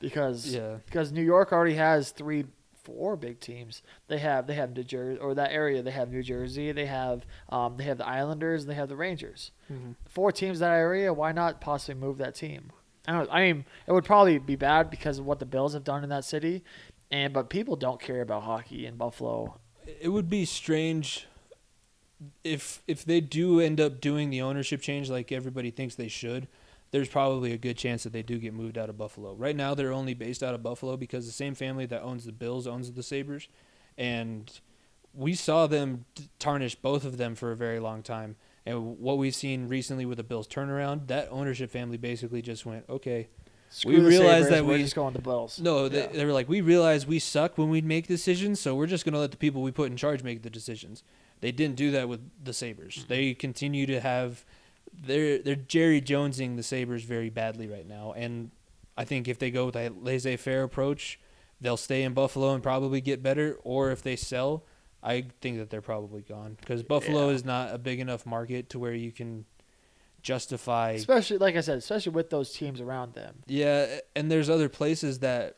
because 0.00 0.54
Yeah. 0.54 0.76
because 0.86 1.12
New 1.12 1.22
York 1.22 1.52
already 1.52 1.74
has 1.74 2.10
three, 2.10 2.44
four 2.84 3.16
big 3.16 3.40
teams. 3.40 3.82
They 4.08 4.18
have 4.18 4.46
they 4.46 4.54
have 4.54 4.74
New 4.76 4.84
Jersey 4.84 5.18
or 5.20 5.34
that 5.34 5.52
area. 5.52 5.82
They 5.82 5.90
have 5.90 6.10
New 6.10 6.22
Jersey. 6.22 6.72
They 6.72 6.86
have 6.86 7.24
um, 7.48 7.76
they 7.76 7.84
have 7.84 7.98
the 7.98 8.06
Islanders. 8.06 8.62
and 8.62 8.70
They 8.70 8.74
have 8.76 8.88
the 8.88 8.96
Rangers. 8.96 9.50
Mhm. 9.70 9.96
Four 10.08 10.32
teams 10.32 10.58
in 10.58 10.62
that 10.68 10.74
area. 10.76 11.12
Why 11.12 11.32
not 11.32 11.60
possibly 11.60 12.00
move 12.00 12.18
that 12.18 12.34
team? 12.34 12.72
I 13.06 13.12
don't. 13.12 13.28
I 13.30 13.40
mean, 13.52 13.64
it 13.86 13.92
would 13.92 14.04
probably 14.04 14.38
be 14.38 14.56
bad 14.56 14.90
because 14.90 15.18
of 15.18 15.26
what 15.26 15.38
the 15.38 15.46
Bills 15.46 15.72
have 15.74 15.84
done 15.84 16.02
in 16.04 16.10
that 16.10 16.24
city, 16.24 16.62
and 17.10 17.32
but 17.32 17.48
people 17.50 17.76
don't 17.76 18.00
care 18.00 18.20
about 18.20 18.42
hockey 18.42 18.86
in 18.86 18.96
Buffalo. 18.96 19.58
it 19.86 20.08
would 20.08 20.28
be 20.28 20.44
strange 20.44 21.26
if 22.44 22.82
if 22.86 23.04
they 23.04 23.20
do 23.20 23.60
end 23.60 23.80
up 23.80 24.00
doing 24.00 24.30
the 24.30 24.42
ownership 24.42 24.80
change 24.82 25.08
like 25.10 25.32
everybody 25.32 25.70
thinks 25.70 25.94
they 25.94 26.08
should. 26.08 26.48
There's 26.92 27.08
probably 27.08 27.52
a 27.52 27.58
good 27.58 27.76
chance 27.76 28.02
that 28.02 28.12
they 28.12 28.22
do 28.22 28.38
get 28.38 28.52
moved 28.52 28.76
out 28.76 28.90
of 28.90 28.98
Buffalo. 28.98 29.34
Right 29.34 29.54
now, 29.54 29.74
they're 29.74 29.92
only 29.92 30.14
based 30.14 30.42
out 30.42 30.54
of 30.54 30.62
Buffalo 30.62 30.96
because 30.96 31.26
the 31.26 31.32
same 31.32 31.54
family 31.54 31.86
that 31.86 32.02
owns 32.02 32.24
the 32.24 32.32
Bills 32.32 32.66
owns 32.66 32.90
the 32.90 33.02
Sabres, 33.02 33.46
and 33.96 34.50
we 35.14 35.34
saw 35.34 35.66
them 35.66 36.04
tarnish 36.38 36.74
both 36.74 37.04
of 37.04 37.16
them 37.16 37.34
for 37.34 37.52
a 37.52 37.56
very 37.56 37.78
long 37.80 38.02
time. 38.02 38.36
And 38.66 38.98
what 38.98 39.18
we've 39.18 39.34
seen 39.34 39.68
recently 39.68 40.04
with 40.04 40.18
the 40.18 40.24
Bills 40.24 40.46
turnaround, 40.46 41.06
that 41.08 41.28
ownership 41.30 41.70
family 41.70 41.96
basically 41.96 42.42
just 42.42 42.66
went, 42.66 42.84
okay, 42.88 43.28
Screw 43.72 43.92
We 43.94 44.00
the 44.00 44.08
realize 44.08 44.42
Sabres, 44.44 44.50
that 44.50 44.66
we're 44.66 44.76
we- 44.78 44.82
just 44.82 44.96
going 44.96 45.14
to 45.14 45.20
Bills. 45.22 45.60
no, 45.60 45.88
they, 45.88 46.00
Yeah. 46.00 46.06
they 46.08 46.24
were 46.24 46.32
like, 46.32 46.48
we 46.48 46.60
realize 46.60 47.06
we 47.06 47.20
suck 47.20 47.56
when 47.56 47.70
we 47.70 47.80
make 47.80 48.08
decisions, 48.08 48.58
so 48.60 48.74
we're 48.74 48.88
just 48.88 49.04
going 49.04 49.12
to 49.14 49.20
let 49.20 49.30
the 49.30 49.36
people 49.36 49.62
we 49.62 49.70
put 49.70 49.90
in 49.92 49.96
charge 49.96 50.24
make 50.24 50.42
the 50.42 50.50
decisions. 50.50 51.04
They 51.40 51.52
didn't 51.52 51.76
do 51.76 51.92
that 51.92 52.08
with 52.08 52.20
the 52.42 52.52
Sabres. 52.52 52.96
Mm-hmm. 52.96 53.08
They 53.08 53.34
continue 53.34 53.86
to 53.86 54.00
have 54.00 54.44
they're 54.92 55.38
they're 55.38 55.56
Jerry 55.56 56.00
Jonesing 56.00 56.56
the 56.56 56.62
Sabres 56.62 57.04
very 57.04 57.30
badly 57.30 57.66
right 57.68 57.86
now, 57.86 58.12
and 58.12 58.50
I 58.96 59.04
think 59.04 59.28
if 59.28 59.38
they 59.38 59.50
go 59.50 59.66
with 59.66 59.76
a 59.76 59.88
laissez-faire 59.90 60.62
approach, 60.62 61.18
they'll 61.60 61.76
stay 61.76 62.02
in 62.02 62.12
Buffalo 62.14 62.52
and 62.54 62.62
probably 62.62 63.00
get 63.00 63.22
better. 63.22 63.56
Or 63.64 63.90
if 63.90 64.02
they 64.02 64.16
sell, 64.16 64.64
I 65.02 65.26
think 65.40 65.58
that 65.58 65.70
they're 65.70 65.80
probably 65.80 66.20
gone 66.22 66.56
because 66.60 66.82
Buffalo 66.82 67.28
Yeah. 67.28 67.34
is 67.34 67.44
not 67.44 67.74
a 67.74 67.78
big 67.78 68.00
enough 68.00 68.26
market 68.26 68.68
to 68.70 68.78
where 68.78 68.94
you 68.94 69.12
can 69.12 69.46
justify 70.22 70.90
especially 70.90 71.38
like 71.38 71.56
I 71.56 71.60
said, 71.62 71.78
especially 71.78 72.12
with 72.12 72.28
those 72.28 72.52
teams 72.52 72.80
around 72.80 73.14
them. 73.14 73.36
yeah, 73.46 74.00
and 74.14 74.30
there's 74.30 74.50
other 74.50 74.68
places 74.68 75.20
that 75.20 75.56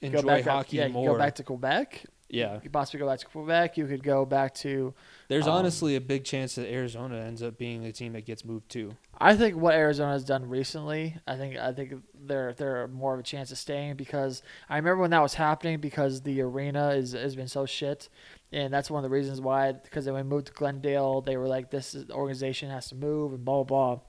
enjoy 0.00 0.42
hockey 0.42 0.78
yeah, 0.78 0.88
more. 0.88 1.12
go 1.12 1.18
back 1.18 1.36
to 1.36 1.44
Quebec. 1.44 2.06
Yeah, 2.30 2.54
You 2.54 2.60
could 2.60 2.72
possibly 2.72 3.00
go 3.00 3.06
back 3.06 3.18
to 3.18 3.26
Quebec. 3.26 3.76
You 3.76 3.86
could 3.86 4.02
go 4.02 4.24
back 4.24 4.54
to. 4.56 4.94
there's 5.28 5.46
um, 5.46 5.54
honestly 5.54 5.96
a 5.96 6.00
big 6.00 6.24
chance 6.24 6.54
that 6.54 6.70
Arizona 6.72 7.18
ends 7.20 7.42
up 7.42 7.58
being 7.58 7.82
the 7.82 7.92
team 7.92 8.12
that 8.12 8.24
gets 8.24 8.44
moved 8.44 8.68
too. 8.70 8.96
I 9.18 9.36
think 9.36 9.56
what 9.56 9.74
Arizona 9.74 10.12
has 10.12 10.24
done 10.24 10.48
recently. 10.48 11.16
I 11.26 11.36
think 11.36 11.56
I 11.56 11.72
think 11.72 11.94
they're 12.14 12.54
they're 12.54 12.88
more 12.88 13.14
of 13.14 13.20
a 13.20 13.24
chance 13.24 13.50
of 13.50 13.58
staying 13.58 13.96
because 13.96 14.42
I 14.68 14.76
remember 14.76 15.02
when 15.02 15.10
that 15.10 15.22
was 15.22 15.34
happening 15.34 15.80
because 15.80 16.22
the 16.22 16.40
arena 16.40 16.90
is 16.90 17.12
has 17.12 17.36
been 17.36 17.48
so 17.48 17.66
shit, 17.66 18.08
and 18.52 18.72
that's 18.72 18.90
one 18.90 19.04
of 19.04 19.10
the 19.10 19.14
reasons 19.14 19.40
why. 19.40 19.72
Because 19.72 20.06
when 20.06 20.14
we 20.14 20.22
moved 20.22 20.46
to 20.46 20.52
Glendale, 20.52 21.20
they 21.20 21.36
were 21.36 21.48
like, 21.48 21.70
"This 21.70 21.94
is, 21.94 22.10
organization 22.10 22.70
has 22.70 22.88
to 22.88 22.94
move," 22.94 23.32
and 23.32 23.44
blah 23.44 23.64
blah. 23.64 23.96
blah. 23.96 24.02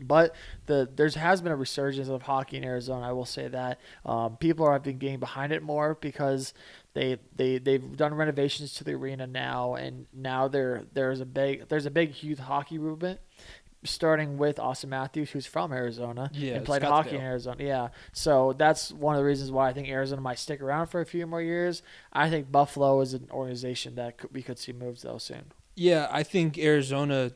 But 0.00 0.34
the 0.66 0.88
there's 0.94 1.14
has 1.16 1.40
been 1.40 1.52
a 1.52 1.56
resurgence 1.56 2.08
of 2.08 2.22
hockey 2.22 2.56
in 2.56 2.64
Arizona. 2.64 3.08
I 3.08 3.12
will 3.12 3.24
say 3.24 3.48
that 3.48 3.80
um, 4.04 4.36
people 4.36 4.64
are 4.66 4.72
have 4.72 4.82
been 4.84 4.98
getting 4.98 5.18
behind 5.18 5.52
it 5.52 5.62
more 5.62 5.98
because 6.00 6.54
they 6.94 7.18
they 7.36 7.58
they've 7.58 7.96
done 7.96 8.14
renovations 8.14 8.74
to 8.74 8.84
the 8.84 8.92
arena 8.92 9.26
now, 9.26 9.74
and 9.74 10.06
now 10.12 10.48
there 10.48 10.84
there's 10.92 11.20
a 11.20 11.26
big 11.26 11.68
there's 11.68 11.86
a 11.86 11.90
big 11.90 12.22
youth 12.22 12.38
hockey 12.38 12.78
movement, 12.78 13.20
starting 13.84 14.38
with 14.38 14.56
Auston 14.56 14.88
Matthews, 14.88 15.30
who's 15.30 15.46
from 15.46 15.72
Arizona 15.72 16.30
Yeah, 16.32 16.54
and 16.54 16.64
played 16.64 16.82
hockey 16.82 17.16
in 17.16 17.22
Arizona. 17.22 17.62
Yeah, 17.62 17.88
so 18.12 18.52
that's 18.52 18.92
one 18.92 19.14
of 19.14 19.20
the 19.20 19.24
reasons 19.24 19.50
why 19.50 19.68
I 19.68 19.72
think 19.72 19.88
Arizona 19.88 20.20
might 20.20 20.38
stick 20.38 20.60
around 20.60 20.88
for 20.88 21.00
a 21.00 21.06
few 21.06 21.26
more 21.26 21.42
years. 21.42 21.82
I 22.12 22.30
think 22.30 22.50
Buffalo 22.50 23.00
is 23.00 23.14
an 23.14 23.28
organization 23.30 23.94
that 23.96 24.18
could, 24.18 24.32
we 24.32 24.42
could 24.42 24.58
see 24.58 24.72
moves 24.72 25.02
though 25.02 25.18
soon. 25.18 25.52
Yeah, 25.76 26.08
I 26.10 26.24
think 26.24 26.58
Arizona, 26.58 27.30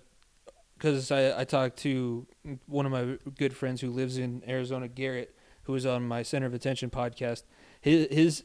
because 0.76 1.12
I, 1.12 1.40
I 1.40 1.44
talked 1.44 1.76
to 1.78 2.26
one 2.66 2.86
of 2.86 2.92
my 2.92 3.18
good 3.38 3.56
friends 3.56 3.80
who 3.80 3.90
lives 3.90 4.18
in 4.18 4.42
Arizona, 4.48 4.88
Garrett, 4.88 5.36
who 5.64 5.72
was 5.72 5.86
on 5.86 6.08
my 6.08 6.24
Center 6.24 6.46
of 6.46 6.54
Attention 6.54 6.90
podcast. 6.90 7.44
His, 7.80 8.08
his 8.10 8.44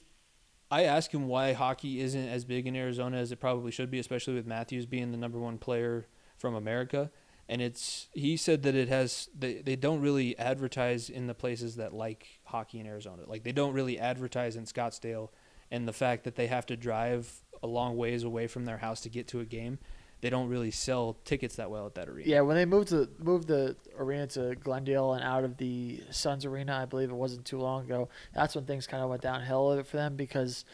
I 0.70 0.84
asked 0.84 1.14
him 1.14 1.28
why 1.28 1.54
hockey 1.54 2.02
isn't 2.02 2.28
as 2.28 2.44
big 2.44 2.68
in 2.68 2.76
Arizona 2.76 3.18
as 3.18 3.32
it 3.32 3.40
probably 3.40 3.72
should 3.72 3.90
be, 3.90 4.00
especially 4.00 4.34
with 4.34 4.46
Matthews 4.46 4.86
being 4.86 5.12
the 5.12 5.18
number 5.18 5.40
one 5.40 5.58
player 5.58 6.08
from 6.38 6.56
America. 6.56 7.10
And 7.50 7.62
it's 7.62 8.10
he 8.14 8.36
said 8.36 8.64
that 8.64 8.76
it 8.76 8.90
has 8.90 9.30
they, 9.38 9.62
they 9.62 9.78
don't 9.78 10.02
really 10.02 10.38
advertise 10.38 11.10
in 11.10 11.28
the 11.28 11.34
places 11.34 11.78
that 11.78 11.94
like 11.94 12.40
hockey 12.44 12.80
in 12.80 12.86
Arizona. 12.86 13.24
Like 13.26 13.44
they 13.44 13.54
don't 13.54 13.74
really 13.74 13.98
advertise 13.98 14.58
in 14.58 14.66
Scottsdale 14.66 15.30
and 15.72 15.88
the 15.88 15.94
fact 15.94 16.26
that 16.26 16.36
they 16.36 16.48
have 16.48 16.66
to 16.66 16.76
drive 16.76 17.42
a 17.64 17.68
long 17.68 17.96
ways 17.96 18.24
away 18.24 18.48
from 18.48 18.66
their 18.66 18.78
house 18.78 19.02
to 19.02 19.10
get 19.10 19.28
to 19.30 19.40
a 19.40 19.46
game, 19.46 19.80
they 20.22 20.30
don't 20.30 20.50
really 20.50 20.72
sell 20.72 21.18
tickets 21.26 21.58
that 21.58 21.70
well 21.70 21.86
at 21.86 21.96
that 21.96 22.10
arena. 22.10 22.30
Yeah, 22.30 22.42
when 22.42 22.56
they 22.56 22.66
moved 22.66 22.90
to 22.90 23.10
moved 23.20 23.48
the 23.48 23.76
arena 23.98 24.28
to 24.28 24.56
Glendale 24.56 25.14
and 25.14 25.24
out 25.24 25.44
of 25.44 25.58
the 25.58 26.02
Suns 26.10 26.46
arena, 26.46 26.80
I 26.82 26.86
believe 26.86 27.10
it 27.10 27.16
wasn't 27.16 27.46
too 27.46 27.60
long 27.60 27.86
ago. 27.86 28.10
That's 28.34 28.56
when 28.56 28.66
things 28.66 28.88
kind 28.88 29.04
of 29.04 29.10
went 29.10 29.22
downhill 29.22 29.84
for 29.84 29.98
them 29.98 30.16
because 30.16 30.66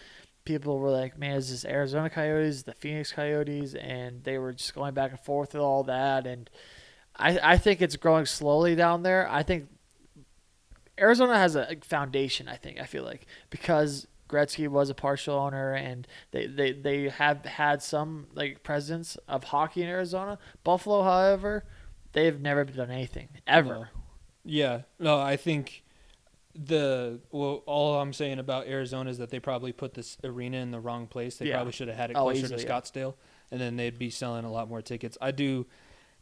people 0.46 0.80
were 0.80 0.92
like, 0.92 1.18
"Man, 1.18 1.36
is 1.36 1.50
this 1.50 1.66
Arizona 1.66 2.10
Coyotes, 2.10 2.64
the 2.64 2.74
Phoenix 2.74 3.12
Coyotes?" 3.12 3.76
And 3.76 4.24
they 4.24 4.38
were 4.38 4.54
just 4.54 4.74
going 4.74 4.94
back 4.94 5.12
and 5.12 5.20
forth 5.20 5.54
with 5.54 5.62
all 5.62 5.84
that. 5.84 6.26
And 6.26 6.50
I 7.18 7.40
I 7.44 7.58
think 7.58 7.82
it's 7.82 7.98
growing 7.98 8.26
slowly 8.26 8.76
down 8.76 9.04
there. 9.04 9.28
I 9.30 9.44
think 9.44 9.68
Arizona 10.98 11.38
has 11.38 11.56
a 11.56 11.76
foundation. 11.82 12.48
I 12.48 12.56
think 12.56 12.80
I 12.80 12.86
feel 12.86 13.04
like 13.04 13.26
because 13.50 14.08
Gretzky 14.34 14.68
was 14.68 14.90
a 14.90 14.96
partial 14.96 15.36
owner, 15.36 15.74
and 15.74 16.08
they, 16.32 16.48
they, 16.48 16.72
they 16.72 17.10
have 17.10 17.46
had 17.46 17.82
some 17.84 18.28
like 18.34 18.64
presence 18.64 19.16
of 19.28 19.44
hockey 19.46 19.84
in 19.84 19.88
Arizona. 19.90 20.40
Buffalo, 20.64 21.04
however, 21.04 21.66
they've 22.14 22.40
never 22.42 22.64
done 22.64 22.90
anything 22.90 23.30
ever. 23.46 23.74
No. 23.74 23.86
Yeah, 24.46 24.82
no, 25.00 25.20
I 25.20 25.38
think 25.38 25.84
the 26.56 27.20
well, 27.32 27.64
all 27.66 28.00
I'm 28.00 28.14
saying 28.14 28.40
about 28.40 28.68
Arizona 28.68 29.10
is 29.10 29.18
that 29.18 29.30
they 29.30 29.40
probably 29.40 29.72
put 29.72 29.94
this 29.94 30.18
arena 30.24 30.58
in 30.58 30.72
the 30.72 30.80
wrong 30.80 31.08
place. 31.08 31.38
They 31.38 31.48
Yeah. 31.48 31.56
probably 31.56 31.72
should 31.74 31.88
have 31.88 31.98
had 31.98 32.12
it 32.12 32.16
Oh, 32.18 32.24
closer 32.24 32.46
easily, 32.46 32.64
to 32.64 32.68
yeah. 32.68 32.80
Scottsdale, 32.80 33.14
and 33.52 33.60
then 33.62 33.76
they'd 33.76 33.98
be 33.98 34.10
selling 34.10 34.46
a 34.46 34.52
lot 34.52 34.68
more 34.70 34.82
tickets. 34.82 35.18
I 35.22 35.32
do. 35.32 35.66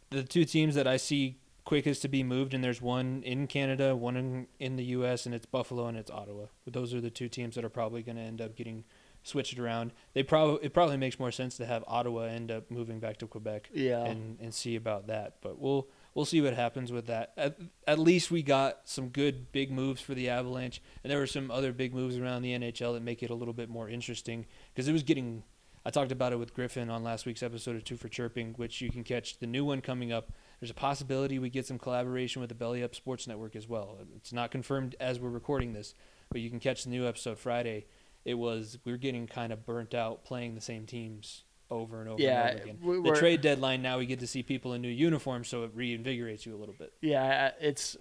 The 0.09 0.23
two 0.23 0.45
teams 0.45 0.75
that 0.75 0.87
I 0.87 0.97
see 0.97 1.37
quickest 1.65 2.01
to 2.03 2.07
be 2.07 2.23
moved, 2.23 2.53
and 2.53 2.63
there's 2.63 2.81
one 2.81 3.21
in 3.23 3.47
Canada, 3.47 3.95
one 3.95 4.17
in, 4.17 4.47
in 4.59 4.75
the 4.75 4.83
U.S., 4.85 5.25
and 5.25 5.35
it's 5.35 5.45
Buffalo 5.45 5.87
and 5.87 5.97
it's 5.97 6.09
Ottawa. 6.11 6.45
But 6.65 6.73
those 6.73 6.93
are 6.93 7.01
the 7.01 7.09
two 7.11 7.29
teams 7.29 7.55
that 7.55 7.63
are 7.65 7.69
probably 7.69 8.01
going 8.03 8.15
to 8.17 8.21
end 8.23 8.41
up 8.41 8.55
getting 8.55 8.83
switched 9.23 9.59
around. 9.59 9.91
They 10.13 10.23
probably 10.23 10.65
it 10.65 10.73
probably 10.73 10.97
makes 10.97 11.19
more 11.19 11.31
sense 11.31 11.55
to 11.57 11.65
have 11.67 11.83
Ottawa 11.87 12.23
end 12.23 12.49
up 12.51 12.71
moving 12.71 12.99
back 12.99 13.17
to 13.17 13.27
Quebec 13.27 13.69
Yeah. 13.71 14.03
and 14.05 14.39
and 14.39 14.51
see 14.53 14.75
about 14.75 15.05
that. 15.07 15.35
But 15.41 15.59
we'll 15.59 15.87
we'll 16.15 16.25
see 16.25 16.41
what 16.41 16.55
happens 16.55 16.91
with 16.91 17.05
that. 17.05 17.31
At, 17.37 17.57
at 17.85 17.99
least 17.99 18.31
we 18.31 18.41
got 18.41 18.79
some 18.85 19.09
good 19.09 19.51
big 19.51 19.71
moves 19.71 20.01
for 20.01 20.15
the 20.15 20.29
Avalanche, 20.29 20.81
and 21.03 21.11
there 21.11 21.19
were 21.19 21.27
some 21.27 21.51
other 21.51 21.71
big 21.71 21.93
moves 21.93 22.17
around 22.17 22.41
the 22.41 22.57
NHL 22.57 22.93
that 22.95 23.03
make 23.03 23.21
it 23.21 23.29
a 23.29 23.35
little 23.35 23.53
bit 23.53 23.69
more 23.69 23.87
interesting 23.87 24.47
because 24.73 24.87
it 24.87 24.93
was 24.93 25.03
getting. 25.03 25.43
I 25.85 25.89
talked 25.91 26.11
about 26.11 26.31
it 26.31 26.37
with 26.37 26.53
Griffin 26.53 26.89
on 26.91 27.03
last 27.03 27.25
week's 27.27 27.41
episode 27.43 27.75
of 27.75 27.83
Two 27.83 27.97
for 27.97 28.07
Chirping, 28.07 28.53
which 28.57 28.81
you 28.81 28.89
can 28.91 29.03
catch 29.03 29.37
the 29.39 29.47
new 29.47 29.63
one 29.65 29.81
coming 29.81 30.11
up. 30.11 30.31
There's 30.61 30.69
a 30.71 30.75
possibility 30.75 31.39
we 31.39 31.49
get 31.49 31.65
some 31.65 31.79
collaboration 31.79 32.39
with 32.39 32.49
the 32.49 32.55
Belly 32.55 32.83
Up 32.83 32.93
Sports 32.95 33.27
Network 33.27 33.55
as 33.55 33.67
well. 33.67 33.97
It's 34.15 34.31
not 34.31 34.51
confirmed 34.51 34.95
as 34.99 35.19
we're 35.19 35.29
recording 35.29 35.73
this, 35.73 35.95
but 36.31 36.39
you 36.39 36.49
can 36.51 36.59
catch 36.59 36.83
the 36.83 36.91
new 36.91 37.07
episode 37.07 37.39
Friday. 37.39 37.85
It 38.25 38.35
was 38.35 38.77
we 38.85 38.91
are 38.93 38.97
getting 38.97 39.25
kind 39.25 39.51
of 39.51 39.65
burnt 39.65 39.95
out 39.95 40.23
playing 40.23 40.53
the 40.53 40.61
same 40.61 40.85
teams 40.85 41.43
over 41.71 41.99
and 42.01 42.09
over 42.09 42.21
Yeah, 42.21 42.47
and 42.47 42.59
over 42.59 42.63
again. 42.63 42.77
we 43.03 43.09
the 43.09 43.15
trade 43.17 43.41
deadline 43.41 43.81
now 43.81 43.97
we 43.97 44.05
get 44.05 44.19
to 44.19 44.27
see 44.27 44.43
people 44.43 44.73
in 44.73 44.81
new 44.83 44.87
uniforms, 44.89 45.47
so 45.47 45.63
it 45.63 45.75
reinvigorates 45.75 46.45
you 46.45 46.55
a 46.55 46.59
little 46.59 46.75
bit. 46.77 46.93
Yeah, 47.01 47.51
it's 47.59 47.97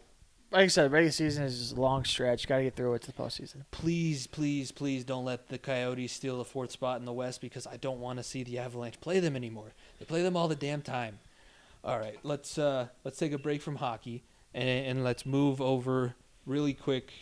like 0.53 0.65
I 0.65 0.67
said, 0.67 0.85
the 0.85 0.91
regular 0.91 1.13
season 1.13 1.45
is 1.45 1.59
just 1.59 1.77
a 1.77 1.81
long 1.81 2.05
stretch. 2.05 2.47
Got 2.47 2.59
to 2.59 2.65
get 2.65 2.75
through 2.77 2.93
it 2.95 3.03
to 3.03 3.07
the 3.07 3.13
postseason. 3.15 3.63
Please, 3.71 4.27
please, 4.27 4.71
please 4.73 5.05
don't 5.05 5.25
let 5.25 5.49
the 5.49 5.57
Coyotes 5.59 6.13
steal 6.13 6.37
the 6.39 6.45
fourth 6.45 6.73
spot 6.73 6.99
in 6.99 7.07
the 7.07 7.13
West 7.13 7.41
because 7.41 7.67
I 7.67 7.77
don't 7.79 8.01
want 8.01 8.19
to 8.19 8.23
see 8.25 8.43
the 8.43 8.59
Avalanche 8.59 9.01
play 9.01 9.21
them 9.21 9.37
anymore. 9.37 9.73
They 9.99 10.05
play 10.05 10.23
them 10.23 10.37
all 10.37 10.49
the 10.49 10.57
damn 10.57 10.83
time. 10.83 11.21
All 11.83 11.99
right, 11.99 12.19
let's 12.23 12.59
uh, 12.59 12.89
let's 13.05 13.19
take 13.19 13.33
a 13.33 13.39
break 13.39 13.63
from 13.63 13.77
hockey 13.77 14.25
and, 14.53 14.69
and 14.69 15.05
let's 15.05 15.25
move 15.25 15.61
over 15.61 16.15
really 16.45 16.75
quick. 16.75 17.13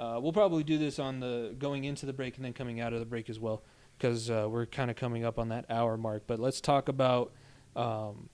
Uh, 0.00 0.18
we'll 0.20 0.32
probably 0.32 0.64
do 0.64 0.78
this 0.78 0.98
on 0.98 1.20
the 1.20 1.54
going 1.58 1.84
into 1.84 2.06
the 2.06 2.12
break 2.12 2.36
and 2.36 2.44
then 2.44 2.54
coming 2.54 2.80
out 2.80 2.92
of 2.92 3.00
the 3.00 3.06
break 3.06 3.28
as 3.28 3.38
well 3.38 3.62
because 3.98 4.30
uh, 4.30 4.46
we're 4.50 4.66
kind 4.66 4.90
of 4.90 4.96
coming 4.96 5.24
up 5.24 5.38
on 5.38 5.50
that 5.50 5.66
hour 5.68 5.96
mark. 5.96 6.24
But 6.26 6.40
let's 6.40 6.60
talk 6.60 6.88
about 6.88 7.32
um, 7.76 8.30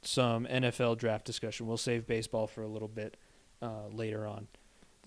some 0.00 0.46
NFL 0.46 0.98
draft 0.98 1.24
discussion. 1.24 1.66
We'll 1.66 1.76
save 1.76 2.06
baseball 2.06 2.46
for 2.46 2.62
a 2.62 2.68
little 2.68 2.88
bit 2.88 3.16
uh, 3.60 3.88
later 3.92 4.26
on. 4.26 4.48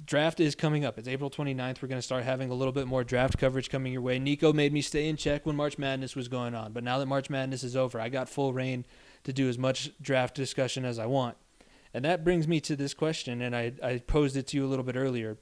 draft 0.06 0.40
is 0.40 0.56
coming 0.56 0.86
up. 0.86 0.98
It's 0.98 1.08
April 1.08 1.30
29th. 1.30 1.82
We're 1.82 1.90
going 1.90 1.98
to 1.98 2.04
start 2.04 2.24
having 2.24 2.52
a 2.52 2.54
little 2.54 2.72
bit 2.72 2.88
more 2.88 3.04
draft 3.04 3.38
coverage 3.38 3.70
coming 3.70 3.92
your 3.92 4.02
way. 4.02 4.20
Nico 4.20 4.54
made 4.54 4.72
me 4.72 4.82
stay 4.82 5.10
in 5.10 5.18
check 5.18 5.46
when 5.46 5.56
March 5.56 5.78
Madness 5.78 6.16
was 6.16 6.28
going 6.28 6.56
on, 6.56 6.72
but 6.72 6.84
now 6.84 7.00
that 7.00 7.08
March 7.08 7.30
Madness 7.30 7.64
is 7.64 7.76
over, 7.76 8.00
I 8.00 8.10
got 8.10 8.30
full 8.30 8.54
reign 8.54 8.86
to 9.26 9.34
do 9.34 9.50
as 9.50 9.58
much 9.58 9.92
draft 10.02 10.36
discussion 10.36 10.86
as 10.86 10.98
I 10.98 11.06
want. 11.06 11.36
And 11.94 12.06
that 12.06 12.24
brings 12.24 12.48
me 12.48 12.60
to 12.62 12.76
this 12.76 12.94
question, 12.94 13.42
and 13.42 13.56
I, 13.56 13.74
I 13.84 13.98
posed 14.00 14.36
it 14.36 14.48
to 14.48 14.58
you 14.58 14.66
a 14.66 14.68
little 14.68 14.84
bit 14.84 14.96
earlier. 14.96 15.38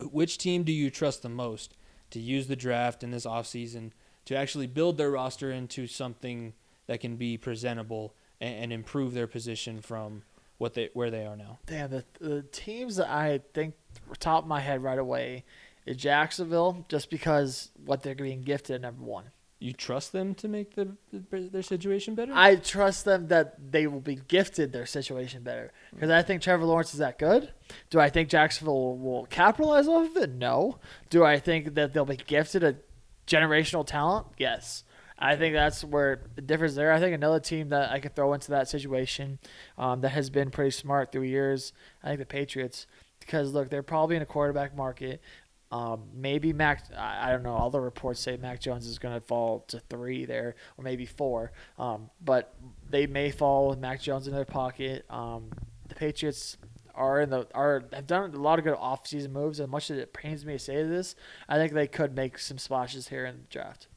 Which 0.00 0.38
team 0.38 0.62
do 0.62 0.72
you 0.72 0.90
trust 0.90 1.22
the 1.22 1.28
most 1.28 1.76
to 2.10 2.20
use 2.20 2.46
the 2.46 2.56
draft 2.56 3.02
in 3.02 3.10
this 3.10 3.26
offseason 3.26 3.92
to 4.24 4.36
actually 4.36 4.66
build 4.66 4.98
their 4.98 5.10
roster 5.10 5.50
into 5.50 5.86
something 5.86 6.54
that 6.86 7.00
can 7.00 7.16
be 7.16 7.36
presentable 7.36 8.14
and, 8.40 8.64
and 8.64 8.72
improve 8.72 9.14
their 9.14 9.26
position 9.26 9.80
from 9.80 10.22
what 10.58 10.74
they 10.74 10.90
where 10.94 11.10
they 11.10 11.24
are 11.26 11.36
now? 11.36 11.58
Damn, 11.66 11.90
the, 11.90 12.04
the 12.20 12.42
teams 12.42 12.96
that 12.96 13.08
I 13.08 13.40
think 13.54 13.74
top 14.18 14.44
of 14.44 14.48
my 14.48 14.60
head 14.60 14.82
right 14.82 14.98
away 14.98 15.44
is 15.86 15.96
Jacksonville, 15.96 16.84
just 16.88 17.10
because 17.10 17.70
what 17.84 18.02
they're 18.02 18.14
being 18.14 18.42
gifted 18.42 18.76
at 18.76 18.80
number 18.82 19.04
one. 19.04 19.24
You 19.62 19.72
trust 19.72 20.10
them 20.10 20.34
to 20.36 20.48
make 20.48 20.74
the, 20.74 20.96
the 21.12 21.48
their 21.52 21.62
situation 21.62 22.16
better? 22.16 22.32
I 22.34 22.56
trust 22.56 23.04
them 23.04 23.28
that 23.28 23.70
they 23.70 23.86
will 23.86 24.00
be 24.00 24.16
gifted 24.16 24.72
their 24.72 24.86
situation 24.86 25.44
better 25.44 25.72
because 25.94 26.10
I 26.10 26.22
think 26.22 26.42
Trevor 26.42 26.64
Lawrence 26.64 26.92
is 26.92 26.98
that 26.98 27.16
good. 27.16 27.52
Do 27.88 28.00
I 28.00 28.10
think 28.10 28.28
Jacksonville 28.28 28.98
will 28.98 29.26
capitalize 29.26 29.86
off 29.86 30.10
of 30.10 30.16
it? 30.16 30.30
No. 30.30 30.80
Do 31.10 31.24
I 31.24 31.38
think 31.38 31.74
that 31.74 31.94
they'll 31.94 32.04
be 32.04 32.16
gifted 32.16 32.64
a 32.64 32.74
generational 33.28 33.86
talent? 33.86 34.26
Yes. 34.36 34.82
I 35.16 35.36
think 35.36 35.54
that's 35.54 35.84
where 35.84 36.22
the 36.34 36.42
difference 36.42 36.74
there. 36.74 36.90
I 36.90 36.98
think 36.98 37.14
another 37.14 37.38
team 37.38 37.68
that 37.68 37.92
I 37.92 38.00
could 38.00 38.16
throw 38.16 38.32
into 38.32 38.50
that 38.50 38.68
situation 38.68 39.38
um, 39.78 40.00
that 40.00 40.08
has 40.08 40.28
been 40.28 40.50
pretty 40.50 40.72
smart 40.72 41.12
through 41.12 41.22
years. 41.22 41.72
I 42.02 42.08
think 42.08 42.18
the 42.18 42.26
Patriots 42.26 42.88
because 43.20 43.52
look, 43.52 43.70
they're 43.70 43.82
probably 43.82 44.16
in 44.16 44.22
a 44.22 44.26
quarterback 44.26 44.76
market. 44.76 45.20
Um, 45.72 46.02
maybe 46.14 46.52
Mac. 46.52 46.84
I, 46.96 47.28
I 47.28 47.32
don't 47.32 47.42
know. 47.42 47.54
All 47.54 47.70
the 47.70 47.80
reports 47.80 48.20
say 48.20 48.36
Mac 48.36 48.60
Jones 48.60 48.86
is 48.86 48.98
going 48.98 49.14
to 49.14 49.20
fall 49.20 49.60
to 49.68 49.80
three 49.80 50.26
there, 50.26 50.54
or 50.76 50.84
maybe 50.84 51.06
four. 51.06 51.50
Um, 51.78 52.10
but 52.22 52.54
they 52.90 53.06
may 53.06 53.30
fall 53.30 53.70
with 53.70 53.78
Mac 53.78 54.00
Jones 54.00 54.28
in 54.28 54.34
their 54.34 54.44
pocket. 54.44 55.06
Um, 55.08 55.50
the 55.88 55.94
Patriots 55.94 56.58
are 56.94 57.22
in 57.22 57.30
the 57.30 57.48
are 57.54 57.84
have 57.94 58.06
done 58.06 58.34
a 58.34 58.36
lot 58.36 58.58
of 58.58 58.66
good 58.66 58.76
offseason 58.76 59.30
moves. 59.30 59.60
And 59.60 59.70
much 59.70 59.90
as 59.90 59.96
it 59.96 60.12
pains 60.12 60.44
me 60.44 60.52
to 60.52 60.58
say 60.58 60.82
this, 60.82 61.16
I 61.48 61.56
think 61.56 61.72
they 61.72 61.86
could 61.86 62.14
make 62.14 62.38
some 62.38 62.58
splashes 62.58 63.08
here 63.08 63.24
in 63.24 63.36
the 63.36 63.48
draft. 63.48 63.88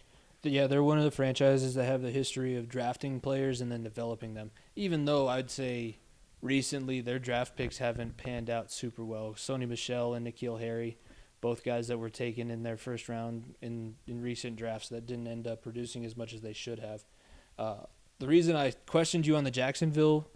Yeah, 0.44 0.68
they're 0.68 0.84
one 0.84 1.00
of 1.00 1.04
the 1.04 1.12
franchises 1.12 1.74
that 1.74 1.86
have 1.86 2.04
the 2.04 2.12
history 2.12 2.56
of 2.56 2.70
drafting 2.70 3.20
players 3.20 3.60
and 3.60 3.72
then 3.72 3.84
developing 3.84 4.36
them. 4.36 4.52
Even 4.76 5.06
though 5.06 5.28
I'd 5.28 5.50
say 5.50 5.98
recently 6.42 7.02
their 7.02 7.20
draft 7.20 7.58
picks 7.58 7.80
haven't 7.80 8.16
panned 8.16 8.50
out 8.50 8.72
super 8.72 9.04
well. 9.04 9.34
Sony 9.34 9.68
Michel 9.68 10.14
and 10.14 10.26
N'Keal 10.26 10.62
Harry 10.62 10.98
both 11.46 11.64
guys 11.64 11.90
that 11.90 12.00
were 12.00 12.10
taken 12.10 12.50
in 12.50 12.64
their 12.64 12.76
first 12.76 13.08
round 13.08 13.54
in, 13.62 13.94
in 14.08 14.20
recent 14.20 14.56
drafts 14.56 14.90
that 14.90 15.06
didn't 15.06 15.28
end 15.28 15.46
up 15.46 15.62
producing 15.62 16.04
as 16.04 16.18
much 16.18 16.34
as 16.34 16.42
they 16.42 16.54
should 16.54 16.80
have. 16.80 17.06
Uh, 17.60 17.84
the 18.18 18.26
reason 18.26 18.56
I 18.56 18.72
questioned 18.88 19.28
you 19.28 19.36
on 19.36 19.44
the 19.44 19.52
Jacksonville 19.52 20.28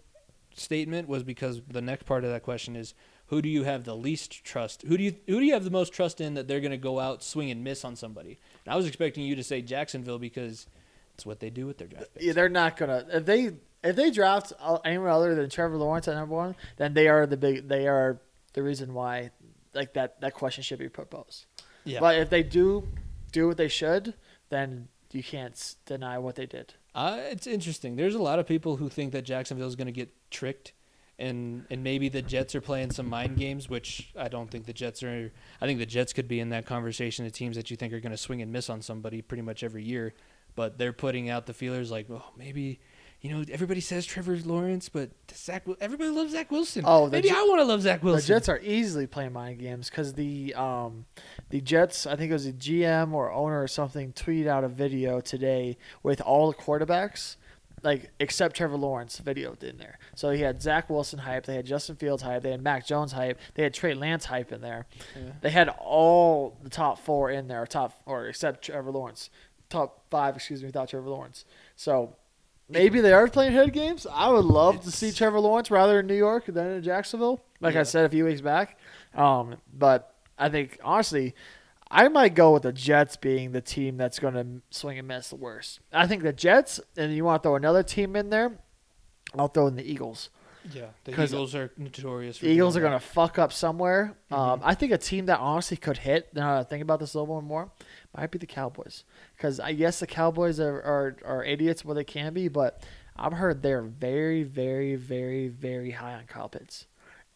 statement 0.54 1.08
was 1.08 1.24
because 1.24 1.62
the 1.66 1.82
next 1.82 2.04
part 2.04 2.22
of 2.22 2.30
that 2.30 2.44
question 2.44 2.76
is 2.76 2.94
who 3.26 3.42
do 3.42 3.48
you 3.48 3.64
have 3.64 3.82
the 3.82 3.96
least 3.96 4.44
trust? 4.44 4.82
Who 4.82 4.96
do 4.96 5.02
you 5.02 5.16
who 5.26 5.40
do 5.40 5.44
you 5.44 5.52
have 5.54 5.64
the 5.64 5.70
most 5.72 5.92
trust 5.92 6.20
in 6.20 6.34
that 6.34 6.46
they're 6.46 6.60
going 6.60 6.70
to 6.70 6.76
go 6.76 7.00
out 7.00 7.24
swing 7.24 7.50
and 7.50 7.64
miss 7.64 7.84
on 7.84 7.96
somebody? 7.96 8.38
And 8.64 8.72
I 8.72 8.76
was 8.76 8.86
expecting 8.86 9.24
you 9.24 9.34
to 9.34 9.42
say 9.42 9.62
Jacksonville 9.62 10.20
because 10.20 10.68
it's 11.14 11.26
what 11.26 11.40
they 11.40 11.50
do 11.50 11.66
with 11.66 11.78
their 11.78 11.88
draft 11.88 12.14
picks. 12.14 12.24
Yeah, 12.24 12.34
they're 12.34 12.48
not 12.48 12.76
gonna 12.76 13.04
if 13.12 13.26
they 13.26 13.50
if 13.82 13.96
they 13.96 14.12
draft 14.12 14.52
anyone 14.84 15.10
other 15.10 15.34
than 15.34 15.50
Trevor 15.50 15.76
Lawrence 15.76 16.06
at 16.06 16.14
number 16.14 16.36
one, 16.36 16.54
then 16.76 16.94
they 16.94 17.08
are 17.08 17.26
the 17.26 17.36
big 17.36 17.66
they 17.66 17.88
are 17.88 18.20
the 18.52 18.62
reason 18.62 18.94
why 18.94 19.30
like 19.74 19.94
that 19.94 20.20
that 20.20 20.34
question 20.34 20.62
should 20.62 20.78
be 20.78 20.88
proposed. 20.88 21.46
Yeah. 21.84 22.00
But 22.00 22.16
if 22.16 22.30
they 22.30 22.42
do 22.42 22.88
do 23.32 23.48
what 23.48 23.56
they 23.56 23.68
should, 23.68 24.14
then 24.48 24.88
you 25.12 25.22
can't 25.22 25.74
deny 25.86 26.18
what 26.18 26.36
they 26.36 26.46
did. 26.46 26.74
Uh, 26.94 27.18
it's 27.20 27.46
interesting. 27.46 27.96
There's 27.96 28.14
a 28.14 28.22
lot 28.22 28.38
of 28.38 28.46
people 28.46 28.76
who 28.76 28.88
think 28.88 29.12
that 29.12 29.22
Jacksonville 29.22 29.68
is 29.68 29.76
going 29.76 29.86
to 29.86 29.92
get 29.92 30.10
tricked, 30.30 30.72
and 31.18 31.64
and 31.70 31.82
maybe 31.84 32.08
the 32.08 32.22
Jets 32.22 32.54
are 32.54 32.60
playing 32.60 32.90
some 32.90 33.08
mind 33.08 33.36
games, 33.36 33.68
which 33.68 34.12
I 34.16 34.28
don't 34.28 34.50
think 34.50 34.66
the 34.66 34.72
Jets 34.72 35.02
are. 35.02 35.32
I 35.60 35.66
think 35.66 35.78
the 35.78 35.86
Jets 35.86 36.12
could 36.12 36.28
be 36.28 36.40
in 36.40 36.50
that 36.50 36.66
conversation 36.66 37.26
of 37.26 37.32
teams 37.32 37.56
that 37.56 37.70
you 37.70 37.76
think 37.76 37.92
are 37.92 38.00
going 38.00 38.12
to 38.12 38.18
swing 38.18 38.42
and 38.42 38.52
miss 38.52 38.68
on 38.68 38.82
somebody 38.82 39.22
pretty 39.22 39.42
much 39.42 39.62
every 39.62 39.84
year, 39.84 40.14
but 40.56 40.78
they're 40.78 40.92
putting 40.92 41.30
out 41.30 41.46
the 41.46 41.54
feelers 41.54 41.90
like, 41.90 42.06
oh, 42.10 42.24
maybe 42.36 42.80
you 43.20 43.30
know, 43.30 43.44
everybody 43.50 43.80
says 43.80 44.06
Trevor 44.06 44.38
Lawrence, 44.38 44.88
but 44.88 45.10
Zach, 45.34 45.66
everybody 45.80 46.08
loves 46.08 46.32
Zach 46.32 46.50
Wilson. 46.50 46.84
Oh, 46.86 47.06
maybe 47.06 47.30
I 47.30 47.44
want 47.48 47.60
to 47.60 47.64
love 47.64 47.82
Zach 47.82 48.02
Wilson. 48.02 48.22
The 48.22 48.26
Jets 48.26 48.48
are 48.48 48.60
easily 48.60 49.06
playing 49.06 49.34
mind 49.34 49.58
games 49.58 49.90
because 49.90 50.14
the 50.14 50.54
um, 50.54 51.04
the 51.50 51.60
Jets, 51.60 52.06
I 52.06 52.16
think 52.16 52.30
it 52.30 52.32
was 52.32 52.46
a 52.46 52.52
GM 52.52 53.12
or 53.12 53.30
owner 53.30 53.62
or 53.62 53.68
something, 53.68 54.14
tweeted 54.14 54.46
out 54.46 54.64
a 54.64 54.68
video 54.68 55.20
today 55.20 55.76
with 56.02 56.22
all 56.22 56.50
the 56.50 56.56
quarterbacks, 56.56 57.36
like 57.82 58.10
except 58.20 58.56
Trevor 58.56 58.78
Lawrence, 58.78 59.20
videoed 59.22 59.62
in 59.62 59.76
there. 59.76 59.98
So 60.14 60.30
he 60.30 60.40
had 60.40 60.62
Zach 60.62 60.88
Wilson 60.88 61.18
hype, 61.18 61.44
they 61.44 61.56
had 61.56 61.66
Justin 61.66 61.96
Fields 61.96 62.22
hype, 62.22 62.42
they 62.42 62.52
had 62.52 62.62
Mac 62.62 62.86
Jones 62.86 63.12
hype, 63.12 63.38
they 63.54 63.64
had 63.64 63.74
Trey 63.74 63.92
Lance 63.92 64.24
hype 64.24 64.50
in 64.50 64.62
there. 64.62 64.86
Yeah. 65.14 65.32
They 65.42 65.50
had 65.50 65.68
all 65.68 66.56
the 66.62 66.70
top 66.70 66.98
four 66.98 67.30
in 67.30 67.48
there, 67.48 67.66
top 67.66 68.00
or 68.06 68.28
except 68.28 68.64
Trevor 68.64 68.92
Lawrence, 68.92 69.28
top 69.68 70.04
five, 70.10 70.36
excuse 70.36 70.62
me, 70.62 70.68
without 70.68 70.88
Trevor 70.88 71.10
Lawrence. 71.10 71.44
So 71.76 72.16
Maybe 72.70 73.00
they 73.00 73.12
are 73.12 73.26
playing 73.28 73.52
head 73.52 73.72
games. 73.72 74.06
I 74.10 74.28
would 74.28 74.44
love 74.44 74.76
it's, 74.76 74.84
to 74.86 74.92
see 74.92 75.12
Trevor 75.12 75.40
Lawrence 75.40 75.70
rather 75.70 76.00
in 76.00 76.06
New 76.06 76.14
York 76.14 76.46
than 76.46 76.66
in 76.68 76.82
Jacksonville, 76.82 77.42
like 77.60 77.74
yeah. 77.74 77.80
I 77.80 77.82
said 77.82 78.04
a 78.04 78.08
few 78.08 78.24
weeks 78.24 78.40
back. 78.40 78.78
Um, 79.14 79.56
but 79.72 80.14
I 80.38 80.48
think 80.48 80.78
honestly, 80.84 81.34
I 81.90 82.08
might 82.08 82.34
go 82.34 82.52
with 82.52 82.62
the 82.62 82.72
Jets 82.72 83.16
being 83.16 83.50
the 83.50 83.60
team 83.60 83.96
that's 83.96 84.20
going 84.20 84.34
to 84.34 84.62
swing 84.70 84.98
and 84.98 85.08
miss 85.08 85.28
the 85.28 85.36
worst. 85.36 85.80
I 85.92 86.06
think 86.06 86.22
the 86.22 86.32
Jets, 86.32 86.80
and 86.96 87.12
you 87.12 87.24
want 87.24 87.42
to 87.42 87.48
throw 87.48 87.56
another 87.56 87.82
team 87.82 88.14
in 88.14 88.30
there, 88.30 88.58
I'll 89.36 89.48
throw 89.48 89.66
in 89.66 89.74
the 89.74 89.82
Eagles. 89.82 90.30
Yeah, 90.72 90.86
the 91.04 91.12
Eagles 91.22 91.54
are 91.54 91.70
notorious. 91.76 92.38
the 92.38 92.48
Eagles 92.48 92.76
are 92.76 92.80
going 92.80 92.92
to 92.92 93.00
fuck 93.00 93.38
up 93.38 93.52
somewhere. 93.52 94.16
Mm-hmm. 94.30 94.34
Um, 94.34 94.60
I 94.62 94.74
think 94.74 94.92
a 94.92 94.98
team 94.98 95.26
that 95.26 95.38
honestly 95.38 95.76
could 95.76 95.98
hit. 95.98 96.34
Now 96.34 96.58
I 96.58 96.64
think 96.64 96.82
about 96.82 97.00
this 97.00 97.14
a 97.14 97.20
little 97.20 97.40
more 97.40 97.70
might 98.16 98.30
be 98.30 98.38
the 98.38 98.46
Cowboys. 98.46 99.04
Because 99.36 99.60
I 99.60 99.72
guess 99.72 100.00
the 100.00 100.06
Cowboys 100.06 100.60
are, 100.60 100.76
are, 100.76 101.16
are 101.24 101.44
idiots 101.44 101.84
where 101.84 101.94
they 101.94 102.04
can 102.04 102.34
be, 102.34 102.48
but 102.48 102.82
I've 103.16 103.32
heard 103.32 103.62
they're 103.62 103.82
very, 103.82 104.42
very, 104.42 104.96
very, 104.96 105.48
very 105.48 105.92
high 105.92 106.14
on 106.14 106.24
Kyle 106.26 106.48
Pitts. 106.48 106.86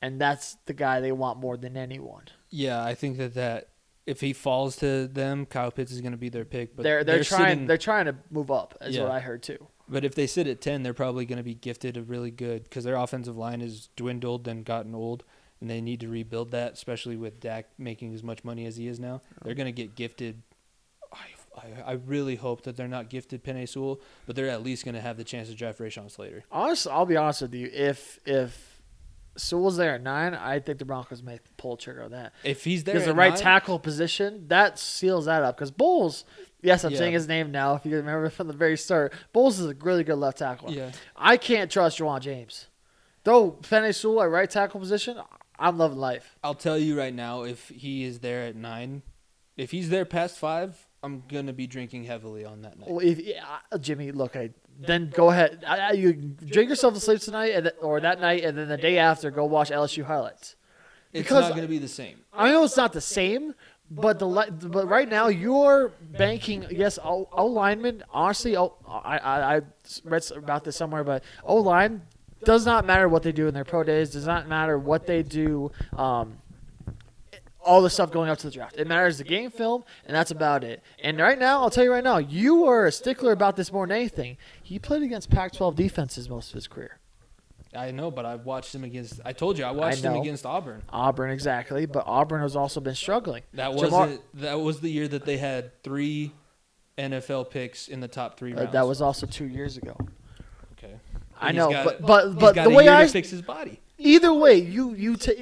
And 0.02 0.20
that's 0.20 0.56
the 0.66 0.74
guy 0.74 1.00
they 1.00 1.12
want 1.12 1.38
more 1.38 1.56
than 1.56 1.76
anyone. 1.76 2.24
Yeah, 2.50 2.82
I 2.82 2.94
think 2.94 3.16
that, 3.18 3.34
that 3.34 3.68
if 4.06 4.20
he 4.20 4.32
falls 4.32 4.76
to 4.76 5.08
them, 5.08 5.46
Kyle 5.46 5.70
Pitts 5.70 5.92
is 5.92 6.00
going 6.00 6.12
to 6.12 6.18
be 6.18 6.28
their 6.28 6.44
pick. 6.44 6.76
But 6.76 6.82
they're 6.82 7.04
they're, 7.04 7.24
trying 7.24 7.48
sitting, 7.48 7.66
they're 7.66 7.78
trying 7.78 8.06
to 8.06 8.16
move 8.30 8.50
up. 8.50 8.76
Is 8.82 8.96
yeah. 8.96 9.02
what 9.02 9.12
I 9.12 9.20
heard 9.20 9.42
too. 9.42 9.66
But 9.88 10.04
if 10.04 10.14
they 10.14 10.26
sit 10.26 10.46
at 10.46 10.60
ten, 10.60 10.82
they're 10.82 10.94
probably 10.94 11.26
going 11.26 11.38
to 11.38 11.42
be 11.42 11.54
gifted 11.54 11.96
a 11.96 12.02
really 12.02 12.30
good 12.30 12.64
because 12.64 12.84
their 12.84 12.96
offensive 12.96 13.36
line 13.36 13.60
is 13.60 13.88
dwindled 13.96 14.48
and 14.48 14.64
gotten 14.64 14.94
old, 14.94 15.24
and 15.60 15.68
they 15.68 15.80
need 15.80 16.00
to 16.00 16.08
rebuild 16.08 16.50
that. 16.52 16.72
Especially 16.72 17.16
with 17.16 17.40
Dak 17.40 17.66
making 17.78 18.14
as 18.14 18.22
much 18.22 18.44
money 18.44 18.66
as 18.66 18.76
he 18.76 18.88
is 18.88 18.98
now, 18.98 19.20
they're 19.44 19.54
going 19.54 19.66
to 19.66 19.72
get 19.72 19.94
gifted 19.94 20.42
I, 21.56 21.68
I 21.86 21.92
really 21.92 22.36
hope 22.36 22.62
that 22.62 22.76
they're 22.76 22.88
not 22.88 23.08
gifted 23.08 23.44
Penei 23.44 23.68
Sewell, 23.68 24.00
but 24.26 24.36
they're 24.36 24.48
at 24.48 24.62
least 24.62 24.84
going 24.84 24.94
to 24.94 25.00
have 25.00 25.16
the 25.16 25.24
chance 25.24 25.48
to 25.48 25.54
draft 25.54 25.78
Rashawn 25.78 26.10
Slater. 26.10 26.44
Honestly, 26.50 26.92
I'll 26.92 27.06
be 27.06 27.16
honest 27.16 27.42
with 27.42 27.54
you. 27.54 27.70
If 27.72 28.18
if 28.26 28.82
Sewell's 29.36 29.76
there 29.76 29.94
at 29.94 30.02
nine, 30.02 30.34
I 30.34 30.60
think 30.60 30.78
the 30.78 30.84
Broncos 30.84 31.22
may 31.22 31.40
pull 31.56 31.76
trigger 31.76 32.02
on 32.02 32.10
that. 32.12 32.32
If 32.42 32.64
he's 32.64 32.84
there, 32.84 32.94
because 32.94 33.06
the 33.06 33.14
right 33.14 33.30
nine, 33.30 33.40
tackle 33.40 33.78
position 33.78 34.48
that 34.48 34.78
seals 34.78 35.26
that 35.26 35.42
up. 35.42 35.56
Because 35.56 35.70
Bolles, 35.70 36.24
yes, 36.64 36.84
I'm 36.84 36.92
yeah. 36.92 36.98
saying 36.98 37.12
his 37.12 37.28
name 37.28 37.50
now. 37.50 37.74
If 37.74 37.86
you 37.86 37.96
remember 37.96 38.28
from 38.30 38.48
the 38.48 38.52
very 38.52 38.76
start, 38.76 39.12
Bolles 39.32 39.60
is 39.60 39.66
a 39.66 39.74
really 39.74 40.04
good 40.04 40.16
left 40.16 40.38
tackle. 40.38 40.70
Yeah, 40.70 40.92
I 41.16 41.36
can't 41.36 41.70
trust 41.70 41.98
Ja'Wuan 41.98 42.20
James. 42.20 42.66
Though 43.24 43.52
Penei 43.52 43.94
Sewell 43.94 44.22
at 44.22 44.30
right 44.30 44.50
tackle 44.50 44.80
position, 44.80 45.18
I'm 45.58 45.78
loving 45.78 45.98
life. 45.98 46.36
I'll 46.42 46.54
tell 46.54 46.78
you 46.78 46.98
right 46.98 47.14
now, 47.14 47.42
if 47.42 47.68
he 47.68 48.04
is 48.04 48.20
there 48.20 48.46
at 48.46 48.56
nine, 48.56 49.02
if 49.56 49.70
he's 49.70 49.88
there 49.88 50.04
past 50.04 50.38
five, 50.38 50.88
I'm 51.02 51.22
gonna 51.28 51.52
be 51.52 51.66
drinking 51.66 52.04
heavily 52.04 52.44
on 52.44 52.62
that 52.62 52.78
night. 52.78 52.88
Well, 52.88 53.00
if 53.00 53.18
yeah, 53.20 53.58
Jimmy, 53.80 54.10
look, 54.10 54.36
I 54.36 54.50
then 54.78 55.10
go 55.14 55.30
ahead. 55.30 55.64
I, 55.66 55.92
you 55.92 56.12
drink 56.12 56.70
yourself 56.70 56.94
to 56.94 57.00
sleep 57.00 57.20
tonight, 57.20 57.52
and 57.54 57.72
or 57.80 58.00
that 58.00 58.20
night, 58.20 58.44
and 58.44 58.56
then 58.56 58.68
the 58.68 58.76
day 58.76 58.98
after, 58.98 59.30
go 59.30 59.44
watch 59.44 59.70
LSU 59.70 60.04
highlights. 60.04 60.56
It's 61.12 61.22
because 61.22 61.48
not 61.48 61.54
gonna 61.54 61.68
be 61.68 61.78
the 61.78 61.88
same. 61.88 62.24
I 62.32 62.50
know 62.50 62.64
it's 62.64 62.76
not 62.76 62.92
the 62.92 63.00
same, 63.00 63.54
but 63.90 64.18
the 64.18 64.26
but 64.68 64.88
right 64.88 65.08
now 65.08 65.28
you're 65.28 65.92
banking. 66.16 66.66
Yes, 66.70 66.98
O, 67.02 67.28
o 67.32 67.46
lineman. 67.46 68.02
Honestly, 68.10 68.56
o, 68.56 68.74
I, 68.88 69.18
I 69.56 69.60
read 70.04 70.30
about 70.36 70.64
this 70.64 70.76
somewhere, 70.76 71.04
but 71.04 71.22
O 71.44 71.56
line 71.56 72.02
does 72.44 72.66
not 72.66 72.84
matter 72.86 73.08
what 73.08 73.22
they 73.22 73.32
do 73.32 73.46
in 73.46 73.54
their 73.54 73.64
pro 73.64 73.84
days. 73.84 74.10
Does 74.10 74.26
not 74.26 74.48
matter 74.48 74.78
what 74.78 75.06
they 75.06 75.22
do. 75.22 75.70
Um, 75.96 76.38
all 77.64 77.80
the 77.80 77.90
stuff 77.90 78.10
going 78.10 78.28
up 78.28 78.38
to 78.38 78.46
the 78.46 78.52
draft. 78.52 78.76
It 78.76 78.86
matters 78.86 79.18
the 79.18 79.24
game 79.24 79.50
film, 79.50 79.84
and 80.04 80.14
that's 80.14 80.30
about 80.30 80.64
it. 80.64 80.82
And 81.02 81.18
right 81.18 81.38
now, 81.38 81.62
I'll 81.62 81.70
tell 81.70 81.84
you 81.84 81.92
right 81.92 82.04
now, 82.04 82.18
you 82.18 82.66
are 82.66 82.86
a 82.86 82.92
stickler 82.92 83.32
about 83.32 83.56
this 83.56 83.72
more 83.72 83.86
than 83.86 83.96
anything. 83.96 84.36
He 84.62 84.78
played 84.78 85.02
against 85.02 85.30
Pac-12 85.30 85.74
defenses 85.74 86.28
most 86.28 86.48
of 86.48 86.54
his 86.54 86.68
career. 86.68 86.98
I 87.76 87.90
know, 87.90 88.10
but 88.10 88.24
I've 88.24 88.44
watched 88.44 88.74
him 88.74 88.84
against. 88.84 89.20
I 89.24 89.32
told 89.32 89.58
you 89.58 89.64
I 89.64 89.70
watched 89.72 90.04
him 90.04 90.14
know. 90.14 90.20
against 90.20 90.46
Auburn. 90.46 90.82
Auburn 90.90 91.30
exactly, 91.30 91.86
but 91.86 92.04
Auburn 92.06 92.40
has 92.40 92.54
also 92.56 92.80
been 92.80 92.94
struggling. 92.94 93.42
That 93.54 93.74
wasn't. 93.74 94.20
That 94.34 94.60
was 94.60 94.80
the 94.80 94.90
year 94.90 95.08
that 95.08 95.24
they 95.24 95.36
had 95.38 95.82
three 95.82 96.32
NFL 96.98 97.50
picks 97.50 97.88
in 97.88 98.00
the 98.00 98.08
top 98.08 98.38
three 98.38 98.52
Uh, 98.54 98.58
rounds. 98.58 98.72
that 98.72 98.86
was 98.86 99.00
also 99.02 99.26
two 99.26 99.46
years 99.46 99.76
ago. 99.76 99.96
okay. 100.78 100.94
I 101.40 101.52
know, 101.52 101.70
but 101.84 102.00
but 102.02 102.38
but 102.38 102.54
the 102.54 102.70
way 102.70 102.88
I 102.88 103.04
to 103.06 103.10
fix 103.10 103.30
his 103.30 103.42
body. 103.42 103.80
either 103.98 104.32
way, 104.32 104.54
you 104.56 104.94
you 104.94 105.16
ta- 105.16 105.32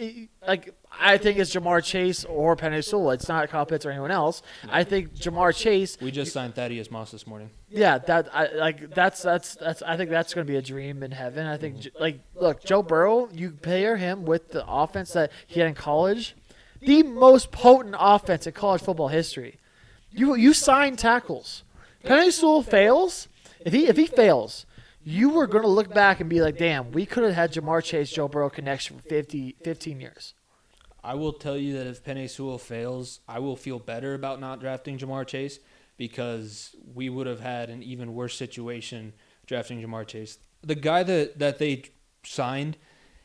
like 0.47 0.74
I 1.01 1.18
think 1.18 1.38
it's 1.38 1.55
Ja'Marr 1.55 1.82
Chase 1.82 2.24
or 2.24 2.57
Penei 2.57 2.84
Sewell. 2.84 3.11
It's 3.11 3.28
not 3.28 3.49
Kyle 3.49 3.66
Pitts 3.66 3.86
or 3.86 3.90
anyone 3.90 4.11
else. 4.11 4.43
I 4.68 4.84
think 4.84 5.14
Ja'Marr 5.14 5.55
Chase. 5.55 5.99
We 6.01 6.11
just 6.11 6.32
signed 6.32 6.55
Thaddeus 6.55 6.90
Moss 6.90 7.11
this 7.11 7.26
morning. 7.26 7.51
Yeah, 7.70 7.99
that 7.99 8.28
I 8.34 8.53
like 8.53 8.95
that's 8.95 9.22
that's 9.22 9.55
that's 9.55 9.82
I 9.82 9.97
think 9.97 10.11
that's 10.11 10.34
going 10.34 10.47
to 10.47 10.51
be 10.51 10.59
a 10.59 10.62
dream 10.62 11.03
in 11.03 11.11
heaven. 11.11 11.47
I 11.47 11.57
think 11.57 11.74
mm-hmm. 11.74 11.82
J- 11.82 11.90
like 11.99 12.20
look, 12.34 12.62
Joe 12.64 12.82
Burrow, 12.82 13.28
you 13.32 13.53
pair 13.53 13.97
him 13.97 14.24
with 14.24 14.51
the 14.51 14.66
offense 14.66 15.12
that 15.14 15.32
he 15.47 15.61
had 15.61 15.68
in 15.68 15.74
college, 15.74 16.36
the 16.80 17.03
most 17.03 17.51
potent 17.51 17.97
offense 17.99 18.47
in 18.47 18.53
college 18.53 18.82
football 18.82 19.09
history. 19.09 19.59
You 20.11 20.34
you 20.34 20.53
sign 20.53 20.97
tackles. 20.97 21.64
Penei 22.05 22.30
Sewell 22.30 22.62
fails. 22.62 23.28
If 23.64 23.72
he 23.72 23.86
if 23.86 23.97
he 23.97 24.07
fails, 24.07 24.66
you 25.05 25.30
were 25.30 25.47
going 25.47 25.62
to 25.62 25.68
look 25.68 25.95
back 25.95 26.20
and 26.20 26.28
be 26.28 26.43
like, 26.43 26.59
"Damn, 26.59 26.93
we 26.93 27.07
could 27.07 27.24
have 27.24 27.34
had 27.34 27.53
Ja'Marr 27.53 27.82
Chase 27.82 28.11
Joe 28.11 28.28
Burrow 28.28 28.51
connection 28.51 28.99
for 28.99 29.09
50, 29.09 29.57
15 29.62 30.01
years." 30.01 30.34
I 31.05 31.14
will 31.14 31.32
tell 31.32 31.57
you 31.57 31.76
that 31.76 31.86
if 31.86 32.05
Penei 32.05 32.30
Sewell 32.30 32.59
fails, 32.59 33.20
I 33.28 33.40
will 33.40 33.57
feel 33.57 33.78
better 33.78 34.14
about 34.14 34.40
not 34.40 34.61
drafting 34.61 34.98
Ja'Marr 34.98 35.26
Chase 35.26 35.59
because 35.96 36.76
we 36.94 37.09
would 37.09 37.26
have 37.26 37.40
had 37.40 37.70
an 37.70 37.82
even 37.82 38.14
worse 38.14 38.36
situation 38.36 39.12
drafting 39.46 39.82
Ja'Marr 39.82 40.07
Chase. 40.07 40.38
The 40.62 40.76
guy 40.76 41.03
that, 41.03 41.40
that 41.40 41.59
they 41.59 41.84
signed, 42.22 42.76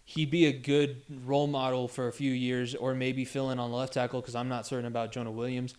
he'd 0.03 0.31
be 0.31 0.47
a 0.47 0.51
good 0.51 1.03
role 1.23 1.45
model 1.45 1.87
for 1.87 2.07
a 2.07 2.11
few 2.11 2.31
years 2.31 2.73
or 2.73 2.95
maybe 2.95 3.25
fill 3.25 3.51
in 3.51 3.59
on 3.59 3.71
left 3.71 3.93
tackle 3.93 4.21
because 4.21 4.35
I'm 4.35 4.49
not 4.49 4.65
certain 4.65 4.87
about 4.87 5.11
Jonah 5.11 5.31
Williams. 5.31 5.75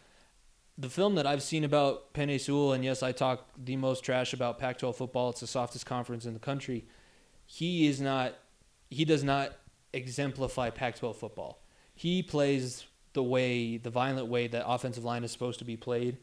The 0.77 0.89
film 0.89 1.17
that 1.17 1.27
I've 1.27 1.43
seen 1.43 1.65
about 1.65 2.15
Penei 2.15 2.41
Sewell, 2.41 2.73
and 2.73 2.85
yes, 2.85 3.03
I 3.03 3.11
talk 3.11 3.49
the 3.57 3.75
most 3.75 4.05
trash 4.05 4.33
about 4.33 4.61
Pac 4.61 4.79
12 4.79 4.97
football, 4.97 5.31
it's 5.31 5.41
the 5.41 5.49
softest 5.49 5.85
conference 5.85 6.25
in 6.25 6.35
the 6.35 6.41
country. 6.41 6.87
He 7.45 7.89
is 7.89 8.01
not, 8.01 8.35
he 8.89 9.05
does 9.05 9.25
not 9.25 9.57
exemplify 9.93 10.71
Pac 10.71 10.97
12 10.97 11.17
football 11.17 11.61
he 11.99 12.23
plays 12.23 12.87
the 13.13 13.25
way 13.25 13.77
the 13.77 13.91
violent 13.91 14.29
way 14.29 14.47
that 14.47 14.65
offensive 14.65 15.05
line 15.05 15.25
is 15.25 15.33
supposed 15.33 15.59
to 15.59 15.65
be 15.65 15.77
played. 15.77 16.19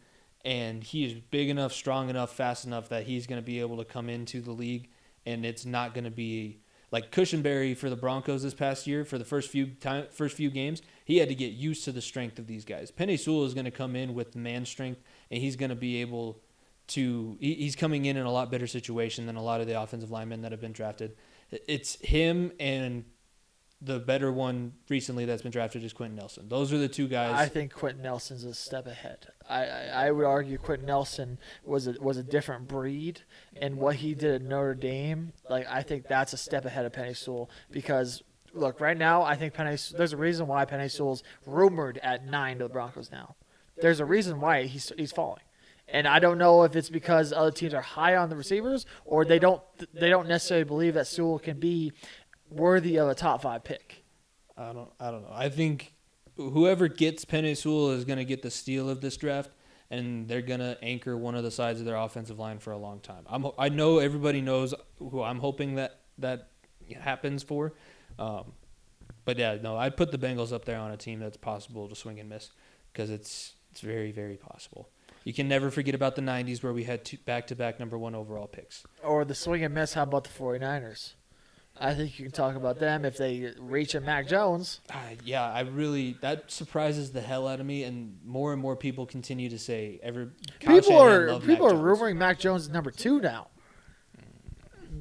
And 0.46 0.82
he 0.82 1.04
is 1.04 1.14
big 1.32 1.50
enough 1.50 1.74
strong 1.74 2.10
enough 2.10 2.34
fast 2.34 2.66
enough 2.66 2.88
that 2.90 3.04
he's 3.04 3.28
going 3.28 3.42
to 3.42 3.46
be 3.46 3.60
able 3.60 3.76
to 3.78 3.84
come 3.84 4.08
into 4.08 4.40
the 4.40 4.54
league. 4.54 4.90
And 5.26 5.46
it's 5.46 5.66
not 5.66 5.94
going 5.94 6.06
to 6.06 6.12
be 6.12 6.62
like 6.92 7.12
Cushenberry 7.12 7.76
for 7.76 7.90
the 7.90 7.98
Broncos 7.98 8.44
this 8.44 8.54
past 8.54 8.88
year 8.88 9.04
for 9.04 9.18
the 9.18 9.26
first 9.26 9.50
few 9.50 9.66
time 9.66 10.06
first 10.12 10.38
few 10.38 10.50
games 10.50 10.82
he 11.04 11.18
had 11.18 11.28
to 11.28 11.36
get 11.36 11.52
used 11.52 11.84
to 11.84 11.92
the 11.92 12.02
strength 12.02 12.40
of 12.40 12.48
these 12.48 12.64
guys. 12.64 12.90
Penei 12.90 13.20
Sewell 13.20 13.44
is 13.44 13.54
going 13.54 13.66
to 13.66 13.72
come 13.72 13.98
in 13.98 14.14
with 14.14 14.34
man 14.34 14.64
strength 14.64 15.02
and 15.30 15.42
he's 15.42 15.58
going 15.58 15.72
to 15.72 15.76
be 15.76 16.00
able 16.00 16.42
to 16.88 17.36
he's 17.42 17.76
coming 17.76 18.06
in 18.06 18.16
in 18.16 18.26
a 18.26 18.32
lot 18.32 18.50
better 18.50 18.68
situation 18.68 19.26
than 19.26 19.36
a 19.36 19.44
lot 19.44 19.60
of 19.60 19.68
the 19.68 19.82
offensive 19.82 20.10
linemen 20.10 20.42
that 20.44 20.54
have 20.54 20.62
been 20.62 20.72
drafted. 20.72 21.18
It's 21.52 22.00
him 22.00 22.54
and 22.62 23.04
the 23.82 24.00
better 24.00 24.32
one 24.32 24.74
recently 24.90 25.26
that's 25.26 25.42
been 25.42 25.52
drafted 25.52 25.84
is 25.84 25.94
Quenton 25.94 26.18
Nelson. 26.18 26.48
Those 26.48 26.72
are 26.72 26.78
the 26.78 26.88
two 26.88 27.08
guys. 27.08 27.36
I 27.36 27.48
think 27.48 27.74
Quenton 27.74 28.02
Nelson's 28.02 28.44
a 28.44 28.54
step 28.54 28.88
ahead. 28.88 29.28
I, 29.50 29.66
I, 29.66 30.08
I 30.08 30.12
would 30.12 30.26
argue 30.26 30.58
Quenton 30.58 30.88
Nelson 30.88 31.38
was 31.64 31.88
a, 31.88 31.96
was 32.00 32.18
a 32.18 32.24
different 32.24 32.68
breed, 32.68 33.22
and 33.56 33.78
what 33.78 33.98
he 33.98 34.14
did 34.14 34.36
at 34.36 34.42
Notre 34.42 34.76
Dame, 34.76 35.34
like 35.50 35.68
I 35.70 35.84
think 35.84 36.08
that's 36.08 36.34
a 36.34 36.38
step 36.38 36.66
ahead 36.66 36.86
of 36.86 36.94
Penei 36.94 37.16
Sewell 37.16 37.50
because 37.70 38.24
look, 38.54 38.80
right 38.80 38.98
now 38.98 39.24
I 39.24 39.36
think 39.36 39.54
Penei 39.54 39.92
there's 39.96 40.14
a 40.14 40.18
reason 40.18 40.48
why 40.48 40.66
Penei 40.66 40.90
Sewell's 40.90 41.24
rumored 41.46 42.00
at 42.02 42.26
nine 42.26 42.58
to 42.60 42.66
the 42.66 42.70
Broncos 42.70 43.12
now. 43.12 43.36
There's 43.78 44.00
a 44.00 44.06
reason 44.06 44.40
why 44.40 44.64
he's 44.64 44.92
he's 44.98 45.12
falling. 45.12 45.42
And 45.88 46.08
I 46.08 46.18
don't 46.18 46.40
know 46.40 46.64
if 46.64 46.76
it's 46.76 46.90
because 46.90 47.32
other 47.32 47.52
teams 47.52 47.74
are 47.74 47.82
high 47.82 48.16
on 48.16 48.30
the 48.30 48.36
receivers 48.36 48.88
or 49.06 49.24
they 49.24 49.38
don't 49.38 49.62
they 49.94 50.10
don't 50.10 50.28
necessarily 50.28 50.64
believe 50.64 50.96
that 50.96 51.06
Sewell 51.06 51.38
can 51.38 51.60
be 51.60 51.92
worthy 52.50 52.98
of 52.98 53.10
a 53.10 53.16
top 53.16 53.42
five 53.42 53.64
pick. 53.64 54.04
I 54.58 54.74
don't. 54.74 54.90
I 55.00 55.12
don't 55.12 55.24
know. 55.24 55.34
I 55.34 55.50
think 55.50 55.94
whoever 56.38 56.88
gets 56.88 57.26
Penei 57.26 57.58
Sewell 57.58 57.92
is 57.92 58.06
going 58.06 58.20
to 58.20 58.26
get 58.26 58.42
the 58.42 58.52
steal 58.52 58.90
of 58.90 59.02
this 59.02 59.18
draft, 59.18 59.52
and 59.90 60.28
they're 60.28 60.42
going 60.42 60.60
to 60.60 60.78
anchor 60.82 61.18
one 61.18 61.36
of 61.36 61.44
the 61.44 61.52
sides 61.52 61.80
of 61.80 61.86
their 61.86 61.96
offensive 61.98 62.40
line 62.40 62.60
for 62.60 62.72
a 62.72 62.78
long 62.78 63.00
time. 63.00 63.24
I'm. 63.28 63.48
I 63.58 63.70
know 63.70 64.00
everybody 64.00 64.42
knows 64.42 64.74
who 64.98 65.22
I'm 65.22 65.40
hoping 65.40 65.76
that 65.76 66.00
that 66.20 66.50
happens 67.00 67.44
for. 67.44 67.74
Um, 68.18 68.54
but 69.26 69.38
yeah, 69.38 69.58
no, 69.62 69.76
I'd 69.76 69.98
put 69.98 70.12
the 70.12 70.18
Bengals 70.18 70.54
up 70.54 70.66
there 70.66 70.78
on 70.78 70.92
a 70.92 70.98
team 70.98 71.20
that's 71.20 71.38
possible 71.38 71.90
to 71.90 71.96
swing 71.96 72.20
and 72.20 72.30
miss 72.30 72.52
because 72.94 73.10
it's 73.10 73.54
it's 73.72 73.82
very 73.82 74.12
very 74.12 74.38
possible. 74.38 74.90
You 75.26 75.34
can 75.34 75.48
never 75.48 75.72
forget 75.72 75.96
about 75.96 76.16
the 76.16 76.22
'90s 76.22 76.62
where 76.62 76.72
we 76.72 76.84
had 76.84 77.04
two 77.04 77.18
back-to-back 77.18 77.80
number 77.80 77.98
one 77.98 78.14
overall 78.14 78.48
picks. 78.48 78.84
Or 79.04 79.26
the 79.26 79.34
swing 79.34 79.64
and 79.64 79.74
miss, 79.74 79.96
how 79.96 80.04
about 80.04 80.24
the 80.24 80.30
49ers? 80.30 81.14
I 81.78 81.94
think 81.94 82.18
you 82.18 82.26
can 82.26 82.32
talk 82.32 82.56
about 82.56 82.80
them 82.80 83.04
if 83.04 83.18
they 83.18 83.54
reach 83.60 83.96
a 83.96 84.02
Mac 84.02 84.28
Jones. 84.28 84.80
Uh, 84.90 84.98
yeah, 85.24 85.44
I 85.44 85.62
really 85.62 86.18
that 86.22 86.50
surprises 86.50 87.12
the 87.12 87.22
hell 87.22 87.48
out 87.48 87.60
of 87.60 87.66
me, 87.66 87.84
and 87.84 88.18
more 88.26 88.54
and 88.54 88.62
more 88.62 88.76
people 88.76 89.06
continue 89.06 89.50
to 89.50 89.60
say 89.60 90.00
every 90.02 90.30
People 90.60 90.98
are 90.98 91.40
people 91.40 91.68
Mac 91.68 91.76
are 91.76 91.78
rumoring 91.78 92.16
Mac 92.16 92.40
Jones 92.40 92.64
is 92.64 92.70
number 92.70 92.92
two 92.92 93.20
now. 93.20 93.48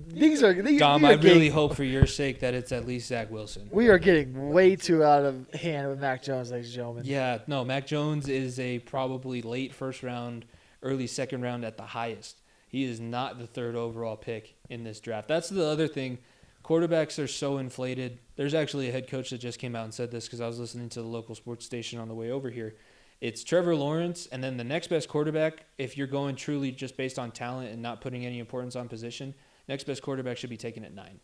These 0.09 0.43
are 0.43 0.53
these, 0.53 0.81
Dom, 0.81 1.05
I 1.05 1.15
are 1.15 1.17
really 1.17 1.35
getting, 1.35 1.53
hope 1.53 1.75
for 1.75 1.85
your 1.85 2.07
sake 2.07 2.41
that 2.41 2.55
it's 2.55 2.73
at 2.73 2.87
least 2.87 3.09
Zach 3.09 3.31
Wilson. 3.31 3.69
we 3.73 3.89
are 3.89 3.99
getting 3.99 4.51
way 4.51 4.77
too 4.77 5.03
out 5.03 5.25
of 5.25 5.53
hand 5.55 5.89
with 5.89 6.01
Mac 6.01 6.23
Jones, 6.23 6.51
ladies 6.51 6.69
and 6.69 6.75
gentlemen. 6.77 7.05
Yeah, 7.05 7.39
no, 7.47 7.65
Mac 7.65 7.87
Jones 7.87 8.29
is 8.29 8.59
a 8.61 8.81
probably 8.81 9.43
late 9.43 9.75
first 9.75 10.03
round, 10.03 10.45
early 10.83 11.07
second 11.07 11.43
round 11.43 11.65
at 11.65 11.77
the 11.77 11.85
highest. 11.85 12.41
He 12.69 12.85
is 12.85 13.01
not 13.01 13.39
the 13.39 13.47
third 13.47 13.77
overall 13.77 14.17
pick 14.17 14.57
in 14.69 14.85
this 14.85 15.01
draft. 15.01 15.29
That's 15.29 15.49
the 15.49 15.65
other 15.65 15.89
thing. 15.89 16.19
Quarterbacks 16.65 17.23
are 17.23 17.29
so 17.29 17.59
inflated. 17.59 18.21
There's 18.37 18.55
actually 18.55 18.89
a 18.89 18.93
head 18.93 19.07
coach 19.07 19.29
that 19.31 19.39
just 19.39 19.59
came 19.59 19.77
out 19.77 19.85
and 19.85 19.93
said 19.93 20.11
this 20.11 20.25
because 20.25 20.41
I 20.41 20.47
was 20.47 20.59
listening 20.59 20.89
to 20.91 21.03
the 21.03 21.07
local 21.07 21.35
sports 21.35 21.67
station 21.67 21.99
on 21.99 22.09
the 22.09 22.15
way 22.15 22.31
over 22.31 22.49
here. 22.49 22.75
It's 23.21 23.45
Trevor 23.45 23.77
Lawrence, 23.77 24.27
and 24.33 24.43
then 24.43 24.57
the 24.57 24.65
next 24.65 24.89
best 24.89 25.07
quarterback, 25.07 25.67
if 25.77 25.99
you're 25.99 26.07
going 26.07 26.37
truly 26.37 26.73
just 26.73 26.97
based 26.97 27.19
on 27.19 27.33
talent 27.33 27.71
and 27.71 27.83
not 27.83 28.01
putting 28.01 28.25
any 28.25 28.39
importance 28.39 28.77
on 28.77 28.89
position, 28.89 29.35
next 29.69 29.85
best 29.85 30.01
quarterback 30.01 30.39
should 30.39 30.49
be 30.49 30.57
taken 30.57 30.87
at 30.87 30.95
nine. 30.95 31.21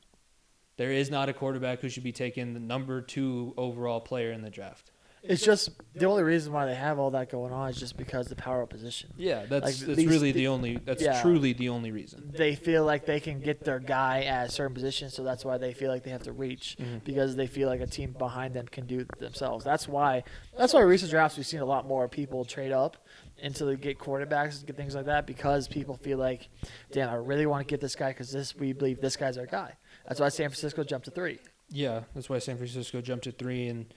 There 0.77 0.93
is 0.93 1.11
not 1.11 1.31
a 1.31 1.33
quarterback 1.33 1.81
who 1.81 1.89
should 1.89 2.05
be 2.05 2.13
taken 2.13 2.53
the 2.53 2.61
number 2.61 3.01
two 3.01 3.55
overall 3.57 4.01
player 4.01 4.33
in 4.33 4.43
the 4.43 4.51
draft. 4.51 4.93
It's 5.23 5.45
just 5.45 5.71
the 5.95 6.07
only 6.07 6.23
reason 6.23 6.51
why 6.53 6.65
they 6.65 6.75
have 6.75 6.99
all 6.99 7.11
that 7.11 7.29
going 7.31 7.53
on 7.53 7.69
is 7.69 7.77
just 7.79 7.97
because 7.99 8.29
the 8.29 8.37
power 8.37 8.63
of 8.63 8.71
position. 8.71 9.13
Yeah, 9.19 9.45
that's 9.47 9.65
Like, 9.67 9.75
that's 9.75 9.97
these- 9.99 10.07
really 10.09 10.33
the 10.33 10.49
only. 10.49 10.79
That's 10.79 11.03
yeah. 11.03 11.21
truly 11.21 11.53
the 11.53 11.69
only 11.69 11.93
reason. 11.93 12.31
They 12.35 12.55
feel 12.55 12.85
like 12.87 13.05
they 13.05 13.21
can 13.21 13.41
get 13.41 13.63
their 13.63 13.81
guy 13.81 14.23
at 14.23 14.49
a 14.49 14.51
certain 14.51 14.73
position, 14.75 15.11
so 15.11 15.23
that's 15.23 15.45
why 15.45 15.59
they 15.59 15.75
feel 15.75 15.91
like 15.91 16.05
they 16.05 16.11
have 16.11 16.23
to 16.23 16.33
reach 16.33 16.77
Mhm. 16.81 17.05
because 17.05 17.37
they 17.37 17.47
feel 17.47 17.69
like 17.69 17.81
a 17.83 17.87
team 17.87 18.13
behind 18.17 18.55
them 18.55 18.67
can 18.67 18.87
do 18.87 19.01
it 19.01 19.19
themselves. 19.19 19.63
That's 19.63 19.87
why. 19.87 20.25
That's 20.57 20.73
why 20.73 20.81
recent 20.81 21.11
drafts 21.11 21.37
we've 21.37 21.47
seen 21.47 21.61
a 21.61 21.67
lot 21.67 21.87
more 21.87 22.09
people 22.09 22.47
trade 22.47 22.73
up 22.73 22.97
until 23.43 23.67
they 23.67 23.77
get 23.77 23.99
quarterbacks 23.99 24.59
and 24.59 24.67
get 24.67 24.77
things 24.77 24.95
like 24.95 25.07
that 25.07 25.27
because 25.27 25.69
people 25.69 25.97
feel 25.97 26.17
like, 26.19 26.49
damn, 26.93 27.11
I 27.11 27.15
really 27.17 27.45
want 27.47 27.67
to 27.67 27.71
get 27.71 27.81
this 27.83 27.95
guy 27.95 28.09
because 28.11 28.33
this 28.33 28.57
we 28.57 28.73
believe 28.73 29.01
this 29.03 29.17
guy's 29.17 29.37
our 29.37 29.47
guy. 29.47 29.75
That's 30.09 30.19
why 30.21 30.31
San 30.31 30.49
Francisco 30.49 30.83
jumped 30.83 31.05
to 31.07 31.11
three. 31.11 31.41
Yeah, 31.69 32.05
that's 32.15 32.29
why 32.31 32.39
San 32.39 32.57
Francisco 32.57 33.01
jumped 33.01 33.25
to 33.25 33.33
three, 33.33 33.69
and 33.69 33.93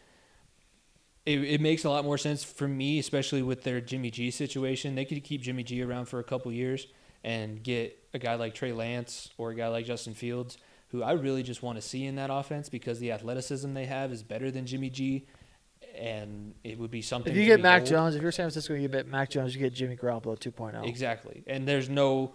it, 1.26 1.40
it 1.40 1.62
makes 1.62 1.86
a 1.86 1.90
lot 1.90 2.04
more 2.04 2.18
sense 2.18 2.44
for 2.44 2.68
me, 2.68 3.00
especially 3.00 3.42
with 3.42 3.64
their 3.64 3.80
Jimmy 3.80 4.12
G 4.12 4.30
situation. 4.32 4.96
They 4.96 5.06
could 5.06 5.24
keep 5.24 5.42
Jimmy 5.42 5.64
G 5.64 5.82
around 5.82 6.06
for 6.06 6.20
a 6.20 6.24
couple 6.24 6.52
years 6.52 6.88
and 7.24 7.64
get 7.64 7.98
a 8.14 8.20
guy 8.20 8.36
like 8.36 8.54
Trey 8.54 8.74
Lance 8.74 9.30
or 9.38 9.52
a 9.52 9.56
guy 9.56 9.70
like 9.70 9.86
Justin 9.86 10.14
Fields, 10.14 10.58
who 10.90 11.02
I 11.02 11.14
really 11.14 11.42
just 11.42 11.64
want 11.64 11.78
to 11.78 11.82
see 11.82 12.06
in 12.06 12.16
that 12.16 12.30
offense 12.30 12.68
because 12.68 13.00
the 13.00 13.12
athleticism 13.14 13.74
they 13.74 13.86
have 13.86 14.12
is 14.12 14.22
better 14.22 14.52
than 14.52 14.66
Jimmy 14.66 14.90
G, 14.90 15.26
and 15.98 16.56
it 16.64 16.78
would 16.78 16.92
be 16.92 17.02
something. 17.02 17.32
If 17.32 17.38
you 17.38 17.46
get 17.46 17.62
Mac 17.62 17.84
behold. 17.84 17.90
Jones, 17.90 18.16
if 18.16 18.22
you're 18.22 18.32
San 18.34 18.46
Francisco, 18.46 18.74
you 18.74 18.90
get 18.90 19.08
Mac 19.08 19.30
Jones, 19.30 19.56
you 19.56 19.62
get 19.62 19.74
Jimmy 19.74 19.96
Garoppolo 19.96 20.38
2.0. 20.38 20.86
Exactly. 20.86 21.44
And 21.48 21.66
there's 21.66 21.88
no, 21.88 22.34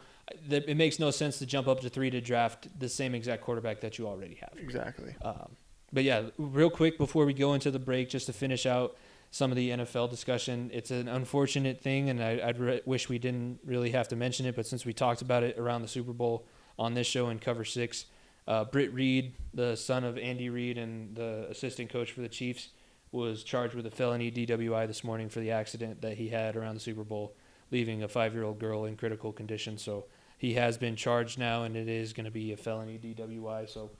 it 0.49 0.77
makes 0.79 0.99
no 0.99 1.11
sense 1.11 1.39
to 1.41 1.47
jump 1.47 1.69
up 1.69 1.81
to 1.81 1.91
three 1.91 2.09
to 2.11 2.23
draft 2.23 2.69
the 2.79 2.89
same 2.89 3.15
exact 3.15 3.43
quarterback 3.43 3.81
that 3.83 3.99
you 3.99 4.07
already 4.07 4.37
have. 4.37 4.53
Exactly. 4.57 5.15
Um, 5.21 5.57
but 5.93 6.05
yeah, 6.05 6.31
real 6.36 6.70
quick 6.70 6.98
before 6.98 7.24
we 7.24 7.32
go 7.32 7.55
into 7.55 7.70
the 7.70 7.78
break, 7.78 8.09
just 8.09 8.27
to 8.27 8.32
finish 8.32 8.66
out 8.66 8.97
some 9.31 9.51
of 9.51 9.56
the 9.56 9.70
NFL 9.70 10.10
discussion, 10.10 10.70
it's 10.73 10.90
an 10.90 11.09
unfortunate 11.09 11.81
thing, 11.81 12.09
and 12.10 12.23
I, 12.23 12.40
I'd 12.44 12.59
re- 12.59 12.81
wish 12.85 13.09
we 13.09 13.19
didn't 13.19 13.60
really 13.65 13.90
have 13.90 14.09
to 14.09 14.16
mention 14.16 14.47
it, 14.47 14.56
but 14.56 14.66
since 14.66 14.85
we 14.85 14.93
talked 14.93 15.23
about 15.23 15.43
it 15.43 15.59
around 15.59 15.82
the 15.82 15.89
Super 15.89 16.12
Bowl 16.12 16.47
on 16.78 16.94
this 16.94 17.06
show 17.06 17.28
in 17.28 17.39
Cover 17.39 17.65
Six, 17.65 18.06
uh, 18.47 18.65
Britt 18.65 18.93
Reid, 18.94 19.35
the 19.52 19.77
son 19.77 20.05
of 20.05 20.16
Andy 20.16 20.48
Reid 20.48 20.78
and 20.78 21.15
the 21.15 21.47
assistant 21.51 21.90
coach 21.90 22.12
for 22.12 22.23
the 22.23 22.28
Chiefs, 22.28 22.70
was 23.12 23.43
charged 23.43 23.74
with 23.74 23.86
a 23.86 23.90
felony 23.90 24.31
DWI 24.31 24.86
this 24.86 25.05
morning 25.05 25.28
for 25.28 25.40
the 25.40 25.51
accident 25.51 26.01
that 26.02 26.16
he 26.16 26.28
had 26.28 26.56
around 26.56 26.74
the 26.74 26.81
Super 26.81 27.05
Bowl, 27.05 27.35
leaving 27.70 28.02
a 28.02 28.09
five-year-old 28.09 28.59
girl 28.59 28.85
in 28.85 28.97
critical 28.97 29.32
condition. 29.32 29.77
So 29.78 30.06
he 30.39 30.55
has 30.55 30.78
been 30.78 30.97
charged 30.97 31.39
now, 31.39 31.65
and 31.65 31.77
it 31.77 31.89
is 31.89 32.12
going 32.12 32.27
to 32.27 32.31
be 32.31 32.52
a 32.52 32.56
felony 32.56 32.98
DWI. 32.98 33.69
So 33.69 33.90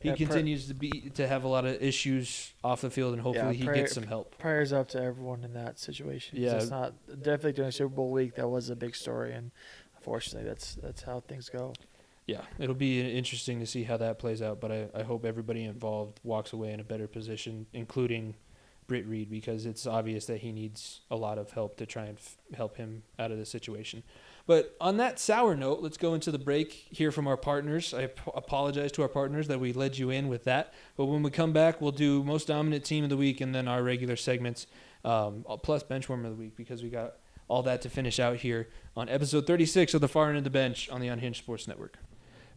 he 0.00 0.08
Yeah, 0.10 0.14
pray- 0.14 0.26
continues 0.26 0.68
to 0.68 0.74
be 0.74 0.90
to 1.14 1.26
have 1.26 1.44
a 1.44 1.48
lot 1.48 1.64
of 1.64 1.82
issues 1.82 2.52
off 2.62 2.80
the 2.82 2.90
field, 2.90 3.14
and 3.14 3.22
hopefully 3.22 3.56
he 3.56 3.64
pray- 3.64 3.80
gets 3.80 3.94
some 3.94 4.04
help. 4.06 4.38
Prayers 4.38 4.72
up 4.72 4.88
to 4.90 5.02
everyone 5.02 5.42
in 5.44 5.54
that 5.54 5.78
situation. 5.78 6.38
Yeah. 6.40 6.56
it's 6.56 6.70
not 6.70 6.94
definitely 7.08 7.52
during 7.54 7.72
Super 7.72 7.94
Bowl 7.94 8.10
week. 8.12 8.36
That 8.36 8.48
was 8.48 8.70
a 8.70 8.76
big 8.76 8.94
story, 8.94 9.32
and 9.32 9.50
unfortunately, 9.96 10.48
that's 10.48 10.76
that's 10.76 11.02
how 11.02 11.20
things 11.20 11.48
go. 11.48 11.72
Yeah, 12.26 12.42
it'll 12.58 12.74
be 12.74 13.00
interesting 13.16 13.58
to 13.60 13.66
see 13.66 13.84
how 13.84 13.96
that 13.96 14.18
plays 14.18 14.42
out, 14.42 14.60
but 14.60 14.70
I, 14.70 14.88
I 14.94 15.02
hope 15.02 15.24
everybody 15.24 15.64
involved 15.64 16.20
walks 16.22 16.52
away 16.52 16.72
in 16.72 16.78
a 16.80 16.84
better 16.84 17.08
position, 17.08 17.66
including 17.72 18.34
Britt 18.86 19.06
Reid, 19.06 19.30
because 19.30 19.64
it's 19.64 19.86
obvious 19.86 20.26
that 20.26 20.38
he 20.42 20.52
needs 20.52 21.00
a 21.10 21.16
lot 21.16 21.38
of 21.38 21.52
help 21.52 21.78
to 21.78 21.86
try 21.86 22.04
and 22.04 22.18
f- 22.18 22.36
help 22.54 22.76
him 22.76 23.02
out 23.18 23.30
of 23.32 23.38
the 23.38 23.46
situation. 23.46 24.02
But 24.48 24.74
on 24.80 24.96
that 24.96 25.18
sour 25.18 25.54
note, 25.54 25.82
let's 25.82 25.98
go 25.98 26.14
into 26.14 26.32
the 26.32 26.38
break, 26.38 26.72
hear 26.72 27.12
from 27.12 27.26
our 27.28 27.36
partners. 27.36 27.92
I 27.92 28.04
ap- 28.04 28.34
apologize 28.34 28.90
to 28.92 29.02
our 29.02 29.08
partners 29.08 29.46
that 29.48 29.60
we 29.60 29.74
led 29.74 29.98
you 29.98 30.08
in 30.08 30.26
with 30.26 30.44
that, 30.44 30.72
but 30.96 31.04
when 31.04 31.22
we 31.22 31.30
come 31.30 31.52
back, 31.52 31.82
we'll 31.82 31.92
do 31.92 32.24
most 32.24 32.46
dominant 32.46 32.82
team 32.82 33.04
of 33.04 33.10
the 33.10 33.16
week 33.18 33.42
and 33.42 33.54
then 33.54 33.68
our 33.68 33.82
regular 33.82 34.16
segments, 34.16 34.66
um, 35.04 35.44
plus 35.62 35.82
benchwarmer 35.82 36.24
of 36.24 36.30
the 36.30 36.42
week, 36.42 36.56
because 36.56 36.82
we 36.82 36.88
got 36.88 37.16
all 37.46 37.62
that 37.64 37.82
to 37.82 37.90
finish 37.90 38.18
out 38.18 38.36
here 38.36 38.70
on 38.96 39.10
episode 39.10 39.46
36 39.46 39.92
of 39.92 40.00
the 40.00 40.08
Far 40.08 40.30
End 40.30 40.38
of 40.38 40.44
the 40.44 40.50
Bench 40.50 40.88
on 40.88 41.02
the 41.02 41.08
Unhinged 41.08 41.40
Sports 41.40 41.68
Network. 41.68 41.98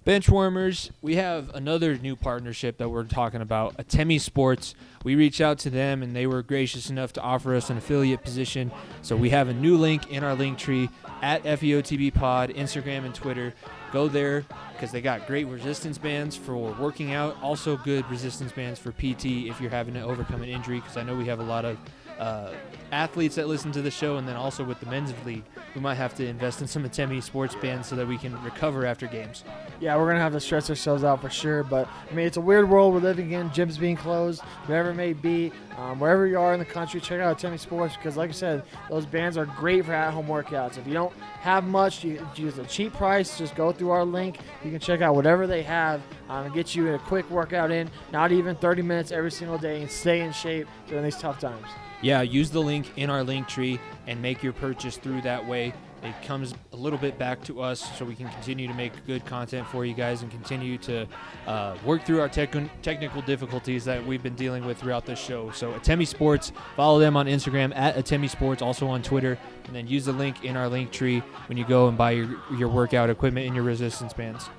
Benchwarmers, 0.03 0.90
we 1.03 1.18
have 1.18 1.53
another 1.53 1.95
new 1.95 2.15
partnership 2.15 2.80
that 2.80 2.90
we're 2.90 3.03
talking 3.03 3.40
about, 3.40 3.78
Atemi 3.78 4.19
Sports. 4.19 4.73
We 5.03 5.14
reached 5.14 5.40
out 5.40 5.60
to 5.60 5.69
them 5.69 6.02
and 6.02 6.15
they 6.15 6.26
were 6.26 6.41
gracious 6.41 6.90
enough 6.90 7.14
to 7.14 7.22
offer 7.22 7.53
us 7.53 7.69
an 7.69 7.78
affiliate 7.78 8.23
position. 8.23 8.72
So 9.03 9.15
we 9.15 9.30
have 9.30 9.48
a 9.48 9.53
new 9.53 9.78
link 9.78 10.11
in 10.11 10.23
our 10.23 10.34
link 10.34 10.57
tree 10.57 10.90
at 11.22 11.44
FEOTB 11.44 12.15
Pod, 12.15 12.49
Instagram 12.49 13.06
and 13.06 13.14
Twitter. 13.14 13.53
Go 13.91 14.07
there 14.07 14.44
because 14.73 14.91
they 14.91 15.02
got 15.02 15.28
great 15.28 15.45
resistance 15.45 15.99
bands 15.99 16.36
for 16.36 16.57
working 16.57 17.14
out, 17.14 17.38
also 17.44 17.78
good 17.78 18.10
resistance 18.10 18.52
bands 18.52 18.80
for 18.80 18.91
PT 18.94 19.26
if 19.26 19.61
you're 19.61 19.69
having 19.69 19.94
to 19.94 20.02
overcome 20.02 20.41
an 20.41 20.49
injury. 20.49 20.80
Because 20.80 20.98
I 20.98 21.03
know 21.03 21.15
we 21.15 21.26
have 21.26 21.40
a 21.40 21.44
lot 21.44 21.64
of 21.64 21.78
uh, 22.22 22.53
athletes 22.91 23.35
that 23.35 23.48
listen 23.48 23.72
to 23.72 23.81
the 23.81 23.89
show, 23.89 24.18
and 24.18 24.27
then 24.27 24.35
also 24.35 24.64
with 24.64 24.80
the 24.80 24.85
men's 24.85 25.11
league, 25.26 25.43
we 25.73 25.81
might 25.81 25.95
have 25.95 26.14
to 26.14 26.26
invest 26.26 26.61
in 26.61 26.68
some 26.68 26.84
Atemi 26.84 27.22
sports 27.23 27.56
bands 27.56 27.88
so 27.88 27.95
that 27.95 28.07
we 28.07 28.15
can 28.15 28.39
recover 28.43 28.85
after 28.85 29.07
games. 29.07 29.43
Yeah, 29.80 29.98
we're 29.98 30.06
gonna 30.07 30.19
have 30.19 30.34
to 30.34 30.39
stress 30.39 30.69
ourselves 30.69 31.03
out 31.03 31.19
for 31.19 31.31
sure. 31.31 31.64
But 31.64 31.88
I 32.10 32.14
mean, 32.14 32.27
it's 32.27 32.38
a 32.38 32.41
weird 32.41 32.69
world 32.69 32.93
we're 32.93 32.99
living 32.99 33.31
in. 33.31 33.49
Gyms 33.49 33.80
being 33.80 33.95
closed, 33.95 34.41
whatever 34.65 34.91
it 34.91 34.95
may 34.95 35.14
be. 35.14 35.52
Um, 35.77 35.99
wherever 35.99 36.27
you 36.27 36.38
are 36.38 36.53
in 36.53 36.60
the 36.60 36.65
country, 36.65 37.02
check 37.02 37.19
out 37.22 37.39
Atemi 37.39 37.60
Sports 37.60 37.95
because, 37.95 38.18
like 38.18 38.30
I 38.30 38.34
said, 38.34 38.64
those 38.88 39.07
bands 39.07 39.35
are 39.35 39.45
great 39.45 39.85
for 39.85 39.93
at-home 39.93 40.27
workouts. 40.27 40.77
If 40.77 40.85
you 40.85 40.93
don't 40.93 41.14
have 41.39 41.64
much, 41.64 42.03
you 42.03 42.27
you 42.35 42.45
use 42.45 42.60
a 42.60 42.65
cheap 42.65 42.93
price. 42.93 43.35
Just 43.35 43.56
go 43.56 43.72
through 43.72 43.89
our 43.89 44.06
link. 44.06 44.38
You 44.64 44.69
can 44.69 44.80
check 44.80 45.02
out 45.02 45.15
whatever 45.15 45.48
they 45.48 45.64
have 45.64 46.02
um, 46.30 46.45
and 46.45 46.53
get 46.53 46.76
you 46.76 46.93
a 46.93 46.99
quick 46.99 47.27
workout 47.31 47.72
in. 47.72 47.89
Not 48.11 48.31
even 48.31 48.56
30 48.57 48.84
minutes 48.84 49.11
every 49.11 49.31
single 49.31 49.57
day, 49.57 49.81
and 49.81 49.89
stay 49.89 50.22
in 50.22 50.31
shape 50.31 50.68
during 50.88 51.03
these 51.03 51.18
tough 51.18 51.39
times. 51.39 51.65
Yeah, 52.02 52.22
use 52.22 52.49
the 52.49 52.61
link 52.61 52.91
in 52.98 53.10
our 53.10 53.23
link 53.23 53.48
tree 53.48 53.80
and 54.07 54.22
make 54.22 54.41
your 54.41 54.53
purchase 54.53 54.98
through 54.98 55.22
that 55.22 55.45
way. 55.45 55.73
It 56.03 56.15
comes 56.23 56.56
a 56.73 56.76
little 56.76 56.98
bit 56.98 57.19
back 57.19 57.44
to 57.44 57.61
us 57.61 57.95
so 57.95 58.06
we 58.06 58.15
can 58.15 58.28
continue 58.30 58.68
to 58.68 58.73
make 58.73 59.06
good 59.06 59.23
content 59.23 59.68
for 59.68 59.86
you 59.86 59.94
guys 59.94 60.23
and 60.23 60.32
continue 60.32 60.80
to 60.80 61.06
uh, 61.45 61.78
work 61.86 62.06
through 62.06 62.22
our 62.22 62.30
tech- 62.30 62.56
technical 62.82 63.22
difficulties 63.22 63.86
that 63.86 64.03
we've 64.03 64.23
been 64.23 64.34
dealing 64.34 64.65
with 64.65 64.80
throughout 64.80 65.06
this 65.06 65.19
show. 65.19 65.52
So, 65.52 65.73
Atemi 65.73 66.07
Sports, 66.07 66.53
follow 66.76 66.98
them 66.98 67.15
on 67.15 67.28
Instagram 67.28 67.72
at 67.76 67.95
Atemi 67.98 68.32
Sports, 68.32 68.64
also 68.64 68.88
on 68.88 69.03
Twitter, 69.03 69.38
and 69.65 69.76
then 69.76 69.88
use 69.88 70.06
the 70.06 70.11
link 70.11 70.44
in 70.44 70.57
our 70.57 70.68
link 70.68 70.91
tree 70.91 71.19
when 71.48 71.57
you 71.57 71.65
go 71.65 71.88
and 71.88 71.95
buy 71.95 72.11
your, 72.11 72.36
your 72.57 72.69
workout 72.69 73.11
equipment 73.11 73.45
and 73.45 73.56
your 73.56 73.64
resistance 73.64 74.11
bands. 74.11 74.49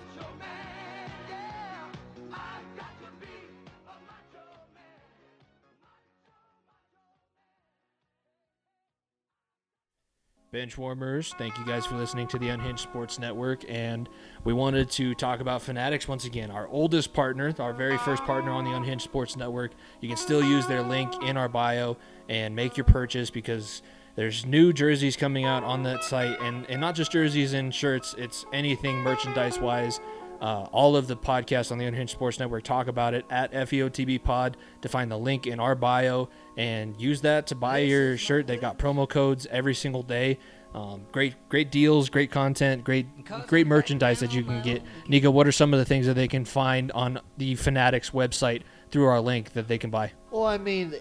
Benchwarmers, 10.53 11.35
thank 11.39 11.57
you 11.57 11.65
guys 11.65 11.87
for 11.87 11.97
listening 11.97 12.27
to 12.29 12.39
the 12.39 12.51
Unhinged 12.51 12.83
Sports 12.83 13.19
Network. 13.19 13.65
And 13.71 14.07
we 14.45 14.53
wanted 14.53 14.91
to 14.91 15.15
talk 15.15 15.41
about 15.41 15.63
Fanatics 15.63 16.07
once 16.07 16.27
again, 16.27 16.51
our 16.51 16.69
oldest 16.69 17.15
partner, 17.15 17.55
our 17.59 17.73
very 17.73 17.97
first 17.97 18.23
partner 18.25 18.51
on 18.51 18.67
the 18.67 18.73
Unhinged 18.73 19.03
Sports 19.03 19.35
Network. 19.35 19.73
You 20.03 20.09
can 20.09 20.19
still 20.19 20.45
use 20.45 20.67
their 20.67 20.83
link 20.83 21.11
in 21.23 21.39
our 21.39 21.49
bio 21.49 21.97
and 22.29 22.55
make 22.55 22.77
your 22.77 22.85
purchase 22.85 23.31
because 23.31 23.81
there's 24.15 24.45
new 24.45 24.75
jerseys 24.75 25.17
coming 25.17 25.47
out 25.47 25.65
on 25.65 25.85
that 25.85 26.05
site. 26.05 26.39
And, 26.43 26.69
and 26.69 26.83
not 26.83 26.97
just 26.97 27.13
jerseys 27.13 27.55
and 27.55 27.75
shirts, 27.75 28.15
it's 28.19 28.45
anything 28.53 28.99
merchandise 28.99 29.59
wise. 29.59 30.01
Uh, 30.43 30.67
all 30.73 30.97
of 30.97 31.07
the 31.07 31.17
podcasts 31.17 31.71
on 31.71 31.79
the 31.79 31.85
Unhinged 31.85 32.11
Sports 32.11 32.41
Network 32.41 32.65
talk 32.65 32.89
about 32.89 33.15
it 33.15 33.25
at 33.31 33.53
FEOTB 33.53 34.25
Pod 34.25 34.57
to 34.81 34.89
find 34.89 35.09
the 35.09 35.17
link 35.17 35.47
in 35.47 35.61
our 35.61 35.77
bio 35.77 36.29
and 36.57 37.01
use 37.01 37.21
that 37.21 37.47
to 37.47 37.55
buy 37.55 37.79
your 37.79 38.17
shirt. 38.17 38.49
They 38.49 38.57
got 38.57 38.77
promo 38.77 39.09
codes 39.09 39.47
every 39.53 39.77
single 39.77 40.03
day. 40.03 40.41
Um, 40.75 41.03
great, 41.13 41.37
great 41.49 41.71
deals, 41.71 42.09
great 42.09 42.33
content, 42.33 42.83
great, 42.83 43.07
great 43.47 43.69
merchandise 43.69 44.19
that 44.19 44.35
you 44.35 44.43
can 44.43 44.61
get. 44.63 44.83
Nico, 45.07 45.31
what 45.31 45.47
are 45.47 45.53
some 45.53 45.73
of 45.73 45.79
the 45.79 45.85
things 45.85 46.07
that 46.07 46.15
they 46.15 46.27
can 46.27 46.45
find 46.45 46.91
on 46.91 47.21
the 47.37 47.55
Fanatics 47.55 48.11
website 48.11 48.63
through 48.91 49.05
our 49.05 49.21
link 49.21 49.53
that 49.53 49.69
they 49.69 49.79
can 49.79 49.91
buy? 49.91 50.11
Well, 50.33 50.47
I 50.47 50.57
mean, 50.57 50.95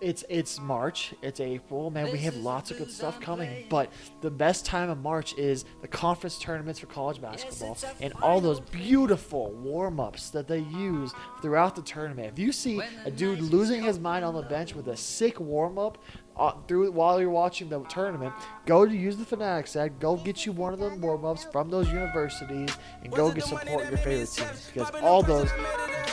it's 0.00 0.24
it's 0.30 0.58
March, 0.58 1.12
it's 1.20 1.40
April, 1.40 1.90
man. 1.90 2.10
We 2.10 2.18
have 2.20 2.34
lots 2.36 2.70
of 2.70 2.78
good 2.78 2.90
stuff 2.90 3.20
coming, 3.20 3.66
but 3.68 3.92
the 4.22 4.30
best 4.30 4.64
time 4.64 4.88
of 4.88 4.96
March 5.02 5.36
is 5.36 5.66
the 5.82 5.88
conference 5.88 6.38
tournaments 6.38 6.80
for 6.80 6.86
college 6.86 7.20
basketball 7.20 7.76
and 8.00 8.14
all 8.22 8.40
those 8.40 8.60
beautiful 8.60 9.50
warm 9.52 10.00
ups 10.00 10.30
that 10.30 10.48
they 10.48 10.60
use 10.60 11.12
throughout 11.42 11.76
the 11.76 11.82
tournament. 11.82 12.32
If 12.32 12.38
you 12.38 12.50
see 12.50 12.80
a 13.04 13.10
dude 13.10 13.42
losing 13.42 13.82
his 13.82 13.98
mind 13.98 14.24
on 14.24 14.34
the 14.34 14.42
bench 14.42 14.74
with 14.74 14.88
a 14.88 14.96
sick 14.96 15.38
warm 15.38 15.78
up. 15.78 15.98
Uh, 16.38 16.52
through 16.68 16.90
while 16.92 17.20
you're 17.20 17.30
watching 17.30 17.68
the 17.68 17.80
tournament, 17.84 18.32
go 18.64 18.86
to 18.86 18.94
use 18.94 19.16
the 19.16 19.24
Fanatics 19.24 19.74
ad. 19.74 19.98
Go 19.98 20.16
get 20.16 20.46
you 20.46 20.52
one 20.52 20.72
of 20.72 20.78
the 20.78 20.90
warm 20.90 21.24
ups 21.24 21.44
from 21.50 21.68
those 21.68 21.88
universities, 21.90 22.70
and 23.02 23.12
go 23.12 23.32
get 23.32 23.44
support 23.44 23.88
your 23.88 23.98
favorite 23.98 24.30
teams 24.30 24.70
because 24.72 24.90
all 25.02 25.22
those 25.22 25.50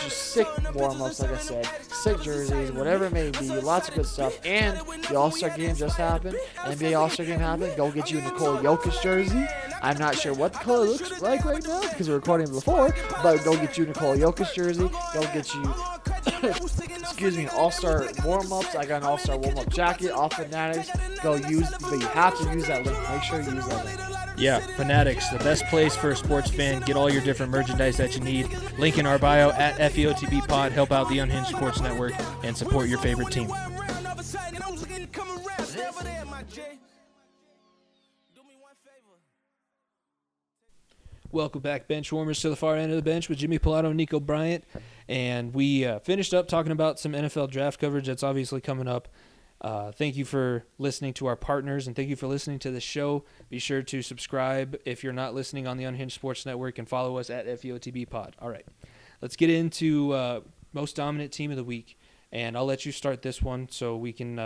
just 0.01 0.31
sick 0.33 0.47
warm 0.73 1.01
ups, 1.01 1.19
like 1.19 1.31
I 1.31 1.37
said, 1.37 1.65
sick 1.81 2.21
jerseys, 2.21 2.71
whatever 2.71 3.05
it 3.05 3.13
may 3.13 3.29
be, 3.31 3.49
lots 3.61 3.89
of 3.89 3.95
good 3.95 4.05
stuff. 4.05 4.39
And 4.45 4.79
the 5.09 5.15
All 5.15 5.31
Star 5.31 5.49
game 5.51 5.75
just 5.75 5.97
happened. 5.97 6.37
NBA 6.57 6.99
All 6.99 7.09
Star 7.09 7.25
game 7.25 7.39
happened. 7.39 7.75
Go 7.75 7.91
get 7.91 8.11
you 8.11 8.19
a 8.19 8.21
Nikola 8.21 8.61
Jokic 8.61 9.01
jersey. 9.01 9.45
I'm 9.81 9.97
not 9.97 10.15
sure 10.15 10.33
what 10.33 10.53
the 10.53 10.59
color 10.59 10.85
looks 10.85 11.21
like 11.21 11.45
right 11.45 11.63
now 11.63 11.81
because 11.81 12.09
we're 12.09 12.15
recording 12.15 12.51
before, 12.51 12.95
but 13.21 13.43
go 13.43 13.55
get 13.55 13.77
you 13.77 13.83
a 13.83 13.87
Nikola 13.87 14.17
Jokic 14.17 14.53
jersey. 14.53 14.89
Go 15.13 15.21
get 15.33 15.53
you, 15.53 15.73
excuse 16.99 17.37
me, 17.37 17.47
All 17.47 17.71
Star 17.71 18.07
warm 18.23 18.51
ups. 18.51 18.75
I 18.75 18.85
got 18.85 19.01
an 19.01 19.07
All 19.07 19.17
Star 19.17 19.37
warm 19.37 19.57
up 19.57 19.69
jacket 19.69 20.11
off 20.11 20.33
Fanatics. 20.33 20.89
Go 21.21 21.35
use, 21.35 21.69
but 21.81 21.93
you 21.93 22.07
have 22.07 22.37
to 22.37 22.43
use 22.53 22.67
that 22.67 22.85
link. 22.85 22.97
Make 23.09 23.23
sure 23.23 23.41
you 23.41 23.51
use 23.51 23.67
that 23.67 23.85
link. 23.85 23.99
Yeah, 24.37 24.59
Fanatics, 24.75 25.29
the 25.29 25.39
best 25.39 25.65
place 25.67 25.95
for 25.95 26.11
a 26.11 26.15
sports 26.15 26.49
fan. 26.49 26.81
Get 26.81 26.97
all 26.97 27.09
your 27.09 27.21
different 27.21 27.51
merchandise 27.51 27.97
that 27.97 28.15
you 28.15 28.21
need. 28.21 28.49
Link 28.77 28.97
in 28.97 29.05
our 29.05 29.17
bio 29.17 29.51
at 29.51 29.75
FEOTB 29.77 30.47
Pod. 30.47 30.71
Help 30.73 30.91
out 30.91 31.07
the 31.09 31.19
Unhinged 31.19 31.55
Sports 31.55 31.79
Network 31.79 32.13
and 32.43 32.55
support 32.55 32.89
your 32.89 32.99
favorite 32.99 33.31
team. 33.31 33.49
Welcome 41.31 41.61
back, 41.61 41.89
bench 41.89 42.13
warmers, 42.13 42.39
to 42.41 42.49
the 42.49 42.55
far 42.55 42.77
end 42.77 42.91
of 42.91 42.95
the 42.95 43.01
bench 43.01 43.27
with 43.27 43.39
Jimmy 43.39 43.59
Pilato 43.59 43.87
and 43.87 43.97
Nico 43.97 44.21
Bryant. 44.21 44.63
And 45.07 45.53
we 45.53 45.85
uh, 45.85 45.99
finished 45.99 46.33
up 46.33 46.47
talking 46.47 46.71
about 46.71 46.99
some 46.99 47.13
NFL 47.13 47.51
draft 47.51 47.79
coverage 47.79 48.07
that's 48.07 48.23
obviously 48.23 48.61
coming 48.61 48.87
up. 48.87 49.07
Uh, 49.61 49.91
thank 49.91 50.15
you 50.15 50.25
for 50.25 50.65
listening 50.77 51.13
to 51.13 51.25
our 51.27 51.35
partners 51.35 51.87
and 51.87 51.95
thank 51.95 52.09
you 52.09 52.15
for 52.15 52.27
listening 52.27 52.59
to 52.59 52.71
the 52.71 52.81
show. 52.81 53.23
Be 53.49 53.57
sure 53.59 53.81
to 53.83 54.01
subscribe 54.01 54.77
if 54.85 55.03
you're 55.03 55.13
not 55.13 55.33
listening 55.33 55.65
on 55.65 55.77
the 55.77 55.85
Unhinged 55.85 56.15
Sports 56.15 56.45
Network 56.45 56.77
and 56.77 56.87
follow 56.87 57.17
us 57.17 57.29
at 57.29 57.47
FEOTB 57.47 58.09
Pod. 58.09 58.35
All 58.39 58.49
right, 58.49 58.65
let's 59.21 59.35
get 59.35 59.49
into 59.49 60.11
uh, 60.13 60.41
most 60.73 60.95
dominant 60.95 61.31
team 61.31 61.51
of 61.51 61.57
the 61.57 61.63
week. 61.63 61.97
And 62.31 62.57
I'll 62.57 62.65
let 62.65 62.85
you 62.85 62.91
start 62.91 63.21
this 63.21 63.41
one 63.41 63.69
so 63.69 63.95
we 63.95 64.11
can 64.11 64.37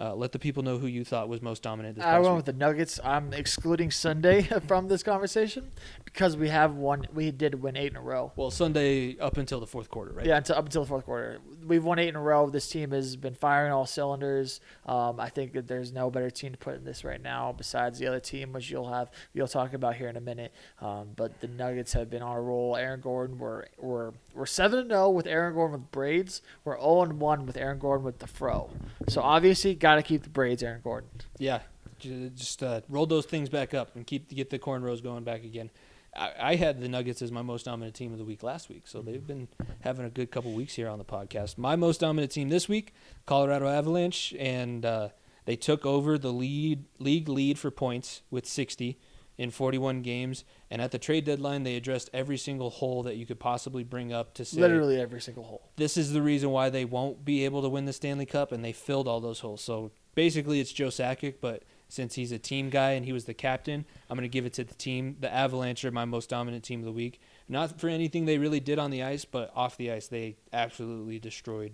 uh, 0.00 0.14
let 0.14 0.32
the 0.32 0.38
people 0.38 0.62
know 0.62 0.78
who 0.78 0.86
you 0.86 1.04
thought 1.04 1.28
was 1.28 1.42
most 1.42 1.62
dominant 1.62 1.96
this 1.96 2.04
I 2.04 2.18
went 2.18 2.32
week. 2.32 2.36
with 2.36 2.46
the 2.46 2.52
Nuggets. 2.54 2.98
I'm 3.04 3.34
excluding 3.34 3.90
Sunday 3.90 4.42
from 4.66 4.88
this 4.88 5.02
conversation 5.02 5.72
because 6.04 6.38
we 6.38 6.48
have 6.48 6.74
one. 6.74 7.06
We 7.12 7.30
did 7.30 7.60
win 7.60 7.76
eight 7.76 7.90
in 7.92 7.96
a 7.96 8.00
row. 8.00 8.32
Well, 8.34 8.50
Sunday 8.50 9.18
up 9.18 9.36
until 9.36 9.60
the 9.60 9.66
fourth 9.66 9.90
quarter, 9.90 10.12
right? 10.12 10.24
Yeah, 10.24 10.38
until, 10.38 10.56
up 10.56 10.64
until 10.64 10.82
the 10.82 10.88
fourth 10.88 11.04
quarter, 11.04 11.38
we've 11.66 11.84
won 11.84 11.98
eight 11.98 12.08
in 12.08 12.16
a 12.16 12.20
row. 12.20 12.48
This 12.48 12.68
team 12.68 12.92
has 12.92 13.14
been 13.16 13.34
firing 13.34 13.72
all 13.72 13.84
cylinders. 13.84 14.60
Um, 14.86 15.20
I 15.20 15.28
think 15.28 15.52
that 15.52 15.68
there's 15.68 15.92
no 15.92 16.10
better 16.10 16.30
team 16.30 16.52
to 16.52 16.58
put 16.58 16.76
in 16.76 16.84
this 16.84 17.04
right 17.04 17.22
now 17.22 17.54
besides 17.56 17.98
the 17.98 18.06
other 18.06 18.20
team, 18.20 18.54
which 18.54 18.70
you'll 18.70 18.90
have 18.90 19.10
you'll 19.34 19.48
talk 19.48 19.74
about 19.74 19.96
here 19.96 20.08
in 20.08 20.16
a 20.16 20.20
minute. 20.20 20.52
Um, 20.80 21.08
but 21.14 21.40
the 21.42 21.48
Nuggets 21.48 21.92
have 21.92 22.08
been 22.08 22.22
on 22.22 22.36
a 22.36 22.40
roll. 22.40 22.74
Aaron 22.76 23.00
Gordon, 23.00 23.38
we're 23.38 23.64
we're 23.78 24.12
we're 24.34 24.46
seven 24.46 24.78
and 24.78 24.90
zero 24.90 25.10
with 25.10 25.26
Aaron 25.26 25.52
Gordon 25.54 25.80
with 25.80 25.90
braids. 25.90 26.40
We're 26.64 26.78
zero 26.80 27.02
and 27.02 27.20
one 27.20 27.44
with 27.44 27.58
Aaron 27.58 27.78
Gordon 27.78 28.04
with 28.04 28.18
the 28.18 28.26
fro. 28.26 28.70
So 29.08 29.20
obviously, 29.20 29.74
got 29.90 29.96
to 29.96 30.02
keep 30.02 30.22
the 30.22 30.30
braids, 30.30 30.62
Aaron 30.62 30.80
Gordon. 30.82 31.10
Yeah, 31.38 31.60
just 31.98 32.62
uh, 32.62 32.80
roll 32.88 33.06
those 33.06 33.26
things 33.26 33.48
back 33.48 33.74
up 33.74 33.96
and 33.96 34.06
keep 34.06 34.28
get 34.28 34.50
the 34.50 34.58
cornrows 34.58 35.02
going 35.02 35.24
back 35.24 35.44
again. 35.44 35.70
I, 36.16 36.32
I 36.40 36.54
had 36.56 36.80
the 36.80 36.88
Nuggets 36.88 37.22
as 37.22 37.32
my 37.32 37.42
most 37.42 37.64
dominant 37.64 37.94
team 37.94 38.12
of 38.12 38.18
the 38.18 38.24
week 38.24 38.42
last 38.42 38.68
week, 38.68 38.86
so 38.86 39.02
they've 39.02 39.26
been 39.26 39.48
having 39.80 40.06
a 40.06 40.10
good 40.10 40.30
couple 40.30 40.52
weeks 40.52 40.74
here 40.74 40.88
on 40.88 40.98
the 40.98 41.04
podcast. 41.04 41.58
My 41.58 41.76
most 41.76 42.00
dominant 42.00 42.32
team 42.32 42.48
this 42.48 42.68
week, 42.68 42.94
Colorado 43.26 43.68
Avalanche, 43.68 44.34
and 44.38 44.84
uh, 44.84 45.08
they 45.44 45.56
took 45.56 45.84
over 45.84 46.18
the 46.18 46.32
lead 46.32 46.84
league 46.98 47.28
lead 47.28 47.58
for 47.58 47.70
points 47.70 48.22
with 48.30 48.46
60 48.46 48.98
in 49.40 49.50
41 49.50 50.02
games. 50.02 50.44
And 50.70 50.82
at 50.82 50.90
the 50.90 50.98
trade 50.98 51.24
deadline, 51.24 51.62
they 51.62 51.74
addressed 51.74 52.10
every 52.12 52.36
single 52.36 52.68
hole 52.68 53.02
that 53.04 53.16
you 53.16 53.24
could 53.24 53.40
possibly 53.40 53.82
bring 53.82 54.12
up 54.12 54.34
to 54.34 54.44
say 54.44 54.60
Literally 54.60 55.00
every 55.00 55.22
single 55.22 55.44
hole. 55.44 55.70
this 55.76 55.96
is 55.96 56.12
the 56.12 56.20
reason 56.20 56.50
why 56.50 56.68
they 56.68 56.84
won't 56.84 57.24
be 57.24 57.46
able 57.46 57.62
to 57.62 57.68
win 57.70 57.86
the 57.86 57.94
Stanley 57.94 58.26
Cup, 58.26 58.52
and 58.52 58.62
they 58.62 58.72
filled 58.72 59.08
all 59.08 59.18
those 59.18 59.40
holes. 59.40 59.62
So 59.62 59.92
basically, 60.14 60.60
it's 60.60 60.72
Joe 60.72 60.88
Sakic, 60.88 61.36
but 61.40 61.62
since 61.88 62.16
he's 62.16 62.32
a 62.32 62.38
team 62.38 62.68
guy 62.68 62.90
and 62.90 63.06
he 63.06 63.14
was 63.14 63.24
the 63.24 63.32
captain, 63.32 63.86
I'm 64.10 64.18
going 64.18 64.28
to 64.28 64.32
give 64.32 64.44
it 64.44 64.52
to 64.54 64.64
the 64.64 64.74
team. 64.74 65.16
The 65.20 65.32
Avalanche 65.32 65.86
are 65.86 65.90
my 65.90 66.04
most 66.04 66.28
dominant 66.28 66.62
team 66.62 66.80
of 66.80 66.84
the 66.84 66.92
week. 66.92 67.18
Not 67.48 67.80
for 67.80 67.88
anything 67.88 68.26
they 68.26 68.36
really 68.36 68.60
did 68.60 68.78
on 68.78 68.90
the 68.90 69.02
ice, 69.02 69.24
but 69.24 69.50
off 69.56 69.78
the 69.78 69.90
ice, 69.90 70.06
they 70.06 70.36
absolutely 70.52 71.18
destroyed 71.18 71.72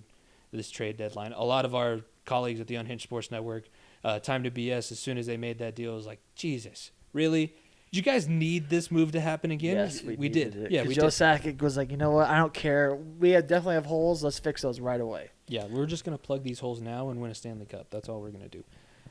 this 0.53 0.71
trade 0.71 0.97
deadline. 0.99 1.33
A 1.33 1.43
lot 1.43 1.65
of 1.65 1.75
our 1.75 2.03
colleagues 2.25 2.61
at 2.61 2.69
the 2.69 2.77
Unhinged 2.77 3.03
Sports 3.03 3.33
Network, 3.33 3.69
uh, 4.05 4.21
Time 4.21 4.45
to 4.45 4.53
BS, 4.53 4.93
as 4.93 5.01
soon 5.01 5.19
as 5.19 5.27
they 5.27 5.37
made 5.37 5.59
that 5.59 5.75
deal, 5.75 5.97
was 5.97 6.07
like, 6.07 6.21
Jesus, 6.37 6.93
really? 7.13 7.55
Did 7.91 7.99
you 7.99 8.03
guys 8.03 8.29
need 8.29 8.69
this 8.69 8.91
move 8.91 9.13
to 9.13 9.21
happen 9.21 9.51
again? 9.51 9.77
Yes, 9.77 10.03
we, 10.03 10.17
we 10.17 10.29
did. 10.29 10.57
It. 10.57 10.71
Yeah, 10.71 10.83
we 10.83 10.95
Joe 10.95 11.03
did. 11.03 11.11
Sakic 11.11 11.63
was 11.63 11.77
like, 11.77 11.91
you 11.91 11.97
know 11.97 12.11
what? 12.11 12.29
I 12.29 12.39
don't 12.39 12.53
care. 12.53 12.95
We 12.95 13.31
have, 13.31 13.47
definitely 13.47 13.77
have 13.77 13.87
holes. 13.87 14.23
Let's 14.23 14.39
fix 14.39 14.63
those 14.63 14.81
right 14.81 15.01
away. 15.01 15.31
Yeah, 15.49 15.67
we're 15.67 15.87
just 15.87 16.05
going 16.05 16.17
to 16.17 16.23
plug 16.23 16.43
these 16.43 16.59
holes 16.59 16.81
now 16.81 17.11
and 17.11 17.21
win 17.21 17.31
a 17.31 17.35
Stanley 17.35 17.67
Cup. 17.67 17.87
That's 17.91 18.09
all 18.09 18.21
we're 18.21 18.31
going 18.31 18.43
to 18.43 18.49
do. 18.49 18.65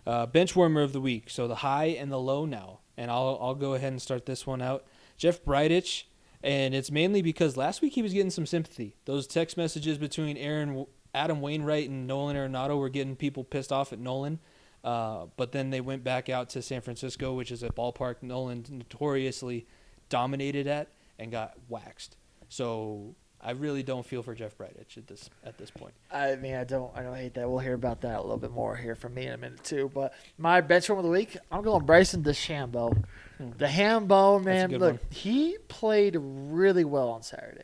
Uh, 0.05 0.25
bench 0.25 0.55
warmer 0.55 0.81
of 0.81 0.93
the 0.93 1.01
week. 1.01 1.29
So 1.29 1.47
the 1.47 1.55
high 1.55 1.85
and 1.85 2.11
the 2.11 2.19
low 2.19 2.45
now. 2.45 2.79
And 2.97 3.09
I'll, 3.09 3.39
I'll 3.41 3.55
go 3.55 3.73
ahead 3.73 3.91
and 3.91 4.01
start 4.01 4.25
this 4.25 4.45
one 4.45 4.61
out. 4.61 4.85
Jeff 5.17 5.43
Bridich. 5.43 6.03
And 6.43 6.75
it's 6.75 6.91
mainly 6.91 7.23
because 7.23 7.57
last 7.57 7.81
week 7.81 7.93
he 7.93 8.03
was 8.03 8.13
getting 8.13 8.29
some 8.29 8.45
sympathy. 8.45 8.95
Those 9.05 9.25
text 9.25 9.57
messages 9.57 9.97
between 9.97 10.37
Aaron, 10.37 10.85
Adam 11.11 11.41
Wainwright 11.41 11.89
and 11.89 12.05
Nolan 12.05 12.35
Arenado 12.35 12.77
were 12.77 12.89
getting 12.89 13.15
people 13.15 13.43
pissed 13.43 13.71
off 13.71 13.91
at 13.91 13.97
Nolan. 13.97 14.39
Uh, 14.85 15.25
but 15.35 15.51
then 15.51 15.71
they 15.71 15.81
went 15.81 16.03
back 16.03 16.29
out 16.29 16.49
to 16.51 16.61
San 16.61 16.79
Francisco, 16.79 17.33
which 17.33 17.51
is 17.51 17.63
a 17.63 17.69
ballpark 17.69 18.17
Nolan 18.21 18.63
notoriously 18.69 19.65
dominated 20.09 20.67
at, 20.67 20.89
and 21.17 21.31
got 21.31 21.55
waxed. 21.67 22.17
So 22.49 23.15
I 23.41 23.51
really 23.51 23.81
don't 23.81 24.05
feel 24.05 24.21
for 24.21 24.35
Jeff 24.35 24.55
Bridich 24.55 24.95
at 24.95 25.07
this 25.07 25.27
at 25.43 25.57
this 25.57 25.71
point. 25.71 25.95
I 26.11 26.35
mean, 26.35 26.53
I 26.53 26.65
don't, 26.65 26.95
I 26.95 27.01
don't 27.01 27.15
hate 27.15 27.33
that. 27.33 27.49
We'll 27.49 27.57
hear 27.57 27.73
about 27.73 28.01
that 28.01 28.19
a 28.19 28.21
little 28.21 28.37
bit 28.37 28.51
more 28.51 28.75
here 28.75 28.93
from 28.93 29.15
me 29.15 29.25
in 29.25 29.33
a 29.33 29.37
minute 29.37 29.63
too. 29.63 29.89
But 29.91 30.13
my 30.37 30.61
bench 30.61 30.87
room 30.87 30.99
of 30.99 31.03
the 31.03 31.09
week, 31.09 31.35
I'm 31.51 31.63
going 31.63 31.83
Bryson 31.83 32.21
DeChambeau. 32.21 33.03
Hmm. 33.39 33.49
The 33.57 33.67
ham 33.67 34.05
bone 34.05 34.43
That's 34.43 34.65
a 34.65 34.67
man. 34.67 34.79
Look, 34.79 34.93
one. 34.93 34.99
he 35.09 35.57
played 35.67 36.15
really 36.19 36.85
well 36.85 37.09
on 37.09 37.23
Saturday. 37.23 37.63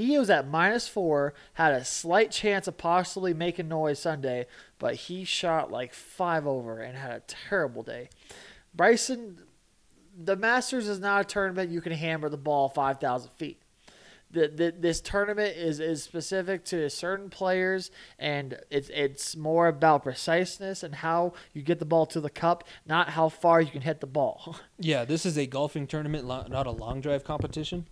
He 0.00 0.18
was 0.18 0.30
at 0.30 0.48
minus 0.48 0.88
four, 0.88 1.34
had 1.54 1.72
a 1.72 1.84
slight 1.84 2.30
chance 2.30 2.66
of 2.66 2.78
possibly 2.78 3.34
making 3.34 3.68
noise 3.68 3.98
Sunday, 3.98 4.46
but 4.78 4.94
he 4.94 5.24
shot 5.24 5.70
like 5.70 5.94
five 5.94 6.46
over 6.46 6.80
and 6.80 6.96
had 6.96 7.12
a 7.12 7.22
terrible 7.26 7.82
day. 7.82 8.08
Bryson, 8.74 9.38
the 10.16 10.36
Masters 10.36 10.88
is 10.88 11.00
not 11.00 11.22
a 11.22 11.24
tournament 11.24 11.70
you 11.70 11.80
can 11.80 11.92
hammer 11.92 12.28
the 12.28 12.36
ball 12.36 12.68
5,000 12.68 13.30
feet. 13.32 13.62
The, 14.32 14.46
the, 14.46 14.74
this 14.78 15.00
tournament 15.00 15.56
is, 15.56 15.80
is 15.80 16.04
specific 16.04 16.64
to 16.66 16.88
certain 16.88 17.30
players, 17.30 17.90
and 18.16 18.60
it's 18.70 18.88
it's 18.90 19.34
more 19.34 19.66
about 19.66 20.04
preciseness 20.04 20.84
and 20.84 20.94
how 20.94 21.32
you 21.52 21.62
get 21.62 21.80
the 21.80 21.84
ball 21.84 22.06
to 22.06 22.20
the 22.20 22.30
cup, 22.30 22.62
not 22.86 23.10
how 23.10 23.28
far 23.28 23.60
you 23.60 23.72
can 23.72 23.80
hit 23.80 24.00
the 24.00 24.06
ball. 24.06 24.56
Yeah, 24.82 25.04
this 25.04 25.26
is 25.26 25.36
a 25.36 25.46
golfing 25.46 25.86
tournament, 25.86 26.26
not 26.26 26.66
a 26.66 26.70
long 26.70 27.02
drive 27.02 27.22
competition. 27.22 27.86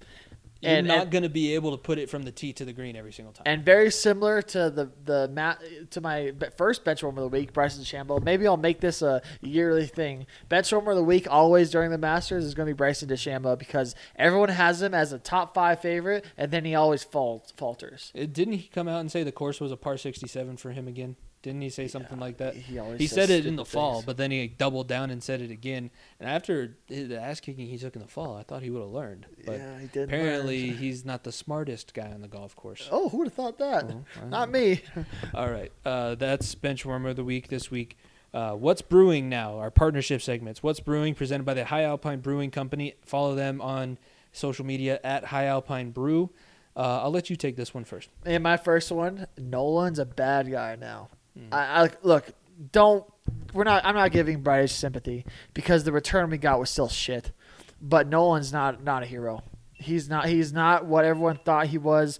You're 0.60 0.72
And- 0.72 0.88
not 0.88 1.10
going 1.10 1.22
to 1.22 1.28
be 1.28 1.54
able 1.54 1.70
to 1.70 1.76
put 1.76 1.98
it 1.98 2.10
from 2.10 2.24
the 2.24 2.32
tee 2.32 2.52
to 2.54 2.64
the 2.64 2.72
green 2.72 2.96
every 2.96 3.12
single 3.12 3.32
time. 3.32 3.44
And 3.46 3.64
very 3.64 3.90
similar 3.92 4.42
to 4.42 4.70
the 4.70 4.90
the 5.04 5.28
mat 5.28 5.62
to 5.90 6.00
my 6.00 6.32
first 6.56 6.84
bench 6.84 7.02
warmer 7.02 7.22
of 7.22 7.30
the 7.30 7.38
week, 7.38 7.52
Bryson 7.52 7.84
DeChambeau. 7.84 8.22
Maybe 8.22 8.46
I'll 8.46 8.56
make 8.56 8.80
this 8.80 9.00
a 9.00 9.22
yearly 9.40 9.86
thing. 9.86 10.26
Bench 10.48 10.72
warmer 10.72 10.90
of 10.90 10.96
the 10.96 11.04
week 11.04 11.28
always 11.30 11.70
during 11.70 11.90
the 11.92 11.98
Masters 11.98 12.44
is 12.44 12.54
going 12.54 12.66
to 12.66 12.74
be 12.74 12.76
Bryson 12.76 13.08
DeChambeau 13.08 13.56
because 13.56 13.94
everyone 14.16 14.48
has 14.48 14.82
him 14.82 14.94
as 14.94 15.12
a 15.12 15.18
top 15.20 15.54
five 15.54 15.80
favorite, 15.80 16.24
and 16.36 16.50
then 16.50 16.64
he 16.64 16.74
always 16.74 17.04
fal- 17.04 17.46
falters. 17.56 18.12
Uh, 18.18 18.26
Didn't 18.26 18.54
he 18.54 18.68
come 18.68 18.88
out 18.88 19.00
and 19.00 19.12
say 19.12 19.22
the 19.22 19.30
course 19.30 19.60
was 19.60 19.70
a 19.70 19.76
par 19.76 19.96
67 19.96 20.56
for 20.56 20.72
him 20.72 20.88
again? 20.88 21.14
Didn't 21.42 21.60
he 21.60 21.70
say 21.70 21.86
something 21.86 22.18
like 22.18 22.38
that? 22.38 22.56
He 22.56 22.80
He 22.96 23.06
said 23.06 23.30
it 23.30 23.46
in 23.46 23.56
the 23.56 23.64
stupid 23.64 23.72
fall, 23.72 24.02
but 24.04 24.16
then 24.16 24.30
he 24.30 24.48
doubled 24.48 24.88
down 24.88 25.10
and 25.10 25.22
said 25.22 25.40
it 25.40 25.50
again. 25.50 25.90
And 26.18 26.28
after 26.28 26.76
the 26.88 27.20
ass 27.20 27.40
kicking 27.40 27.66
he 27.68 27.78
took 27.78 27.94
in 27.94 28.02
the 28.02 28.08
fall, 28.08 28.36
I 28.36 28.42
thought 28.42 28.62
he 28.62 28.70
would 28.70 28.80
have 28.82 28.90
learned. 28.90 29.26
But 29.46 29.58
yeah, 29.58 29.78
he 29.78 29.86
did. 29.86 30.08
apparently, 30.08 30.70
he's 30.70 31.04
not 31.04 31.22
the 31.24 31.32
smartest 31.32 31.94
guy 31.94 32.10
on 32.10 32.22
the 32.22 32.28
golf 32.28 32.56
course. 32.56 32.88
Oh, 32.90 33.08
who 33.08 33.18
would 33.18 33.28
have 33.28 33.34
thought 33.34 33.58
that? 33.58 33.84
I 34.20 34.24
Not 34.26 34.50
me. 34.50 34.82
All 35.34 35.48
right, 35.50 35.70
uh, 35.84 36.16
that's 36.16 36.54
bench 36.56 36.84
warmer 36.84 37.10
of 37.10 37.16
the 37.16 37.24
week 37.24 37.48
this 37.48 37.70
week. 37.70 37.96
Uh, 38.34 38.52
What's 38.52 38.82
brewing 38.82 39.28
now? 39.28 39.58
Our 39.58 39.70
partnership 39.70 40.20
segments. 40.20 40.62
What's 40.62 40.80
brewing? 40.80 41.14
Presented 41.14 41.44
by 41.44 41.54
the 41.54 41.64
High 41.64 41.84
Alpine 41.84 42.20
Brewing 42.20 42.50
Company. 42.50 42.94
Follow 43.04 43.34
them 43.34 43.60
on 43.60 43.98
social 44.32 44.66
media 44.66 45.00
at 45.02 45.26
High 45.26 45.46
Alpine 45.46 45.92
Brew. 45.92 46.30
Uh, 46.76 47.02
I'll 47.02 47.10
let 47.10 47.28
you 47.30 47.36
take 47.36 47.56
this 47.56 47.74
one 47.74 47.84
first. 47.84 48.08
And 48.24 48.42
my 48.42 48.56
first 48.56 48.92
one, 48.92 49.26
Nolan's 49.36 49.98
a 49.98 50.04
bad 50.04 50.50
guy 50.50 50.76
now. 50.76 51.08
Hmm. 51.38 51.54
I, 51.54 51.84
I 51.84 51.90
look, 52.02 52.24
don't. 52.72 53.04
We're 53.52 53.64
not. 53.64 53.84
I'm 53.84 53.94
not 53.94 54.12
giving 54.12 54.42
Bryce 54.42 54.72
sympathy 54.72 55.24
because 55.54 55.84
the 55.84 55.92
return 55.92 56.30
we 56.30 56.38
got 56.38 56.58
was 56.58 56.70
still 56.70 56.88
shit. 56.88 57.32
But 57.80 58.08
Nolan's 58.08 58.52
not 58.52 58.82
not 58.82 59.02
a 59.02 59.06
hero. 59.06 59.42
He's 59.74 60.08
not. 60.08 60.26
He's 60.26 60.52
not 60.52 60.86
what 60.86 61.04
everyone 61.04 61.38
thought 61.44 61.68
he 61.68 61.78
was 61.78 62.18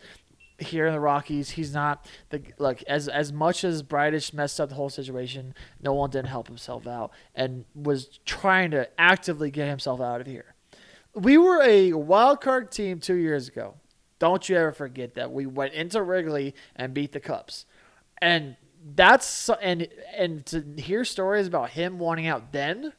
here 0.59 0.87
in 0.87 0.93
the 0.93 1.01
Rockies. 1.01 1.51
He's 1.51 1.73
not 1.73 2.07
the 2.31 2.43
look 2.59 2.83
as 2.85 3.09
as 3.09 3.33
much 3.33 3.65
as 3.65 3.83
Bridich 3.83 4.33
messed 4.33 4.61
up 4.61 4.69
the 4.69 4.75
whole 4.75 4.91
situation. 4.91 5.55
Nolan 5.81 6.11
didn't 6.11 6.29
help 6.29 6.49
himself 6.49 6.87
out 6.87 7.13
and 7.35 7.65
was 7.75 8.19
trying 8.25 8.71
to 8.73 8.89
actively 9.01 9.51
get 9.51 9.69
himself 9.69 10.01
out 10.01 10.21
of 10.21 10.27
here. 10.27 10.55
We 11.15 11.39
were 11.39 11.63
a 11.63 11.93
wild 11.95 12.41
card 12.41 12.71
team 12.71 13.01
two 13.01 13.15
years 13.15 13.49
ago. 13.49 13.75
Don't 14.19 14.49
you 14.49 14.57
ever 14.57 14.73
forget 14.73 15.15
that 15.15 15.33
we 15.33 15.47
went 15.47 15.75
into 15.75 16.03
Wrigley 16.03 16.55
and 16.75 16.93
beat 16.93 17.13
the 17.13 17.21
Cubs, 17.21 17.67
and 18.21 18.57
that's 18.95 19.51
and 19.61 19.89
and 20.17 20.47
to 20.47 20.63
hear 20.77 21.05
stories 21.05 21.47
about 21.47 21.71
him 21.71 21.99
wanting 21.99 22.27
out 22.27 22.53
then 22.53 22.93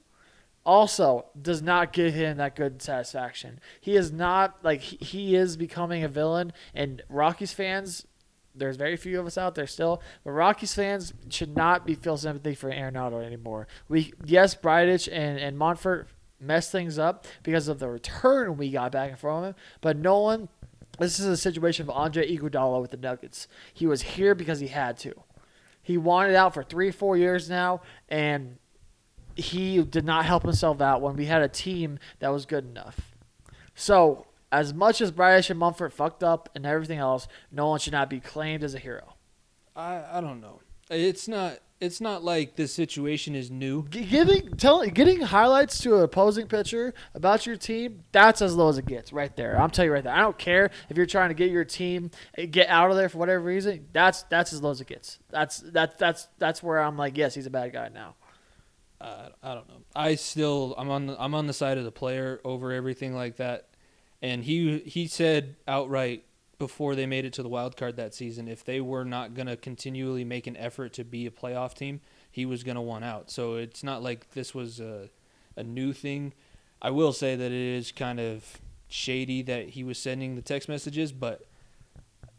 also 0.65 1.25
does 1.41 1.61
not 1.61 1.93
give 1.93 2.13
him 2.13 2.37
that 2.37 2.55
good 2.55 2.81
satisfaction. 2.81 3.59
He 3.79 3.95
is 3.95 4.11
not 4.11 4.57
like 4.63 4.81
he, 4.81 4.97
he 4.97 5.35
is 5.35 5.57
becoming 5.57 6.03
a 6.03 6.07
villain, 6.07 6.53
and 6.73 7.01
Rockies 7.09 7.53
fans. 7.53 8.05
There's 8.53 8.77
very 8.77 8.97
few 8.97 9.19
of 9.19 9.25
us 9.25 9.37
out 9.37 9.55
there 9.55 9.67
still, 9.67 10.01
but 10.23 10.31
Rockies 10.31 10.73
fans 10.73 11.13
should 11.29 11.55
not 11.55 11.85
be 11.85 11.95
feel 11.95 12.17
sympathy 12.17 12.55
for 12.55 12.69
Arenado 12.69 13.23
anymore. 13.23 13.67
We 13.87 14.13
yes, 14.23 14.55
Bridich 14.55 15.07
and 15.11 15.39
and 15.39 15.57
Monfort 15.57 16.05
messed 16.39 16.71
things 16.71 16.99
up 16.99 17.25
because 17.43 17.67
of 17.67 17.79
the 17.79 17.89
return 17.89 18.57
we 18.57 18.71
got 18.71 18.91
back 18.91 19.17
from 19.17 19.43
him, 19.43 19.55
but 19.81 19.97
Nolan. 19.97 20.49
This 20.97 21.17
is 21.17 21.27
a 21.27 21.37
situation 21.37 21.83
of 21.87 21.95
Andre 21.95 22.29
Iguodala 22.29 22.81
with 22.81 22.91
the 22.91 22.97
Nuggets. 22.97 23.47
He 23.73 23.87
was 23.87 24.01
here 24.01 24.35
because 24.35 24.59
he 24.59 24.67
had 24.67 24.97
to. 24.97 25.13
He 25.89 25.97
wanted 25.97 26.35
out 26.35 26.53
for 26.53 26.61
three, 26.61 26.91
four 26.91 27.17
years 27.17 27.49
now, 27.49 27.81
and 28.09 28.59
he 29.35 29.81
did 29.81 30.05
not 30.05 30.23
help 30.23 30.43
himself 30.43 30.81
out 30.81 31.01
when 31.01 31.15
we 31.15 31.25
had 31.25 31.41
a 31.41 31.47
team 31.47 31.97
that 32.19 32.29
was 32.29 32.45
good 32.45 32.63
enough. 32.63 33.15
So, 33.73 34.27
as 34.51 34.71
much 34.71 35.01
as 35.01 35.09
Bryce 35.09 35.49
and 35.49 35.59
Monfort 35.59 35.91
fucked 35.91 36.23
up 36.23 36.47
and 36.53 36.63
everything 36.63 36.99
else, 36.99 37.27
Nolan 37.51 37.79
should 37.79 37.93
not 37.93 38.07
be 38.07 38.19
claimed 38.19 38.63
as 38.63 38.75
a 38.75 38.77
hero. 38.77 39.15
I, 39.75 40.03
I 40.11 40.21
don't 40.21 40.39
know. 40.41 40.61
It's 40.91 41.27
not. 41.27 41.57
It's 41.79 42.01
not 42.01 42.25
like 42.25 42.57
this 42.57 42.73
situation 42.73 43.35
is 43.35 43.49
new. 43.49 43.87
G- 43.87 44.03
Giving, 44.03 44.51
tell, 44.57 44.85
getting 44.87 45.21
highlights 45.21 45.79
to 45.79 45.95
an 45.95 46.03
opposing 46.03 46.47
pitcher 46.47 46.93
about 47.13 47.45
your 47.45 47.55
team, 47.55 48.03
that's 48.11 48.41
as 48.41 48.53
low 48.53 48.67
as 48.67 48.77
it 48.77 48.85
gets 48.85 49.13
right 49.13 49.33
there. 49.37 49.59
I'm 49.59 49.69
telling 49.69 49.87
you 49.87 49.93
right 49.93 50.03
there. 50.03 50.13
I 50.13 50.19
don't 50.19 50.37
care 50.37 50.71
if 50.89 50.97
you're 50.97 51.05
trying 51.05 51.29
to 51.29 51.35
get 51.35 51.51
your 51.51 51.63
team 51.63 52.11
eh, 52.37 52.47
get 52.47 52.67
out 52.67 52.91
of 52.91 52.97
there 52.97 53.07
for 53.07 53.17
whatever 53.17 53.41
reason. 53.41 53.87
That's 53.93 54.23
that's 54.23 54.51
as 54.51 54.61
low 54.61 54.71
as 54.71 54.81
it 54.81 54.87
gets. 54.87 55.19
That's 55.29 55.59
that's 55.59 55.95
that's 55.95 56.27
that's 56.37 56.61
where 56.61 56.79
I'm 56.79 56.97
like, 56.97 57.15
yes, 57.17 57.33
he's 57.33 57.45
a 57.45 57.49
bad 57.51 57.71
guy 57.71 57.87
now. 57.87 58.15
Uh, 58.99 59.29
I 59.41 59.53
don't 59.53 59.69
know. 59.69 59.81
I 59.95 60.15
still 60.15 60.75
I'm 60.77 60.89
on 60.89 61.05
the, 61.07 61.15
I'm 61.21 61.33
on 61.33 61.47
the 61.47 61.53
side 61.53 61.77
of 61.77 61.85
the 61.85 61.91
player 61.91 62.41
over 62.43 62.73
everything 62.73 63.15
like 63.15 63.37
that. 63.37 63.69
And 64.21 64.43
he 64.43 64.79
he 64.79 65.07
said 65.07 65.55
outright 65.65 66.25
before 66.59 66.93
they 66.93 67.05
made 67.05 67.25
it 67.25 67.33
to 67.33 67.43
the 67.43 67.49
wild 67.49 67.75
card 67.75 67.95
that 67.95 68.13
season, 68.13 68.47
if 68.47 68.63
they 68.63 68.81
were 68.81 69.05
not 69.05 69.33
going 69.33 69.47
to 69.47 69.55
continually 69.55 70.23
make 70.23 70.45
an 70.45 70.57
effort 70.57 70.93
to 70.93 71.03
be 71.03 71.25
a 71.25 71.31
playoff 71.31 71.73
team, 71.73 72.01
he 72.29 72.45
was 72.45 72.63
going 72.63 72.75
to 72.75 72.81
want 72.81 73.05
out. 73.05 73.31
So 73.31 73.55
it's 73.55 73.83
not 73.83 74.03
like 74.03 74.31
this 74.31 74.53
was 74.53 74.79
a 74.79 75.09
a 75.55 75.63
new 75.63 75.93
thing. 75.93 76.33
I 76.81 76.91
will 76.91 77.11
say 77.11 77.35
that 77.35 77.51
it 77.51 77.77
is 77.77 77.91
kind 77.91 78.19
of 78.19 78.59
shady 78.87 79.41
that 79.43 79.69
he 79.69 79.83
was 79.83 79.97
sending 79.97 80.35
the 80.35 80.41
text 80.41 80.69
messages, 80.69 81.11
but 81.11 81.45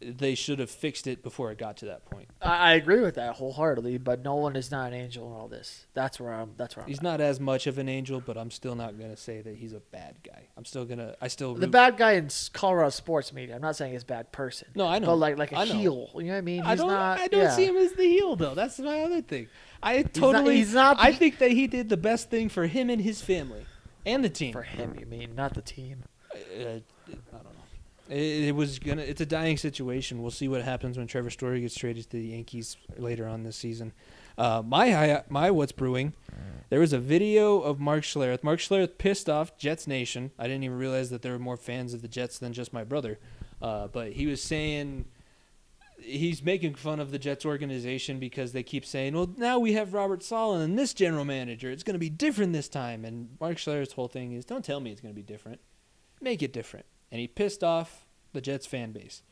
they 0.00 0.34
should 0.34 0.58
have 0.58 0.70
fixed 0.70 1.06
it 1.06 1.22
before 1.22 1.50
it 1.52 1.58
got 1.58 1.76
to 1.78 1.84
that 1.86 2.04
point. 2.06 2.28
I, 2.40 2.70
I 2.70 2.72
agree 2.72 3.00
with 3.00 3.16
that 3.16 3.34
wholeheartedly, 3.36 3.98
but 3.98 4.22
Nolan 4.22 4.56
is 4.56 4.70
not 4.70 4.88
an 4.88 4.94
angel 4.94 5.26
in 5.26 5.32
all 5.34 5.48
this. 5.48 5.86
That's 5.94 6.18
where 6.18 6.32
I'm. 6.32 6.52
That's 6.56 6.76
where 6.76 6.84
I'm. 6.84 6.88
He's 6.88 6.98
at. 6.98 7.02
not 7.02 7.20
as 7.20 7.38
much 7.38 7.66
of 7.66 7.78
an 7.78 7.88
angel, 7.88 8.20
but 8.20 8.38
I'm 8.38 8.50
still 8.50 8.74
not 8.74 8.98
gonna 8.98 9.16
say 9.16 9.42
that 9.42 9.56
he's 9.56 9.72
a 9.72 9.80
bad 9.80 10.16
guy. 10.24 10.48
I'm 10.56 10.64
still 10.64 10.84
gonna. 10.84 11.16
I 11.20 11.28
still. 11.28 11.54
the 11.54 11.62
root- 11.62 11.70
bad 11.70 11.96
guy 11.96 12.12
in 12.12 12.28
Colorado 12.52 12.90
sports 12.90 13.32
media. 13.32 13.54
I'm 13.54 13.60
not 13.60 13.76
saying 13.76 13.92
he's 13.92 14.02
a 14.02 14.06
bad 14.06 14.32
person. 14.32 14.68
No, 14.74 14.86
I 14.86 14.98
know. 14.98 15.08
But 15.08 15.16
like 15.16 15.38
like 15.38 15.52
a 15.52 15.58
I 15.58 15.64
heel. 15.66 16.08
You 16.14 16.22
know 16.24 16.32
what 16.32 16.38
I 16.38 16.40
mean? 16.40 16.62
He's 16.62 16.66
I 16.66 16.74
don't. 16.76 16.88
not. 16.88 17.20
I 17.20 17.26
don't 17.28 17.40
yeah. 17.42 17.50
see 17.50 17.66
him 17.66 17.76
as 17.76 17.92
the 17.92 18.04
heel 18.04 18.36
though. 18.36 18.54
That's 18.54 18.78
my 18.78 19.00
other 19.00 19.20
thing. 19.22 19.48
I 19.82 20.02
totally. 20.02 20.56
he's 20.56 20.74
not 20.74 20.98
I 20.98 21.10
the- 21.10 21.16
think 21.18 21.38
that 21.38 21.50
he 21.50 21.66
did 21.66 21.88
the 21.88 21.96
best 21.96 22.30
thing 22.30 22.48
for 22.48 22.66
him 22.66 22.90
and 22.90 23.00
his 23.02 23.20
family, 23.22 23.66
and 24.06 24.24
the 24.24 24.28
team. 24.30 24.52
for 24.52 24.62
him. 24.62 24.94
You 24.98 25.06
mean 25.06 25.34
not 25.34 25.54
the 25.54 25.62
team? 25.62 26.04
Uh, 26.34 26.38
I. 26.64 26.82
It, 28.10 28.48
it 28.48 28.56
was 28.56 28.78
gonna. 28.78 29.02
It's 29.02 29.20
a 29.20 29.26
dying 29.26 29.56
situation. 29.56 30.20
We'll 30.20 30.30
see 30.32 30.48
what 30.48 30.62
happens 30.62 30.98
when 30.98 31.06
Trevor 31.06 31.30
Story 31.30 31.60
gets 31.60 31.76
traded 31.76 32.10
to 32.10 32.16
the 32.16 32.26
Yankees 32.26 32.76
later 32.96 33.26
on 33.26 33.44
this 33.44 33.56
season. 33.56 33.92
Uh, 34.36 34.62
my 34.66 35.22
my 35.28 35.50
what's 35.50 35.72
brewing. 35.72 36.12
There 36.70 36.80
was 36.80 36.92
a 36.92 36.98
video 36.98 37.60
of 37.60 37.78
Mark 37.80 38.02
Schlereth. 38.02 38.42
Mark 38.42 38.60
Schlereth 38.60 38.98
pissed 38.98 39.28
off 39.28 39.56
Jets 39.56 39.86
Nation. 39.86 40.30
I 40.38 40.44
didn't 40.44 40.64
even 40.64 40.78
realize 40.78 41.10
that 41.10 41.22
there 41.22 41.32
were 41.32 41.38
more 41.38 41.56
fans 41.56 41.94
of 41.94 42.02
the 42.02 42.08
Jets 42.08 42.38
than 42.38 42.52
just 42.52 42.72
my 42.72 42.84
brother. 42.84 43.18
Uh, 43.60 43.88
but 43.88 44.12
he 44.12 44.26
was 44.26 44.42
saying 44.42 45.04
he's 45.98 46.42
making 46.42 46.74
fun 46.74 46.98
of 46.98 47.10
the 47.10 47.18
Jets 47.18 47.44
organization 47.44 48.18
because 48.18 48.52
they 48.52 48.62
keep 48.62 48.84
saying, 48.84 49.14
"Well, 49.14 49.30
now 49.36 49.58
we 49.58 49.74
have 49.74 49.94
Robert 49.94 50.22
Saleh 50.22 50.62
and 50.62 50.78
this 50.78 50.94
general 50.94 51.24
manager. 51.24 51.70
It's 51.70 51.82
going 51.82 51.94
to 51.94 52.00
be 52.00 52.10
different 52.10 52.52
this 52.52 52.68
time." 52.68 53.04
And 53.04 53.36
Mark 53.40 53.58
Schlereth's 53.58 53.92
whole 53.92 54.08
thing 54.08 54.32
is, 54.32 54.44
"Don't 54.44 54.64
tell 54.64 54.80
me 54.80 54.90
it's 54.90 55.00
going 55.00 55.14
to 55.14 55.20
be 55.20 55.22
different. 55.22 55.60
Make 56.20 56.42
it 56.42 56.52
different." 56.52 56.86
And 57.10 57.20
he 57.20 57.26
pissed 57.26 57.64
off 57.64 58.06
the 58.32 58.40
Jets 58.40 58.66
fan 58.66 58.92
base. 58.92 59.22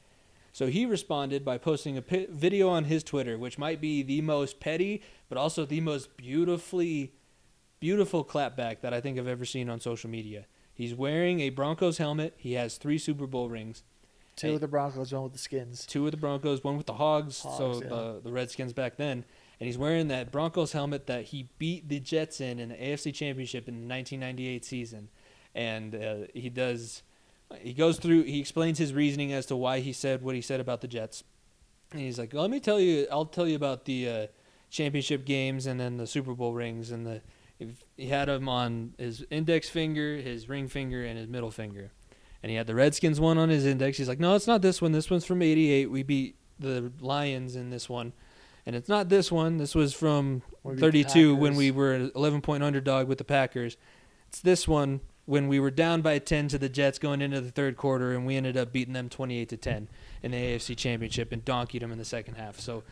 So 0.52 0.66
he 0.66 0.86
responded 0.86 1.44
by 1.44 1.58
posting 1.58 1.96
a 1.96 2.02
video 2.30 2.68
on 2.68 2.84
his 2.84 3.04
Twitter, 3.04 3.38
which 3.38 3.58
might 3.58 3.80
be 3.80 4.02
the 4.02 4.20
most 4.22 4.58
petty, 4.58 5.02
but 5.28 5.38
also 5.38 5.64
the 5.64 5.80
most 5.80 6.16
beautifully, 6.16 7.12
beautiful 7.78 8.24
clapback 8.24 8.80
that 8.80 8.92
I 8.92 9.00
think 9.00 9.18
I've 9.18 9.28
ever 9.28 9.44
seen 9.44 9.68
on 9.70 9.78
social 9.80 10.10
media. 10.10 10.46
He's 10.74 10.94
wearing 10.94 11.40
a 11.40 11.50
Broncos 11.50 11.98
helmet. 11.98 12.34
He 12.36 12.54
has 12.54 12.76
three 12.76 12.98
Super 12.98 13.26
Bowl 13.26 13.48
rings. 13.48 13.84
Two 14.36 14.48
Hey. 14.48 14.54
of 14.54 14.60
the 14.60 14.68
Broncos, 14.68 15.12
one 15.12 15.24
with 15.24 15.32
the 15.32 15.38
Skins. 15.38 15.84
Two 15.84 16.04
with 16.04 16.12
the 16.12 16.16
Broncos, 16.16 16.62
one 16.62 16.76
with 16.76 16.86
the 16.86 16.94
Hogs, 16.94 17.40
Hogs, 17.42 17.56
so 17.58 17.82
yeah. 17.82 17.88
the 17.88 18.20
the 18.22 18.32
Redskins 18.32 18.72
back 18.72 18.96
then. 18.96 19.24
And 19.58 19.66
he's 19.66 19.76
wearing 19.76 20.06
that 20.08 20.30
Broncos 20.30 20.70
helmet 20.72 21.06
that 21.08 21.24
he 21.24 21.48
beat 21.58 21.88
the 21.88 21.98
Jets 21.98 22.40
in 22.40 22.60
in 22.60 22.68
the 22.68 22.76
AFC 22.76 23.12
Championship 23.12 23.66
in 23.68 23.74
the 23.74 23.88
1998 23.92 24.64
season. 24.64 25.08
And 25.54 25.94
uh, 25.96 26.14
he 26.34 26.48
does, 26.48 27.02
he 27.60 27.72
goes 27.72 27.98
through, 27.98 28.24
he 28.24 28.40
explains 28.40 28.78
his 28.78 28.92
reasoning 28.92 29.32
as 29.32 29.46
to 29.46 29.56
why 29.56 29.80
he 29.80 29.92
said 29.92 30.22
what 30.22 30.34
he 30.34 30.40
said 30.40 30.60
about 30.60 30.80
the 30.80 30.88
Jets. 30.88 31.24
And 31.92 32.00
he's 32.00 32.18
like, 32.18 32.34
let 32.34 32.50
me 32.50 32.60
tell 32.60 32.78
you, 32.78 33.06
I'll 33.10 33.24
tell 33.24 33.48
you 33.48 33.56
about 33.56 33.86
the 33.86 34.08
uh, 34.08 34.26
championship 34.70 35.24
games 35.24 35.66
and 35.66 35.80
then 35.80 35.96
the 35.96 36.06
Super 36.06 36.34
Bowl 36.34 36.52
rings 36.54 36.90
and 36.90 37.06
the. 37.06 37.22
If 37.60 37.82
he 37.96 38.06
had 38.06 38.28
them 38.28 38.48
on 38.48 38.94
his 38.98 39.26
index 39.30 39.68
finger, 39.68 40.16
his 40.16 40.48
ring 40.48 40.68
finger, 40.68 41.04
and 41.04 41.18
his 41.18 41.26
middle 41.26 41.50
finger 41.50 41.90
and 42.42 42.50
he 42.50 42.56
had 42.56 42.66
the 42.66 42.74
Redskins 42.74 43.20
one 43.20 43.38
on 43.38 43.48
his 43.48 43.66
index. 43.66 43.98
He's 43.98 44.08
like, 44.08 44.20
no, 44.20 44.34
it's 44.34 44.46
not 44.46 44.62
this 44.62 44.80
one. 44.80 44.92
This 44.92 45.10
one's 45.10 45.24
from 45.24 45.42
'88. 45.42 45.90
We 45.90 46.02
beat 46.02 46.36
the 46.58 46.92
Lions 47.00 47.56
in 47.56 47.70
this 47.70 47.88
one, 47.88 48.12
and 48.66 48.76
it's 48.76 48.88
not 48.88 49.08
this 49.08 49.32
one. 49.32 49.56
This 49.56 49.74
was 49.74 49.92
from 49.92 50.42
We 50.62 50.74
beat 50.74 50.80
32 50.80 51.34
when 51.34 51.56
we 51.56 51.70
were 51.70 51.94
an 51.94 52.12
11 52.14 52.40
point 52.42 52.62
underdog 52.62 53.08
with 53.08 53.18
the 53.18 53.24
Packers. 53.24 53.76
It's 54.28 54.40
this 54.40 54.68
one 54.68 55.00
when 55.28 55.46
we 55.46 55.60
were 55.60 55.70
down 55.70 56.00
by 56.00 56.18
10 56.18 56.48
to 56.48 56.58
the 56.58 56.70
Jets 56.70 56.98
going 56.98 57.20
into 57.20 57.38
the 57.42 57.50
third 57.50 57.76
quarter, 57.76 58.14
and 58.14 58.24
we 58.24 58.34
ended 58.34 58.56
up 58.56 58.72
beating 58.72 58.94
them 58.94 59.10
28 59.10 59.50
to 59.50 59.58
10 59.58 59.88
in 60.22 60.30
the 60.30 60.38
AFC 60.38 60.74
Championship 60.74 61.32
and 61.32 61.44
donkeyed 61.44 61.82
them 61.82 61.92
in 61.92 61.98
the 61.98 62.04
second 62.04 62.34
half. 62.36 62.58
So. 62.58 62.82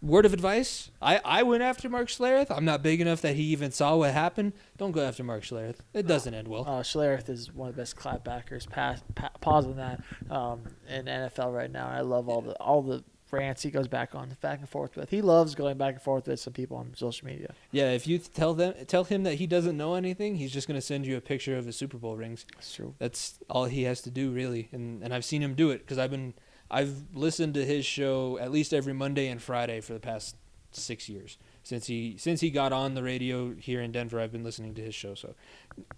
Word 0.00 0.24
of 0.24 0.32
advice: 0.32 0.90
I, 1.02 1.20
I 1.22 1.42
went 1.42 1.62
after 1.62 1.90
Mark 1.90 2.08
Schlereth. 2.08 2.46
I'm 2.50 2.64
not 2.64 2.82
big 2.82 3.02
enough 3.02 3.20
that 3.20 3.34
he 3.34 3.42
even 3.42 3.72
saw 3.72 3.96
what 3.96 4.14
happened. 4.14 4.54
Don't 4.78 4.92
go 4.92 5.02
after 5.04 5.22
Mark 5.22 5.42
Schlereth. 5.42 5.80
It 5.92 6.06
doesn't 6.06 6.32
end 6.32 6.48
well. 6.48 6.62
Uh, 6.66 6.82
Schlereth 6.82 7.28
is 7.28 7.52
one 7.52 7.68
of 7.68 7.76
the 7.76 7.82
best 7.82 7.94
clapbackers. 7.94 8.66
Pass, 8.70 9.02
pa- 9.14 9.32
pause 9.42 9.66
on 9.66 9.76
that 9.76 10.02
um, 10.30 10.62
in 10.88 11.04
NFL 11.04 11.54
right 11.54 11.70
now. 11.70 11.88
I 11.88 12.00
love 12.00 12.30
all 12.30 12.40
the 12.40 12.54
all 12.54 12.80
the 12.80 13.04
rants 13.30 13.62
he 13.62 13.70
goes 13.70 13.88
back 13.88 14.14
on, 14.14 14.36
back 14.40 14.60
and 14.60 14.68
forth 14.68 14.96
with. 14.96 15.10
He 15.10 15.22
loves 15.22 15.54
going 15.54 15.76
back 15.76 15.94
and 15.94 16.02
forth 16.02 16.26
with 16.26 16.40
some 16.40 16.52
people 16.52 16.76
on 16.76 16.92
social 16.96 17.26
media. 17.26 17.54
Yeah, 17.72 17.90
if 17.90 18.06
you 18.06 18.18
tell 18.18 18.54
them 18.54 18.74
tell 18.86 19.04
him 19.04 19.22
that 19.24 19.34
he 19.34 19.46
doesn't 19.46 19.76
know 19.76 19.94
anything, 19.94 20.36
he's 20.36 20.52
just 20.52 20.66
gonna 20.66 20.80
send 20.80 21.06
you 21.06 21.16
a 21.16 21.20
picture 21.20 21.56
of 21.56 21.66
his 21.66 21.76
Super 21.76 21.98
Bowl 21.98 22.16
rings. 22.16 22.46
It's 22.58 22.74
true. 22.74 22.94
That's 22.98 23.38
all 23.50 23.64
he 23.64 23.84
has 23.84 24.00
to 24.02 24.10
do, 24.10 24.30
really. 24.30 24.68
And 24.72 25.02
and 25.02 25.12
I've 25.12 25.24
seen 25.24 25.42
him 25.42 25.54
do 25.54 25.70
it 25.70 25.78
because 25.78 25.98
I've 25.98 26.10
been 26.10 26.34
I've 26.70 27.14
listened 27.14 27.54
to 27.54 27.64
his 27.64 27.86
show 27.86 28.38
at 28.38 28.50
least 28.50 28.74
every 28.74 28.92
Monday 28.92 29.28
and 29.28 29.40
Friday 29.40 29.80
for 29.80 29.92
the 29.92 30.00
past 30.00 30.36
six 30.72 31.08
years 31.08 31.38
since 31.62 31.86
he 31.86 32.16
since 32.18 32.40
he 32.40 32.50
got 32.50 32.72
on 32.72 32.94
the 32.94 33.02
radio 33.02 33.54
here 33.54 33.80
in 33.80 33.92
Denver. 33.92 34.20
I've 34.20 34.32
been 34.32 34.44
listening 34.44 34.74
to 34.74 34.82
his 34.82 34.94
show. 34.94 35.14
So 35.14 35.34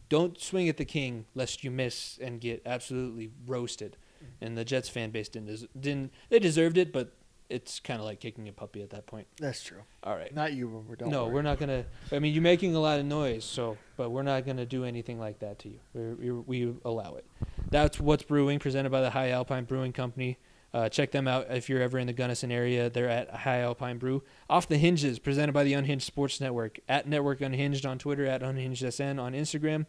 don't 0.08 0.40
swing 0.40 0.68
at 0.68 0.76
the 0.76 0.84
king 0.84 1.26
lest 1.34 1.64
you 1.64 1.70
miss 1.70 2.18
and 2.22 2.40
get 2.40 2.62
absolutely 2.64 3.30
roasted. 3.46 3.96
And 4.40 4.56
the 4.56 4.64
Jets 4.64 4.88
fan 4.88 5.10
base 5.10 5.28
didn't 5.28 5.48
des- 5.48 5.68
didn't 5.78 6.12
they 6.28 6.38
deserved 6.38 6.78
it, 6.78 6.92
but 6.92 7.12
it's 7.48 7.80
kind 7.80 7.98
of 7.98 8.04
like 8.04 8.20
kicking 8.20 8.46
a 8.48 8.52
puppy 8.52 8.82
at 8.82 8.90
that 8.90 9.06
point. 9.06 9.26
That's 9.38 9.62
true. 9.62 9.82
All 10.02 10.14
right. 10.14 10.34
Not 10.34 10.52
you, 10.52 10.66
Rumor. 10.66 10.96
Don't 10.96 11.10
no, 11.10 11.24
worry. 11.24 11.34
we're 11.34 11.42
not 11.42 11.58
gonna. 11.58 11.84
I 12.12 12.18
mean, 12.18 12.34
you're 12.34 12.42
making 12.42 12.74
a 12.74 12.80
lot 12.80 13.00
of 13.00 13.06
noise, 13.06 13.44
so 13.44 13.78
but 13.96 14.10
we're 14.10 14.22
not 14.22 14.44
gonna 14.44 14.66
do 14.66 14.84
anything 14.84 15.18
like 15.18 15.38
that 15.40 15.58
to 15.60 15.68
you. 15.68 15.80
We're, 15.94 16.14
we're, 16.14 16.40
we 16.40 16.74
allow 16.84 17.14
it. 17.14 17.24
That's 17.70 17.98
what's 17.98 18.22
brewing, 18.22 18.58
presented 18.58 18.90
by 18.90 19.00
the 19.00 19.10
High 19.10 19.30
Alpine 19.30 19.64
Brewing 19.64 19.92
Company. 19.92 20.38
Uh, 20.74 20.88
check 20.88 21.12
them 21.12 21.26
out 21.26 21.46
if 21.50 21.70
you're 21.70 21.80
ever 21.80 21.98
in 21.98 22.06
the 22.06 22.12
Gunnison 22.12 22.52
area. 22.52 22.90
They're 22.90 23.08
at 23.08 23.30
High 23.30 23.60
Alpine 23.60 23.96
Brew. 23.96 24.22
Off 24.50 24.68
the 24.68 24.76
Hinges, 24.76 25.18
presented 25.18 25.52
by 25.52 25.64
the 25.64 25.72
Unhinged 25.72 26.06
Sports 26.06 26.42
Network. 26.42 26.78
At 26.88 27.08
Network 27.08 27.40
Unhinged 27.40 27.86
on 27.86 27.98
Twitter, 27.98 28.26
at 28.26 28.42
UnhingedSN 28.42 29.18
on 29.18 29.32
Instagram. 29.32 29.86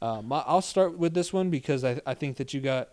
Um, 0.00 0.32
I'll 0.32 0.62
start 0.62 0.96
with 0.96 1.14
this 1.14 1.32
one 1.32 1.50
because 1.50 1.84
I, 1.84 2.00
I 2.06 2.14
think 2.14 2.36
that 2.36 2.54
you 2.54 2.60
got. 2.60 2.90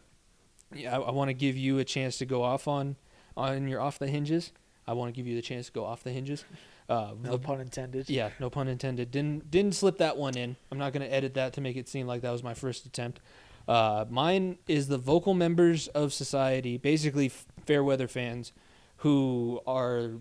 Yeah, 0.74 0.98
I, 0.98 1.02
I 1.02 1.12
want 1.12 1.30
to 1.30 1.34
give 1.34 1.56
you 1.58 1.80
a 1.80 1.84
chance 1.86 2.18
to 2.20 2.26
go 2.26 2.44
off 2.44 2.68
on 2.68 2.96
on 3.36 3.68
your 3.68 3.82
off 3.82 4.00
the 4.00 4.08
hinges. 4.08 4.52
I 4.88 4.94
want 4.94 5.14
to 5.14 5.16
give 5.18 5.28
you 5.28 5.36
the 5.36 5.42
chance 5.42 5.68
to 5.68 5.72
go 5.72 5.84
off 5.86 6.04
the 6.04 6.12
hinges. 6.12 6.46
Uh, 6.90 7.12
No 7.22 7.38
pun 7.38 7.60
intended. 7.60 8.10
yeah, 8.10 8.30
no 8.40 8.50
pun 8.50 8.68
intended. 8.70 9.12
Didn't 9.12 9.52
didn't 9.52 9.76
slip 9.76 9.98
that 9.98 10.16
one 10.18 10.38
in. 10.38 10.56
I'm 10.72 10.78
not 10.78 10.94
going 10.94 11.06
to 11.08 11.14
edit 11.14 11.34
that 11.34 11.54
to 11.54 11.62
make 11.62 11.76
it 11.76 11.90
seem 11.90 12.08
like 12.08 12.22
that 12.22 12.32
was 12.32 12.44
my 12.44 12.54
first 12.54 12.86
attempt. 12.86 13.20
Uh, 13.68 14.06
mine 14.10 14.58
is 14.68 14.88
the 14.88 14.98
vocal 14.98 15.34
members 15.34 15.90
of 15.90 16.14
society, 16.14 16.78
basically 16.78 17.26
f- 17.26 17.46
fair 17.66 17.84
weather 17.84 18.08
fans, 18.08 18.54
who 18.98 19.60
are 19.68 20.12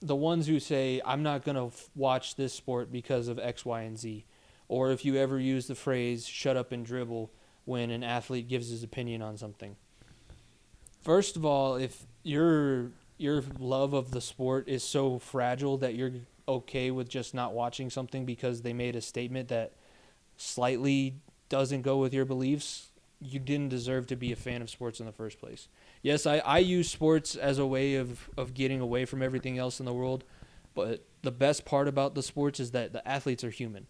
the 0.00 0.16
ones 0.16 0.48
who 0.48 0.58
say, 0.58 1.00
"I'm 1.04 1.22
not 1.22 1.44
going 1.44 1.54
to 1.56 1.66
f- 1.66 1.88
watch 1.94 2.34
this 2.34 2.52
sport 2.52 2.90
because 2.90 3.28
of 3.28 3.38
X, 3.38 3.64
Y, 3.64 3.82
and 3.82 3.96
Z," 3.96 4.24
or 4.66 4.90
if 4.90 5.04
you 5.04 5.14
ever 5.16 5.38
use 5.38 5.68
the 5.68 5.76
phrase 5.76 6.26
"shut 6.26 6.56
up 6.56 6.72
and 6.72 6.84
dribble" 6.84 7.30
when 7.66 7.90
an 7.90 8.02
athlete 8.02 8.48
gives 8.48 8.70
his 8.70 8.82
opinion 8.82 9.20
on 9.20 9.36
something. 9.36 9.76
First 11.02 11.36
of 11.36 11.44
all, 11.44 11.76
if 11.76 12.06
your 12.22 12.92
your 13.18 13.42
love 13.58 13.92
of 13.92 14.10
the 14.10 14.20
sport 14.20 14.68
is 14.68 14.82
so 14.82 15.18
fragile 15.18 15.76
that 15.78 15.94
you're 15.94 16.12
okay 16.48 16.90
with 16.90 17.08
just 17.08 17.34
not 17.34 17.52
watching 17.52 17.90
something 17.90 18.24
because 18.24 18.62
they 18.62 18.72
made 18.72 18.96
a 18.96 19.00
statement 19.00 19.48
that 19.48 19.72
slightly 20.36 21.14
doesn't 21.48 21.82
go 21.82 21.96
with 21.98 22.12
your 22.12 22.24
beliefs, 22.24 22.88
you 23.20 23.38
didn't 23.38 23.68
deserve 23.68 24.06
to 24.06 24.16
be 24.16 24.32
a 24.32 24.36
fan 24.36 24.60
of 24.62 24.68
sports 24.68 25.00
in 25.00 25.06
the 25.06 25.12
first 25.12 25.40
place. 25.40 25.68
Yes, 26.02 26.26
I, 26.26 26.38
I 26.38 26.58
use 26.58 26.90
sports 26.90 27.34
as 27.34 27.58
a 27.58 27.66
way 27.66 27.94
of, 27.94 28.28
of 28.36 28.52
getting 28.52 28.80
away 28.80 29.06
from 29.06 29.22
everything 29.22 29.58
else 29.58 29.80
in 29.80 29.86
the 29.86 29.94
world, 29.94 30.24
but 30.74 31.04
the 31.22 31.30
best 31.30 31.64
part 31.64 31.88
about 31.88 32.14
the 32.14 32.22
sports 32.22 32.60
is 32.60 32.72
that 32.72 32.92
the 32.92 33.06
athletes 33.08 33.42
are 33.42 33.50
human. 33.50 33.86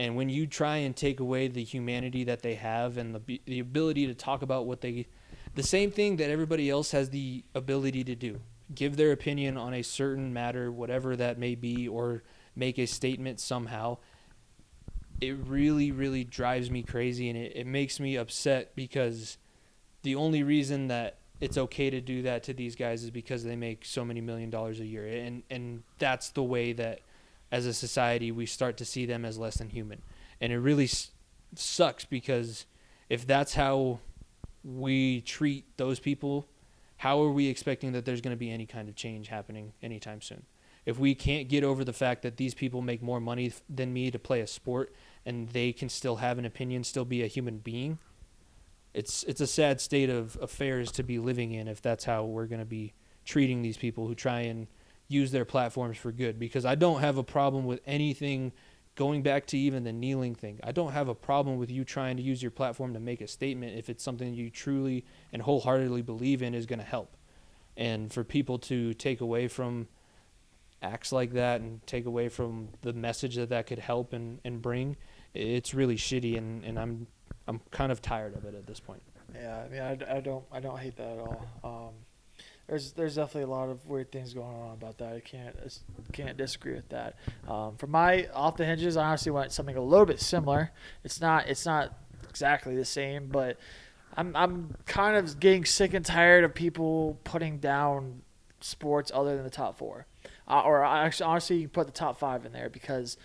And 0.00 0.16
when 0.16 0.30
you 0.30 0.46
try 0.46 0.78
and 0.78 0.96
take 0.96 1.20
away 1.20 1.48
the 1.48 1.62
humanity 1.62 2.24
that 2.24 2.40
they 2.40 2.54
have 2.54 2.96
and 2.96 3.14
the, 3.14 3.40
the 3.44 3.58
ability 3.58 4.06
to 4.06 4.14
talk 4.14 4.40
about 4.40 4.64
what 4.64 4.80
they 4.80 5.06
the 5.54 5.62
same 5.62 5.90
thing 5.90 6.16
that 6.16 6.30
everybody 6.30 6.70
else 6.70 6.92
has 6.92 7.10
the 7.10 7.44
ability 7.54 8.04
to 8.04 8.14
do. 8.14 8.40
Give 8.74 8.96
their 8.96 9.12
opinion 9.12 9.58
on 9.58 9.74
a 9.74 9.82
certain 9.82 10.32
matter 10.32 10.72
whatever 10.72 11.16
that 11.16 11.38
may 11.38 11.54
be 11.54 11.86
or 11.86 12.22
make 12.56 12.78
a 12.78 12.86
statement 12.86 13.40
somehow. 13.40 13.98
It 15.20 15.36
really 15.36 15.92
really 15.92 16.24
drives 16.24 16.70
me 16.70 16.82
crazy 16.82 17.28
and 17.28 17.36
it, 17.36 17.52
it 17.54 17.66
makes 17.66 18.00
me 18.00 18.16
upset 18.16 18.74
because 18.74 19.36
the 20.00 20.14
only 20.14 20.42
reason 20.42 20.88
that 20.88 21.18
it's 21.42 21.58
okay 21.58 21.90
to 21.90 22.00
do 22.00 22.22
that 22.22 22.42
to 22.44 22.54
these 22.54 22.74
guys 22.74 23.04
is 23.04 23.10
because 23.10 23.44
they 23.44 23.56
make 23.56 23.84
so 23.84 24.02
many 24.02 24.22
million 24.22 24.48
dollars 24.48 24.80
a 24.80 24.86
year. 24.86 25.06
And 25.06 25.42
and 25.50 25.82
that's 25.98 26.30
the 26.30 26.42
way 26.42 26.72
that 26.72 27.00
as 27.52 27.66
a 27.66 27.72
society 27.74 28.30
we 28.30 28.46
start 28.46 28.76
to 28.76 28.84
see 28.84 29.06
them 29.06 29.24
as 29.24 29.38
less 29.38 29.58
than 29.58 29.70
human 29.70 30.02
and 30.40 30.52
it 30.52 30.58
really 30.58 30.84
s- 30.84 31.10
sucks 31.54 32.04
because 32.04 32.66
if 33.08 33.26
that's 33.26 33.54
how 33.54 33.98
we 34.64 35.20
treat 35.22 35.64
those 35.76 35.98
people, 35.98 36.46
how 36.98 37.22
are 37.22 37.30
we 37.30 37.48
expecting 37.48 37.92
that 37.92 38.04
there's 38.04 38.20
going 38.20 38.34
to 38.34 38.38
be 38.38 38.50
any 38.50 38.66
kind 38.66 38.88
of 38.88 38.94
change 38.94 39.28
happening 39.28 39.72
anytime 39.82 40.20
soon? 40.20 40.44
If 40.86 40.98
we 40.98 41.14
can't 41.14 41.48
get 41.48 41.64
over 41.64 41.84
the 41.84 41.92
fact 41.92 42.22
that 42.22 42.36
these 42.36 42.54
people 42.54 42.80
make 42.80 43.02
more 43.02 43.20
money 43.20 43.48
f- 43.48 43.62
than 43.68 43.92
me 43.92 44.10
to 44.10 44.18
play 44.18 44.40
a 44.40 44.46
sport 44.46 44.94
and 45.26 45.48
they 45.50 45.72
can 45.72 45.88
still 45.88 46.16
have 46.16 46.38
an 46.38 46.44
opinion, 46.44 46.84
still 46.84 47.04
be 47.04 47.22
a 47.22 47.26
human 47.26 47.58
being, 47.58 47.98
it's 48.92 49.22
it's 49.24 49.40
a 49.40 49.46
sad 49.46 49.80
state 49.80 50.10
of 50.10 50.36
affairs 50.42 50.90
to 50.92 51.02
be 51.02 51.18
living 51.18 51.52
in 51.52 51.68
if 51.68 51.80
that's 51.80 52.04
how 52.04 52.24
we're 52.24 52.46
going 52.46 52.60
to 52.60 52.64
be 52.64 52.92
treating 53.24 53.62
these 53.62 53.76
people 53.76 54.08
who 54.08 54.14
try 54.14 54.40
and 54.40 54.66
use 55.10 55.32
their 55.32 55.44
platforms 55.44 55.98
for 55.98 56.12
good 56.12 56.38
because 56.38 56.64
I 56.64 56.76
don't 56.76 57.00
have 57.00 57.18
a 57.18 57.24
problem 57.24 57.66
with 57.66 57.80
anything 57.84 58.52
going 58.94 59.22
back 59.22 59.46
to 59.46 59.58
even 59.58 59.82
the 59.82 59.92
kneeling 59.92 60.36
thing. 60.36 60.60
I 60.62 60.70
don't 60.70 60.92
have 60.92 61.08
a 61.08 61.14
problem 61.14 61.58
with 61.58 61.68
you 61.68 61.84
trying 61.84 62.16
to 62.16 62.22
use 62.22 62.40
your 62.40 62.52
platform 62.52 62.94
to 62.94 63.00
make 63.00 63.20
a 63.20 63.26
statement 63.26 63.76
if 63.76 63.88
it's 63.88 64.04
something 64.04 64.32
you 64.34 64.50
truly 64.50 65.04
and 65.32 65.42
wholeheartedly 65.42 66.02
believe 66.02 66.42
in 66.42 66.54
is 66.54 66.64
going 66.64 66.78
to 66.78 66.84
help. 66.84 67.16
And 67.76 68.12
for 68.12 68.22
people 68.22 68.58
to 68.60 68.94
take 68.94 69.20
away 69.20 69.48
from 69.48 69.88
acts 70.80 71.10
like 71.10 71.32
that 71.32 71.60
and 71.60 71.84
take 71.88 72.06
away 72.06 72.28
from 72.28 72.68
the 72.82 72.92
message 72.92 73.34
that 73.34 73.48
that 73.48 73.66
could 73.66 73.80
help 73.80 74.12
and, 74.12 74.38
and 74.44 74.62
bring, 74.62 74.96
it's 75.34 75.74
really 75.74 75.96
shitty 75.96 76.38
and, 76.38 76.64
and 76.64 76.78
I'm 76.78 77.06
I'm 77.48 77.60
kind 77.72 77.90
of 77.90 78.00
tired 78.00 78.36
of 78.36 78.44
it 78.44 78.54
at 78.54 78.66
this 78.66 78.78
point. 78.78 79.02
Yeah, 79.34 79.64
I 79.64 79.68
mean, 79.68 79.80
I, 79.80 80.18
I 80.18 80.20
don't 80.20 80.44
I 80.52 80.60
don't 80.60 80.78
hate 80.78 80.96
that 80.96 81.12
at 81.12 81.18
all. 81.18 81.46
Um, 81.64 81.94
there's 82.70 82.92
there's 82.92 83.16
definitely 83.16 83.42
a 83.42 83.54
lot 83.54 83.68
of 83.68 83.84
weird 83.88 84.12
things 84.12 84.32
going 84.32 84.46
on 84.46 84.74
about 84.74 84.98
that. 84.98 85.12
I 85.12 85.20
can't 85.20 85.56
can't 86.12 86.36
disagree 86.36 86.74
with 86.74 86.88
that. 86.90 87.16
Um, 87.48 87.76
for 87.76 87.88
my 87.88 88.28
off 88.32 88.56
the 88.56 88.64
hinges, 88.64 88.96
I 88.96 89.06
honestly 89.06 89.32
want 89.32 89.50
something 89.50 89.76
a 89.76 89.82
little 89.82 90.06
bit 90.06 90.20
similar. 90.20 90.70
It's 91.02 91.20
not 91.20 91.48
it's 91.48 91.66
not 91.66 91.98
exactly 92.28 92.76
the 92.76 92.84
same, 92.84 93.26
but 93.26 93.58
I'm 94.16 94.36
I'm 94.36 94.76
kind 94.86 95.16
of 95.16 95.40
getting 95.40 95.64
sick 95.64 95.94
and 95.94 96.04
tired 96.04 96.44
of 96.44 96.54
people 96.54 97.18
putting 97.24 97.58
down 97.58 98.22
sports 98.60 99.10
other 99.12 99.34
than 99.34 99.42
the 99.42 99.50
top 99.50 99.76
four, 99.76 100.06
uh, 100.46 100.60
or 100.60 100.84
actually 100.84 101.26
honestly 101.26 101.56
you 101.56 101.62
can 101.62 101.70
put 101.70 101.86
the 101.88 101.92
top 101.92 102.20
five 102.20 102.46
in 102.46 102.52
there 102.52 102.70
because 102.70 103.16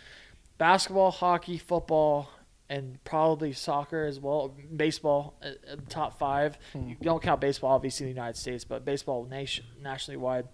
basketball, 0.58 1.12
hockey, 1.12 1.60
football, 1.60 2.32
and 2.70 3.04
probably 3.04 3.54
soccer 3.54 4.06
as 4.06 4.20
well, 4.20 4.56
baseball, 4.76 5.36
uh, 5.44 5.76
top 5.90 6.18
five. 6.18 6.58
Hmm. 6.74 6.90
You 6.90 6.96
don't 7.02 7.22
count 7.22 7.42
baseball, 7.42 7.72
obviously, 7.72 8.06
in 8.06 8.14
the 8.14 8.16
United 8.16 8.38
States, 8.38 8.64
but 8.64 8.86
baseball 8.86 9.26
nation 9.26 9.66
nationally 9.82 10.18
wide. 10.18 10.48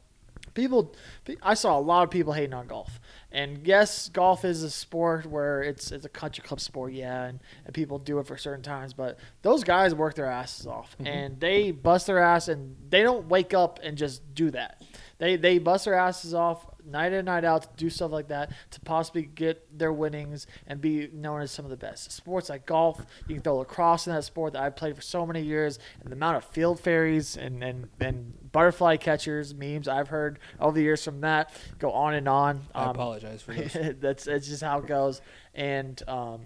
People, 0.54 0.94
I 1.42 1.54
saw 1.54 1.78
a 1.78 1.80
lot 1.80 2.04
of 2.04 2.10
people 2.10 2.34
hating 2.34 2.54
on 2.54 2.68
golf, 2.68 3.00
and 3.32 3.66
yes, 3.66 4.10
golf 4.10 4.44
is 4.44 4.64
a 4.64 4.70
sport 4.70 5.26
where 5.26 5.62
it's 5.62 5.92
it's 5.92 6.04
a 6.04 6.10
country 6.10 6.44
club 6.44 6.60
sport, 6.60 6.92
yeah, 6.92 7.26
and, 7.26 7.40
and 7.64 7.74
people 7.74 8.00
do 8.00 8.20
it 8.20 8.28
for 8.28 8.36
certain 8.38 8.64
times. 8.64 8.92
But 8.94 9.18
those 9.44 9.64
guys 9.64 9.96
work 9.96 10.16
their 10.16 10.26
asses 10.26 10.68
off, 10.68 10.98
mm-hmm. 10.98 11.08
and 11.08 11.40
they 11.40 11.72
bust 11.72 12.08
their 12.08 12.20
ass, 12.20 12.50
and 12.50 12.76
they 12.90 13.02
don't 13.02 13.30
wake 13.30 13.54
up 13.54 13.80
and 13.82 13.98
just 13.98 14.34
do 14.36 14.52
that. 14.52 14.82
They 15.20 15.38
they 15.38 15.60
bust 15.60 15.86
their 15.86 15.94
asses 15.94 16.34
off 16.34 16.66
night 16.86 17.14
in 17.14 17.26
night 17.26 17.44
out 17.44 17.64
to 17.64 17.70
do 17.78 17.90
stuff 17.90 18.12
like 18.12 18.28
that 18.30 18.52
to 18.72 18.80
possibly 18.82 19.24
get 19.24 19.78
their 19.78 19.94
winnings 19.94 20.48
and 20.68 20.82
be 20.82 21.10
known 21.14 21.42
as 21.42 21.52
some 21.52 21.66
of 21.66 21.72
the 21.72 21.78
best. 21.78 22.12
Sports 22.12 22.50
like 22.50 22.66
golf, 22.66 23.06
you 23.28 23.36
can 23.36 23.44
throw 23.44 23.58
lacrosse 23.58 24.08
in 24.08 24.14
that 24.14 24.24
sport 24.24 24.54
that 24.54 24.62
I 24.62 24.70
played 24.70 24.96
for 24.96 25.02
so 25.02 25.26
many 25.26 25.42
years, 25.42 25.80
and 26.02 26.12
the 26.12 26.16
amount 26.16 26.38
of 26.38 26.46
field 26.46 26.80
fairies 26.80 27.38
and 27.38 27.64
and, 27.64 27.90
and 28.00 28.52
butterfly 28.52 28.98
catchers 28.98 29.54
memes 29.54 29.88
I've 29.88 30.10
heard 30.10 30.40
over 30.60 30.76
the 30.76 30.82
years 30.82 31.04
from 31.04 31.22
that 31.22 31.54
go 31.80 31.92
on 31.92 32.14
and 32.14 32.28
on. 32.28 32.62
I 32.74 32.86
um, 32.86 32.90
apologize 32.92 33.42
for 33.42 33.54
this. 33.54 33.78
that's 34.00 34.26
that's 34.26 34.48
just 34.48 34.64
how 34.64 34.80
it 34.80 34.88
goes, 34.88 35.22
and 35.54 36.02
um, 36.08 36.42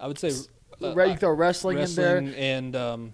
I 0.00 0.06
would 0.06 0.18
say. 0.18 0.32
Uh, 0.80 0.94
you 1.06 1.16
throw 1.16 1.32
wrestling, 1.32 1.76
wrestling 1.76 2.28
in 2.28 2.32
there 2.32 2.34
and 2.36 2.76
um, 2.76 3.12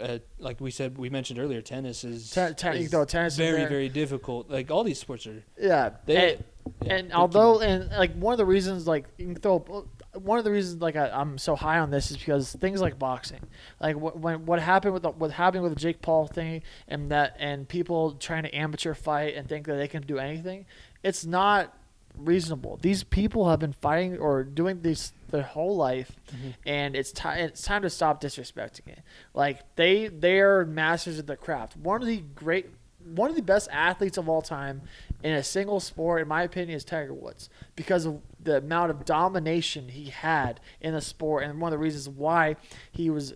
uh, 0.00 0.18
like 0.38 0.60
we 0.60 0.70
said, 0.70 0.96
we 0.98 1.10
mentioned 1.10 1.38
earlier, 1.38 1.60
tennis 1.60 2.04
is, 2.04 2.30
ten, 2.30 2.54
ten, 2.54 2.76
is 2.76 2.90
tennis 3.08 3.36
very, 3.36 3.66
very 3.66 3.88
difficult. 3.88 4.50
Like 4.50 4.70
all 4.70 4.84
these 4.84 4.98
sports 4.98 5.26
are. 5.26 5.42
Yeah, 5.58 5.90
they, 6.06 6.34
and, 6.34 6.44
yeah, 6.84 6.94
and 6.94 7.12
although 7.12 7.60
and 7.60 7.90
like 7.90 8.14
one 8.14 8.32
of 8.32 8.38
the 8.38 8.46
reasons, 8.46 8.86
like 8.86 9.06
you 9.18 9.26
can 9.26 9.34
throw 9.36 9.86
one 10.14 10.38
of 10.38 10.44
the 10.44 10.50
reasons 10.50 10.80
like 10.80 10.96
I, 10.96 11.08
am 11.20 11.38
so 11.38 11.56
high 11.56 11.78
on 11.78 11.90
this 11.90 12.10
is 12.10 12.16
because 12.16 12.52
things 12.52 12.80
like 12.80 12.98
boxing, 12.98 13.40
like 13.80 13.96
what 13.96 14.18
when 14.18 14.46
what 14.46 14.60
happened 14.60 14.94
with 14.94 15.02
the, 15.02 15.10
what 15.10 15.30
happened 15.30 15.62
with 15.62 15.74
the 15.74 15.80
Jake 15.80 16.00
Paul 16.00 16.26
thing, 16.26 16.62
and 16.88 17.10
that 17.10 17.36
and 17.38 17.68
people 17.68 18.12
trying 18.12 18.44
to 18.44 18.54
amateur 18.54 18.94
fight 18.94 19.34
and 19.34 19.48
think 19.48 19.66
that 19.66 19.76
they 19.76 19.88
can 19.88 20.02
do 20.02 20.18
anything, 20.18 20.66
it's 21.02 21.24
not 21.24 21.76
reasonable. 22.16 22.78
These 22.80 23.04
people 23.04 23.48
have 23.50 23.58
been 23.58 23.72
fighting 23.72 24.18
or 24.18 24.44
doing 24.44 24.82
these 24.82 25.12
their 25.32 25.42
whole 25.42 25.76
life, 25.76 26.12
mm-hmm. 26.28 26.50
and 26.64 26.94
it's 26.94 27.10
time 27.10 27.38
it's 27.40 27.62
time 27.62 27.82
to 27.82 27.90
stop 27.90 28.22
disrespecting 28.22 28.86
it. 28.86 29.00
Like 29.34 29.74
they 29.74 30.06
they 30.06 30.40
are 30.40 30.64
masters 30.64 31.18
of 31.18 31.26
the 31.26 31.36
craft. 31.36 31.76
One 31.76 32.00
of 32.00 32.06
the 32.06 32.18
great 32.18 32.70
one 33.04 33.28
of 33.28 33.36
the 33.36 33.42
best 33.42 33.68
athletes 33.72 34.16
of 34.16 34.28
all 34.28 34.42
time 34.42 34.82
in 35.22 35.32
a 35.32 35.42
single 35.42 35.80
sport, 35.80 36.22
in 36.22 36.28
my 36.28 36.42
opinion, 36.42 36.76
is 36.76 36.84
Tiger 36.84 37.14
Woods 37.14 37.48
because 37.74 38.06
of 38.06 38.20
the 38.40 38.58
amount 38.58 38.90
of 38.90 39.04
domination 39.04 39.88
he 39.88 40.10
had 40.10 40.60
in 40.80 40.94
the 40.94 41.00
sport, 41.00 41.44
and 41.44 41.60
one 41.60 41.72
of 41.72 41.78
the 41.78 41.82
reasons 41.82 42.08
why 42.08 42.56
he 42.92 43.10
was 43.10 43.34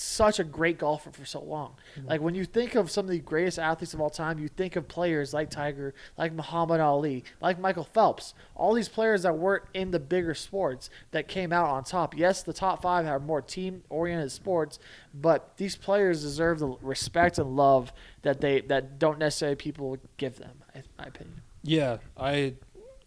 such 0.00 0.38
a 0.38 0.44
great 0.44 0.78
golfer 0.78 1.10
for 1.10 1.24
so 1.24 1.40
long. 1.40 1.74
Mm-hmm. 1.96 2.08
Like 2.08 2.20
when 2.20 2.34
you 2.34 2.44
think 2.44 2.74
of 2.74 2.90
some 2.90 3.04
of 3.06 3.10
the 3.10 3.18
greatest 3.18 3.58
athletes 3.58 3.94
of 3.94 4.00
all 4.00 4.10
time, 4.10 4.38
you 4.38 4.48
think 4.48 4.76
of 4.76 4.88
players 4.88 5.32
like 5.34 5.50
Tiger, 5.50 5.94
like 6.16 6.32
Muhammad 6.32 6.80
Ali, 6.80 7.24
like 7.40 7.58
Michael 7.58 7.84
Phelps. 7.84 8.34
All 8.54 8.74
these 8.74 8.88
players 8.88 9.22
that 9.22 9.36
weren't 9.36 9.64
in 9.74 9.90
the 9.90 9.98
bigger 9.98 10.34
sports 10.34 10.90
that 11.10 11.28
came 11.28 11.52
out 11.52 11.68
on 11.68 11.84
top. 11.84 12.16
Yes, 12.16 12.42
the 12.42 12.52
top 12.52 12.82
five 12.82 13.04
have 13.04 13.22
more 13.22 13.42
team-oriented 13.42 14.32
sports, 14.32 14.78
but 15.14 15.56
these 15.56 15.76
players 15.76 16.22
deserve 16.22 16.58
the 16.58 16.68
respect 16.82 17.38
and 17.38 17.56
love 17.56 17.92
that 18.22 18.40
they 18.40 18.60
that 18.62 18.98
don't 18.98 19.18
necessarily 19.18 19.56
people 19.56 19.96
give 20.16 20.36
them. 20.36 20.62
In 20.74 20.82
my 20.98 21.04
opinion. 21.04 21.42
Yeah, 21.62 21.98
I 22.16 22.54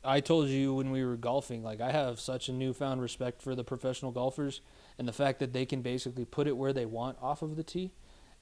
I 0.04 0.20
told 0.20 0.50
you 0.50 0.74
when 0.74 0.92
we 0.92 1.06
were 1.06 1.16
golfing, 1.16 1.64
like 1.64 1.80
I 1.80 1.92
have 1.92 2.20
such 2.20 2.50
a 2.50 2.52
newfound 2.52 3.02
respect 3.02 3.42
for 3.42 3.56
the 3.56 3.64
professional 3.64 4.12
golfers 4.12 4.62
and 5.02 5.08
the 5.08 5.14
fact 5.14 5.40
that 5.40 5.52
they 5.52 5.66
can 5.66 5.82
basically 5.82 6.26
put 6.26 6.46
it 6.46 6.56
where 6.56 6.74
they 6.74 6.86
want 6.86 7.18
off 7.24 7.42
of 7.42 7.56
the 7.56 7.64
tee, 7.64 7.92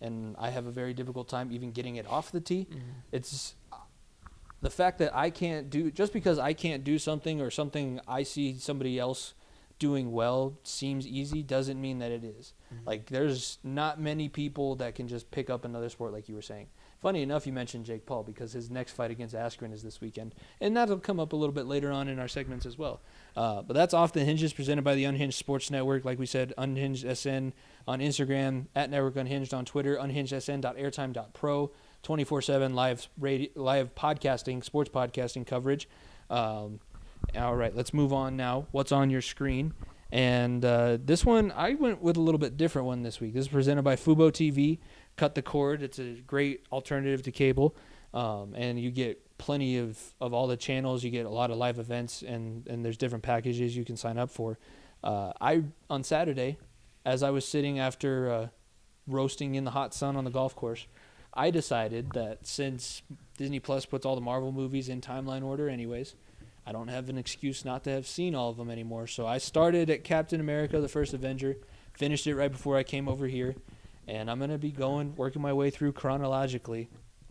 and 0.02 0.36
I 0.38 0.50
have 0.50 0.66
a 0.66 0.72
very 0.72 0.94
difficult 0.94 1.30
time 1.30 1.54
even 1.54 1.72
getting 1.72 1.96
it 1.96 2.06
off 2.06 2.34
the 2.34 2.42
tee. 2.42 2.68
Mm-hmm. 2.70 2.80
It's 3.14 3.56
the 4.62 4.70
fact 4.70 4.98
that 4.98 5.16
I 5.16 5.30
can't 5.30 5.70
do 5.70 5.90
just 5.90 6.12
because 6.12 6.38
I 6.38 6.52
can't 6.52 6.84
do 6.84 7.00
something 7.00 7.40
or 7.40 7.50
something 7.50 8.02
I 8.10 8.24
see 8.24 8.58
somebody 8.60 9.00
else 9.00 9.36
doing 9.80 10.12
well 10.12 10.58
seems 10.64 11.08
easy 11.08 11.44
doesn't 11.44 11.80
mean 11.80 12.00
that 12.00 12.12
it 12.12 12.26
is. 12.26 12.52
Mm-hmm. 12.76 12.86
Like 12.86 13.06
there's 13.06 13.58
not 13.64 14.02
many 14.02 14.28
people 14.28 14.76
that 14.76 14.96
can 14.96 15.08
just 15.08 15.32
pick 15.32 15.50
up 15.50 15.64
another 15.64 15.88
sport 15.88 16.12
like 16.12 16.28
you 16.28 16.36
were 16.36 16.42
saying. 16.42 16.68
Funny 17.02 17.22
enough, 17.22 17.48
you 17.48 17.54
mentioned 17.54 17.86
Jake 17.86 18.06
Paul 18.06 18.24
because 18.24 18.52
his 18.52 18.70
next 18.70 18.92
fight 18.92 19.10
against 19.10 19.34
Askren 19.34 19.72
is 19.72 19.82
this 19.82 20.02
weekend, 20.02 20.36
and 20.60 20.76
that'll 20.76 21.00
come 21.00 21.18
up 21.18 21.32
a 21.32 21.36
little 21.36 21.54
bit 21.54 21.66
later 21.66 21.92
on 21.94 22.10
in 22.10 22.20
our 22.20 22.28
segments 22.28 22.66
as 22.66 22.78
well. 22.78 23.00
Uh, 23.38 23.62
but 23.62 23.74
that's 23.74 23.94
off 23.94 24.12
the 24.12 24.26
hinges, 24.26 24.52
presented 24.52 24.84
by 24.84 24.96
the 24.96 25.06
Unhinged 25.06 25.38
Sports 25.38 25.72
Network. 25.72 26.04
Like 26.04 26.20
we 26.20 26.26
said, 26.26 26.54
Unhinged 26.58 27.06
SN 27.18 27.54
on 27.88 28.00
Instagram, 28.00 28.66
at 28.76 28.90
Network 28.90 29.16
Unhinged 29.16 29.54
on 29.54 29.64
Twitter, 29.64 29.96
unhingedsn.airtime.pro, 29.96 31.72
24/7 32.04 32.74
live 32.74 33.08
radio, 33.18 33.50
live 33.56 33.96
podcasting, 33.96 34.62
sports 34.62 34.90
podcasting 34.90 35.48
coverage. 35.48 35.88
Um, 36.30 36.82
all 37.34 37.56
right, 37.56 37.74
let's 37.74 37.94
move 37.94 38.12
on 38.12 38.36
now. 38.36 38.68
What's 38.72 38.92
on 38.92 39.10
your 39.10 39.22
screen? 39.22 39.74
And 40.12 40.66
uh, 40.66 40.98
this 41.04 41.24
one, 41.24 41.52
I 41.52 41.76
went 41.76 42.02
with 42.02 42.18
a 42.18 42.22
little 42.22 42.40
bit 42.40 42.58
different 42.58 42.88
one 42.88 43.04
this 43.04 43.20
week. 43.20 43.34
This 43.34 43.46
is 43.46 43.48
presented 43.48 43.84
by 43.84 43.96
Fubo 43.96 44.32
TV 44.32 44.80
cut 45.20 45.36
the 45.36 45.42
cord. 45.42 45.84
It's 45.84 46.00
a 46.00 46.14
great 46.26 46.66
alternative 46.72 47.24
to 47.24 47.32
cable, 47.32 47.76
um, 48.14 48.56
and 48.56 48.80
you 48.80 48.90
get 48.90 49.38
plenty 49.38 49.78
of, 49.78 50.00
of 50.22 50.34
all 50.34 50.48
the 50.48 50.56
channels. 50.56 51.04
You 51.04 51.12
get 51.12 51.26
a 51.26 51.30
lot 51.30 51.52
of 51.52 51.58
live 51.58 51.78
events, 51.78 52.22
and, 52.22 52.66
and 52.68 52.86
there's 52.86 52.98
different 52.98 53.24
packages 53.24 53.76
you 53.76 53.84
can 53.84 53.98
sign 53.98 54.18
up 54.18 54.30
for. 54.30 54.58
Uh, 55.04 55.34
I 55.42 55.64
on 55.90 56.04
Saturday, 56.04 56.58
as 57.06 57.22
I 57.22 57.32
was 57.32 57.46
sitting 57.46 57.80
after 57.80 58.32
uh, 58.32 58.48
roasting 59.08 59.56
in 59.56 59.66
the 59.66 59.72
hot 59.72 59.94
sun 59.94 60.16
on 60.16 60.24
the 60.24 60.32
golf 60.32 60.56
course, 60.56 60.88
I 61.34 61.52
decided 61.52 62.12
that 62.14 62.48
since 62.48 63.02
Disney 63.38 63.60
Plus 63.60 63.86
puts 63.86 64.06
all 64.06 64.16
the 64.16 64.22
Marvel 64.22 64.54
movies 64.54 64.88
in 64.88 65.02
timeline 65.02 65.44
order, 65.44 65.70
anyways, 65.70 66.16
I 66.66 66.72
don't 66.72 66.88
have 66.88 67.10
an 67.10 67.18
excuse 67.18 67.66
not 67.66 67.84
to 67.84 67.92
have 67.92 68.08
seen 68.08 68.36
all 68.36 68.50
of 68.50 68.58
them 68.58 68.70
anymore. 68.70 69.08
So 69.08 69.28
I 69.28 69.38
started 69.38 69.90
at 69.90 70.06
Captain 70.06 70.40
America: 70.40 70.80
The 70.80 70.88
First 70.88 71.14
Avenger, 71.14 71.58
finished 71.94 72.26
it 72.26 72.36
right 72.36 72.52
before 72.52 72.78
I 72.78 72.84
came 72.84 73.10
over 73.10 73.28
here, 73.28 73.56
and 74.10 74.30
I'm 74.30 74.40
gonna 74.40 74.58
be 74.58 74.72
going 74.72 75.16
working 75.16 75.42
my 75.42 75.54
way 75.54 75.70
through 75.70 75.94
chronologically 75.94 76.90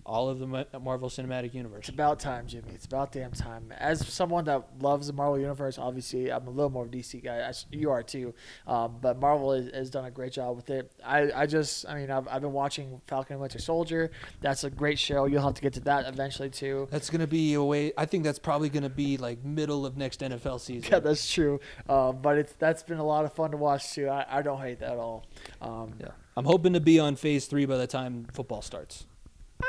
all 0.08 0.28
of 0.30 0.38
the 0.38 0.46
Marvel 0.46 1.10
Cinematic 1.10 1.52
Universe. 1.52 1.80
It's 1.80 1.88
about 1.90 2.18
time, 2.18 2.46
Jimmy. 2.46 2.70
It's 2.74 2.86
about 2.86 3.12
damn 3.12 3.32
time. 3.32 3.72
As 3.76 4.06
someone 4.08 4.44
that 4.44 4.66
loves 4.80 5.06
the 5.06 5.12
Marvel 5.12 5.38
Universe, 5.38 5.78
obviously 5.78 6.32
I'm 6.32 6.46
a 6.46 6.50
little 6.50 6.70
more 6.70 6.84
of 6.84 6.88
a 6.88 6.96
DC 6.96 7.22
guy. 7.22 7.52
you 7.70 7.90
are 7.90 8.02
too, 8.02 8.32
um, 8.66 8.96
but 9.02 9.20
Marvel 9.20 9.52
has, 9.52 9.70
has, 9.74 9.90
done 9.90 10.06
a 10.06 10.10
great 10.10 10.32
job 10.32 10.56
with 10.56 10.70
it. 10.70 10.90
I, 11.04 11.30
I 11.32 11.46
just, 11.46 11.86
I 11.86 11.94
mean, 11.94 12.10
I've, 12.10 12.26
I've 12.26 12.40
been 12.40 12.54
watching 12.54 13.00
Falcon 13.06 13.34
and 13.34 13.40
Winter 13.40 13.58
Soldier. 13.58 14.10
That's 14.40 14.64
a 14.64 14.70
great 14.70 14.98
show. 14.98 15.26
You'll 15.26 15.42
have 15.42 15.54
to 15.54 15.62
get 15.62 15.74
to 15.74 15.80
that 15.80 16.06
eventually 16.06 16.48
too. 16.48 16.88
That's 16.90 17.10
gonna 17.10 17.26
be 17.26 17.52
a 17.54 17.62
way. 17.62 17.92
I 17.98 18.06
think 18.06 18.24
that's 18.24 18.38
probably 18.38 18.70
gonna 18.70 18.88
be 18.88 19.18
like 19.18 19.44
middle 19.44 19.84
of 19.84 19.98
next 19.98 20.20
NFL 20.20 20.60
season. 20.60 20.90
Yeah, 20.90 21.00
that's 21.00 21.30
true. 21.30 21.60
Um, 21.88 22.20
but 22.22 22.38
it's 22.38 22.54
that's 22.54 22.82
been 22.82 22.98
a 22.98 23.04
lot 23.04 23.26
of 23.26 23.34
fun 23.34 23.50
to 23.50 23.58
watch 23.58 23.92
too. 23.92 24.08
I, 24.08 24.38
I 24.38 24.42
don't 24.42 24.60
hate 24.60 24.80
that 24.80 24.92
at 24.92 24.98
all. 24.98 25.26
Um, 25.60 25.92
yeah. 26.00 26.08
I'm 26.38 26.44
hoping 26.44 26.74
to 26.74 26.80
be 26.80 27.00
on 27.00 27.16
phase 27.16 27.46
three 27.46 27.66
by 27.66 27.78
the 27.78 27.88
time 27.88 28.28
football 28.32 28.62
starts. 28.62 29.06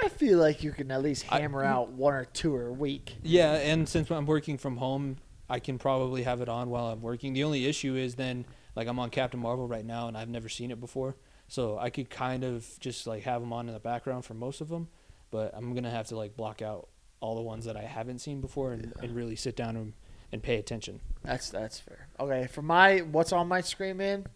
I 0.03 0.07
feel 0.07 0.37
like 0.37 0.63
you 0.63 0.71
can 0.71 0.91
at 0.91 1.01
least 1.01 1.23
hammer 1.23 1.65
I, 1.65 1.67
out 1.67 1.93
one 1.93 2.13
or 2.13 2.25
two 2.25 2.55
a 2.55 2.71
week. 2.71 3.15
Yeah, 3.23 3.53
and 3.53 3.89
since 3.89 4.11
I'm 4.11 4.27
working 4.27 4.59
from 4.59 4.77
home, 4.77 5.17
I 5.49 5.57
can 5.57 5.79
probably 5.79 6.21
have 6.21 6.41
it 6.41 6.47
on 6.47 6.69
while 6.69 6.85
I'm 6.85 7.01
working. 7.01 7.33
The 7.33 7.43
only 7.43 7.65
issue 7.65 7.95
is 7.95 8.13
then 8.13 8.45
Like 8.75 8.87
I'm 8.87 8.99
on 8.99 9.09
Captain 9.09 9.39
Marvel 9.39 9.67
right 9.67 9.83
now, 9.83 10.07
and 10.07 10.17
I've 10.17 10.29
never 10.29 10.47
seen 10.47 10.71
it 10.71 10.79
before, 10.79 11.15
so 11.47 11.77
I 11.77 11.89
could 11.89 12.09
kind 12.09 12.43
of 12.43 12.65
just 12.79 13.07
like 13.07 13.23
have 13.23 13.41
them 13.41 13.51
on 13.51 13.67
in 13.67 13.73
the 13.73 13.79
background 13.79 14.25
for 14.25 14.33
most 14.33 14.61
of 14.61 14.69
them. 14.69 14.87
But 15.31 15.53
I'm 15.55 15.73
gonna 15.73 15.91
have 15.91 16.07
to 16.07 16.17
like 16.17 16.37
block 16.37 16.61
out 16.61 16.87
all 17.19 17.35
the 17.35 17.41
ones 17.41 17.65
that 17.65 17.75
I 17.75 17.81
haven't 17.81 18.19
seen 18.19 18.41
before 18.41 18.71
and, 18.71 18.93
and 19.01 19.15
really 19.15 19.35
sit 19.35 19.55
down 19.55 19.75
and, 19.75 19.93
and 20.31 20.41
pay 20.41 20.57
attention. 20.57 21.01
That's 21.23 21.49
that's 21.49 21.79
fair. 21.79 22.07
Okay, 22.19 22.47
for 22.47 22.61
my 22.61 22.99
what's 22.99 23.33
on 23.33 23.47
my 23.47 23.61
screen, 23.61 23.97
man, 23.97 24.27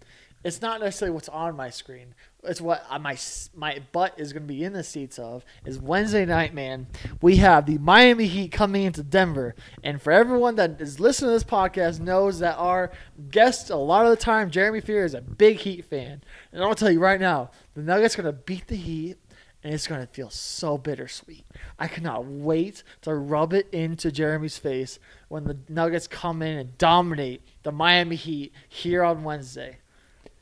it's 0.44 0.62
not 0.62 0.82
necessarily 0.82 1.14
what's 1.14 1.30
on 1.30 1.56
my 1.56 1.70
screen. 1.70 2.16
It's 2.44 2.60
what 2.60 2.86
my 3.02 3.18
my 3.56 3.82
butt 3.94 4.16
is 4.18 4.34
going 4.34 4.44
to 4.44 4.54
be 4.54 4.64
in 4.64 4.74
the 4.74 4.84
seats 4.84 5.18
of. 5.18 5.46
Is 5.66 5.80
Wednesday 5.80 6.26
night, 6.26 6.54
man. 6.54 6.88
We 7.22 7.38
have 7.38 7.66
the 7.66 7.78
Miami 7.78 8.28
Heat 8.28 8.52
coming 8.52 8.84
into 8.84 9.04
Denver, 9.04 9.56
and 9.84 10.02
for 10.02 10.12
everyone 10.12 10.56
that 10.56 10.82
is 10.82 11.00
listening 11.00 11.30
to 11.30 11.34
this 11.34 11.44
podcast 11.46 12.02
knows 12.02 12.40
that 12.40 12.56
our 12.58 12.92
guest 13.32 13.70
a 13.70 13.78
lot 13.78 14.06
of 14.06 14.12
the 14.12 14.18
time, 14.18 14.52
Jeremy 14.52 14.82
Fear, 14.82 15.06
is 15.06 15.14
a 15.14 15.22
big 15.22 15.58
Heat 15.60 15.86
fan, 15.86 16.22
and 16.52 16.62
I'll 16.62 16.76
tell 16.76 16.92
you 16.92 17.00
right 17.00 17.22
now, 17.22 17.52
the 17.76 17.82
Nuggets 17.82 18.20
are 18.20 18.24
going 18.24 18.36
to 18.36 18.42
beat 18.42 18.68
the 18.68 18.76
Heat. 18.76 19.18
And 19.66 19.74
it's 19.74 19.88
going 19.88 20.02
to 20.02 20.08
feel 20.08 20.30
so 20.30 20.78
bittersweet. 20.78 21.46
I 21.80 21.88
cannot 21.88 22.26
wait 22.26 22.84
to 23.04 23.16
rub 23.16 23.54
it 23.54 23.70
into 23.72 24.12
Jeremy's 24.12 24.58
face 24.58 25.00
when 25.30 25.46
the 25.46 25.58
Nuggets 25.70 26.06
come 26.06 26.42
in 26.42 26.58
and 26.58 26.78
dominate 26.78 27.44
the 27.64 27.72
Miami 27.72 28.18
Heat 28.18 28.52
here 28.68 29.06
on 29.06 29.24
Wednesday. 29.24 29.78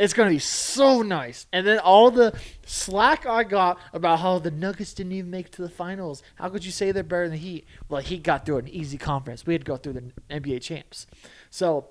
It's 0.02 0.14
going 0.14 0.30
to 0.30 0.34
be 0.34 0.40
so 0.40 1.03
nice. 1.03 1.45
And 1.53 1.65
then 1.68 1.78
all 1.78 2.10
the 2.10 2.34
slack 2.65 3.28
I 3.28 3.44
got 3.44 3.78
about 3.94 4.19
how 4.19 4.40
the 4.40 4.49
Nuggets 4.49 4.95
didn't 4.95 5.11
even 5.11 5.30
make 5.30 5.45
it 5.45 5.52
to 5.53 5.61
the 5.61 5.69
finals. 5.69 6.23
How 6.36 6.49
could 6.49 6.65
you 6.65 6.72
say 6.72 6.91
they're 6.91 7.03
better 7.03 7.26
than 7.26 7.34
the 7.34 7.38
Heat? 7.38 7.65
Well, 7.88 8.02
Heat 8.02 8.23
got 8.23 8.44
through 8.44 8.57
an 8.57 8.68
easy 8.68 8.98
conference. 8.98 9.45
We 9.45 9.53
had 9.53 9.61
to 9.61 9.65
go 9.65 9.78
through 9.78 9.94
the 9.94 10.11
NBA 10.32 10.64
champs. 10.64 11.06
So 11.52 11.90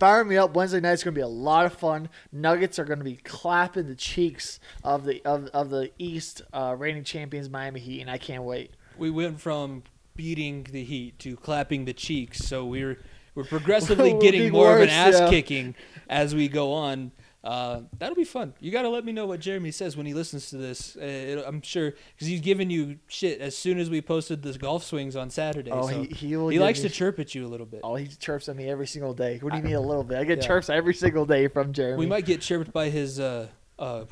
fire 0.00 0.24
me 0.24 0.38
up. 0.38 0.54
Wednesday 0.54 0.80
night's 0.80 1.04
going 1.04 1.14
to 1.14 1.18
be 1.18 1.22
a 1.22 1.28
lot 1.28 1.66
of 1.66 1.74
fun. 1.74 2.08
Nuggets 2.32 2.78
are 2.78 2.86
going 2.86 3.00
to 3.00 3.04
be 3.04 3.16
clapping 3.16 3.86
the 3.86 3.96
cheeks 3.96 4.58
of 4.82 5.04
the 5.04 5.22
of, 5.26 5.48
of 5.48 5.68
the 5.68 5.90
East 5.98 6.40
uh, 6.54 6.74
reigning 6.78 7.04
champions 7.04 7.50
Miami 7.50 7.80
Heat, 7.80 8.00
and 8.00 8.10
I 8.10 8.16
can't 8.16 8.44
wait. 8.44 8.70
We 8.96 9.10
went 9.10 9.42
from 9.42 9.82
beating 10.16 10.66
the 10.70 10.84
Heat 10.84 11.18
to 11.18 11.36
clapping 11.36 11.84
the 11.84 11.92
cheeks, 11.92 12.38
so 12.38 12.64
we're 12.64 12.96
we're 13.34 13.44
progressively 13.44 14.14
getting 14.20 14.52
more 14.52 14.76
of 14.76 14.80
an 14.80 14.88
worse, 14.88 14.90
ass 14.90 15.20
yeah. 15.20 15.28
kicking 15.28 15.74
as 16.08 16.34
we 16.34 16.48
go 16.48 16.72
on. 16.72 17.12
Uh, 17.44 17.80
that'll 17.98 18.14
be 18.14 18.24
fun. 18.24 18.54
You 18.60 18.70
got 18.70 18.82
to 18.82 18.88
let 18.88 19.04
me 19.04 19.10
know 19.10 19.26
what 19.26 19.40
Jeremy 19.40 19.72
says 19.72 19.96
when 19.96 20.06
he 20.06 20.14
listens 20.14 20.50
to 20.50 20.56
this. 20.56 20.96
Uh, 20.96 21.00
it, 21.04 21.44
I'm 21.44 21.60
sure 21.60 21.90
because 22.14 22.28
he's 22.28 22.40
giving 22.40 22.70
you 22.70 22.98
shit 23.08 23.40
as 23.40 23.56
soon 23.56 23.80
as 23.80 23.90
we 23.90 24.00
posted 24.00 24.42
this 24.42 24.56
golf 24.56 24.84
swings 24.84 25.16
on 25.16 25.28
Saturday. 25.28 25.72
Oh, 25.72 25.88
so 25.88 26.02
he 26.02 26.06
he, 26.06 26.36
will 26.36 26.50
he 26.50 26.60
likes 26.60 26.80
to 26.80 26.88
chirp 26.88 27.18
at 27.18 27.34
you 27.34 27.44
a 27.44 27.48
little 27.48 27.66
bit. 27.66 27.80
Oh, 27.82 27.96
he 27.96 28.06
chirps 28.06 28.48
at 28.48 28.54
me 28.54 28.68
every 28.68 28.86
single 28.86 29.12
day. 29.12 29.38
What 29.42 29.50
do 29.52 29.58
you 29.58 29.64
mean 29.64 29.74
a 29.74 29.80
little 29.80 30.04
bit? 30.04 30.18
I 30.18 30.24
get 30.24 30.38
Yeah. 30.38 30.46
chirps 30.46 30.70
every 30.70 30.94
single 30.94 31.26
day 31.26 31.48
from 31.48 31.72
Jeremy. 31.72 31.98
We 31.98 32.06
might 32.06 32.26
get 32.26 32.42
chirped 32.42 32.72
by 32.72 32.90
his 32.90 33.18
uh, 33.18 33.48
uh, 33.76 34.04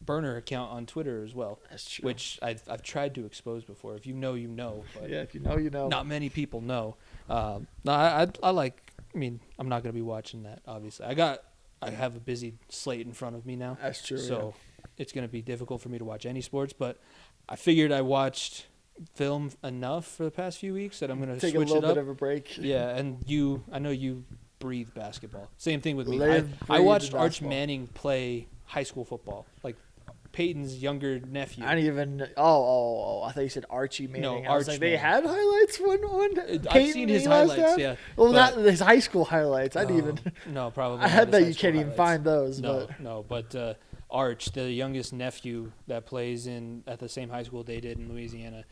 burner 0.00 0.36
account 0.36 0.72
on 0.72 0.86
Twitter 0.86 1.22
as 1.22 1.34
well, 1.34 1.60
That's 1.70 1.90
true. 1.90 2.06
which 2.06 2.38
I've, 2.42 2.62
I've 2.68 2.82
tried 2.82 3.14
to 3.16 3.26
expose 3.26 3.64
before. 3.64 3.94
If 3.94 4.06
you 4.06 4.14
know, 4.14 4.34
you 4.34 4.48
know. 4.48 4.84
But 4.98 5.10
yeah, 5.10 5.20
if 5.20 5.34
you 5.34 5.40
know, 5.40 5.58
you 5.58 5.68
know. 5.68 5.88
not 5.88 6.06
many 6.06 6.30
people 6.30 6.62
know. 6.62 6.96
Um, 7.28 7.66
no, 7.84 7.92
I, 7.92 8.22
I 8.22 8.28
I 8.42 8.50
like. 8.50 8.92
I 9.14 9.18
mean, 9.18 9.40
I'm 9.58 9.68
not 9.68 9.82
gonna 9.82 9.92
be 9.92 10.02
watching 10.02 10.44
that. 10.44 10.62
Obviously, 10.66 11.04
I 11.04 11.12
got. 11.12 11.42
I 11.86 11.90
have 11.90 12.16
a 12.16 12.20
busy 12.20 12.54
slate 12.68 13.06
in 13.06 13.12
front 13.12 13.36
of 13.36 13.44
me 13.46 13.56
now, 13.56 13.76
That's 13.80 14.06
true. 14.06 14.18
so 14.18 14.54
it's 14.96 15.12
gonna 15.12 15.28
be 15.28 15.42
difficult 15.42 15.80
for 15.80 15.88
me 15.88 15.98
to 15.98 16.04
watch 16.04 16.26
any 16.26 16.40
sports. 16.40 16.72
But 16.72 16.98
I 17.48 17.56
figured 17.56 17.92
I 17.92 18.00
watched 18.02 18.66
film 19.14 19.50
enough 19.62 20.06
for 20.06 20.24
the 20.24 20.30
past 20.30 20.58
few 20.58 20.72
weeks 20.74 21.00
that 21.00 21.10
I'm 21.10 21.18
gonna 21.18 21.34
take 21.38 21.54
a 21.54 21.56
switch 21.58 21.68
little 21.68 21.84
it 21.84 21.88
up. 21.90 21.94
bit 21.96 22.00
of 22.02 22.08
a 22.08 22.14
break. 22.14 22.56
yeah, 22.58 22.90
and 22.96 23.18
you, 23.26 23.62
I 23.72 23.78
know 23.80 23.90
you 23.90 24.24
breathe 24.60 24.94
basketball. 24.94 25.50
Same 25.58 25.80
thing 25.80 25.96
with 25.96 26.08
me. 26.08 26.18
Live, 26.18 26.48
I, 26.70 26.76
I 26.76 26.80
watched 26.80 27.12
Arch. 27.14 27.42
Manning 27.42 27.86
play 27.88 28.46
high 28.64 28.84
school 28.84 29.04
football, 29.04 29.46
like 29.62 29.76
Peyton's 30.34 30.82
younger 30.82 31.20
nephew. 31.20 31.64
I 31.64 31.76
don't 31.76 31.84
even. 31.84 32.20
Oh, 32.36 32.42
oh, 32.44 33.20
oh! 33.20 33.22
I 33.22 33.32
thought 33.32 33.42
you 33.42 33.48
said 33.48 33.64
Archie 33.70 34.08
Manning. 34.08 34.22
No, 34.22 34.50
I 34.50 34.56
was 34.56 34.68
Arch 34.68 34.74
like, 34.74 34.80
they 34.80 34.96
had 34.96 35.24
highlights 35.24 35.78
when 35.80 36.00
on. 36.04 36.66
I've 36.70 36.90
seen 36.90 37.08
his 37.08 37.24
highlights. 37.24 37.78
Yeah. 37.78 37.96
Well, 38.16 38.32
but- 38.32 38.56
not 38.56 38.64
his 38.64 38.80
high 38.80 38.98
school 38.98 39.24
highlights. 39.24 39.76
I 39.76 39.84
didn't 39.84 39.98
even. 39.98 40.20
No, 40.52 40.70
probably. 40.70 41.04
I 41.06 41.24
that 41.24 41.46
you 41.46 41.54
can't 41.54 41.76
even 41.76 41.92
find 41.92 42.24
those. 42.24 42.60
No, 42.60 42.86
But 42.88 43.00
no, 43.00 43.24
but 43.28 43.54
uh, 43.54 43.74
Arch, 44.10 44.46
the 44.52 44.70
youngest 44.70 45.12
nephew 45.12 45.70
that 45.86 46.04
plays 46.06 46.46
in 46.46 46.82
at 46.86 46.98
the 46.98 47.08
same 47.08 47.30
high 47.30 47.44
school 47.44 47.62
they 47.62 47.80
did 47.80 47.98
in 47.98 48.12
Louisiana. 48.12 48.64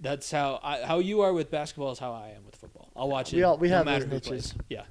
That's 0.00 0.30
how 0.30 0.60
I, 0.62 0.80
how 0.82 0.98
you 1.00 1.20
are 1.20 1.32
with 1.32 1.50
basketball 1.50 1.90
is 1.92 1.98
how 1.98 2.12
I 2.12 2.28
am 2.36 2.46
with 2.46 2.56
football. 2.56 2.90
I'll 2.96 3.08
watch 3.08 3.32
it. 3.32 3.36
We 3.36 3.42
all- 3.42 3.58
we 3.58 3.68
no 3.68 3.76
have 3.78 3.84
matter 3.86 4.06
who 4.06 4.18
plays. 4.20 4.54
Yeah, 4.70 4.84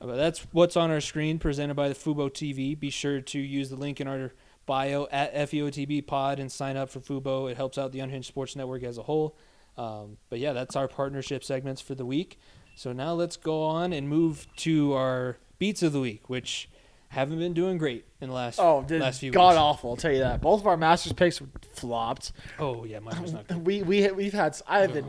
but 0.00 0.16
that's 0.16 0.46
what's 0.52 0.76
on 0.76 0.90
our 0.90 1.00
screen, 1.00 1.38
presented 1.38 1.74
by 1.74 1.88
the 1.88 1.94
Fubo 1.94 2.30
TV. 2.30 2.78
Be 2.78 2.88
sure 2.90 3.20
to 3.20 3.38
use 3.38 3.68
the 3.68 3.76
link 3.76 4.00
in 4.00 4.06
our 4.08 4.32
bio 4.66 5.06
at 5.10 5.34
FEOTB 5.34 6.06
Pod 6.06 6.38
and 6.38 6.50
sign 6.50 6.76
up 6.76 6.90
for 6.90 7.00
Fubo. 7.00 7.50
It 7.50 7.56
helps 7.56 7.78
out 7.78 7.92
the 7.92 8.00
Unhinged 8.00 8.28
Sports 8.28 8.56
Network 8.56 8.82
as 8.82 8.98
a 8.98 9.02
whole. 9.02 9.36
Um, 9.78 10.18
but 10.28 10.38
yeah, 10.38 10.52
that's 10.52 10.76
our 10.76 10.88
partnership 10.88 11.44
segments 11.44 11.80
for 11.80 11.94
the 11.94 12.04
week. 12.04 12.38
So 12.74 12.92
now 12.92 13.12
let's 13.14 13.36
go 13.36 13.62
on 13.62 13.92
and 13.92 14.08
move 14.08 14.46
to 14.56 14.92
our 14.94 15.38
beats 15.58 15.82
of 15.82 15.92
the 15.92 16.00
week, 16.00 16.28
which 16.28 16.68
haven't 17.08 17.38
been 17.38 17.54
doing 17.54 17.78
great 17.78 18.04
in 18.20 18.28
the 18.28 18.34
last 18.34 18.58
oh, 18.58 18.84
last 18.90 19.20
few 19.20 19.30
god 19.30 19.50
weeks. 19.50 19.58
awful. 19.58 19.90
I'll 19.90 19.96
tell 19.96 20.12
you 20.12 20.18
that. 20.18 20.40
Both 20.40 20.60
of 20.60 20.66
our 20.66 20.76
Masters 20.76 21.12
picks 21.12 21.40
flopped. 21.74 22.32
Oh 22.58 22.84
yeah, 22.84 22.98
mine 22.98 23.22
was 23.22 23.32
not 23.32 23.46
good. 23.46 23.66
We 23.66 23.82
we 23.82 24.10
we've 24.10 24.32
had. 24.32 24.60
I 24.66 24.80
have 24.80 24.92
been. 24.92 25.06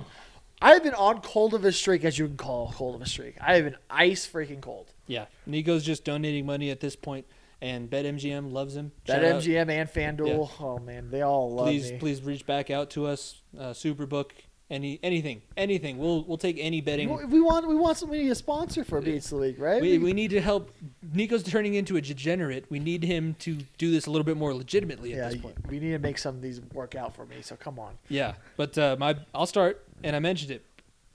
I 0.60 0.72
have 0.74 0.84
been 0.84 0.96
on 0.96 1.22
cold 1.22 1.54
of 1.54 1.64
a 1.66 1.72
streak, 1.72 2.04
as 2.04 2.18
you 2.18 2.26
can 2.26 2.38
call 2.38 2.74
cold 2.76 2.96
of 2.96 3.02
a 3.02 3.06
streak. 3.06 3.36
I 3.40 3.56
have 3.56 3.66
been 3.66 3.78
ice 3.90 4.28
freaking 4.28 4.62
cold. 4.62 4.92
Yeah, 5.06 5.26
Nico's 5.46 5.84
just 5.84 6.04
donating 6.04 6.46
money 6.46 6.72
at 6.72 6.80
this 6.80 6.96
point, 6.96 7.26
and 7.62 7.90
BetMGM 7.90 8.52
loves 8.52 8.76
him. 8.76 8.92
That 9.06 9.22
Shout 9.22 9.24
out. 9.24 9.42
MGM 9.42 9.70
and 9.70 9.90
FanDuel, 9.90 10.52
oh 10.60 10.80
man, 10.80 11.10
they 11.10 11.22
all 11.22 11.52
love 11.54 11.68
please 11.68 11.92
me. 11.92 11.98
please 11.98 12.22
reach 12.22 12.46
back 12.46 12.70
out 12.70 12.90
to 12.92 13.08
us. 13.08 13.42
Uh, 13.58 13.72
Superbook, 13.72 14.32
any 14.70 15.00
anything, 15.02 15.42
anything. 15.56 15.98
We'll 15.98 16.24
we'll 16.26 16.38
take 16.38 16.58
any 16.60 16.82
betting. 16.82 17.10
We- 17.10 17.42
want 17.42 17.68
we 17.68 17.76
want 17.76 17.90
we 17.90 17.94
somebody 17.96 18.28
to 18.28 18.36
sponsor 18.36 18.84
for 18.84 19.02
Beats 19.02 19.30
the 19.30 19.38
Week, 19.38 19.56
right? 19.58 19.82
We, 19.82 19.98
we 19.98 20.14
need 20.14 20.32
to 20.32 20.42
help. 20.42 20.72
Nico's 21.14 21.44
turning 21.44 21.76
into 21.76 21.98
a 21.98 22.02
degenerate. 22.02 22.66
We 22.70 22.80
need 22.80 23.04
him 23.04 23.36
to 23.40 23.58
do 23.78 23.92
this 23.92 24.06
a 24.06 24.12
little 24.12 24.26
bit 24.26 24.38
more 24.38 24.54
legitimately 24.54 25.14
at 25.14 25.18
yeah, 25.18 25.30
this 25.30 25.42
point. 25.42 25.56
we 25.70 25.80
need 25.80 25.92
to 25.92 26.00
make 26.00 26.18
some 26.18 26.36
of 26.36 26.42
these 26.42 26.62
work 26.74 26.96
out 26.96 27.16
for 27.16 27.26
me. 27.26 27.38
So 27.42 27.56
come 27.56 27.80
on. 27.80 27.94
Yeah, 28.10 28.34
but 28.58 28.78
uh, 28.78 28.98
my 29.00 29.16
I'll 29.34 29.46
start, 29.46 29.86
and 30.04 30.16
I 30.16 30.20
mentioned 30.20 30.52
it. 30.52 30.66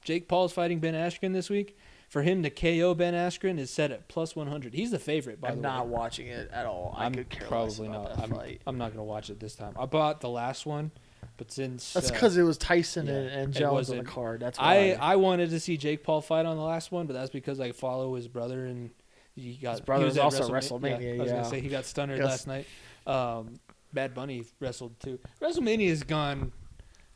Jake 0.02 0.26
Paul's 0.26 0.52
fighting 0.52 0.80
Ben 0.80 0.94
Askren 0.94 1.32
this 1.32 1.48
week. 1.48 1.76
For 2.12 2.20
him 2.20 2.42
to 2.42 2.50
KO 2.50 2.94
Ben 2.94 3.14
Askren 3.14 3.58
is 3.58 3.70
set 3.70 3.90
at 3.90 4.06
plus 4.06 4.36
100. 4.36 4.74
He's 4.74 4.90
the 4.90 4.98
favorite, 4.98 5.40
by 5.40 5.48
I'm 5.48 5.56
the 5.56 5.62
not 5.62 5.86
watching 5.86 6.26
it 6.26 6.50
at 6.52 6.66
all. 6.66 6.94
I 6.94 7.06
I'm 7.06 7.14
could 7.14 7.30
care 7.30 7.48
probably 7.48 7.88
less 7.88 7.96
about 8.04 8.18
not. 8.18 8.38
I'm. 8.38 8.58
I'm 8.66 8.76
not 8.76 8.90
gonna 8.90 9.02
watch 9.02 9.30
it 9.30 9.40
this 9.40 9.54
time. 9.54 9.72
I 9.78 9.86
bought 9.86 10.20
the 10.20 10.28
last 10.28 10.66
one, 10.66 10.90
but 11.38 11.50
since 11.50 11.94
That's 11.94 12.10
uh, 12.10 12.12
because 12.12 12.36
it 12.36 12.42
was 12.42 12.58
Tyson 12.58 13.06
yeah, 13.06 13.14
and, 13.14 13.28
and 13.28 13.54
Jones 13.54 13.88
on 13.88 13.96
the 13.96 14.04
card. 14.04 14.40
That's 14.40 14.58
I 14.58 14.94
why. 15.00 15.12
I 15.12 15.16
wanted 15.16 15.48
to 15.50 15.58
see 15.58 15.78
Jake 15.78 16.04
Paul 16.04 16.20
fight 16.20 16.44
on 16.44 16.58
the 16.58 16.62
last 16.62 16.92
one, 16.92 17.06
but 17.06 17.14
that's 17.14 17.30
because 17.30 17.60
I 17.60 17.72
follow 17.72 18.14
his 18.14 18.28
brother 18.28 18.66
and 18.66 18.90
he 19.34 19.54
got 19.54 19.70
His 19.70 19.80
brother 19.80 20.02
he 20.02 20.08
was 20.08 20.18
also 20.18 20.50
WrestleMa- 20.50 20.92
at 20.92 21.00
WrestleMania, 21.00 21.14
I 21.14 21.18
was 21.18 21.28
yeah. 21.28 21.36
gonna 21.36 21.48
say 21.48 21.60
he 21.60 21.70
got 21.70 21.86
stunned 21.86 22.14
last 22.18 22.46
night. 22.46 22.66
Um, 23.06 23.58
Bad 23.94 24.12
Bunny 24.12 24.44
wrestled 24.60 25.00
too. 25.00 25.18
WrestleMania 25.40 25.88
has 25.88 26.02
gone. 26.02 26.52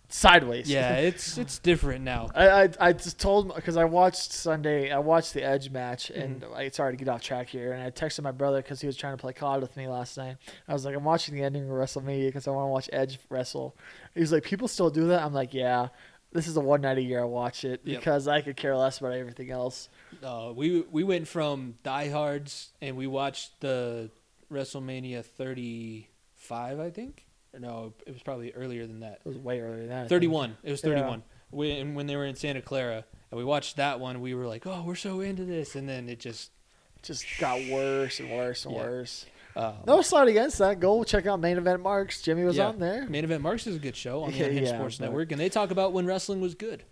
Sideways. 0.08 0.70
Yeah, 0.70 0.94
it's 0.96 1.36
it's 1.38 1.58
different 1.58 2.04
now. 2.04 2.28
I, 2.34 2.48
I, 2.64 2.68
I 2.80 2.92
just 2.92 3.18
told 3.18 3.54
because 3.54 3.76
I 3.76 3.84
watched 3.84 4.32
Sunday. 4.32 4.90
I 4.92 4.98
watched 4.98 5.34
the 5.34 5.42
Edge 5.42 5.70
match, 5.70 6.10
and 6.10 6.40
Mm-hmm. 6.42 6.54
I 6.54 6.68
sorry 6.68 6.92
to 6.92 6.96
get 7.04 7.08
off 7.12 7.22
track 7.22 7.48
here. 7.48 7.72
And 7.72 7.82
I 7.82 7.90
texted 7.90 8.22
my 8.22 8.30
brother 8.32 8.62
because 8.62 8.80
he 8.80 8.86
was 8.86 8.96
trying 8.96 9.14
to 9.14 9.20
play 9.20 9.32
COD 9.32 9.60
with 9.60 9.76
me 9.76 9.88
last 9.88 10.16
night. 10.16 10.36
I 10.68 10.72
was 10.72 10.84
like, 10.84 10.94
I'm 10.94 11.04
watching 11.04 11.34
the 11.34 11.42
ending 11.42 11.64
of 11.64 11.70
WrestleMania 11.70 12.28
because 12.28 12.46
I 12.46 12.52
want 12.52 12.66
to 12.66 12.70
watch 12.70 12.88
Edge 12.92 13.18
wrestle. 13.30 13.76
He's 14.14 14.32
like, 14.32 14.44
people 14.44 14.68
still 14.68 14.90
do 14.90 15.08
that. 15.08 15.22
I'm 15.22 15.34
like, 15.34 15.52
yeah. 15.54 15.88
This 16.32 16.48
is 16.48 16.54
the 16.54 16.60
one 16.60 16.82
night 16.82 16.98
a 16.98 17.02
year 17.02 17.20
I 17.22 17.24
watch 17.24 17.64
it 17.64 17.80
Yep. 17.84 17.98
because 18.00 18.28
I 18.28 18.42
could 18.42 18.56
care 18.56 18.76
less 18.76 18.98
about 18.98 19.12
everything 19.14 19.50
else. 19.50 19.88
Uh, 20.22 20.52
we 20.54 20.82
we 20.90 21.02
went 21.02 21.26
from 21.28 21.76
diehards 21.82 22.72
and 22.82 22.96
we 22.96 23.06
watched 23.06 23.60
the 23.60 24.10
WrestleMania 24.52 25.24
35, 25.24 26.80
I 26.80 26.90
think. 26.90 27.25
No, 27.60 27.92
it 28.06 28.12
was 28.12 28.22
probably 28.22 28.52
earlier 28.52 28.86
than 28.86 29.00
that. 29.00 29.20
It 29.24 29.28
was 29.28 29.38
way 29.38 29.60
earlier 29.60 29.78
than 29.80 29.88
that. 29.88 29.96
I 29.96 30.00
think. 30.00 30.10
31. 30.10 30.56
It 30.62 30.70
was 30.70 30.82
Yeah. 30.82 30.90
31. 30.90 31.22
When 31.50 31.94
when 31.94 32.06
they 32.06 32.16
were 32.16 32.26
in 32.26 32.34
Santa 32.34 32.60
Clara, 32.60 33.04
and 33.30 33.38
we 33.38 33.44
watched 33.44 33.76
that 33.76 34.00
one, 34.00 34.20
we 34.20 34.34
were 34.34 34.46
like, 34.46 34.66
"Oh, 34.66 34.82
we're 34.84 34.94
so 34.96 35.20
into 35.20 35.44
this," 35.44 35.74
and 35.76 35.88
then 35.88 36.08
it 36.08 36.18
just. 36.20 36.50
Just 37.02 37.24
got 37.38 37.60
worse 37.70 38.18
and 38.18 38.32
worse 38.32 38.64
and 38.64 38.74
Yeah. 38.74 38.80
worse. 38.82 39.26
Um, 39.54 39.74
No 39.86 40.02
slide 40.02 40.26
against 40.26 40.58
that. 40.58 40.80
Go 40.80 41.04
check 41.04 41.24
out 41.26 41.38
main 41.38 41.56
event 41.56 41.80
marks. 41.80 42.20
Jimmy 42.20 42.42
was 42.42 42.56
Yeah. 42.56 42.66
on 42.68 42.80
there. 42.80 43.06
Main 43.08 43.22
Event 43.22 43.42
Marks 43.42 43.64
is 43.68 43.76
a 43.76 43.78
good 43.78 43.94
show 43.94 44.24
on 44.24 44.30
the 44.32 44.38
Yeah, 44.38 44.44
Unhinged 44.46 44.70
yeah, 44.72 44.76
Sports 44.78 44.98
Network, 44.98 45.30
and 45.30 45.40
they 45.40 45.48
talk 45.48 45.70
about 45.70 45.92
when 45.92 46.04
wrestling 46.04 46.40
was 46.40 46.56
good. 46.56 46.82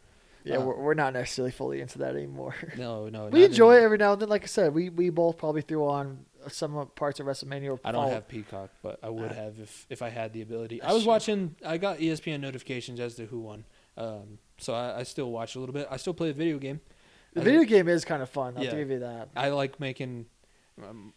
Yeah, 0.45 0.59
Uh, 0.59 0.67
we're, 0.67 0.77
we're 0.77 0.95
not 0.95 1.15
necessarily 1.15 1.51
fully 1.51 1.81
into 1.81 1.99
that 1.99 2.15
anymore. 2.15 2.55
No, 2.79 3.09
no, 3.09 3.27
we 3.33 3.45
enjoy 3.45 3.77
it 3.79 3.83
every 3.83 3.99
now 3.99 4.13
and 4.13 4.23
then. 4.23 4.29
Like 4.29 4.45
I 4.45 4.47
said, 4.47 4.73
we, 4.73 4.89
we 4.89 5.11
both 5.11 5.37
probably 5.37 5.63
threw 5.63 5.85
on 5.89 6.27
some 6.49 6.89
parts 6.95 7.21
of 7.21 7.27
WrestleMania. 7.27 7.79
I 7.85 7.93
don't 7.93 8.11
have 8.11 8.29
Peacock, 8.29 8.71
but 8.83 8.99
I 9.03 9.09
would 9.09 9.33
have 9.33 9.59
if 9.61 9.87
if 9.91 10.03
I 10.03 10.09
had 10.11 10.33
the 10.33 10.43
ability. 10.43 10.83
I 10.83 10.93
was 10.93 11.03
true. 11.05 11.13
watching. 11.13 11.57
I 11.65 11.79
got 11.79 11.99
ESPN 11.99 12.41
notifications 12.41 13.01
as 13.01 13.15
to 13.17 13.27
who 13.27 13.41
won, 13.41 13.65
um, 13.97 14.39
so 14.59 14.75
I, 14.75 15.01
I 15.01 15.03
still 15.05 15.31
watch 15.31 15.57
a 15.57 15.61
little 15.61 15.73
bit. 15.73 15.87
I 15.91 15.97
still 15.97 16.15
play 16.15 16.31
a 16.31 16.35
video 16.35 16.59
game. 16.59 16.81
The 17.35 17.41
I 17.41 17.45
video 17.45 17.61
think- 17.61 17.71
game 17.71 17.89
is 17.89 18.05
kind 18.05 18.23
of 18.23 18.31
fun. 18.31 18.55
I'll 18.57 18.65
Yeah. 18.65 18.75
give 18.75 18.91
you 18.91 18.99
that. 19.01 19.29
I 19.37 19.49
like 19.51 19.81
making 19.81 20.27
um, 20.83 21.13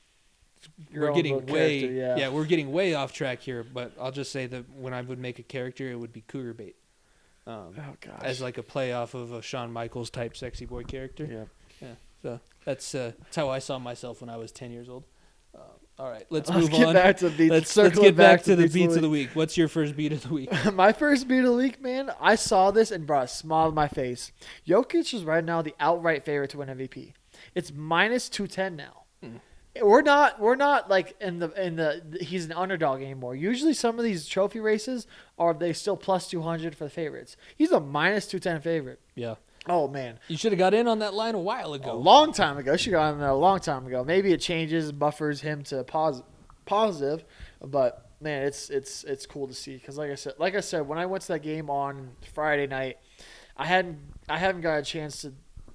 we're 0.93 1.13
getting 1.13 1.45
way 1.45 1.79
character, 1.81 2.15
yeah. 2.19 2.29
we're 2.29 2.45
getting 2.45 2.71
way 2.71 2.93
off 2.95 3.13
track 3.13 3.41
here. 3.41 3.63
But 3.63 3.93
I'll 3.99 4.11
just 4.11 4.31
say 4.31 4.47
that 4.47 4.69
when 4.71 4.93
I 4.93 5.01
would 5.01 5.19
make 5.19 5.39
a 5.39 5.43
character, 5.43 5.89
it 5.89 5.95
would 5.95 6.11
be 6.13 6.21
Cougar 6.21 6.53
Bait, 6.55 6.75
um, 7.45 7.75
Oh 7.77 7.95
gosh. 8.01 8.21
as 8.23 8.41
like 8.41 8.57
a 8.57 8.63
play 8.63 8.91
off 8.93 9.13
of 9.13 9.31
a 9.31 9.41
Shawn 9.41 9.71
Michaels 9.71 10.09
type 10.09 10.35
sexy 10.35 10.65
boy 10.65 10.83
character. 10.83 11.25
yeah. 11.81 11.87
So 12.23 12.39
that's 12.65 12.95
uh, 12.95 13.11
that's 13.19 13.35
how 13.35 13.49
I 13.49 13.59
saw 13.59 13.77
myself 13.77 14.21
when 14.21 14.29
I 14.31 14.37
was 14.37 14.51
ten 14.51 14.71
years 14.71 14.89
old. 14.89 15.03
All 15.99 16.09
right, 16.09 16.25
let's 16.29 16.49
Let's 16.49 16.61
move 16.61 16.71
get 16.71 16.87
on. 16.87 16.93
back 16.93 17.17
to 17.17 17.29
beats. 17.29 17.51
let's 17.51 17.75
let's 17.77 17.97
get 17.97 18.15
back, 18.15 18.37
back 18.39 18.43
to 18.45 18.55
the 18.55 18.63
beats 18.63 18.73
beats 18.73 18.95
of 18.95 19.01
the 19.01 19.09
week. 19.09 19.29
What's 19.33 19.57
your 19.57 19.67
first 19.67 19.95
beat 19.95 20.11
of 20.11 20.21
the 20.21 20.33
week? 20.33 20.49
my 20.73 20.93
first 20.93 21.27
beat 21.27 21.39
of 21.39 21.45
the 21.45 21.53
week, 21.53 21.81
man. 21.81 22.11
I 22.21 22.35
saw 22.35 22.69
this 22.71 22.91
and 22.91 23.07
brought 23.07 23.25
a 23.25 23.27
smile 23.27 23.69
to 23.69 23.75
my 23.75 23.87
face. 23.87 24.31
Jokic 24.67 25.13
is 25.13 25.23
right 25.23 25.43
now 25.43 25.61
the 25.61 25.73
outright 25.79 26.23
favorite 26.23 26.51
to 26.51 26.59
win 26.59 26.69
MVP. 26.69 27.13
It's 27.55 27.71
minus 27.73 28.29
two 28.29 28.45
ten 28.47 28.75
now. 28.75 29.03
Hmm. 29.23 29.37
We're 29.81 30.01
not 30.01 30.39
we're 30.39 30.55
not 30.55 30.89
like 30.89 31.15
in 31.21 31.39
the 31.39 31.49
in 31.65 31.75
the 31.75 32.17
he's 32.21 32.45
an 32.45 32.51
underdog 32.51 33.01
anymore. 33.01 33.35
Usually 33.35 33.73
some 33.73 33.97
of 33.97 34.03
these 34.05 34.27
trophy 34.27 34.59
races 34.59 35.07
are 35.37 35.53
they 35.53 35.73
still 35.73 35.97
plus 35.97 36.29
two 36.29 36.41
hundred 36.41 36.75
for 36.75 36.83
the 36.83 36.89
favorites. 36.89 37.37
He's 37.55 37.71
a 37.71 37.79
minus 37.79 38.27
two 38.27 38.39
ten 38.39 38.59
favorite. 38.61 38.99
Yeah, 39.15 39.35
Oh 39.69 39.87
man. 39.87 40.19
you 40.27 40.37
should 40.37 40.51
have 40.51 40.59
got 40.59 40.73
in 40.73 40.87
on 40.87 40.99
that 40.99 41.13
line 41.13 41.35
a 41.35 41.39
while 41.39 41.73
ago. 41.73 41.91
A 41.91 41.93
long 41.93 42.33
time 42.33 42.57
ago. 42.57 42.77
She 42.77 42.91
got 42.91 43.13
him 43.13 43.19
there 43.19 43.29
a 43.29 43.35
long 43.35 43.59
time 43.59 43.85
ago. 43.85 44.03
Maybe 44.03 44.31
it 44.31 44.41
changes, 44.41 44.91
buffers 44.91 45.41
him 45.41 45.63
to 45.65 45.83
pos- 45.83 46.23
positive, 46.65 47.23
but 47.61 48.09
man, 48.21 48.43
it's 48.43 48.69
it's 48.69 49.03
it's 49.03 49.25
cool 49.25 49.47
to 49.47 49.53
see 49.53 49.75
because 49.75 49.97
like 49.97 50.11
I 50.11 50.15
said, 50.15 50.33
like 50.37 50.55
I 50.55 50.61
said, 50.61 50.87
when 50.87 50.97
I 50.97 51.05
went 51.05 51.21
to 51.23 51.27
that 51.29 51.43
game 51.43 51.69
on 51.69 52.11
Friday 52.33 52.67
night, 52.67 52.97
I 53.55 53.65
hadn't 53.65 53.99
I 54.29 54.37
haven't 54.37 54.61
got 54.61 54.79
a 54.79 54.83
chance 54.83 55.21
to 55.21 55.33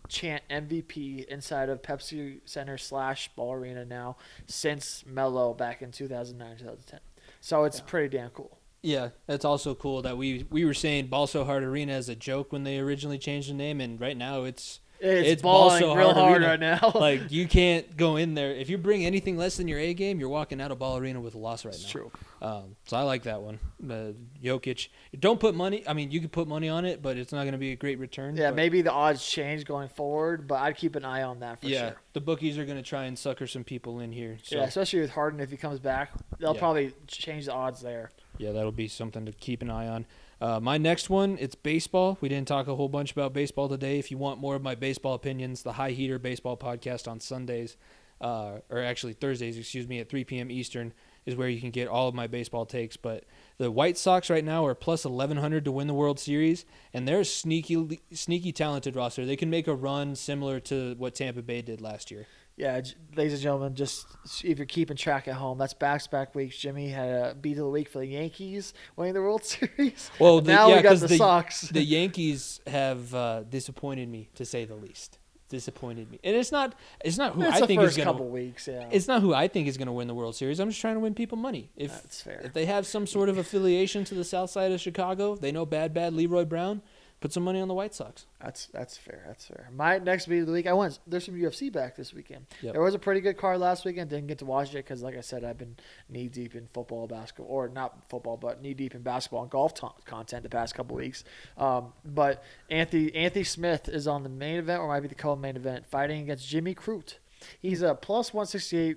chant 0.09 0.43
MVP 0.51 1.25
inside 1.25 1.69
of 1.69 1.81
Pepsi 1.83 2.41
Center 2.45 2.77
slash 2.77 3.29
Ball 3.35 3.55
Arena 3.55 3.85
now 3.85 4.17
since 4.47 5.05
Melo 5.07 5.55
back 5.55 5.81
in 5.83 5.91
2009 5.91 6.59
2010. 6.59 7.01
So 7.41 7.65
it's 7.65 7.81
pretty 7.81 8.17
damn 8.17 8.31
cool. 8.31 8.59
Yeah, 8.83 9.11
that's 9.27 9.45
also 9.45 9.75
cool 9.75 10.03
that 10.03 10.17
we 10.17 10.45
we 10.51 10.65
were 10.65 10.75
saying 10.75 11.07
Ball 11.07 11.27
So 11.27 11.45
Hard 11.45 11.63
Arena 11.63 11.93
as 11.93 12.09
a 12.09 12.17
joke 12.17 12.53
when 12.53 12.65
they 12.65 12.79
originally 12.79 13.19
changed 13.19 13.49
the 13.49 13.55
name, 13.55 13.81
and 13.81 14.01
right 14.01 14.17
now 14.17 14.43
it's 14.43 14.81
It's, 14.99 15.29
It's 15.29 15.43
Ball 15.43 15.69
balling 15.69 15.81
So 15.83 15.95
real 15.95 16.13
Hard 16.15 16.17
hard 16.17 16.43
Arena. 16.43 16.47
right 16.49 16.61
now. 16.83 16.93
like 17.01 17.31
you 17.31 17.47
can't 17.47 17.97
go 17.97 18.17
in 18.17 18.35
there 18.35 18.51
if 18.53 18.69
you 18.69 18.79
bring 18.79 19.07
anything 19.07 19.37
less 19.37 19.57
than 19.57 19.69
your 19.69 19.79
A 19.79 19.95
game, 19.95 20.19
you're 20.19 20.29
walking 20.29 20.61
out 20.61 20.73
of 20.73 20.81
Ball 20.81 20.97
Arena 20.99 21.21
with 21.21 21.37
a 21.37 21.39
loss 21.39 21.65
right 21.65 21.73
it's 21.75 21.85
now. 21.85 21.91
true. 21.91 22.13
Um, 22.41 22.75
so 22.87 22.97
I 22.97 23.03
like 23.03 23.23
that 23.23 23.41
one. 23.41 23.61
Uh, 23.89 24.15
Jokic. 24.43 24.89
Don't 25.17 25.39
put 25.39 25.55
money. 25.55 25.85
I 25.87 25.93
mean, 25.93 26.11
you 26.11 26.21
could 26.21 26.33
put 26.33 26.49
money 26.49 26.69
on 26.69 26.85
it, 26.85 27.01
but 27.01 27.17
it's 27.17 27.33
not 27.33 27.43
going 27.43 27.53
to 27.53 27.59
be 27.59 27.71
a 27.71 27.77
great 27.77 28.01
return. 28.01 28.35
Yeah, 28.37 28.51
but- 28.51 28.57
maybe 28.57 28.83
the 28.83 28.91
odds 28.91 29.25
change 29.25 29.65
going 29.65 29.89
forward, 29.91 30.49
but 30.49 30.57
I'd 30.57 30.77
keep 30.77 30.97
an 30.97 31.05
eye 31.05 31.23
on 31.23 31.39
that 31.39 31.61
for 31.61 31.69
yeah, 31.69 31.91
sure. 31.91 31.97
the 32.15 32.21
bookies 32.21 32.59
are 32.59 32.65
going 32.65 32.79
to 32.79 32.83
try 32.83 33.05
and 33.05 33.17
sucker 33.17 33.47
some 33.47 33.63
people 33.63 34.01
in 34.01 34.11
here. 34.11 34.39
So 34.43 34.57
Yeah, 34.57 34.65
especially 34.65 35.01
with 35.03 35.11
Harden 35.11 35.39
if 35.39 35.53
he 35.53 35.57
comes 35.57 35.79
back, 35.79 36.11
they'll 36.41 36.55
Yeah. 36.55 36.59
probably 36.59 36.93
change 37.07 37.45
the 37.47 37.53
odds 37.53 37.81
there. 37.81 38.11
Yeah, 38.39 38.53
that'll 38.53 38.73
be 38.73 38.89
something 38.89 39.27
to 39.27 39.33
keep 39.33 39.63
an 39.63 39.71
eye 39.71 39.89
on. 39.89 40.07
Uh, 40.41 40.59
my 40.59 40.79
next 40.79 41.09
one, 41.09 41.37
it's 41.39 41.55
baseball. 41.55 42.19
We 42.21 42.29
didn't 42.29 42.49
talk 42.49 42.67
a 42.67 42.75
whole 42.75 42.89
bunch 42.89 43.13
about 43.13 43.33
baseball 43.33 43.69
today. 43.69 43.99
If 43.99 44.11
you 44.11 44.19
want 44.19 44.41
more 44.41 44.57
of 44.57 44.63
my 44.63 44.75
baseball 44.75 45.15
opinions, 45.15 45.63
the 45.63 45.75
High 45.75 45.91
Heater 45.91 46.19
Baseball 46.19 46.57
Podcast 46.57 47.07
on 47.07 47.21
Sundays, 47.21 47.77
uh, 48.21 48.59
or 48.71 48.83
actually 48.83 49.13
Thursdays, 49.13 49.59
excuse 49.59 49.87
me, 49.87 50.01
at 50.01 50.09
3 50.09 50.25
p.m. 50.25 50.51
Eastern 50.51 50.93
is 51.27 51.37
where 51.37 51.49
you 51.49 51.61
can 51.61 51.71
get 51.71 51.89
all 51.89 52.09
of 52.09 52.15
my 52.15 52.27
baseball 52.27 52.67
takes. 52.67 52.97
But 52.97 53.25
the 53.59 53.71
White 53.71 53.97
Sox 53.97 54.31
right 54.31 54.45
now 54.45 54.67
are 54.67 54.75
plus 54.75 55.05
1,100 55.05 55.65
to 55.65 55.73
win 55.73 55.87
the 55.87 55.95
World 55.95 56.19
Series, 56.19 56.65
and 56.93 57.07
they're 57.07 57.21
a 57.21 57.25
sneaky, 57.25 58.01
sneaky 58.13 58.53
talented 58.53 58.97
roster. 58.97 59.25
They 59.25 59.37
can 59.37 59.51
make 59.51 59.69
a 59.69 59.75
run 59.75 60.17
similar 60.17 60.59
to 60.61 60.95
what 60.99 61.15
Tampa 61.15 61.43
Bay 61.43 61.63
did 61.63 61.81
last 61.81 62.11
year. 62.11 62.27
Yeah, 62.57 62.81
j- 62.83 62.95
ladies 63.17 63.33
and 63.33 63.43
gentlemen, 63.43 63.75
just 63.75 64.07
if 64.45 64.59
you're 64.59 64.67
keeping 64.67 64.97
track 64.97 65.27
at 65.27 65.35
home, 65.35 65.57
that's 65.59 65.75
back 65.75 66.03
to 66.03 66.11
back 66.11 66.35
weeks. 66.35 66.57
Jimmy 66.59 66.89
had 66.89 67.09
a 67.09 67.35
beat 67.35 67.53
of 67.53 67.65
the 67.65 67.69
week 67.69 67.89
for 67.89 67.99
the 67.99 68.07
Yankees 68.07 68.75
winning 68.97 69.15
the 69.15 69.23
World 69.23 69.45
Series. 69.45 70.11
Well, 70.19 70.41
the- 70.41 70.53
now 70.53 70.69
yeah, 70.69 70.77
we 70.77 70.83
got 70.83 70.99
the, 70.99 71.07
the- 71.09 71.17
Sox. 71.17 71.63
the 71.63 71.83
Yankees 71.83 72.61
have 72.67 73.15
uh, 73.15 73.43
disappointed 73.45 74.09
me 74.09 74.29
to 74.35 74.45
say 74.45 74.65
the 74.65 74.75
least. 74.77 75.19
Disappointed 75.49 76.11
me, 76.11 76.19
and 76.25 76.35
it's 76.35 76.51
not 76.51 76.75
it's 77.05 77.19
not 77.19 77.35
who 77.35 77.43
it's 77.43 77.53
I 77.53 77.61
the 77.61 77.67
think 77.67 77.83
first 77.83 77.91
is 77.93 77.97
gonna 77.99 78.11
couple 78.11 78.29
weeks. 78.31 78.67
Yeah, 78.67 78.89
it's 78.91 79.07
not 79.07 79.21
who 79.21 79.35
I 79.35 79.49
think 79.49 79.69
is 79.69 79.77
gonna 79.77 79.93
win 79.93 80.09
the 80.09 80.15
World 80.15 80.35
Series. 80.35 80.59
I'm 80.59 80.71
just 80.71 80.81
trying 80.81 80.95
to 80.95 81.01
win 81.01 81.13
people 81.15 81.37
money. 81.37 81.71
If 81.77 81.91
that's 81.93 82.23
fair. 82.23 82.41
if 82.43 82.55
they 82.55 82.65
have 82.65 82.87
some 82.87 83.07
sort 83.07 83.29
of 83.29 83.37
affiliation 83.37 84.03
to 84.05 84.15
the 84.15 84.25
South 84.25 84.49
Side 84.49 84.73
of 84.73 84.81
Chicago, 84.81 85.37
they 85.37 85.53
know 85.53 85.67
bad 85.67 85.93
bad 85.93 86.15
Leroy 86.15 86.47
Brown. 86.47 86.81
Put 87.23 87.33
some 87.33 87.45
money 87.45 87.61
on 87.61 87.69
the 87.69 87.75
White 87.75 87.95
Sox. 87.95 88.27
That's 88.43 88.67
that's 88.67 88.97
fair. 88.97 89.23
That's 89.29 89.47
fair. 89.47 89.69
My 89.73 89.99
next 89.99 90.27
beat 90.27 90.41
of 90.41 90.47
the 90.47 90.53
week, 90.53 90.67
I 90.67 90.73
went. 90.73 90.99
There's 91.07 91.25
some 91.25 91.37
UFC 91.37 91.73
back 91.73 91.95
this 91.95 92.13
weekend. 92.13 92.47
Yep. 92.63 92.73
There 92.73 92.83
was 92.83 92.97
a 92.97 92.99
pretty 92.99 93.21
good 93.21 93.37
card 93.37 93.61
last 93.61 93.85
weekend. 93.85 94.11
Didn't 94.11 94.27
get 94.27 94.39
to 94.39 94.45
watch 94.45 94.71
it 94.71 94.79
because, 94.79 95.05
like 95.05 95.17
I 95.17 95.21
said, 95.21 95.45
I've 95.45 95.57
been 95.57 95.77
knee 96.09 96.27
deep 96.27 96.57
in 96.57 96.67
football, 96.75 97.07
basketball, 97.07 97.47
or 97.47 97.69
not 97.69 98.11
football, 98.11 98.37
but 98.37 98.61
knee 98.61 98.75
deep 98.75 98.97
in 98.97 99.03
basketball 99.03 99.43
and 99.43 99.51
golf 99.53 99.73
to- 99.75 99.93
content 100.05 100.43
the 100.43 100.49
past 100.49 100.75
couple 100.75 100.97
weeks. 100.97 101.23
Um, 101.57 101.93
but 102.05 102.43
Anthony 102.69 103.15
Anthony 103.15 103.45
Smith 103.45 103.89
is 103.89 104.09
on 104.09 104.25
the 104.25 104.29
main 104.29 104.57
event, 104.57 104.81
or 104.81 104.89
might 104.89 105.01
be 105.01 105.09
the 105.09 105.15
co-main 105.15 105.55
event, 105.55 105.87
fighting 105.87 106.23
against 106.23 106.49
Jimmy 106.49 106.75
Crute. 106.75 107.19
He's 107.61 107.83
a 107.83 107.95
plus 107.95 108.35
168 108.35 108.97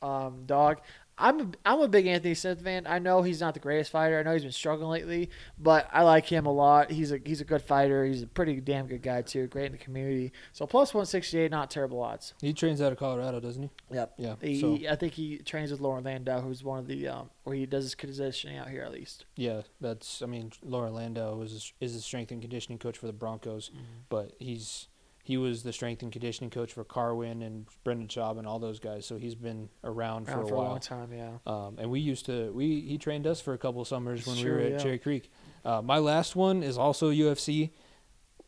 um, 0.00 0.44
dog. 0.46 0.80
I'm 1.18 1.40
a, 1.40 1.46
I'm 1.64 1.80
a 1.80 1.88
big 1.88 2.06
Anthony 2.06 2.34
Smith 2.34 2.62
fan. 2.62 2.86
I 2.86 2.98
know 2.98 3.22
he's 3.22 3.40
not 3.40 3.54
the 3.54 3.60
greatest 3.60 3.90
fighter. 3.90 4.18
I 4.18 4.22
know 4.22 4.34
he's 4.34 4.42
been 4.42 4.52
struggling 4.52 4.90
lately, 4.90 5.30
but 5.58 5.88
I 5.90 6.02
like 6.02 6.26
him 6.26 6.44
a 6.44 6.52
lot. 6.52 6.90
He's 6.90 7.10
a 7.10 7.18
he's 7.24 7.40
a 7.40 7.44
good 7.44 7.62
fighter. 7.62 8.04
He's 8.04 8.22
a 8.22 8.26
pretty 8.26 8.60
damn 8.60 8.86
good 8.86 9.02
guy 9.02 9.22
too. 9.22 9.46
Great 9.46 9.66
in 9.66 9.72
the 9.72 9.78
community. 9.78 10.32
So 10.52 10.66
plus 10.66 10.92
168, 10.92 11.50
not 11.50 11.70
terrible 11.70 12.02
odds. 12.02 12.34
He 12.42 12.52
trains 12.52 12.82
out 12.82 12.92
of 12.92 12.98
Colorado, 12.98 13.40
doesn't 13.40 13.62
he? 13.62 13.70
Yep. 13.94 14.14
Yeah. 14.18 14.34
He, 14.42 14.60
so 14.60 14.78
I 14.90 14.96
think 14.96 15.14
he 15.14 15.38
trains 15.38 15.70
with 15.70 15.80
Loren 15.80 16.04
Landow, 16.04 16.40
who's 16.42 16.62
one 16.62 16.78
of 16.78 16.86
the 16.86 17.08
um, 17.08 17.30
where 17.44 17.56
he 17.56 17.64
does 17.64 17.84
his 17.84 17.94
conditioning 17.94 18.58
out 18.58 18.68
here 18.68 18.82
at 18.82 18.92
least. 18.92 19.24
yeah, 19.36 19.62
that's. 19.80 20.20
I 20.20 20.26
mean, 20.26 20.52
Loren 20.62 20.92
Landow 20.92 21.40
is 21.40 21.72
a, 21.80 21.84
is 21.84 21.94
a 21.94 22.00
strength 22.00 22.30
and 22.30 22.42
conditioning 22.42 22.78
coach 22.78 22.98
for 22.98 23.06
the 23.06 23.12
Broncos, 23.12 23.70
but 24.10 24.32
he's 24.38 24.88
he 25.26 25.36
was 25.36 25.64
the 25.64 25.72
strength 25.72 26.04
and 26.04 26.12
conditioning 26.12 26.50
coach 26.50 26.72
for 26.72 26.84
Carwin 26.84 27.42
and 27.42 27.66
Brendan 27.82 28.06
Schaub 28.06 28.38
and 28.38 28.46
all 28.46 28.60
those 28.60 28.78
guys. 28.78 29.04
So 29.06 29.16
he's 29.16 29.34
been 29.34 29.68
around, 29.82 30.28
Around 30.28 30.42
for 30.42 30.48
for 30.48 30.54
a 30.54 30.58
a 30.58 30.62
long 30.62 30.78
time, 30.78 31.12
yeah. 31.12 31.38
Um, 31.44 31.78
and 31.80 31.90
we 31.90 31.98
used 31.98 32.26
to 32.26 32.52
we 32.52 32.80
he 32.82 32.96
trained 32.96 33.26
us 33.26 33.40
for 33.40 33.52
a 33.52 33.58
couple 33.58 33.84
summers 33.84 34.24
when 34.24 34.36
we 34.36 34.48
were 34.48 34.60
at 34.60 34.70
yeah. 34.70 34.78
Cherry 34.78 35.00
Creek. 35.00 35.32
Uh, 35.64 35.82
my 35.82 35.98
last 35.98 36.36
one 36.36 36.62
is 36.62 36.78
also 36.78 37.10
UFC. 37.10 37.70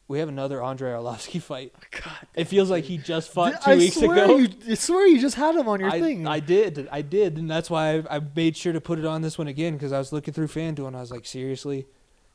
We 0.07 0.21
have 0.21 0.29
another 0.29 0.63
Andre 0.63 0.93
Arlovski 0.93 1.43
fight. 1.51 1.75
God, 1.91 2.13
It 2.37 2.45
feels 2.45 2.71
like 2.71 2.85
he 2.85 2.97
just 2.97 3.33
fought 3.33 3.61
two 3.65 3.73
I 3.73 3.77
weeks 3.77 3.97
ago. 3.97 4.37
You, 4.37 4.49
I 4.71 4.75
swear 4.75 5.05
you 5.09 5.21
just 5.21 5.35
had 5.35 5.57
him 5.57 5.69
on 5.69 5.81
your 5.81 5.91
I, 5.91 6.01
thing. 6.01 6.29
I 6.29 6.39
did, 6.39 6.89
I 6.93 7.03
did, 7.03 7.39
and 7.39 7.51
that's 7.51 7.69
why 7.69 7.97
I, 7.97 8.17
I 8.17 8.21
made 8.37 8.57
sure 8.57 8.73
to 8.73 8.81
put 8.81 9.01
it 9.01 9.05
on 9.05 9.23
this 9.23 9.37
one 9.37 9.49
again 9.49 9.73
because 9.73 9.93
I 9.93 9.99
was 9.99 10.13
looking 10.13 10.33
through 10.33 10.47
FanDuel 10.47 10.87
and 10.87 10.97
I 10.97 11.01
was 11.01 11.11
like, 11.11 11.27
seriously, 11.27 11.89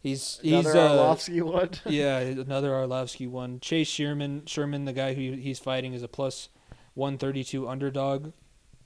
he's 0.04 0.40
he's 0.44 0.66
Another 0.66 0.80
uh, 0.80 0.90
Arlovski 0.90 1.42
one. 1.42 1.70
yeah, 1.86 2.20
another 2.20 2.70
Arlovski 2.72 3.28
one. 3.28 3.60
Chase 3.60 3.88
Sherman, 3.88 4.46
Sherman, 4.46 4.86
the 4.86 4.94
guy 4.94 5.14
who 5.16 5.32
he's 5.34 5.58
fighting 5.60 5.94
is 5.94 6.04
a 6.04 6.08
plus 6.08 6.50
one 6.94 7.18
thirty 7.18 7.44
two 7.44 7.68
underdog. 7.68 8.34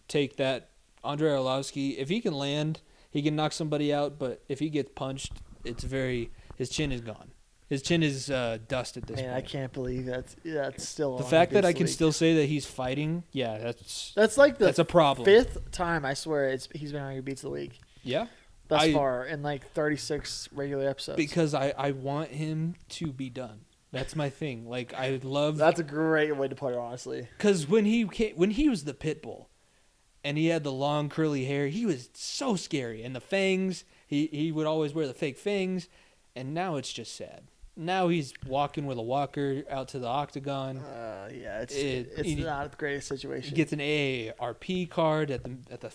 Take 0.08 0.38
that, 0.38 0.70
Andre 1.04 1.32
Arlovski. 1.32 1.98
If 1.98 2.08
he 2.08 2.22
can 2.22 2.34
land, 2.34 2.80
he 3.12 3.22
can 3.22 3.36
knock 3.36 3.52
somebody 3.52 3.94
out. 3.94 4.18
But 4.18 4.42
if 4.48 4.60
he 4.60 4.70
gets 4.70 4.92
punched, 4.96 5.34
it's 5.66 5.84
very 5.84 6.30
his 6.56 6.70
chin 6.70 6.92
is 6.94 7.02
gone. 7.02 7.32
His 7.70 7.82
chin 7.82 8.02
is 8.02 8.32
uh, 8.32 8.60
dust 8.70 8.96
at 8.96 9.08
this 9.08 9.20
point. 9.20 9.34
I 9.34 9.42
can't 9.42 9.74
believe 9.74 10.06
that's 10.06 10.38
that's 10.46 10.88
still 10.88 11.18
The 11.18 11.26
fact 11.26 11.52
that 11.52 11.66
I 11.66 11.74
can 11.74 11.88
League. 11.88 11.94
still 11.94 12.14
say 12.14 12.36
that 12.36 12.46
he's 12.46 12.66
fighting, 12.66 13.24
yeah, 13.34 13.58
that's 13.58 14.14
That's 14.16 14.38
like 14.38 14.58
the 14.58 14.68
that's 14.68 14.80
a 14.80 14.86
problem. 14.86 15.26
fifth 15.26 15.70
time 15.72 16.06
I 16.06 16.14
swear 16.14 16.48
it's 16.48 16.70
he's 16.74 16.94
been 16.94 17.02
on 17.02 17.12
your 17.14 17.24
beats 17.24 17.42
of 17.44 17.50
the 17.50 17.54
week 17.54 17.78
Yeah, 18.04 18.28
thus 18.68 18.82
I- 18.84 18.94
far 18.94 19.26
in 19.26 19.42
like 19.44 19.66
36 19.72 20.50
regular 20.54 20.88
episodes. 20.90 21.18
because 21.18 21.54
I 21.54 21.74
I 21.78 21.92
want 21.92 22.30
him 22.32 22.76
to 22.90 23.12
be 23.12 23.30
done. 23.30 23.62
That's 23.92 24.16
my 24.16 24.30
thing. 24.30 24.68
Like 24.70 24.94
I 24.94 25.20
love 25.24 25.58
that's 25.58 25.80
a 25.80 25.84
great 25.84 26.36
way 26.36 26.48
to 26.48 26.56
put 26.56 26.74
it, 26.74 26.78
honestly. 26.78 27.28
Because 27.38 27.68
when 27.68 27.86
he 27.86 28.06
ca- 28.06 28.34
when 28.36 28.52
he 28.52 28.68
was 28.70 28.84
the 28.84 28.94
pit 28.94 29.22
bull, 29.22 29.50
and 30.24 30.38
he 30.38 30.48
had 30.48 30.64
the 30.64 30.72
long 30.74 31.08
curly 31.10 31.46
hair, 31.46 31.68
he 31.68 31.86
was 31.86 32.10
so 32.14 32.56
scary. 32.58 33.02
And 33.04 33.16
the 33.16 33.22
fangs, 33.22 33.86
he 34.06 34.28
he 34.28 34.52
would 34.52 34.68
always 34.68 34.94
wear 34.94 35.08
the 35.08 35.14
fake 35.14 35.38
fangs, 35.38 35.88
and 36.36 36.54
now 36.54 36.76
it's 36.76 36.92
just 36.92 37.16
sad. 37.16 37.44
Now 37.80 38.08
he's 38.10 38.34
walking 38.46 38.88
with 38.88 38.98
a 38.98 39.04
walker 39.04 39.64
out 39.70 39.88
to 39.90 40.00
the 40.00 40.08
octagon. 40.08 40.80
Uh, 40.80 41.30
yeah, 41.32 41.62
it's 41.62 41.76
It- 41.76 42.10
it's 42.18 42.22
he- 42.28 42.36
not 42.36 42.72
the 42.72 42.78
greatest 42.78 43.08
situation. 43.08 43.52
He 43.52 43.56
gets 43.56 43.72
an 43.72 43.80
AARP 43.80 44.90
card 44.90 45.32
at 45.32 45.44
the 45.44 45.58
at 45.72 45.80
the 45.82 45.92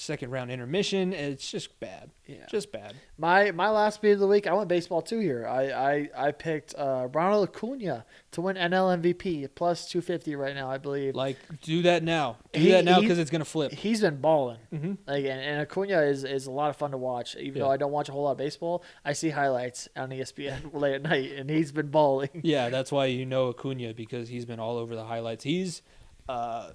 second 0.00 0.30
round 0.30 0.50
intermission. 0.50 1.12
It's 1.12 1.50
just 1.50 1.78
bad, 1.80 2.10
yeah. 2.26 2.46
just 2.50 2.72
bad. 2.72 2.94
My 3.18 3.50
my 3.50 3.68
last 3.68 4.00
beat 4.02 4.12
of 4.12 4.18
the 4.20 4.26
week, 4.26 4.46
I 4.46 4.52
went 4.54 4.68
baseball 4.68 5.02
too 5.02 5.18
here. 5.20 5.46
I 5.46 5.70
I, 5.70 6.28
I 6.28 6.32
picked 6.32 6.74
uh, 6.76 7.08
Ronald 7.12 7.48
Acuna 7.48 8.04
to 8.32 8.40
win 8.40 8.56
NL 8.56 9.00
MVP 9.00 9.48
plus 9.54 9.88
250 9.90 10.36
right 10.36 10.54
now, 10.54 10.70
I 10.70 10.78
believe. 10.78 11.14
Like 11.14 11.36
do 11.62 11.82
that 11.82 12.02
now. 12.02 12.38
Do 12.52 12.60
He- 12.60 12.70
that 12.70 12.84
now 12.84 13.00
because 13.00 13.18
it's 13.18 13.30
gonna 13.30 13.44
flip. 13.44 13.72
He's 13.72 14.00
been 14.00 14.20
balling. 14.20 14.58
Mm-hmm. 14.72 14.92
Like 15.06 15.24
and, 15.24 15.40
and 15.40 15.60
Acuna 15.60 16.00
is, 16.02 16.24
is 16.24 16.46
a 16.46 16.50
lot 16.50 16.70
of 16.70 16.76
fun 16.76 16.92
to 16.92 16.98
watch. 16.98 17.36
Even 17.36 17.58
Yeah. 17.58 17.64
though 17.64 17.70
I 17.70 17.76
don't 17.76 17.92
watch 17.92 18.08
a 18.08 18.12
whole 18.12 18.22
lot 18.24 18.32
of 18.32 18.38
baseball, 18.38 18.82
I 19.04 19.12
see 19.12 19.30
highlights 19.30 19.88
on 19.96 20.10
ESPN 20.10 20.72
late 20.72 20.94
at 20.94 21.02
night, 21.02 21.32
and 21.32 21.50
he's 21.50 21.72
been 21.72 21.88
balling. 21.88 22.30
Yeah, 22.42 22.68
that's 22.70 22.90
why 22.90 23.06
you 23.06 23.26
know 23.26 23.48
Acuna 23.50 23.92
because 23.94 24.28
he's 24.28 24.44
been 24.46 24.60
all 24.60 24.76
over 24.78 24.94
the 24.94 25.04
highlights. 25.04 25.44
He's 25.44 25.82
uh, 26.28 26.70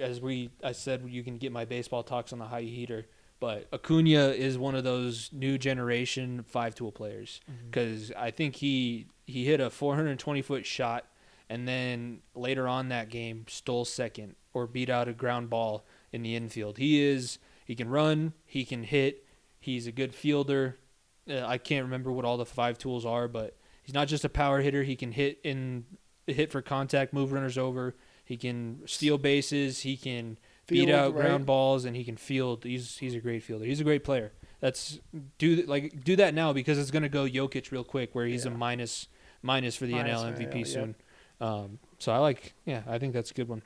as 0.00 0.20
we 0.20 0.50
I 0.62 0.72
said, 0.72 1.04
you 1.08 1.22
can 1.22 1.38
get 1.38 1.52
my 1.52 1.64
baseball 1.64 2.02
talks 2.02 2.32
on 2.32 2.38
the 2.38 2.46
high 2.46 2.62
heater. 2.62 3.06
But 3.40 3.68
Acuna 3.72 4.28
is 4.30 4.58
one 4.58 4.74
of 4.74 4.82
those 4.82 5.30
new 5.32 5.58
generation 5.58 6.44
five 6.48 6.74
tool 6.74 6.90
players 6.90 7.40
Mm-hmm. 7.50 7.66
because 7.66 8.12
I 8.16 8.30
think 8.32 8.56
he 8.56 9.06
he 9.26 9.44
hit 9.44 9.60
a 9.60 9.70
420 9.70 10.42
foot 10.42 10.66
shot 10.66 11.04
and 11.48 11.66
then 11.68 12.20
later 12.34 12.66
on 12.66 12.88
that 12.88 13.08
game 13.10 13.44
stole 13.48 13.84
second 13.84 14.34
or 14.52 14.66
beat 14.66 14.90
out 14.90 15.06
a 15.08 15.12
ground 15.12 15.48
ball 15.50 15.84
in 16.12 16.22
the 16.22 16.34
infield. 16.34 16.78
He 16.78 17.00
is 17.02 17.38
he 17.64 17.74
can 17.76 17.88
run, 17.88 18.32
he 18.44 18.64
can 18.64 18.82
hit, 18.82 19.24
he's 19.60 19.86
a 19.86 19.92
good 19.92 20.14
fielder. 20.14 20.78
Uh, 21.30 21.44
I 21.46 21.58
can't 21.58 21.84
remember 21.84 22.10
what 22.10 22.24
all 22.24 22.38
the 22.38 22.46
five 22.46 22.76
tools 22.78 23.04
are, 23.06 23.28
but 23.28 23.56
he's 23.82 23.94
not 23.94 24.08
just 24.08 24.24
a 24.24 24.28
power 24.28 24.60
hitter. 24.62 24.82
He 24.82 24.96
can 24.96 25.12
hit 25.12 25.38
in 25.44 25.84
hit 26.26 26.50
for 26.50 26.60
contact, 26.60 27.12
move 27.12 27.30
runners 27.32 27.56
over. 27.56 27.94
He 28.28 28.36
can 28.36 28.82
steal 28.84 29.16
bases. 29.16 29.80
He 29.80 29.96
can 29.96 30.36
beat 30.66 30.90
out 30.90 31.14
right? 31.14 31.22
ground 31.22 31.46
balls, 31.46 31.86
and 31.86 31.96
he 31.96 32.04
can 32.04 32.18
field. 32.18 32.64
He's 32.64 32.98
he's 32.98 33.14
a 33.14 33.20
great 33.20 33.42
fielder. 33.42 33.64
He's 33.64 33.80
a 33.80 33.84
great 33.84 34.04
player. 34.04 34.32
That's 34.60 34.98
do 35.38 35.64
like 35.66 36.04
do 36.04 36.14
that 36.16 36.34
now 36.34 36.52
because 36.52 36.78
it's 36.78 36.90
gonna 36.90 37.08
go 37.08 37.24
Jokic 37.24 37.72
real 37.72 37.84
quick, 37.84 38.14
where 38.14 38.26
he's 38.26 38.44
a 38.44 38.50
minus 38.50 39.08
minus 39.40 39.76
for 39.76 39.86
the 39.86 39.94
Minus 39.94 40.20
NL 40.20 40.36
MVP 40.36 40.52
NL, 40.52 40.58
yep. 40.58 40.66
soon. 40.66 40.94
Um, 41.40 41.78
so 41.98 42.12
I 42.12 42.18
like, 42.18 42.52
yeah, 42.66 42.82
I 42.86 42.98
think 42.98 43.14
that's 43.14 43.30
a 43.30 43.34
good 43.34 43.48
one. 43.48 43.62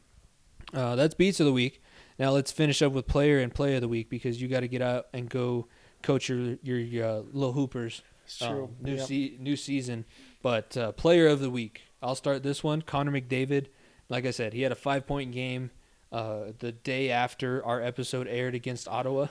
Uh, 0.73 0.95
that's 0.95 1.15
beats 1.15 1.41
of 1.41 1.47
the 1.47 1.53
week. 1.53 1.83
Now 2.21 2.31
let's 2.31 2.53
finish 2.53 2.83
up 2.83 2.93
with 2.93 3.09
player 3.09 3.41
and 3.41 3.53
play 3.53 3.75
of 3.75 3.81
the 3.81 3.89
week 3.89 4.09
because 4.09 4.41
you 4.41 4.47
got 4.47 4.61
to 4.61 4.69
get 4.69 4.81
out 4.81 5.07
and 5.13 5.29
go 5.29 5.67
coach 6.03 6.29
your 6.29 6.57
your, 6.63 6.79
your 6.79 7.05
uh, 7.07 7.23
little 7.33 7.53
hoopers. 7.53 8.03
It's 8.27 8.39
true. 8.39 8.65
Um, 8.65 8.77
new 8.81 8.95
Yep. 8.95 9.07
se- 9.09 9.37
new 9.41 9.57
season, 9.57 10.05
but 10.41 10.77
uh, 10.77 10.93
player 10.93 11.27
of 11.27 11.41
the 11.41 11.51
week. 11.51 11.83
I'll 12.01 12.15
start 12.15 12.43
this 12.45 12.63
one. 12.63 12.83
Connor 12.83 13.11
McDavid. 13.13 13.67
Like 14.13 14.27
I 14.27 14.31
said, 14.31 14.53
he 14.53 14.63
had 14.63 14.73
a 14.73 14.77
five 14.77 15.07
point 15.07 15.33
game 15.33 15.71
uh, 16.13 16.53
the 16.59 16.73
day 16.73 17.11
after 17.11 17.65
our 17.65 17.81
episode 17.81 18.29
aired 18.29 18.55
against 18.55 18.87
Ottawa, 18.87 19.29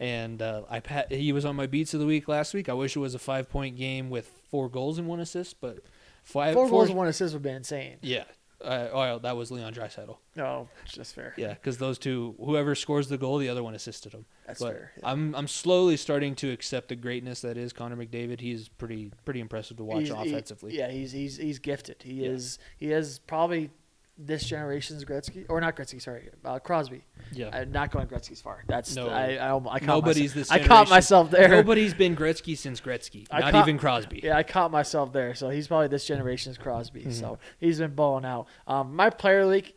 and 0.00 0.42
uh, 0.42 0.62
I 0.68 0.80
pa- 0.80 1.04
he 1.08 1.32
was 1.32 1.44
on 1.44 1.54
my 1.56 1.66
beats 1.66 1.94
of 1.94 2.00
the 2.00 2.06
week 2.06 2.26
last 2.28 2.52
week. 2.52 2.68
I 2.68 2.72
wish 2.72 2.96
it 2.96 2.98
was 2.98 3.14
a 3.14 3.18
five 3.20 3.48
point 3.48 3.76
game 3.76 4.10
with 4.10 4.26
four 4.50 4.68
goals 4.68 4.98
and 4.98 5.06
one 5.06 5.20
assist, 5.20 5.60
but 5.60 5.78
five 6.24 6.54
Four 6.54 6.68
goals 6.68 6.88
and 6.88 6.98
one 6.98 7.06
assist 7.06 7.32
would 7.34 7.42
be 7.44 7.50
insane. 7.50 7.96
Yeah. 8.02 8.24
Uh, 8.60 8.88
oh, 8.92 9.18
that 9.18 9.36
was 9.36 9.50
Leon 9.50 9.74
Draisaitl. 9.74 10.16
No, 10.36 10.68
just 10.86 11.14
fair. 11.14 11.34
Yeah, 11.36 11.52
because 11.52 11.76
those 11.76 11.98
two, 11.98 12.34
whoever 12.42 12.74
scores 12.74 13.08
the 13.08 13.18
goal, 13.18 13.36
the 13.36 13.50
other 13.50 13.62
one 13.62 13.74
assisted 13.74 14.12
him. 14.14 14.24
That's 14.46 14.58
but 14.60 14.72
fair. 14.72 14.92
yeah. 14.96 15.10
I'm 15.10 15.34
I'm 15.34 15.46
slowly 15.48 15.96
starting 15.98 16.34
to 16.36 16.50
accept 16.50 16.88
the 16.88 16.96
greatness 16.96 17.42
that 17.42 17.56
is 17.58 17.72
Connor 17.74 17.96
McDavid. 17.96 18.40
He's 18.40 18.68
pretty 18.68 19.12
pretty 19.26 19.40
impressive 19.40 19.76
to 19.76 19.84
watch 19.84 20.04
He's- 20.06 20.16
he- 20.24 20.30
offensively. 20.30 20.76
yeah, 20.78 20.90
he's 20.90 21.12
he's 21.12 21.36
he's 21.36 21.58
gifted. 21.58 21.96
He 22.02 22.24
Yeah. 22.24 22.30
is 22.30 22.58
he 22.78 22.90
is 22.90 23.18
probably 23.18 23.70
this 24.16 24.44
generation's 24.44 25.04
Gretzky 25.04 25.46
or 25.48 25.60
not 25.60 25.76
Gretzky. 25.76 26.00
Sorry, 26.00 26.30
uh, 26.44 26.58
Crosby. 26.58 27.04
Yeah. 27.32 27.50
I'm 27.52 27.72
not 27.72 27.90
going 27.90 28.06
Gretzky's 28.06 28.40
far. 28.40 28.64
That's 28.68 28.94
No. 28.94 29.08
I 29.08 29.34
I, 29.34 29.56
I 29.56 29.80
caught 29.80 29.82
Nobody's 29.82 30.34
myself, 30.34 30.34
this 30.34 30.50
I 30.50 30.64
caught 30.66 30.88
myself 30.88 31.30
there. 31.30 31.48
Nobody's 31.48 31.94
been 31.94 32.14
Gretzky 32.14 32.56
since 32.56 32.80
Gretzky. 32.80 33.26
I 33.30 33.40
not 33.40 33.52
caught- 33.52 33.68
even 33.68 33.78
Crosby. 33.78 34.20
Yeah, 34.22 34.36
I 34.36 34.42
caught 34.42 34.70
myself 34.70 35.12
there. 35.12 35.34
So 35.34 35.50
he's 35.50 35.68
probably 35.68 35.88
this 35.88 36.06
generation's 36.06 36.58
Crosby. 36.58 37.00
Mm-hmm. 37.00 37.10
So 37.12 37.38
he's 37.58 37.78
been 37.78 37.94
balling 37.94 38.24
out. 38.24 38.46
Um, 38.66 38.94
my 38.94 39.10
player 39.10 39.46
league, 39.46 39.72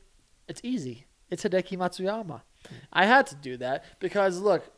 it's 0.48 0.62
easy. 0.64 1.08
It's 1.30 1.44
Hideki 1.44 1.78
Matsuyama. 1.78 2.42
I 2.94 3.06
had 3.06 3.28
to 3.28 3.36
do 3.36 3.58
that 3.58 3.86
because 4.00 4.40
look, 4.40 4.72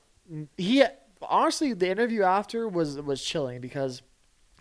he 0.58 0.84
honestly 1.22 1.74
the 1.74 1.90
interview 1.90 2.24
after 2.24 2.68
was 2.68 3.00
was 3.02 3.22
chilling 3.24 3.62
because 3.62 4.02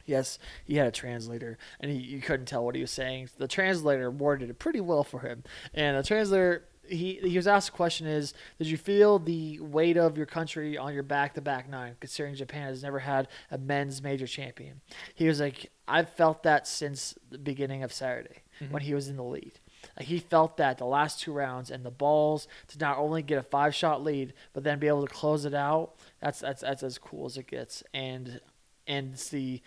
yes 0.09 0.39
he 0.65 0.77
had 0.77 0.87
a 0.87 0.91
translator 0.91 1.59
and 1.81 1.91
he, 1.91 1.99
you 1.99 2.21
couldn't 2.21 2.47
tell 2.47 2.65
what 2.65 2.75
he 2.75 2.81
was 2.81 2.91
saying. 2.91 3.29
The 3.39 3.49
translator 3.49 4.11
worded 4.11 4.51
it 4.51 4.59
pretty 4.59 4.81
well 4.81 5.05
for 5.05 5.21
him, 5.21 5.45
and 5.75 5.97
the 5.97 6.03
translator. 6.03 6.65
He, 6.91 7.21
he 7.23 7.37
was 7.37 7.47
asked 7.47 7.73
the 7.73 7.77
question 7.77 8.07
is 8.07 8.33
did 8.57 8.67
you 8.67 8.79
feel 8.79 9.19
the 9.19 9.61
weight 9.61 9.99
of 9.99 10.17
your 10.17 10.25
country 10.25 10.79
on 10.79 10.95
your 10.95 11.03
back 11.03 11.35
the 11.35 11.43
back 11.43 11.69
nine 11.69 11.97
considering 12.01 12.35
Japan 12.35 12.69
has 12.69 12.83
never 12.83 13.01
had 13.01 13.29
a 13.51 13.59
men's 13.59 14.01
major 14.01 14.27
champion 14.27 14.81
he 15.15 15.29
was 15.29 15.39
like 15.39 15.71
I've 15.87 16.09
felt 16.09 16.45
that 16.45 16.67
since 16.67 17.15
the 17.31 17.37
beginning 17.37 17.83
of 17.83 17.93
Saturday 17.93 18.43
mm-hmm. 18.59 18.73
when 18.73 18.81
he 18.81 18.95
was 18.95 19.07
in 19.07 19.17
the 19.17 19.23
lead 19.23 19.61
like 19.97 20.07
he 20.07 20.19
felt 20.19 20.57
that 20.57 20.79
the 20.79 20.87
last 20.87 21.21
two 21.21 21.33
rounds 21.33 21.71
and 21.71 21.85
the 21.85 21.91
balls 21.91 22.49
to 22.69 22.79
not 22.79 22.99
only 22.99 23.23
get 23.23 23.39
a 23.39 23.43
five 23.43 23.75
shot 23.75 24.03
lead, 24.03 24.33
but 24.53 24.65
then 24.65 24.79
be 24.79 24.89
able 24.89 25.07
to 25.07 25.13
close 25.13 25.45
it 25.45 25.55
out. 25.55 25.95
That's 26.21 26.41
that's 26.41 26.63
that's 26.63 26.83
as 26.83 26.99
cool 26.99 27.27
as 27.27 27.37
it 27.37 27.47
gets. 27.47 27.83
And 27.93 28.41
and 28.87 29.15
the 29.31 29.61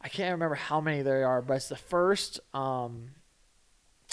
I 0.00 0.08
can't 0.08 0.32
remember 0.32 0.54
how 0.54 0.80
many 0.80 1.02
there 1.02 1.26
are, 1.26 1.42
but 1.42 1.54
it's 1.54 1.68
the 1.68 1.76
first 1.76 2.40
um 2.54 3.10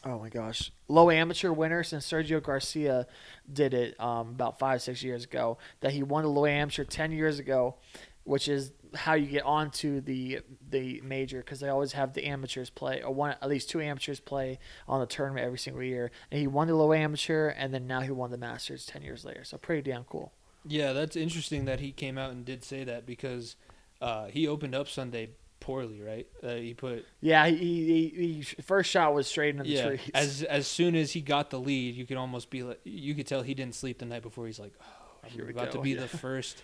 oh 0.03 0.19
my 0.19 0.29
gosh 0.29 0.71
low 0.87 1.09
amateur 1.09 1.51
winner 1.51 1.83
since 1.83 2.09
Sergio 2.09 2.41
Garcia 2.41 3.07
did 3.51 3.73
it 3.73 3.99
um, 3.99 4.29
about 4.29 4.59
five 4.59 4.81
six 4.81 5.03
years 5.03 5.23
ago. 5.23 5.57
That 5.81 5.91
he 5.91 6.03
won 6.03 6.23
the 6.23 6.29
low 6.29 6.45
amateur 6.45 6.83
ten 6.83 7.11
years 7.11 7.39
ago, 7.39 7.75
which 8.23 8.47
is 8.47 8.71
how 8.93 9.13
you 9.13 9.27
get 9.27 9.43
onto 9.43 10.01
the 10.01 10.39
the 10.69 11.01
major 11.01 11.39
because 11.39 11.59
they 11.59 11.69
always 11.69 11.93
have 11.93 12.13
the 12.13 12.25
amateurs 12.25 12.69
play 12.69 13.01
or 13.01 13.13
one 13.13 13.31
at 13.41 13.49
least 13.49 13.69
two 13.69 13.81
amateurs 13.81 14.19
play 14.19 14.59
on 14.87 14.99
the 14.99 15.05
tournament 15.05 15.45
every 15.45 15.59
single 15.59 15.83
year. 15.83 16.11
And 16.31 16.39
he 16.39 16.47
won 16.47 16.67
the 16.67 16.75
low 16.75 16.93
amateur, 16.93 17.49
and 17.49 17.73
then 17.73 17.87
now 17.87 18.01
he 18.01 18.11
won 18.11 18.31
the 18.31 18.37
Masters 18.37 18.85
ten 18.85 19.01
years 19.01 19.25
later. 19.25 19.43
So 19.43 19.57
pretty 19.57 19.89
damn 19.89 20.03
cool. 20.05 20.31
Yeah, 20.67 20.93
that's 20.93 21.15
interesting 21.15 21.65
that 21.65 21.79
he 21.79 21.91
came 21.91 22.17
out 22.17 22.31
and 22.31 22.43
did 22.43 22.63
say 22.63 22.83
that 22.85 23.05
because 23.05 23.55
uh, 24.01 24.25
he 24.25 24.47
opened 24.47 24.73
up 24.73 24.87
Sunday 24.87 25.29
poorly, 25.65 25.99
right? 26.01 26.27
Uh, 26.43 26.55
he 26.55 26.73
put 26.75 27.05
Yeah, 27.21 27.47
he, 27.47 27.55
he, 27.55 28.41
he, 28.43 28.61
first 28.61 28.89
shot 28.89 29.13
was 29.13 29.27
straight 29.27 29.55
into 29.55 29.63
the 29.63 29.69
yeah. 29.69 29.87
trees. 29.87 30.11
As 30.13 30.43
as 30.43 30.67
soon 30.67 30.95
as 30.95 31.11
he 31.11 31.21
got 31.21 31.49
the 31.49 31.59
lead, 31.59 31.95
you 31.95 32.05
could 32.05 32.17
almost 32.17 32.49
be 32.51 32.61
like, 32.63 32.79
you 32.83 33.15
could 33.15 33.25
tell 33.25 33.41
he 33.41 33.55
didn't 33.55 33.75
sleep 33.75 33.97
the 33.97 34.05
night 34.05 34.21
before. 34.21 34.45
He's 34.45 34.59
like, 34.59 34.73
oh, 34.79 35.27
I'm 35.41 35.49
about 35.49 35.71
to 35.71 35.81
be 35.81 35.91
yeah. 35.91 36.01
the 36.01 36.07
first. 36.25 36.61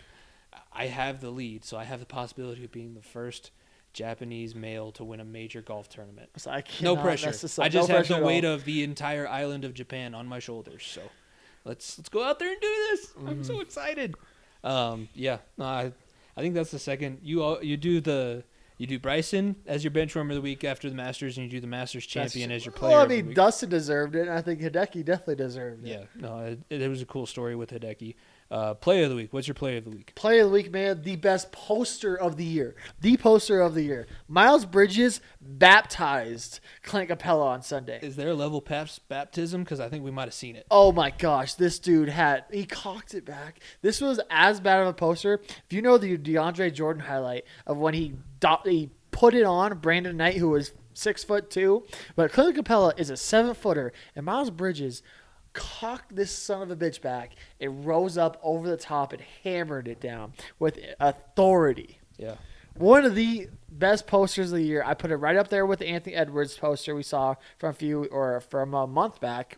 I 0.72 0.86
have 0.88 1.20
the 1.20 1.30
lead, 1.32 1.66
so 1.66 1.78
I 1.78 1.84
have 1.84 2.00
the 2.00 2.06
possibility 2.06 2.64
of 2.64 2.72
being 2.72 2.94
the 2.94 3.02
first 3.02 3.52
Japanese 3.94 4.54
male 4.54 4.92
to 4.94 5.04
win 5.04 5.20
a 5.20 5.26
major 5.26 5.62
golf 5.62 5.90
tournament. 5.90 6.30
So 6.38 6.52
I 6.52 6.64
No 6.82 6.96
pressure. 6.96 7.30
I 7.60 7.70
just 7.70 7.90
No 7.90 7.96
have 7.98 8.08
the 8.08 8.20
weight 8.22 8.46
of 8.46 8.66
the 8.66 8.84
entire 8.84 9.28
island 9.28 9.66
of 9.66 9.74
Japan 9.74 10.14
on 10.14 10.28
my 10.28 10.40
shoulders. 10.40 10.84
So 10.86 11.02
let's 11.66 11.98
let's 11.98 12.10
go 12.10 12.24
out 12.24 12.40
there 12.40 12.52
and 12.52 12.62
do 12.62 12.68
this. 12.92 13.14
I'm 13.18 13.26
Mm-hmm. 13.26 13.44
so 13.44 13.60
excited. 13.62 14.16
Um, 14.64 15.10
yeah, 15.16 15.40
no, 15.58 15.66
I 15.66 15.92
I 16.38 16.42
think 16.42 16.54
that's 16.54 16.72
the 16.72 16.80
second. 16.80 17.20
You 17.24 17.44
all, 17.44 17.64
you 17.64 17.78
do 17.78 18.00
the 18.00 18.44
you 18.82 18.88
do 18.88 18.98
Bryson 18.98 19.56
as 19.68 19.84
your 19.84 19.92
bench 19.92 20.16
warmer 20.16 20.32
of 20.32 20.36
the 20.38 20.42
week 20.42 20.64
after 20.64 20.90
the 20.90 20.96
Masters, 20.96 21.38
and 21.38 21.46
you 21.46 21.52
do 21.52 21.62
the 21.62 21.68
Masters 21.68 22.08
That's- 22.08 22.32
champion 22.34 22.50
as 22.52 22.66
your 22.66 22.72
player. 22.72 22.94
Well, 22.94 23.04
I 23.04 23.08
mean. 23.08 23.32
Dustin 23.32 23.70
deserved 23.70 24.16
it, 24.16 24.22
and 24.22 24.32
I 24.32 24.42
think 24.42 24.60
Hideki 24.60 25.06
definitely 25.06 25.36
deserved 25.36 25.86
it. 25.86 25.90
Yeah, 25.92 26.04
no, 26.16 26.58
it, 26.70 26.82
it 26.82 26.88
was 26.90 27.00
a 27.00 27.06
cool 27.06 27.28
story 27.28 27.56
with 27.56 27.70
Hideki. 27.70 28.16
Uh, 28.52 28.74
play 28.74 29.02
of 29.02 29.10
the 29.10 29.16
week. 29.16 29.32
What's 29.32 29.48
your 29.48 29.56
play 29.56 29.78
of 29.78 29.86
the 29.86 29.90
week? 29.90 30.12
Play 30.14 30.40
of 30.40 30.48
the 30.48 30.54
week, 30.54 30.72
man. 30.74 31.04
The 31.04 31.16
best 31.16 31.54
poster 31.54 32.16
of 32.16 32.36
the 32.36 32.44
year. 32.44 32.76
The 33.00 33.16
poster 33.16 33.62
of 33.62 33.74
the 33.76 33.84
year. 33.84 34.08
Miles 34.28 34.66
Bridges 34.66 35.22
baptized 35.40 36.60
Clint 36.84 37.10
Capela 37.10 37.46
on 37.46 37.62
Sunday. 37.62 38.00
Is 38.02 38.18
there 38.18 38.30
a 38.30 38.34
level 38.34 38.60
paps 38.62 39.00
baptism? 39.00 39.64
Because 39.64 39.80
I 39.80 39.88
think 39.88 40.04
we 40.04 40.12
might 40.12 40.26
have 40.26 40.34
seen 40.34 40.58
it. 40.58 40.66
Oh 40.70 40.92
my 40.92 41.12
gosh, 41.12 41.54
this 41.54 41.80
dude 41.80 42.10
had 42.10 42.44
he 42.52 42.66
cocked 42.66 43.14
it 43.14 43.24
back. 43.24 43.62
This 43.82 44.02
was 44.02 44.20
as 44.30 44.60
bad 44.60 44.82
of 44.82 44.88
a 44.88 44.94
poster. 44.94 45.36
If 45.36 45.72
you 45.72 45.82
know 45.82 45.98
the 45.98 46.18
DeAndre 46.18 46.74
Jordan 46.74 47.04
highlight 47.04 47.46
of 47.66 47.78
when 47.78 47.94
he 47.94 48.16
do- 48.42 48.58
he 48.66 48.90
put 49.12 49.34
it 49.34 49.44
on 49.44 49.78
Brandon 49.78 50.18
Knight, 50.18 50.36
who 50.36 50.50
was 50.50 50.74
six 50.94 51.24
foot 51.24 51.50
two, 51.50 51.86
but 52.18 52.34
Clint 52.34 52.58
Capela 52.58 53.00
is 53.00 53.10
a 53.10 53.16
seven 53.16 53.54
footer, 53.54 53.94
and 54.14 54.26
Miles 54.26 54.50
Bridges 54.50 55.02
cocked 55.54 56.16
this 56.16 56.32
son 56.32 56.62
of 56.62 56.72
a 56.72 56.76
bitch 56.76 57.02
back. 57.02 57.36
It 57.60 57.68
rose 57.70 58.18
up 58.18 58.40
over 58.44 58.70
the 58.70 58.78
top 58.78 59.14
and 59.14 59.22
hammered 59.44 59.88
it 59.88 60.00
down 60.00 60.34
with 60.60 60.80
authority. 61.00 62.00
Yeah. 62.18 62.36
One 62.76 63.04
of 63.04 63.16
the 63.16 63.50
best 63.70 64.08
posters 64.08 64.52
of 64.52 64.58
the 64.60 64.64
year. 64.64 64.84
I 64.86 64.94
put 64.94 65.12
it 65.12 65.18
right 65.18 65.36
up 65.36 65.50
there 65.50 65.66
with 65.66 65.80
the 65.80 65.88
Anthony 65.88 66.16
Edwards 66.16 66.58
poster 66.58 66.96
we 66.96 67.04
saw 67.04 67.36
from 67.58 67.72
a 67.72 67.74
few 67.74 68.06
or 68.06 68.40
from 68.42 68.74
a 68.74 68.88
month 68.88 69.20
back. 69.20 69.58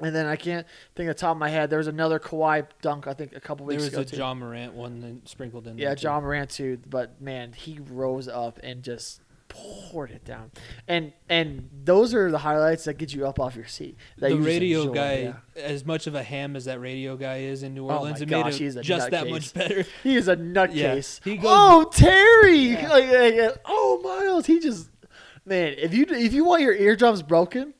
And 0.00 0.14
then 0.14 0.26
I 0.26 0.36
can't 0.36 0.66
think 0.94 1.08
of 1.08 1.16
the 1.16 1.20
top 1.20 1.36
of 1.36 1.38
my 1.38 1.48
head. 1.48 1.70
There 1.70 1.78
was 1.78 1.86
another 1.86 2.18
Kawhi 2.18 2.66
dunk, 2.80 3.06
I 3.06 3.14
think, 3.14 3.34
a 3.36 3.40
couple 3.40 3.66
weeks 3.66 3.84
ago. 3.86 3.90
There 3.96 4.00
was 4.00 4.12
ago. 4.12 4.24
a. 4.24 4.28
Ja 4.28 4.34
Morant 4.34 4.74
one 4.74 5.22
sprinkled 5.26 5.66
in. 5.66 5.78
yeah, 5.78 5.94
too. 5.94 6.04
Ja 6.08 6.20
Morant 6.20 6.50
too. 6.50 6.78
But 6.88 7.20
man, 7.20 7.52
he 7.52 7.78
rose 7.78 8.26
up 8.26 8.58
and 8.62 8.82
just 8.82 9.20
poured 9.52 10.10
it 10.10 10.24
down. 10.24 10.50
And 10.88 11.12
and 11.28 11.68
those 11.84 12.14
are 12.14 12.30
the 12.30 12.38
highlights 12.38 12.84
that 12.84 12.94
get 12.94 13.12
you 13.14 13.26
up 13.26 13.38
off 13.38 13.54
your 13.54 13.66
seat. 13.66 13.96
The 14.18 14.30
you 14.30 14.36
radio 14.38 14.80
enjoy, 14.82 14.94
guy, 14.94 15.14
yeah. 15.56 15.62
as 15.62 15.84
much 15.84 16.06
of 16.06 16.14
a 16.14 16.22
ham 16.22 16.56
as 16.56 16.64
that 16.64 16.80
radio 16.80 17.16
guy 17.16 17.38
is 17.40 17.62
in 17.62 17.74
New 17.74 17.86
Oh 17.88 17.94
Orleans, 17.98 18.20
it 18.22 18.26
gosh, 18.26 18.58
made 18.60 18.76
it 18.76 18.82
just 18.82 19.10
that 19.10 19.26
nutcase. 19.26 19.30
much 19.30 19.54
better. 19.54 19.84
He 20.02 20.16
is 20.16 20.28
a 20.28 20.36
nutcase. 20.36 21.22
goes- 21.36 21.44
oh, 21.44 21.90
Terry! 21.92 22.56
Yeah. 22.58 22.88
Like, 22.92 23.10
like, 23.12 23.56
oh, 23.66 24.00
Miles. 24.02 24.46
He 24.46 24.58
just 24.60 24.88
man. 25.44 25.74
If 25.78 25.94
you 25.94 26.06
if 26.08 26.32
you 26.32 26.44
want 26.44 26.62
your 26.62 26.74
eardrums 26.74 27.22
broken, 27.22 27.74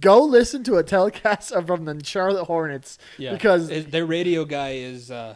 go 0.00 0.22
listen 0.24 0.64
to 0.64 0.76
a 0.76 0.82
telecast 0.82 1.52
from 1.66 1.84
the 1.84 2.02
Charlotte 2.04 2.44
Hornets 2.44 2.98
Yeah, 3.18 3.32
because 3.32 3.70
It- 3.70 3.90
their 3.90 4.06
radio 4.06 4.44
guy 4.44 4.72
is 4.74 5.10
uh, 5.10 5.34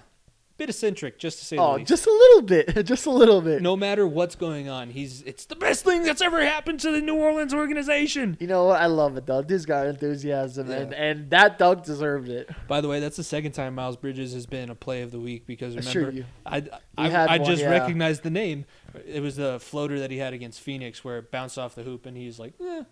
bit 0.63 0.71
eccentric, 0.71 1.19
just 1.19 1.39
to 1.41 1.45
say 1.45 1.57
the 1.57 1.63
Oh, 1.63 1.75
least. 1.77 1.89
just 1.89 2.07
a 2.07 2.11
little 2.11 2.43
bit, 2.43 2.85
just 2.87 3.07
a 3.07 3.11
little 3.11 3.41
bit. 3.41 3.63
no 3.63 3.77
matter 3.77 4.07
what's 4.07 4.35
going 4.35 4.69
on, 4.69 4.91
he's 4.91 5.23
it's 5.23 5.45
the 5.47 5.57
best 5.57 5.85
thing 5.85 6.03
that's 6.03 6.21
ever 6.23 6.45
happened 6.45 6.81
to 6.81 6.91
the 6.91 7.01
New 7.01 7.17
Orleans 7.17 7.53
organization. 7.55 8.37
You 8.41 8.47
know 8.47 8.67
what? 8.67 8.81
I 8.81 8.87
love 8.87 9.17
it 9.17 9.27
though. 9.27 9.43
Dude's 9.43 9.67
got 9.67 9.87
enthusiasm, 9.87 10.71
Yeah. 10.71 10.77
and 10.77 10.95
and 10.95 11.31
that 11.31 11.59
dunk 11.59 11.85
deserved 11.85 12.29
it. 12.29 12.49
By 12.69 12.81
the 12.81 12.89
way, 12.89 13.01
that's 13.01 13.17
the 13.17 13.25
second 13.25 13.53
time 13.53 13.75
Miles 13.75 13.97
Bridges 13.97 14.33
has 14.35 14.47
been 14.47 14.71
a 14.71 14.75
play 14.75 15.03
of 15.03 15.11
the 15.11 15.21
week 15.21 15.47
because 15.47 15.77
remember, 15.77 16.11
you. 16.13 16.25
I 16.47 16.63
I, 16.97 17.09
had 17.09 17.29
I 17.29 17.39
one, 17.39 17.49
just 17.51 17.63
yeah. 17.63 17.71
recognized 17.71 18.23
the 18.23 18.31
name. 18.31 18.65
It 19.07 19.21
was 19.21 19.37
the 19.37 19.59
floater 19.61 19.99
that 20.01 20.11
he 20.11 20.19
had 20.19 20.33
against 20.35 20.61
Phoenix 20.61 21.03
where 21.03 21.19
it 21.19 21.31
bounced 21.31 21.59
off 21.59 21.75
the 21.75 21.83
hoop 21.83 22.05
and 22.07 22.17
he's 22.17 22.39
like, 22.39 22.53
eh, 22.61 22.83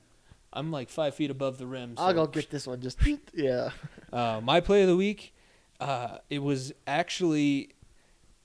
I'm 0.52 0.70
like 0.72 0.88
five 0.88 1.14
feet 1.14 1.30
above 1.30 1.58
the 1.58 1.66
rim. 1.66 1.94
I'll 1.98 2.14
go 2.14 2.26
get 2.26 2.50
this 2.50 2.66
one. 2.66 2.80
Just 2.80 2.98
yeah. 3.34 3.70
Uh, 4.12 4.40
my 4.42 4.60
play 4.60 4.82
of 4.82 4.88
the 4.88 4.96
week, 4.96 5.32
uh, 5.80 6.18
it 6.28 6.40
was 6.40 6.72
actually, 6.86 7.70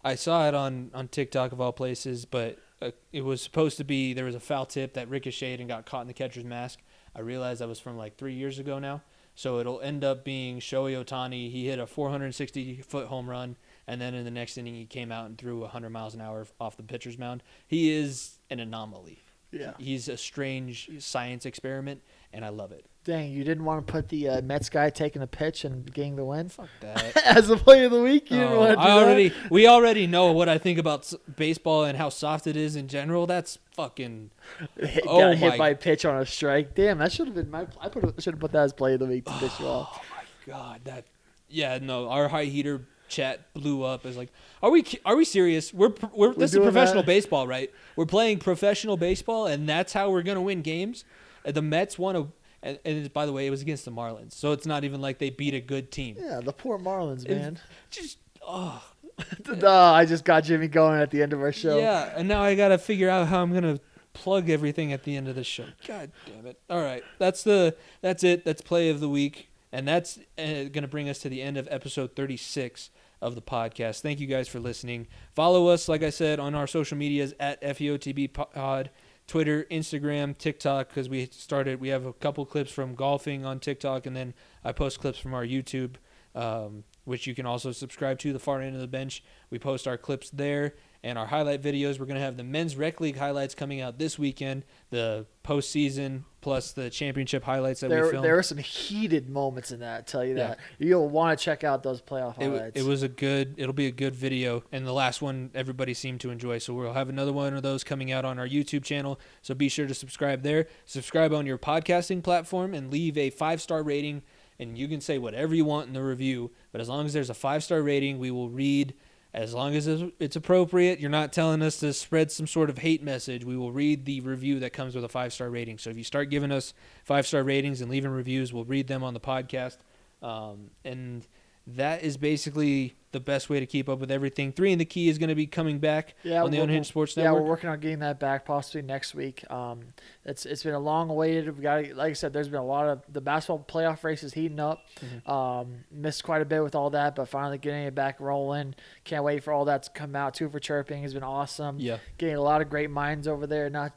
I 0.03 0.15
saw 0.15 0.47
it 0.47 0.55
on, 0.55 0.91
on 0.93 1.07
TikTok 1.07 1.51
of 1.51 1.61
all 1.61 1.73
places, 1.73 2.25
but 2.25 2.57
uh, 2.81 2.91
it 3.11 3.21
was 3.21 3.41
supposed 3.41 3.77
to 3.77 3.83
be 3.83 4.13
there 4.13 4.25
was 4.25 4.35
a 4.35 4.39
foul 4.39 4.65
tip 4.65 4.93
that 4.93 5.09
ricocheted 5.09 5.59
and 5.59 5.69
got 5.69 5.85
caught 5.85 6.01
in 6.01 6.07
the 6.07 6.13
catcher's 6.13 6.43
mask. 6.43 6.79
I 7.15 7.21
realized 7.21 7.61
that 7.61 7.67
was 7.67 7.79
from 7.79 7.97
like 7.97 8.17
three 8.17 8.33
years 8.33 8.59
ago 8.59 8.79
now. 8.79 9.01
So 9.35 9.59
it'll 9.59 9.81
end 9.81 10.05
up 10.05 10.23
being 10.23 10.59
Shohei 10.59 11.03
Ohtani. 11.03 11.51
He 11.51 11.67
hit 11.67 11.77
a 11.77 11.85
460 11.85 12.81
foot 12.81 13.07
home 13.07 13.29
run, 13.29 13.57
and 13.85 13.99
then 13.99 14.13
in 14.13 14.23
the 14.23 14.31
next 14.31 14.57
inning, 14.57 14.75
he 14.75 14.85
came 14.85 15.11
out 15.11 15.25
and 15.25 15.37
threw 15.37 15.59
100 15.59 15.89
miles 15.89 16.15
an 16.15 16.21
hour 16.21 16.47
off 16.59 16.77
the 16.77 16.83
pitcher's 16.83 17.17
mound. 17.17 17.43
He 17.67 17.91
is 17.91 18.39
an 18.49 18.61
anomaly. 18.61 19.23
Yeah. 19.51 19.73
He's 19.77 20.07
a 20.07 20.17
strange 20.17 20.89
science 20.99 21.45
experiment, 21.45 22.01
and 22.35 22.45
I 22.45 22.49
love 22.49 22.71
it. 22.71 22.85
Dang, 23.03 23.31
you 23.31 23.43
didn't 23.43 23.65
want 23.65 23.85
to 23.85 23.91
put 23.91 24.09
the 24.09 24.27
uh, 24.29 24.41
Mets 24.41 24.67
guy 24.69 24.89
taking 24.89 25.21
a 25.21 25.27
pitch 25.27 25.63
and 25.63 25.91
getting 25.93 26.15
the 26.15 26.25
win 26.25 26.49
Fuck 26.49 26.69
that. 26.81 27.15
as 27.25 27.49
a 27.51 27.55
play 27.57 27.85
of 27.85 27.91
the 27.91 28.01
week. 28.01 28.31
You 28.31 28.37
didn't 28.39 28.53
Oh, 28.53 28.59
want 28.59 28.69
to 28.71 28.75
do 28.77 28.81
I 28.81 28.91
already 28.91 29.29
that? 29.29 29.51
we 29.51 29.67
already 29.67 30.07
know 30.07 30.31
what 30.31 30.49
I 30.49 30.57
think 30.57 30.79
about 30.79 31.01
s- 31.01 31.13
baseball 31.35 31.83
and 31.85 31.97
how 31.99 32.09
soft 32.09 32.47
it 32.47 32.57
is 32.57 32.75
in 32.75 32.87
general. 32.87 33.27
That's 33.27 33.59
fucking 33.73 34.31
Hit, 34.79 35.03
Oh 35.07 35.19
got 35.19 35.35
hit 35.37 35.49
my- 35.51 35.57
by 35.57 35.69
a 35.69 35.75
pitch 35.75 36.03
on 36.03 36.19
a 36.19 36.25
strike. 36.25 36.73
Damn, 36.73 36.97
that 36.97 37.11
should 37.11 37.27
have 37.27 37.35
been 37.35 37.51
my. 37.51 37.67
I 37.79 37.89
put 37.89 38.03
should 38.23 38.33
have 38.33 38.39
put 38.41 38.51
that 38.53 38.63
as 38.63 38.73
play 38.73 38.93
of 38.95 38.99
the 38.99 39.05
week 39.05 39.25
to 39.25 39.33
piss 39.33 39.59
you 39.59 39.67
off. 39.67 39.99
Oh 40.01 40.05
my 40.15 40.51
god. 40.53 40.81
That 40.85 41.05
yeah 41.47 41.77
no. 41.79 42.09
Our 42.09 42.27
high 42.27 42.45
heater 42.45 42.87
chat 43.07 43.53
blew 43.53 43.83
up. 43.83 44.07
Is 44.07 44.17
like, 44.17 44.31
are 44.63 44.71
we 44.71 44.83
are 45.05 45.15
we 45.15 45.25
serious? 45.25 45.71
We're 45.71 45.91
pr- 45.91 46.07
we're, 46.11 46.33
this 46.33 46.53
is 46.55 46.59
professional 46.59 47.03
that? 47.03 47.05
baseball, 47.05 47.45
right? 47.47 47.71
We're 47.95 48.07
playing 48.07 48.39
professional 48.39 48.97
baseball, 48.97 49.45
and 49.45 49.69
that's 49.69 49.93
how 49.93 50.09
we're 50.09 50.23
gonna 50.23 50.41
win 50.41 50.63
games. 50.63 51.05
Uh, 51.45 51.51
The 51.51 51.61
Mets 51.61 51.97
won 51.99 52.15
a. 52.15 52.27
And, 52.63 52.79
and 52.83 53.13
by 53.13 53.27
the 53.27 53.31
way, 53.33 53.45
it 53.45 53.51
was 53.51 53.61
against 53.61 53.85
the 53.85 53.91
Marlins, 53.91 54.33
so 54.33 54.51
it's 54.51 54.65
not 54.65 54.83
even 54.83 54.99
like 54.99 55.19
they 55.19 55.29
beat 55.29 55.53
a 55.53 55.59
good 55.59 55.91
team. 55.91 56.15
Yeah, 56.19 56.39
the 56.43 56.51
poor 56.53 56.79
Marlins, 56.79 57.29
man. 57.29 57.59
Just 57.91 58.17
oh 58.41 58.81
oh, 59.61 59.67
I 59.93 60.05
just 60.05 60.25
got 60.25 60.43
Jimmy 60.43 60.67
going 60.67 60.99
at 60.99 61.11
the 61.11 61.21
end 61.21 61.33
of 61.33 61.41
our 61.41 61.51
show. 61.51 61.77
Yeah, 61.77 62.11
and 62.15 62.27
now 62.27 62.41
I 62.41 62.55
gotta 62.55 62.77
figure 62.77 63.09
out 63.09 63.27
how 63.27 63.41
I'm 63.41 63.53
gonna 63.53 63.79
plug 64.13 64.49
everything 64.49 64.91
at 64.93 65.03
the 65.03 65.15
end 65.15 65.27
of 65.27 65.35
the 65.35 65.43
show. 65.43 65.65
God 65.87 66.11
damn 66.25 66.45
it! 66.47 66.59
All 66.69 66.81
right, 66.81 67.03
that's 67.19 67.43
the 67.43 67.75
that's 68.01 68.23
it. 68.23 68.45
That's 68.45 68.61
play 68.61 68.89
of 68.89 68.99
the 68.99 69.09
week, 69.09 69.49
and 69.71 69.87
that's 69.87 70.19
uh, 70.37 70.63
gonna 70.71 70.87
bring 70.87 71.07
us 71.07 71.19
to 71.19 71.29
the 71.29 71.41
end 71.41 71.57
of 71.57 71.67
episode 71.69 72.15
36 72.15 72.89
of 73.21 73.35
the 73.35 73.41
podcast. 73.41 74.01
Thank 74.01 74.19
you 74.19 74.27
guys 74.27 74.47
for 74.47 74.59
listening. 74.59 75.07
Follow 75.33 75.67
us, 75.67 75.87
like 75.87 76.03
I 76.03 76.09
said, 76.09 76.39
on 76.39 76.53
our 76.55 76.67
social 76.67 76.97
medias 76.97 77.33
at 77.39 77.61
FEOTB 77.61 78.33
Pod, 78.33 78.89
Twitter, 79.27 79.65
Instagram, 79.71 80.37
TikTok, 80.37 80.89
because 80.89 81.09
we 81.09 81.27
started. 81.31 81.79
We 81.79 81.89
have 81.89 82.05
a 82.05 82.13
couple 82.13 82.45
clips 82.45 82.71
from 82.71 82.95
golfing 82.95 83.45
on 83.45 83.59
TikTok, 83.59 84.05
and 84.05 84.15
then 84.15 84.33
I 84.63 84.71
post 84.71 84.99
clips 84.99 85.17
from 85.17 85.33
our 85.33 85.45
YouTube. 85.45 85.95
Um, 86.33 86.83
which 87.05 87.27
you 87.27 87.33
can 87.33 87.45
also 87.45 87.71
subscribe 87.71 88.19
to 88.19 88.33
the 88.33 88.39
far 88.39 88.59
end 88.59 88.75
of 88.75 88.81
the 88.81 88.87
bench. 88.87 89.23
We 89.49 89.57
post 89.57 89.87
our 89.87 89.97
clips 89.97 90.29
there 90.31 90.73
and 91.05 91.17
our 91.19 91.27
highlight 91.27 91.61
videos. 91.61 91.99
We're 91.99 92.07
going 92.07 92.15
to 92.19 92.25
have 92.25 92.35
the 92.35 92.43
men's 92.43 92.75
rec 92.75 92.99
league 92.99 93.15
highlights 93.17 93.53
coming 93.55 93.79
out 93.79 93.97
this 93.99 94.17
weekend, 94.19 94.65
the 94.89 95.27
postseason 95.45 96.23
plus 96.41 96.71
the 96.73 96.89
championship 96.89 97.43
highlights 97.43 97.79
that 97.81 97.89
we 97.89 97.95
There, 97.95 98.09
filmed. 98.09 98.25
there 98.25 98.35
were 98.35 98.43
some 98.43 98.57
heated 98.57 99.29
moments 99.29 99.71
in 99.71 99.79
that. 99.79 99.99
I 99.99 100.01
tell 100.01 100.25
you 100.25 100.35
Yeah. 100.35 100.47
that 100.49 100.59
you'll 100.79 101.07
want 101.09 101.37
to 101.37 101.43
check 101.43 101.63
out 101.63 101.83
those 101.83 102.01
playoff 102.01 102.39
it, 102.39 102.43
highlights. 102.43 102.79
it 102.79 102.85
was 102.85 103.03
a 103.03 103.07
good 103.07 103.53
it'll 103.57 103.73
be 103.73 103.85
a 103.87 103.91
good 103.91 104.15
video 104.15 104.63
and 104.71 104.85
the 104.85 104.93
last 104.93 105.21
one 105.21 105.49
everybody 105.55 105.93
seemed 105.93 106.19
to 106.21 106.29
enjoy 106.29 106.57
so 106.59 106.73
we'll 106.73 106.93
have 106.93 107.09
another 107.09 107.33
one 107.33 107.53
of 107.55 107.63
those 107.63 107.83
coming 107.83 108.11
out 108.11 108.25
on 108.25 108.37
our 108.37 108.47
youtube 108.47 108.83
channel 108.83 109.19
so 109.41 109.55
be 109.55 109.69
sure 109.69 109.87
to 109.87 109.93
subscribe 109.95 110.43
there 110.43 110.67
subscribe 110.85 111.33
on 111.33 111.45
your 111.47 111.57
podcasting 111.57 112.21
platform 112.23 112.73
and 112.75 112.91
leave 112.91 113.17
a 113.17 113.29
five 113.31 113.59
star 113.61 113.81
rating 113.81 114.21
and 114.59 114.77
you 114.77 114.87
can 114.87 115.01
say 115.01 115.17
whatever 115.17 115.55
you 115.55 115.65
want 115.65 115.87
in 115.87 115.93
the 115.93 116.03
review 116.03 116.51
but 116.71 116.79
as 116.81 116.87
long 116.89 117.05
as 117.07 117.13
there's 117.13 117.29
a 117.29 117.33
five 117.35 117.63
star 117.63 117.81
rating 117.81 118.19
we 118.19 118.29
will 118.29 118.49
read 118.49 118.93
as 119.35 119.53
long 119.53 119.75
as 119.75 119.85
it's 119.85 120.37
appropriate 120.37 120.99
you're 120.99 121.09
not 121.09 121.33
telling 121.33 121.61
us 121.61 121.77
to 121.81 121.91
spread 121.91 122.31
some 122.31 122.47
sort 122.47 122.69
of 122.69 122.77
hate 122.77 123.03
message 123.03 123.43
we 123.43 123.57
will 123.57 123.71
read 123.71 124.05
the 124.05 124.21
review 124.21 124.59
that 124.61 124.71
comes 124.71 124.95
with 124.95 125.03
a 125.03 125.09
five 125.09 125.33
star 125.33 125.49
rating. 125.49 125.77
So 125.77 125.89
if 125.89 125.97
you 125.97 126.05
start 126.05 126.29
giving 126.29 126.51
us 126.51 126.73
five 127.03 127.27
star 127.27 127.43
ratings 127.43 127.81
and 127.81 127.91
leaving 127.91 128.11
reviews 128.11 128.53
we'll 128.53 128.63
read 128.63 128.87
them 128.87 129.03
on 129.03 129.13
the 129.13 129.19
podcast. 129.19 129.77
Um, 130.21 130.71
and 130.85 131.27
that 131.67 132.03
is 132.03 132.15
basically 132.15 132.95
the 133.15 133.21
best 133.21 133.49
way 133.49 133.61
to 133.61 133.65
keep 133.65 133.87
up 133.87 133.99
with 133.99 134.11
everything. 134.11 134.51
Three 134.51 134.73
in 134.73 134.77
the 134.77 134.85
key 134.85 135.07
is 135.07 135.17
going 135.17 135.29
to 135.29 135.35
be 135.35 135.47
coming 135.47 135.79
back 135.79 136.15
yeah, 136.21 136.43
on 136.43 136.51
the 136.51 136.59
Unhinged 136.59 136.89
Sports 136.89 137.15
Network. 137.15 137.33
Yeah, 137.33 137.41
we're 137.41 137.47
working 137.47 137.69
on 137.69 137.79
getting 137.79 137.99
that 137.99 138.19
back 138.19 138.45
possibly 138.45 138.81
next 138.81 139.15
week. 139.15 139.49
Um, 139.49 139.93
it's 140.25 140.45
it's 140.45 140.63
been 140.63 140.73
a 140.73 140.79
long 140.79 141.09
awaited. 141.09 141.55
We 141.55 141.63
got 141.63 141.95
like 141.95 142.09
I 142.09 142.13
said, 142.13 142.33
there's 142.33 142.49
been 142.49 142.59
a 142.59 142.65
lot 142.65 142.87
of 142.87 143.01
the 143.07 143.21
basketball 143.21 143.65
playoff 143.65 144.03
races 144.03 144.33
heating 144.33 144.59
up. 144.59 144.81
Mm-hmm. 144.99 145.31
Um, 145.31 145.85
missed 145.89 146.25
quite 146.25 146.41
a 146.41 146.45
bit 146.45 146.61
with 146.61 146.75
all 146.75 146.89
that, 146.89 147.15
but 147.15 147.29
finally 147.29 147.57
getting 147.57 147.83
it 147.83 147.95
back 147.95 148.19
rolling. 148.19 148.75
Can't 149.05 149.23
wait 149.23 149.43
for 149.43 149.53
all 149.53 149.63
that 149.65 149.83
to 149.83 149.91
come 149.91 150.15
out. 150.15 150.33
Two 150.33 150.49
for 150.49 150.59
chirping 150.59 151.01
has 151.03 151.13
been 151.13 151.23
awesome. 151.23 151.79
yeah, 151.79 151.99
Getting 152.17 152.35
a 152.35 152.41
lot 152.41 152.61
of 152.61 152.69
great 152.69 152.89
minds 152.89 153.27
over 153.29 153.47
there. 153.47 153.69
Not 153.69 153.93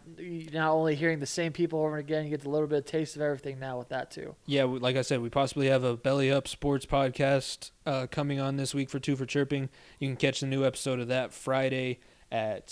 not 0.52 0.70
only 0.70 0.94
hearing 0.94 1.18
the 1.18 1.26
same 1.26 1.52
people 1.52 1.80
over 1.80 1.96
and 1.96 2.00
again, 2.00 2.24
you 2.24 2.30
get 2.30 2.44
a 2.44 2.48
little 2.50 2.68
bit 2.68 2.78
of 2.78 2.84
taste 2.84 3.16
of 3.16 3.22
everything 3.22 3.58
now 3.58 3.78
with 3.78 3.88
that 3.88 4.10
too. 4.12 4.36
yeah. 4.46 4.64
Like 4.64 4.96
I 4.96 5.02
said, 5.02 5.20
we 5.20 5.28
possibly 5.28 5.66
have 5.68 5.82
a 5.82 5.96
Belly 5.96 6.30
Up 6.30 6.46
Sports 6.46 6.86
podcast 6.86 7.72
uh, 7.88 8.06
coming 8.06 8.38
on 8.38 8.56
this 8.56 8.74
week 8.74 8.90
for 8.90 8.98
Two 8.98 9.16
for 9.16 9.24
Chirping. 9.24 9.70
You 9.98 10.08
can 10.08 10.16
catch 10.16 10.40
the 10.40 10.46
new 10.46 10.64
episode 10.64 11.00
of 11.00 11.08
that 11.08 11.32
Friday 11.32 12.00
at 12.30 12.70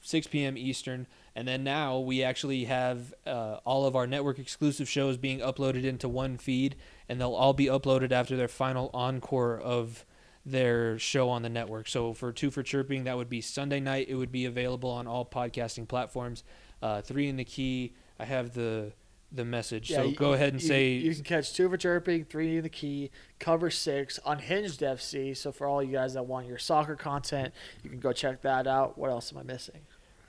6 0.00 0.26
p.m. 0.28 0.56
Eastern. 0.56 1.08
And 1.34 1.48
then 1.48 1.64
now 1.64 1.98
we 1.98 2.22
actually 2.22 2.64
have 2.66 3.12
uh, 3.26 3.58
all 3.64 3.84
of 3.84 3.96
our 3.96 4.06
network 4.06 4.38
exclusive 4.38 4.88
shows 4.88 5.16
being 5.16 5.40
uploaded 5.40 5.82
into 5.82 6.08
one 6.08 6.38
feed, 6.38 6.76
and 7.08 7.20
they'll 7.20 7.34
all 7.34 7.52
be 7.52 7.66
uploaded 7.66 8.12
after 8.12 8.36
their 8.36 8.46
final 8.46 8.90
encore 8.94 9.58
of 9.58 10.04
their 10.46 11.00
show 11.00 11.30
on 11.30 11.42
the 11.42 11.48
network. 11.48 11.88
So 11.88 12.12
for 12.12 12.30
Two 12.30 12.52
for 12.52 12.62
Chirping, 12.62 13.02
that 13.04 13.16
would 13.16 13.28
be 13.28 13.40
Sunday 13.40 13.80
night. 13.80 14.06
It 14.08 14.14
would 14.14 14.30
be 14.30 14.44
available 14.44 14.90
on 14.90 15.08
all 15.08 15.26
podcasting 15.26 15.88
platforms. 15.88 16.44
Uh, 16.80 17.00
three 17.00 17.28
in 17.28 17.36
the 17.36 17.44
key. 17.44 17.94
I 18.20 18.24
have 18.24 18.54
the 18.54 18.92
the 19.34 19.44
message. 19.44 19.88
so 19.90 20.04
you- 20.04 20.14
go 20.14 20.32
ahead 20.32 20.52
and 20.52 20.62
you- 20.62 20.68
say 20.68 20.92
you 20.92 21.14
can 21.14 21.24
catch 21.24 21.52
two 21.52 21.68
for 21.68 21.76
chirping, 21.76 22.24
three 22.24 22.56
in 22.56 22.62
the 22.62 22.68
key, 22.68 23.10
cover 23.38 23.70
six, 23.70 24.20
unhinged 24.24 24.80
FC. 24.82 25.34
So 25.34 25.50
for 25.52 25.66
all 25.66 25.82
you 25.82 25.92
guys 25.92 26.14
that 26.14 26.26
want 26.26 26.46
your 26.46 26.58
soccer 26.58 26.96
content, 26.96 27.52
you 27.82 27.90
can 27.90 27.98
go 28.00 28.12
check 28.12 28.42
that 28.42 28.66
out. 28.66 28.96
What 28.96 29.10
else 29.10 29.32
am 29.32 29.38
I 29.38 29.42
missing? 29.42 29.80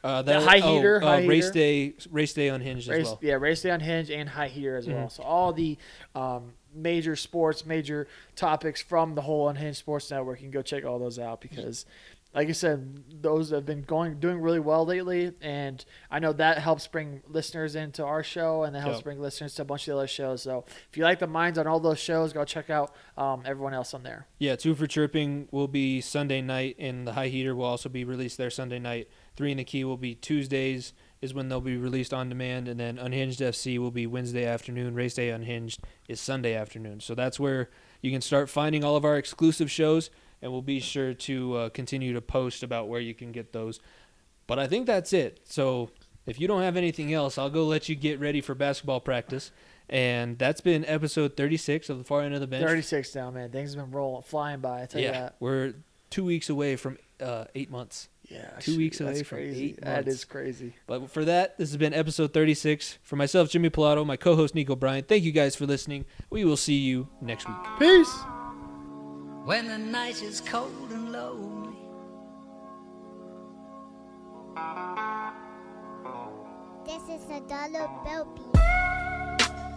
uh, 0.04 0.22
the 0.22 0.34
that 0.34 0.44
high 0.44 0.60
oh, 0.64 0.76
heater, 0.76 1.02
uh, 1.02 1.06
high 1.08 1.26
race 1.26 1.46
heater. 1.46 1.54
day, 1.54 1.94
race 2.12 2.32
day 2.34 2.50
unhinged 2.50 2.88
as 2.92 3.06
well. 3.06 3.20
Yeah, 3.24 3.34
race 3.36 3.64
day 3.64 3.72
unhinged 3.72 4.12
and 4.12 4.30
high 4.30 4.50
heater 4.50 4.76
as 4.78 4.88
well. 4.88 5.08
Mhm. 5.08 5.12
So 5.12 5.24
all 5.24 5.52
the 5.52 5.80
um, 6.14 6.54
major 6.76 7.16
sports, 7.16 7.66
major 7.66 8.08
topics 8.36 8.82
from 8.84 9.16
the 9.16 9.22
whole 9.22 9.50
unhinged 9.50 9.80
sports 9.80 10.12
network. 10.12 10.40
You 10.42 10.44
can 10.46 10.52
go 10.52 10.62
check 10.62 10.86
all 10.86 11.00
those 11.00 11.18
out 11.18 11.42
because. 11.42 11.86
Like 12.36 12.50
I 12.50 12.52
said, 12.52 13.04
those 13.22 13.52
have 13.52 13.66
been 13.66 13.82
going 13.84 14.20
doing 14.20 14.42
really 14.42 14.60
well 14.60 14.86
lately, 14.86 15.32
and 15.42 15.84
I 16.12 16.20
know 16.20 16.34
that 16.34 16.58
helps 16.60 16.86
bring 16.86 17.24
listeners 17.30 17.76
into 17.76 18.04
our 18.04 18.24
show, 18.24 18.64
and 18.64 18.76
that 18.76 18.82
helps 18.82 18.98
Yep. 18.98 19.04
bring 19.06 19.22
listeners 19.22 19.56
to 19.56 19.62
a 19.62 19.66
bunch 19.66 19.84
of 19.88 19.94
the 19.94 19.98
other 20.00 20.08
shows. 20.08 20.42
So 20.44 20.66
if 20.92 20.98
you 20.98 21.04
like 21.06 21.20
the 21.20 21.28
minds 21.28 21.58
on 21.58 21.66
all 21.66 21.80
those 21.80 21.98
shows, 21.98 22.34
go 22.34 22.44
check 22.44 22.70
out 22.70 22.94
um, 23.18 23.42
everyone 23.46 23.74
else 23.74 23.94
on 23.94 24.04
there. 24.04 24.28
Yeah, 24.38 24.58
two 24.58 24.76
for 24.76 24.86
chirping 24.86 25.48
will 25.52 25.70
be 25.70 26.02
Sunday 26.02 26.42
night, 26.42 26.76
and 26.78 27.08
the 27.08 27.14
high 27.14 27.30
heater 27.30 27.56
will 27.56 27.66
also 27.66 27.88
be 27.88 28.04
released 28.04 28.38
there 28.38 28.50
Sunday 28.50 28.80
night. 28.80 29.08
Three 29.38 29.52
in 29.52 29.58
the 29.58 29.64
key 29.64 29.86
will 29.86 29.98
be 29.98 30.14
Tuesdays 30.14 30.92
is 31.22 31.34
when 31.34 31.48
they'll 31.48 31.62
be 31.62 31.78
released 31.78 32.14
on 32.14 32.28
demand, 32.30 32.68
and 32.68 32.78
then 32.80 33.00
Unhinged 33.00 33.40
FC 33.40 33.78
will 33.80 33.92
be 33.92 34.06
Wednesday 34.06 34.46
afternoon. 34.46 34.94
Race 34.94 35.14
Day 35.16 35.30
Unhinged 35.30 35.80
is 36.10 36.20
Sunday 36.20 36.54
afternoon. 36.54 37.00
So 37.00 37.16
that's 37.16 37.40
where 37.40 37.70
you 38.02 38.12
can 38.12 38.22
start 38.22 38.50
finding 38.50 38.84
all 38.84 38.96
of 38.98 39.06
our 39.06 39.16
exclusive 39.18 39.72
shows, 39.72 40.10
and 40.46 40.52
we'll 40.54 40.62
be 40.62 40.80
sure 40.80 41.16
to 41.16 41.56
uh, 41.56 41.70
continue 41.70 42.14
to 42.14 42.22
post 42.22 42.62
about 42.62 42.88
where 42.88 43.02
you 43.02 43.16
can 43.16 43.32
get 43.32 43.52
those. 43.52 43.80
But 44.46 44.60
I 44.60 44.68
think 44.68 44.86
that's 44.86 45.12
it. 45.12 45.40
So 45.44 45.90
if 46.28 46.40
you 46.40 46.48
don't 46.48 46.62
have 46.62 46.78
anything 46.78 47.12
else, 47.12 47.40
I'll 47.40 47.50
go 47.50 47.66
let 47.66 47.90
you 47.90 47.96
get 47.96 48.20
ready 48.20 48.42
for 48.42 48.54
basketball 48.54 49.00
practice. 49.00 49.50
And 49.90 50.38
that's 50.38 50.62
been 50.62 50.86
episode 50.86 51.36
36 51.36 51.90
of 51.90 51.98
the 51.98 52.04
far 52.04 52.22
end 52.22 52.36
of 52.36 52.42
the 52.42 52.48
bench. 52.48 52.64
Thirty-six 52.64 53.16
now, 53.16 53.32
man. 53.32 53.50
Things 53.50 53.74
have 53.74 53.84
been 53.84 53.92
rolling, 53.92 54.22
flying 54.22 54.60
by. 54.60 54.84
I 54.84 54.86
tell 54.86 55.02
you 55.02 55.12
that. 55.12 55.36
we're 55.40 55.74
two 56.12 56.24
weeks 56.26 56.48
away 56.50 56.76
from 56.76 57.00
uh, 57.20 57.46
eight 57.56 57.72
months. 57.72 58.10
Yeah, 58.28 58.50
Two 58.60 58.72
shoot, 58.74 58.78
weeks 58.80 59.02
away 59.02 59.22
from 59.24 59.38
crazy. 59.38 59.66
eight 59.66 59.82
That 59.82 60.06
months. 60.06 60.14
is 60.20 60.26
crazy. 60.26 60.74
But 60.88 61.12
for 61.12 61.26
that, 61.26 61.58
this 61.60 61.70
has 61.70 61.78
been 61.78 61.94
episode 61.94 62.34
36. 62.34 62.98
For 63.04 63.16
myself, 63.16 63.50
Jimmy 63.52 63.70
Pilato, 63.70 64.04
my 64.06 64.18
co 64.18 64.36
host, 64.36 64.56
Nico 64.56 64.76
Bryant, 64.76 65.08
thank 65.08 65.24
you 65.24 65.32
guys 65.32 65.56
for 65.56 65.66
listening. 65.68 66.06
We 66.32 66.46
will 66.46 66.58
see 66.58 66.78
you 66.80 67.08
next 67.22 67.48
week. 67.48 67.58
Peace 67.80 68.45
when 69.46 69.68
the 69.68 69.78
night 69.78 70.24
is 70.24 70.42
cold 70.42 70.90
and 70.90 71.12
lonely. 71.12 71.78
This 76.84 77.04
is 77.04 77.30
a 77.30 77.40
dollar 77.42 77.88
bill. 78.04 78.28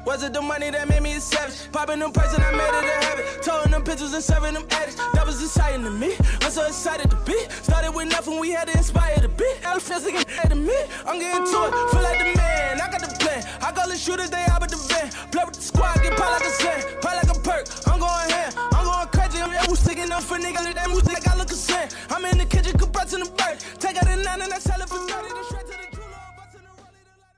Was 0.06 0.22
it 0.22 0.32
the 0.32 0.40
money 0.40 0.70
that 0.70 0.88
made 0.88 1.02
me 1.02 1.16
a 1.16 1.20
savage? 1.20 1.70
Popping 1.70 1.98
them 1.98 2.12
prices, 2.12 2.38
I 2.38 2.50
made 2.52 2.62
it 2.64 2.84
a 2.84 3.04
habit. 3.04 3.42
Towing 3.42 3.70
them 3.70 3.84
pictures 3.84 4.14
and 4.14 4.24
serving 4.24 4.54
them 4.54 4.66
addicts. 4.70 4.96
That 5.12 5.26
was 5.26 5.42
exciting 5.42 5.84
to 5.84 5.90
me. 5.90 6.14
I'm 6.40 6.50
so 6.50 6.66
excited 6.66 7.10
to 7.10 7.16
be. 7.26 7.36
Started 7.62 7.90
with 7.94 8.08
nothing, 8.08 8.40
we 8.40 8.52
had 8.52 8.68
to 8.68 8.78
inspire 8.78 9.18
the 9.18 9.28
beat. 9.28 9.58
Elephants 9.64 10.06
again, 10.06 10.24
had 10.28 10.48
to 10.48 10.56
me. 10.56 10.78
I'm 11.04 11.18
getting 11.20 11.44
to 11.44 11.58
it, 11.68 11.90
feel 11.90 12.02
like 12.02 12.20
the 12.20 12.32
man. 12.40 12.80
I 12.80 12.90
got 12.90 13.02
the 13.02 13.14
plan. 13.20 13.44
I 13.60 13.70
call 13.72 13.86
the 13.86 13.96
shooters, 13.96 14.30
they 14.30 14.46
out 14.48 14.62
with 14.62 14.70
the 14.70 14.80
van. 14.88 15.10
Play 15.30 15.44
with 15.44 15.56
the 15.56 15.62
squad, 15.62 16.00
get 16.02 16.16
pop 16.16 16.40
like 16.40 16.48
a 16.48 16.52
slam. 16.52 16.80
Pop 17.02 17.12
like 17.12 17.36
a 17.36 17.40
perk. 17.40 17.68
I'm 17.86 18.00
going 18.00 18.30
ham. 18.30 18.77
Up 20.10 20.22
for 20.22 20.38
niggas. 20.38 20.74
That 20.74 20.88
music 20.88 21.28
I 21.28 21.36
look 21.36 21.50
a 21.50 21.54
sand. 21.54 21.94
I'm 22.08 22.24
in 22.24 22.38
the 22.38 22.46
kitchen, 22.46 22.78
compressing 22.78 23.22
the 23.22 23.30
bird. 23.30 23.58
Take 23.78 23.96
out 23.98 24.08
a 24.08 24.16
nine 24.16 24.40
and 24.40 24.52
I 24.52 24.58
sell 24.58 24.80
it 24.80 24.88
for 24.88 24.96
30. 24.96 25.34
Then 25.34 25.44
straight 25.44 25.60
to 25.60 25.66
the 25.66 25.96
jeweler. 25.96 26.08
busting 26.34 26.62
the 26.62 26.68
rollie, 26.68 26.92
the 27.04 27.20
lighter. 27.20 27.36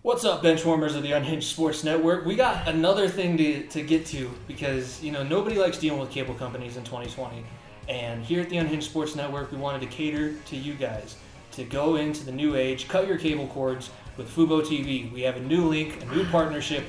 What's 0.00 0.24
up, 0.24 0.42
benchwarmers 0.42 0.96
of 0.96 1.02
the 1.02 1.12
Unhinged 1.12 1.46
Sports 1.48 1.84
Network? 1.84 2.24
We 2.24 2.34
got 2.34 2.66
another 2.66 3.08
thing 3.08 3.36
to, 3.36 3.66
to 3.68 3.82
get 3.82 4.06
to 4.06 4.30
because, 4.48 5.02
you 5.02 5.12
know, 5.12 5.22
nobody 5.22 5.58
likes 5.58 5.76
dealing 5.76 6.00
with 6.00 6.10
cable 6.10 6.32
companies 6.34 6.78
in 6.78 6.84
2020. 6.84 7.44
And 7.88 8.24
here 8.24 8.40
at 8.40 8.48
the 8.48 8.56
Unhinged 8.56 8.88
Sports 8.88 9.14
Network, 9.14 9.52
we 9.52 9.58
wanted 9.58 9.82
to 9.82 9.88
cater 9.88 10.32
to 10.34 10.56
you 10.56 10.72
guys 10.74 11.16
to 11.52 11.64
go 11.64 11.96
into 11.96 12.24
the 12.24 12.32
new 12.32 12.56
age, 12.56 12.88
cut 12.88 13.06
your 13.06 13.18
cable 13.18 13.48
cords 13.48 13.90
with 14.16 14.34
Fubo 14.34 14.62
TV. 14.62 15.12
We 15.12 15.20
have 15.22 15.36
a 15.36 15.40
new 15.40 15.68
link, 15.68 16.02
a 16.02 16.06
new 16.06 16.24
partnership. 16.26 16.84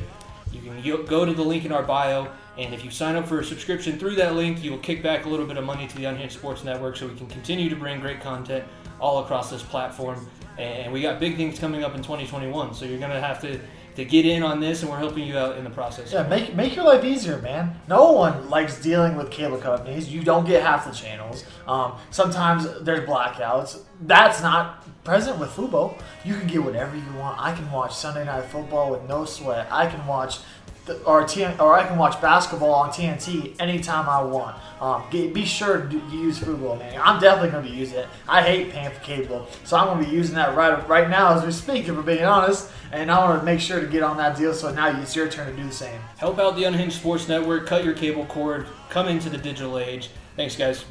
You 0.53 0.61
can 0.61 1.05
go 1.05 1.25
to 1.25 1.34
the 1.34 1.43
link 1.43 1.65
in 1.65 1.73
our 1.73 1.84
bio, 1.84 2.31
and 2.57 2.73
if 2.73 2.85
you 2.85 2.91
sign 2.91 3.15
up 3.15 3.27
for 3.27 3.39
a 3.39 3.43
subscription 3.43 3.97
through 3.97 4.15
that 4.15 4.35
link, 4.35 4.63
you 4.63 4.71
will 4.71 4.80
kick 4.80 5.01
back 5.01 5.25
a 5.25 5.30
little 5.30 5.45
bit 5.45 5.57
of 5.57 5.63
money 5.63 5.88
to 5.88 5.95
the 5.95 6.05
Unhinged 6.05 6.35
Sports 6.35 6.63
Network 6.63 6.95
so 6.95 7.07
we 7.07 7.15
can 7.15 7.27
continue 7.27 7.69
to 7.69 7.75
bring 7.75 7.99
great 7.99 8.21
content 8.21 8.63
all 8.99 9.23
across 9.23 9.49
this 9.49 9.63
platform. 9.63 10.27
And 10.57 10.93
we 10.93 11.01
got 11.01 11.19
big 11.19 11.35
things 11.35 11.57
coming 11.57 11.84
up 11.84 11.95
in 11.95 12.03
2021, 12.03 12.75
so 12.75 12.85
you're 12.85 12.99
going 12.99 13.09
to 13.09 13.19
have 13.19 13.41
to, 13.41 13.59
to 13.95 14.05
get 14.05 14.27
in 14.27 14.43
on 14.43 14.59
this, 14.59 14.84
and 14.84 14.91
we're 14.91 14.99
helping 14.99 15.25
you 15.25 15.35
out 15.35 15.57
in 15.57 15.63
the 15.63 15.69
process. 15.71 16.13
Yeah, 16.13 16.27
make 16.27 16.53
make 16.55 16.75
your 16.75 16.85
life 16.85 17.03
easier, 17.03 17.41
man. 17.41 17.75
No 17.89 18.11
one 18.11 18.51
likes 18.51 18.80
dealing 18.80 19.15
with 19.15 19.31
cable 19.31 19.57
companies. 19.57 20.13
You 20.13 20.21
don't 20.21 20.45
get 20.45 20.61
half 20.61 20.85
the 20.85 20.91
channels. 20.91 21.43
Um, 21.67 21.95
sometimes 22.11 22.67
there's 22.81 23.07
blackouts. 23.09 23.81
That's 24.01 24.43
not 24.43 24.88
present 25.03 25.39
with 25.39 25.49
Fubo. 25.49 25.99
You 26.23 26.35
can 26.35 26.47
get 26.47 26.63
whatever 26.63 26.95
you 26.95 27.13
want. 27.17 27.39
I 27.41 27.53
can 27.55 27.71
watch 27.71 27.95
Sunday 27.95 28.25
Night 28.25 28.45
Football 28.45 28.91
with 28.91 29.09
no 29.09 29.25
sweat. 29.25 29.67
I 29.71 29.88
can 29.88 30.05
watch. 30.05 30.38
The, 30.85 31.01
or, 31.03 31.23
TN, 31.23 31.61
or 31.61 31.73
I 31.73 31.88
can 31.88 31.97
watch 31.97 32.22
basketball 32.22 32.73
on 32.73 32.89
TNT 32.89 33.55
anytime 33.60 34.10
I 34.10 34.22
want. 34.22 34.57
Um, 34.81 35.03
get, 35.10 35.34
be 35.34 35.45
sure 35.45 35.88
to 35.88 35.95
use 36.11 36.39
Fubo, 36.39 36.77
man. 36.77 36.99
I'm 37.01 37.22
definitely 37.22 37.51
going 37.51 37.64
to 37.64 37.69
be 37.69 37.76
using 37.76 37.99
it. 37.99 38.07
I 38.27 38.41
hate 38.41 38.72
paying 38.72 38.91
for 38.91 38.99
cable, 38.99 39.47
so 39.64 39.77
I'm 39.77 39.88
going 39.88 40.03
to 40.03 40.10
be 40.10 40.15
using 40.15 40.35
that 40.35 40.57
right 40.57 40.85
right 40.89 41.10
now 41.10 41.34
as 41.34 41.45
we 41.45 41.51
speak, 41.51 41.88
if 41.88 41.95
we're 41.95 42.01
being 42.01 42.26
honest. 42.26 42.69
And 42.91 43.10
I 43.10 43.26
want 43.26 43.39
to 43.39 43.45
make 43.45 43.61
sure 43.61 43.80
to 43.80 43.88
get 43.88 44.03
on 44.03 44.18
that 44.18 44.38
deal, 44.38 44.53
so 44.53 44.73
now 44.73 44.99
it's 45.01 45.15
your 45.15 45.30
turn 45.30 45.49
to 45.49 45.55
do 45.55 45.68
the 45.68 45.73
same. 45.73 46.01
Help 46.18 46.38
out 46.38 46.57
the 46.57 46.65
Unhinged 46.65 46.97
Sports 46.97 47.30
Network, 47.30 47.65
cut 47.65 47.85
your 47.85 47.93
cable 47.93 48.26
cord, 48.26 48.68
come 48.89 49.07
into 49.07 49.30
the 49.30 49.38
digital 49.38 49.80
age. 49.80 50.10
Thanks, 50.35 50.55
guys. 50.57 50.84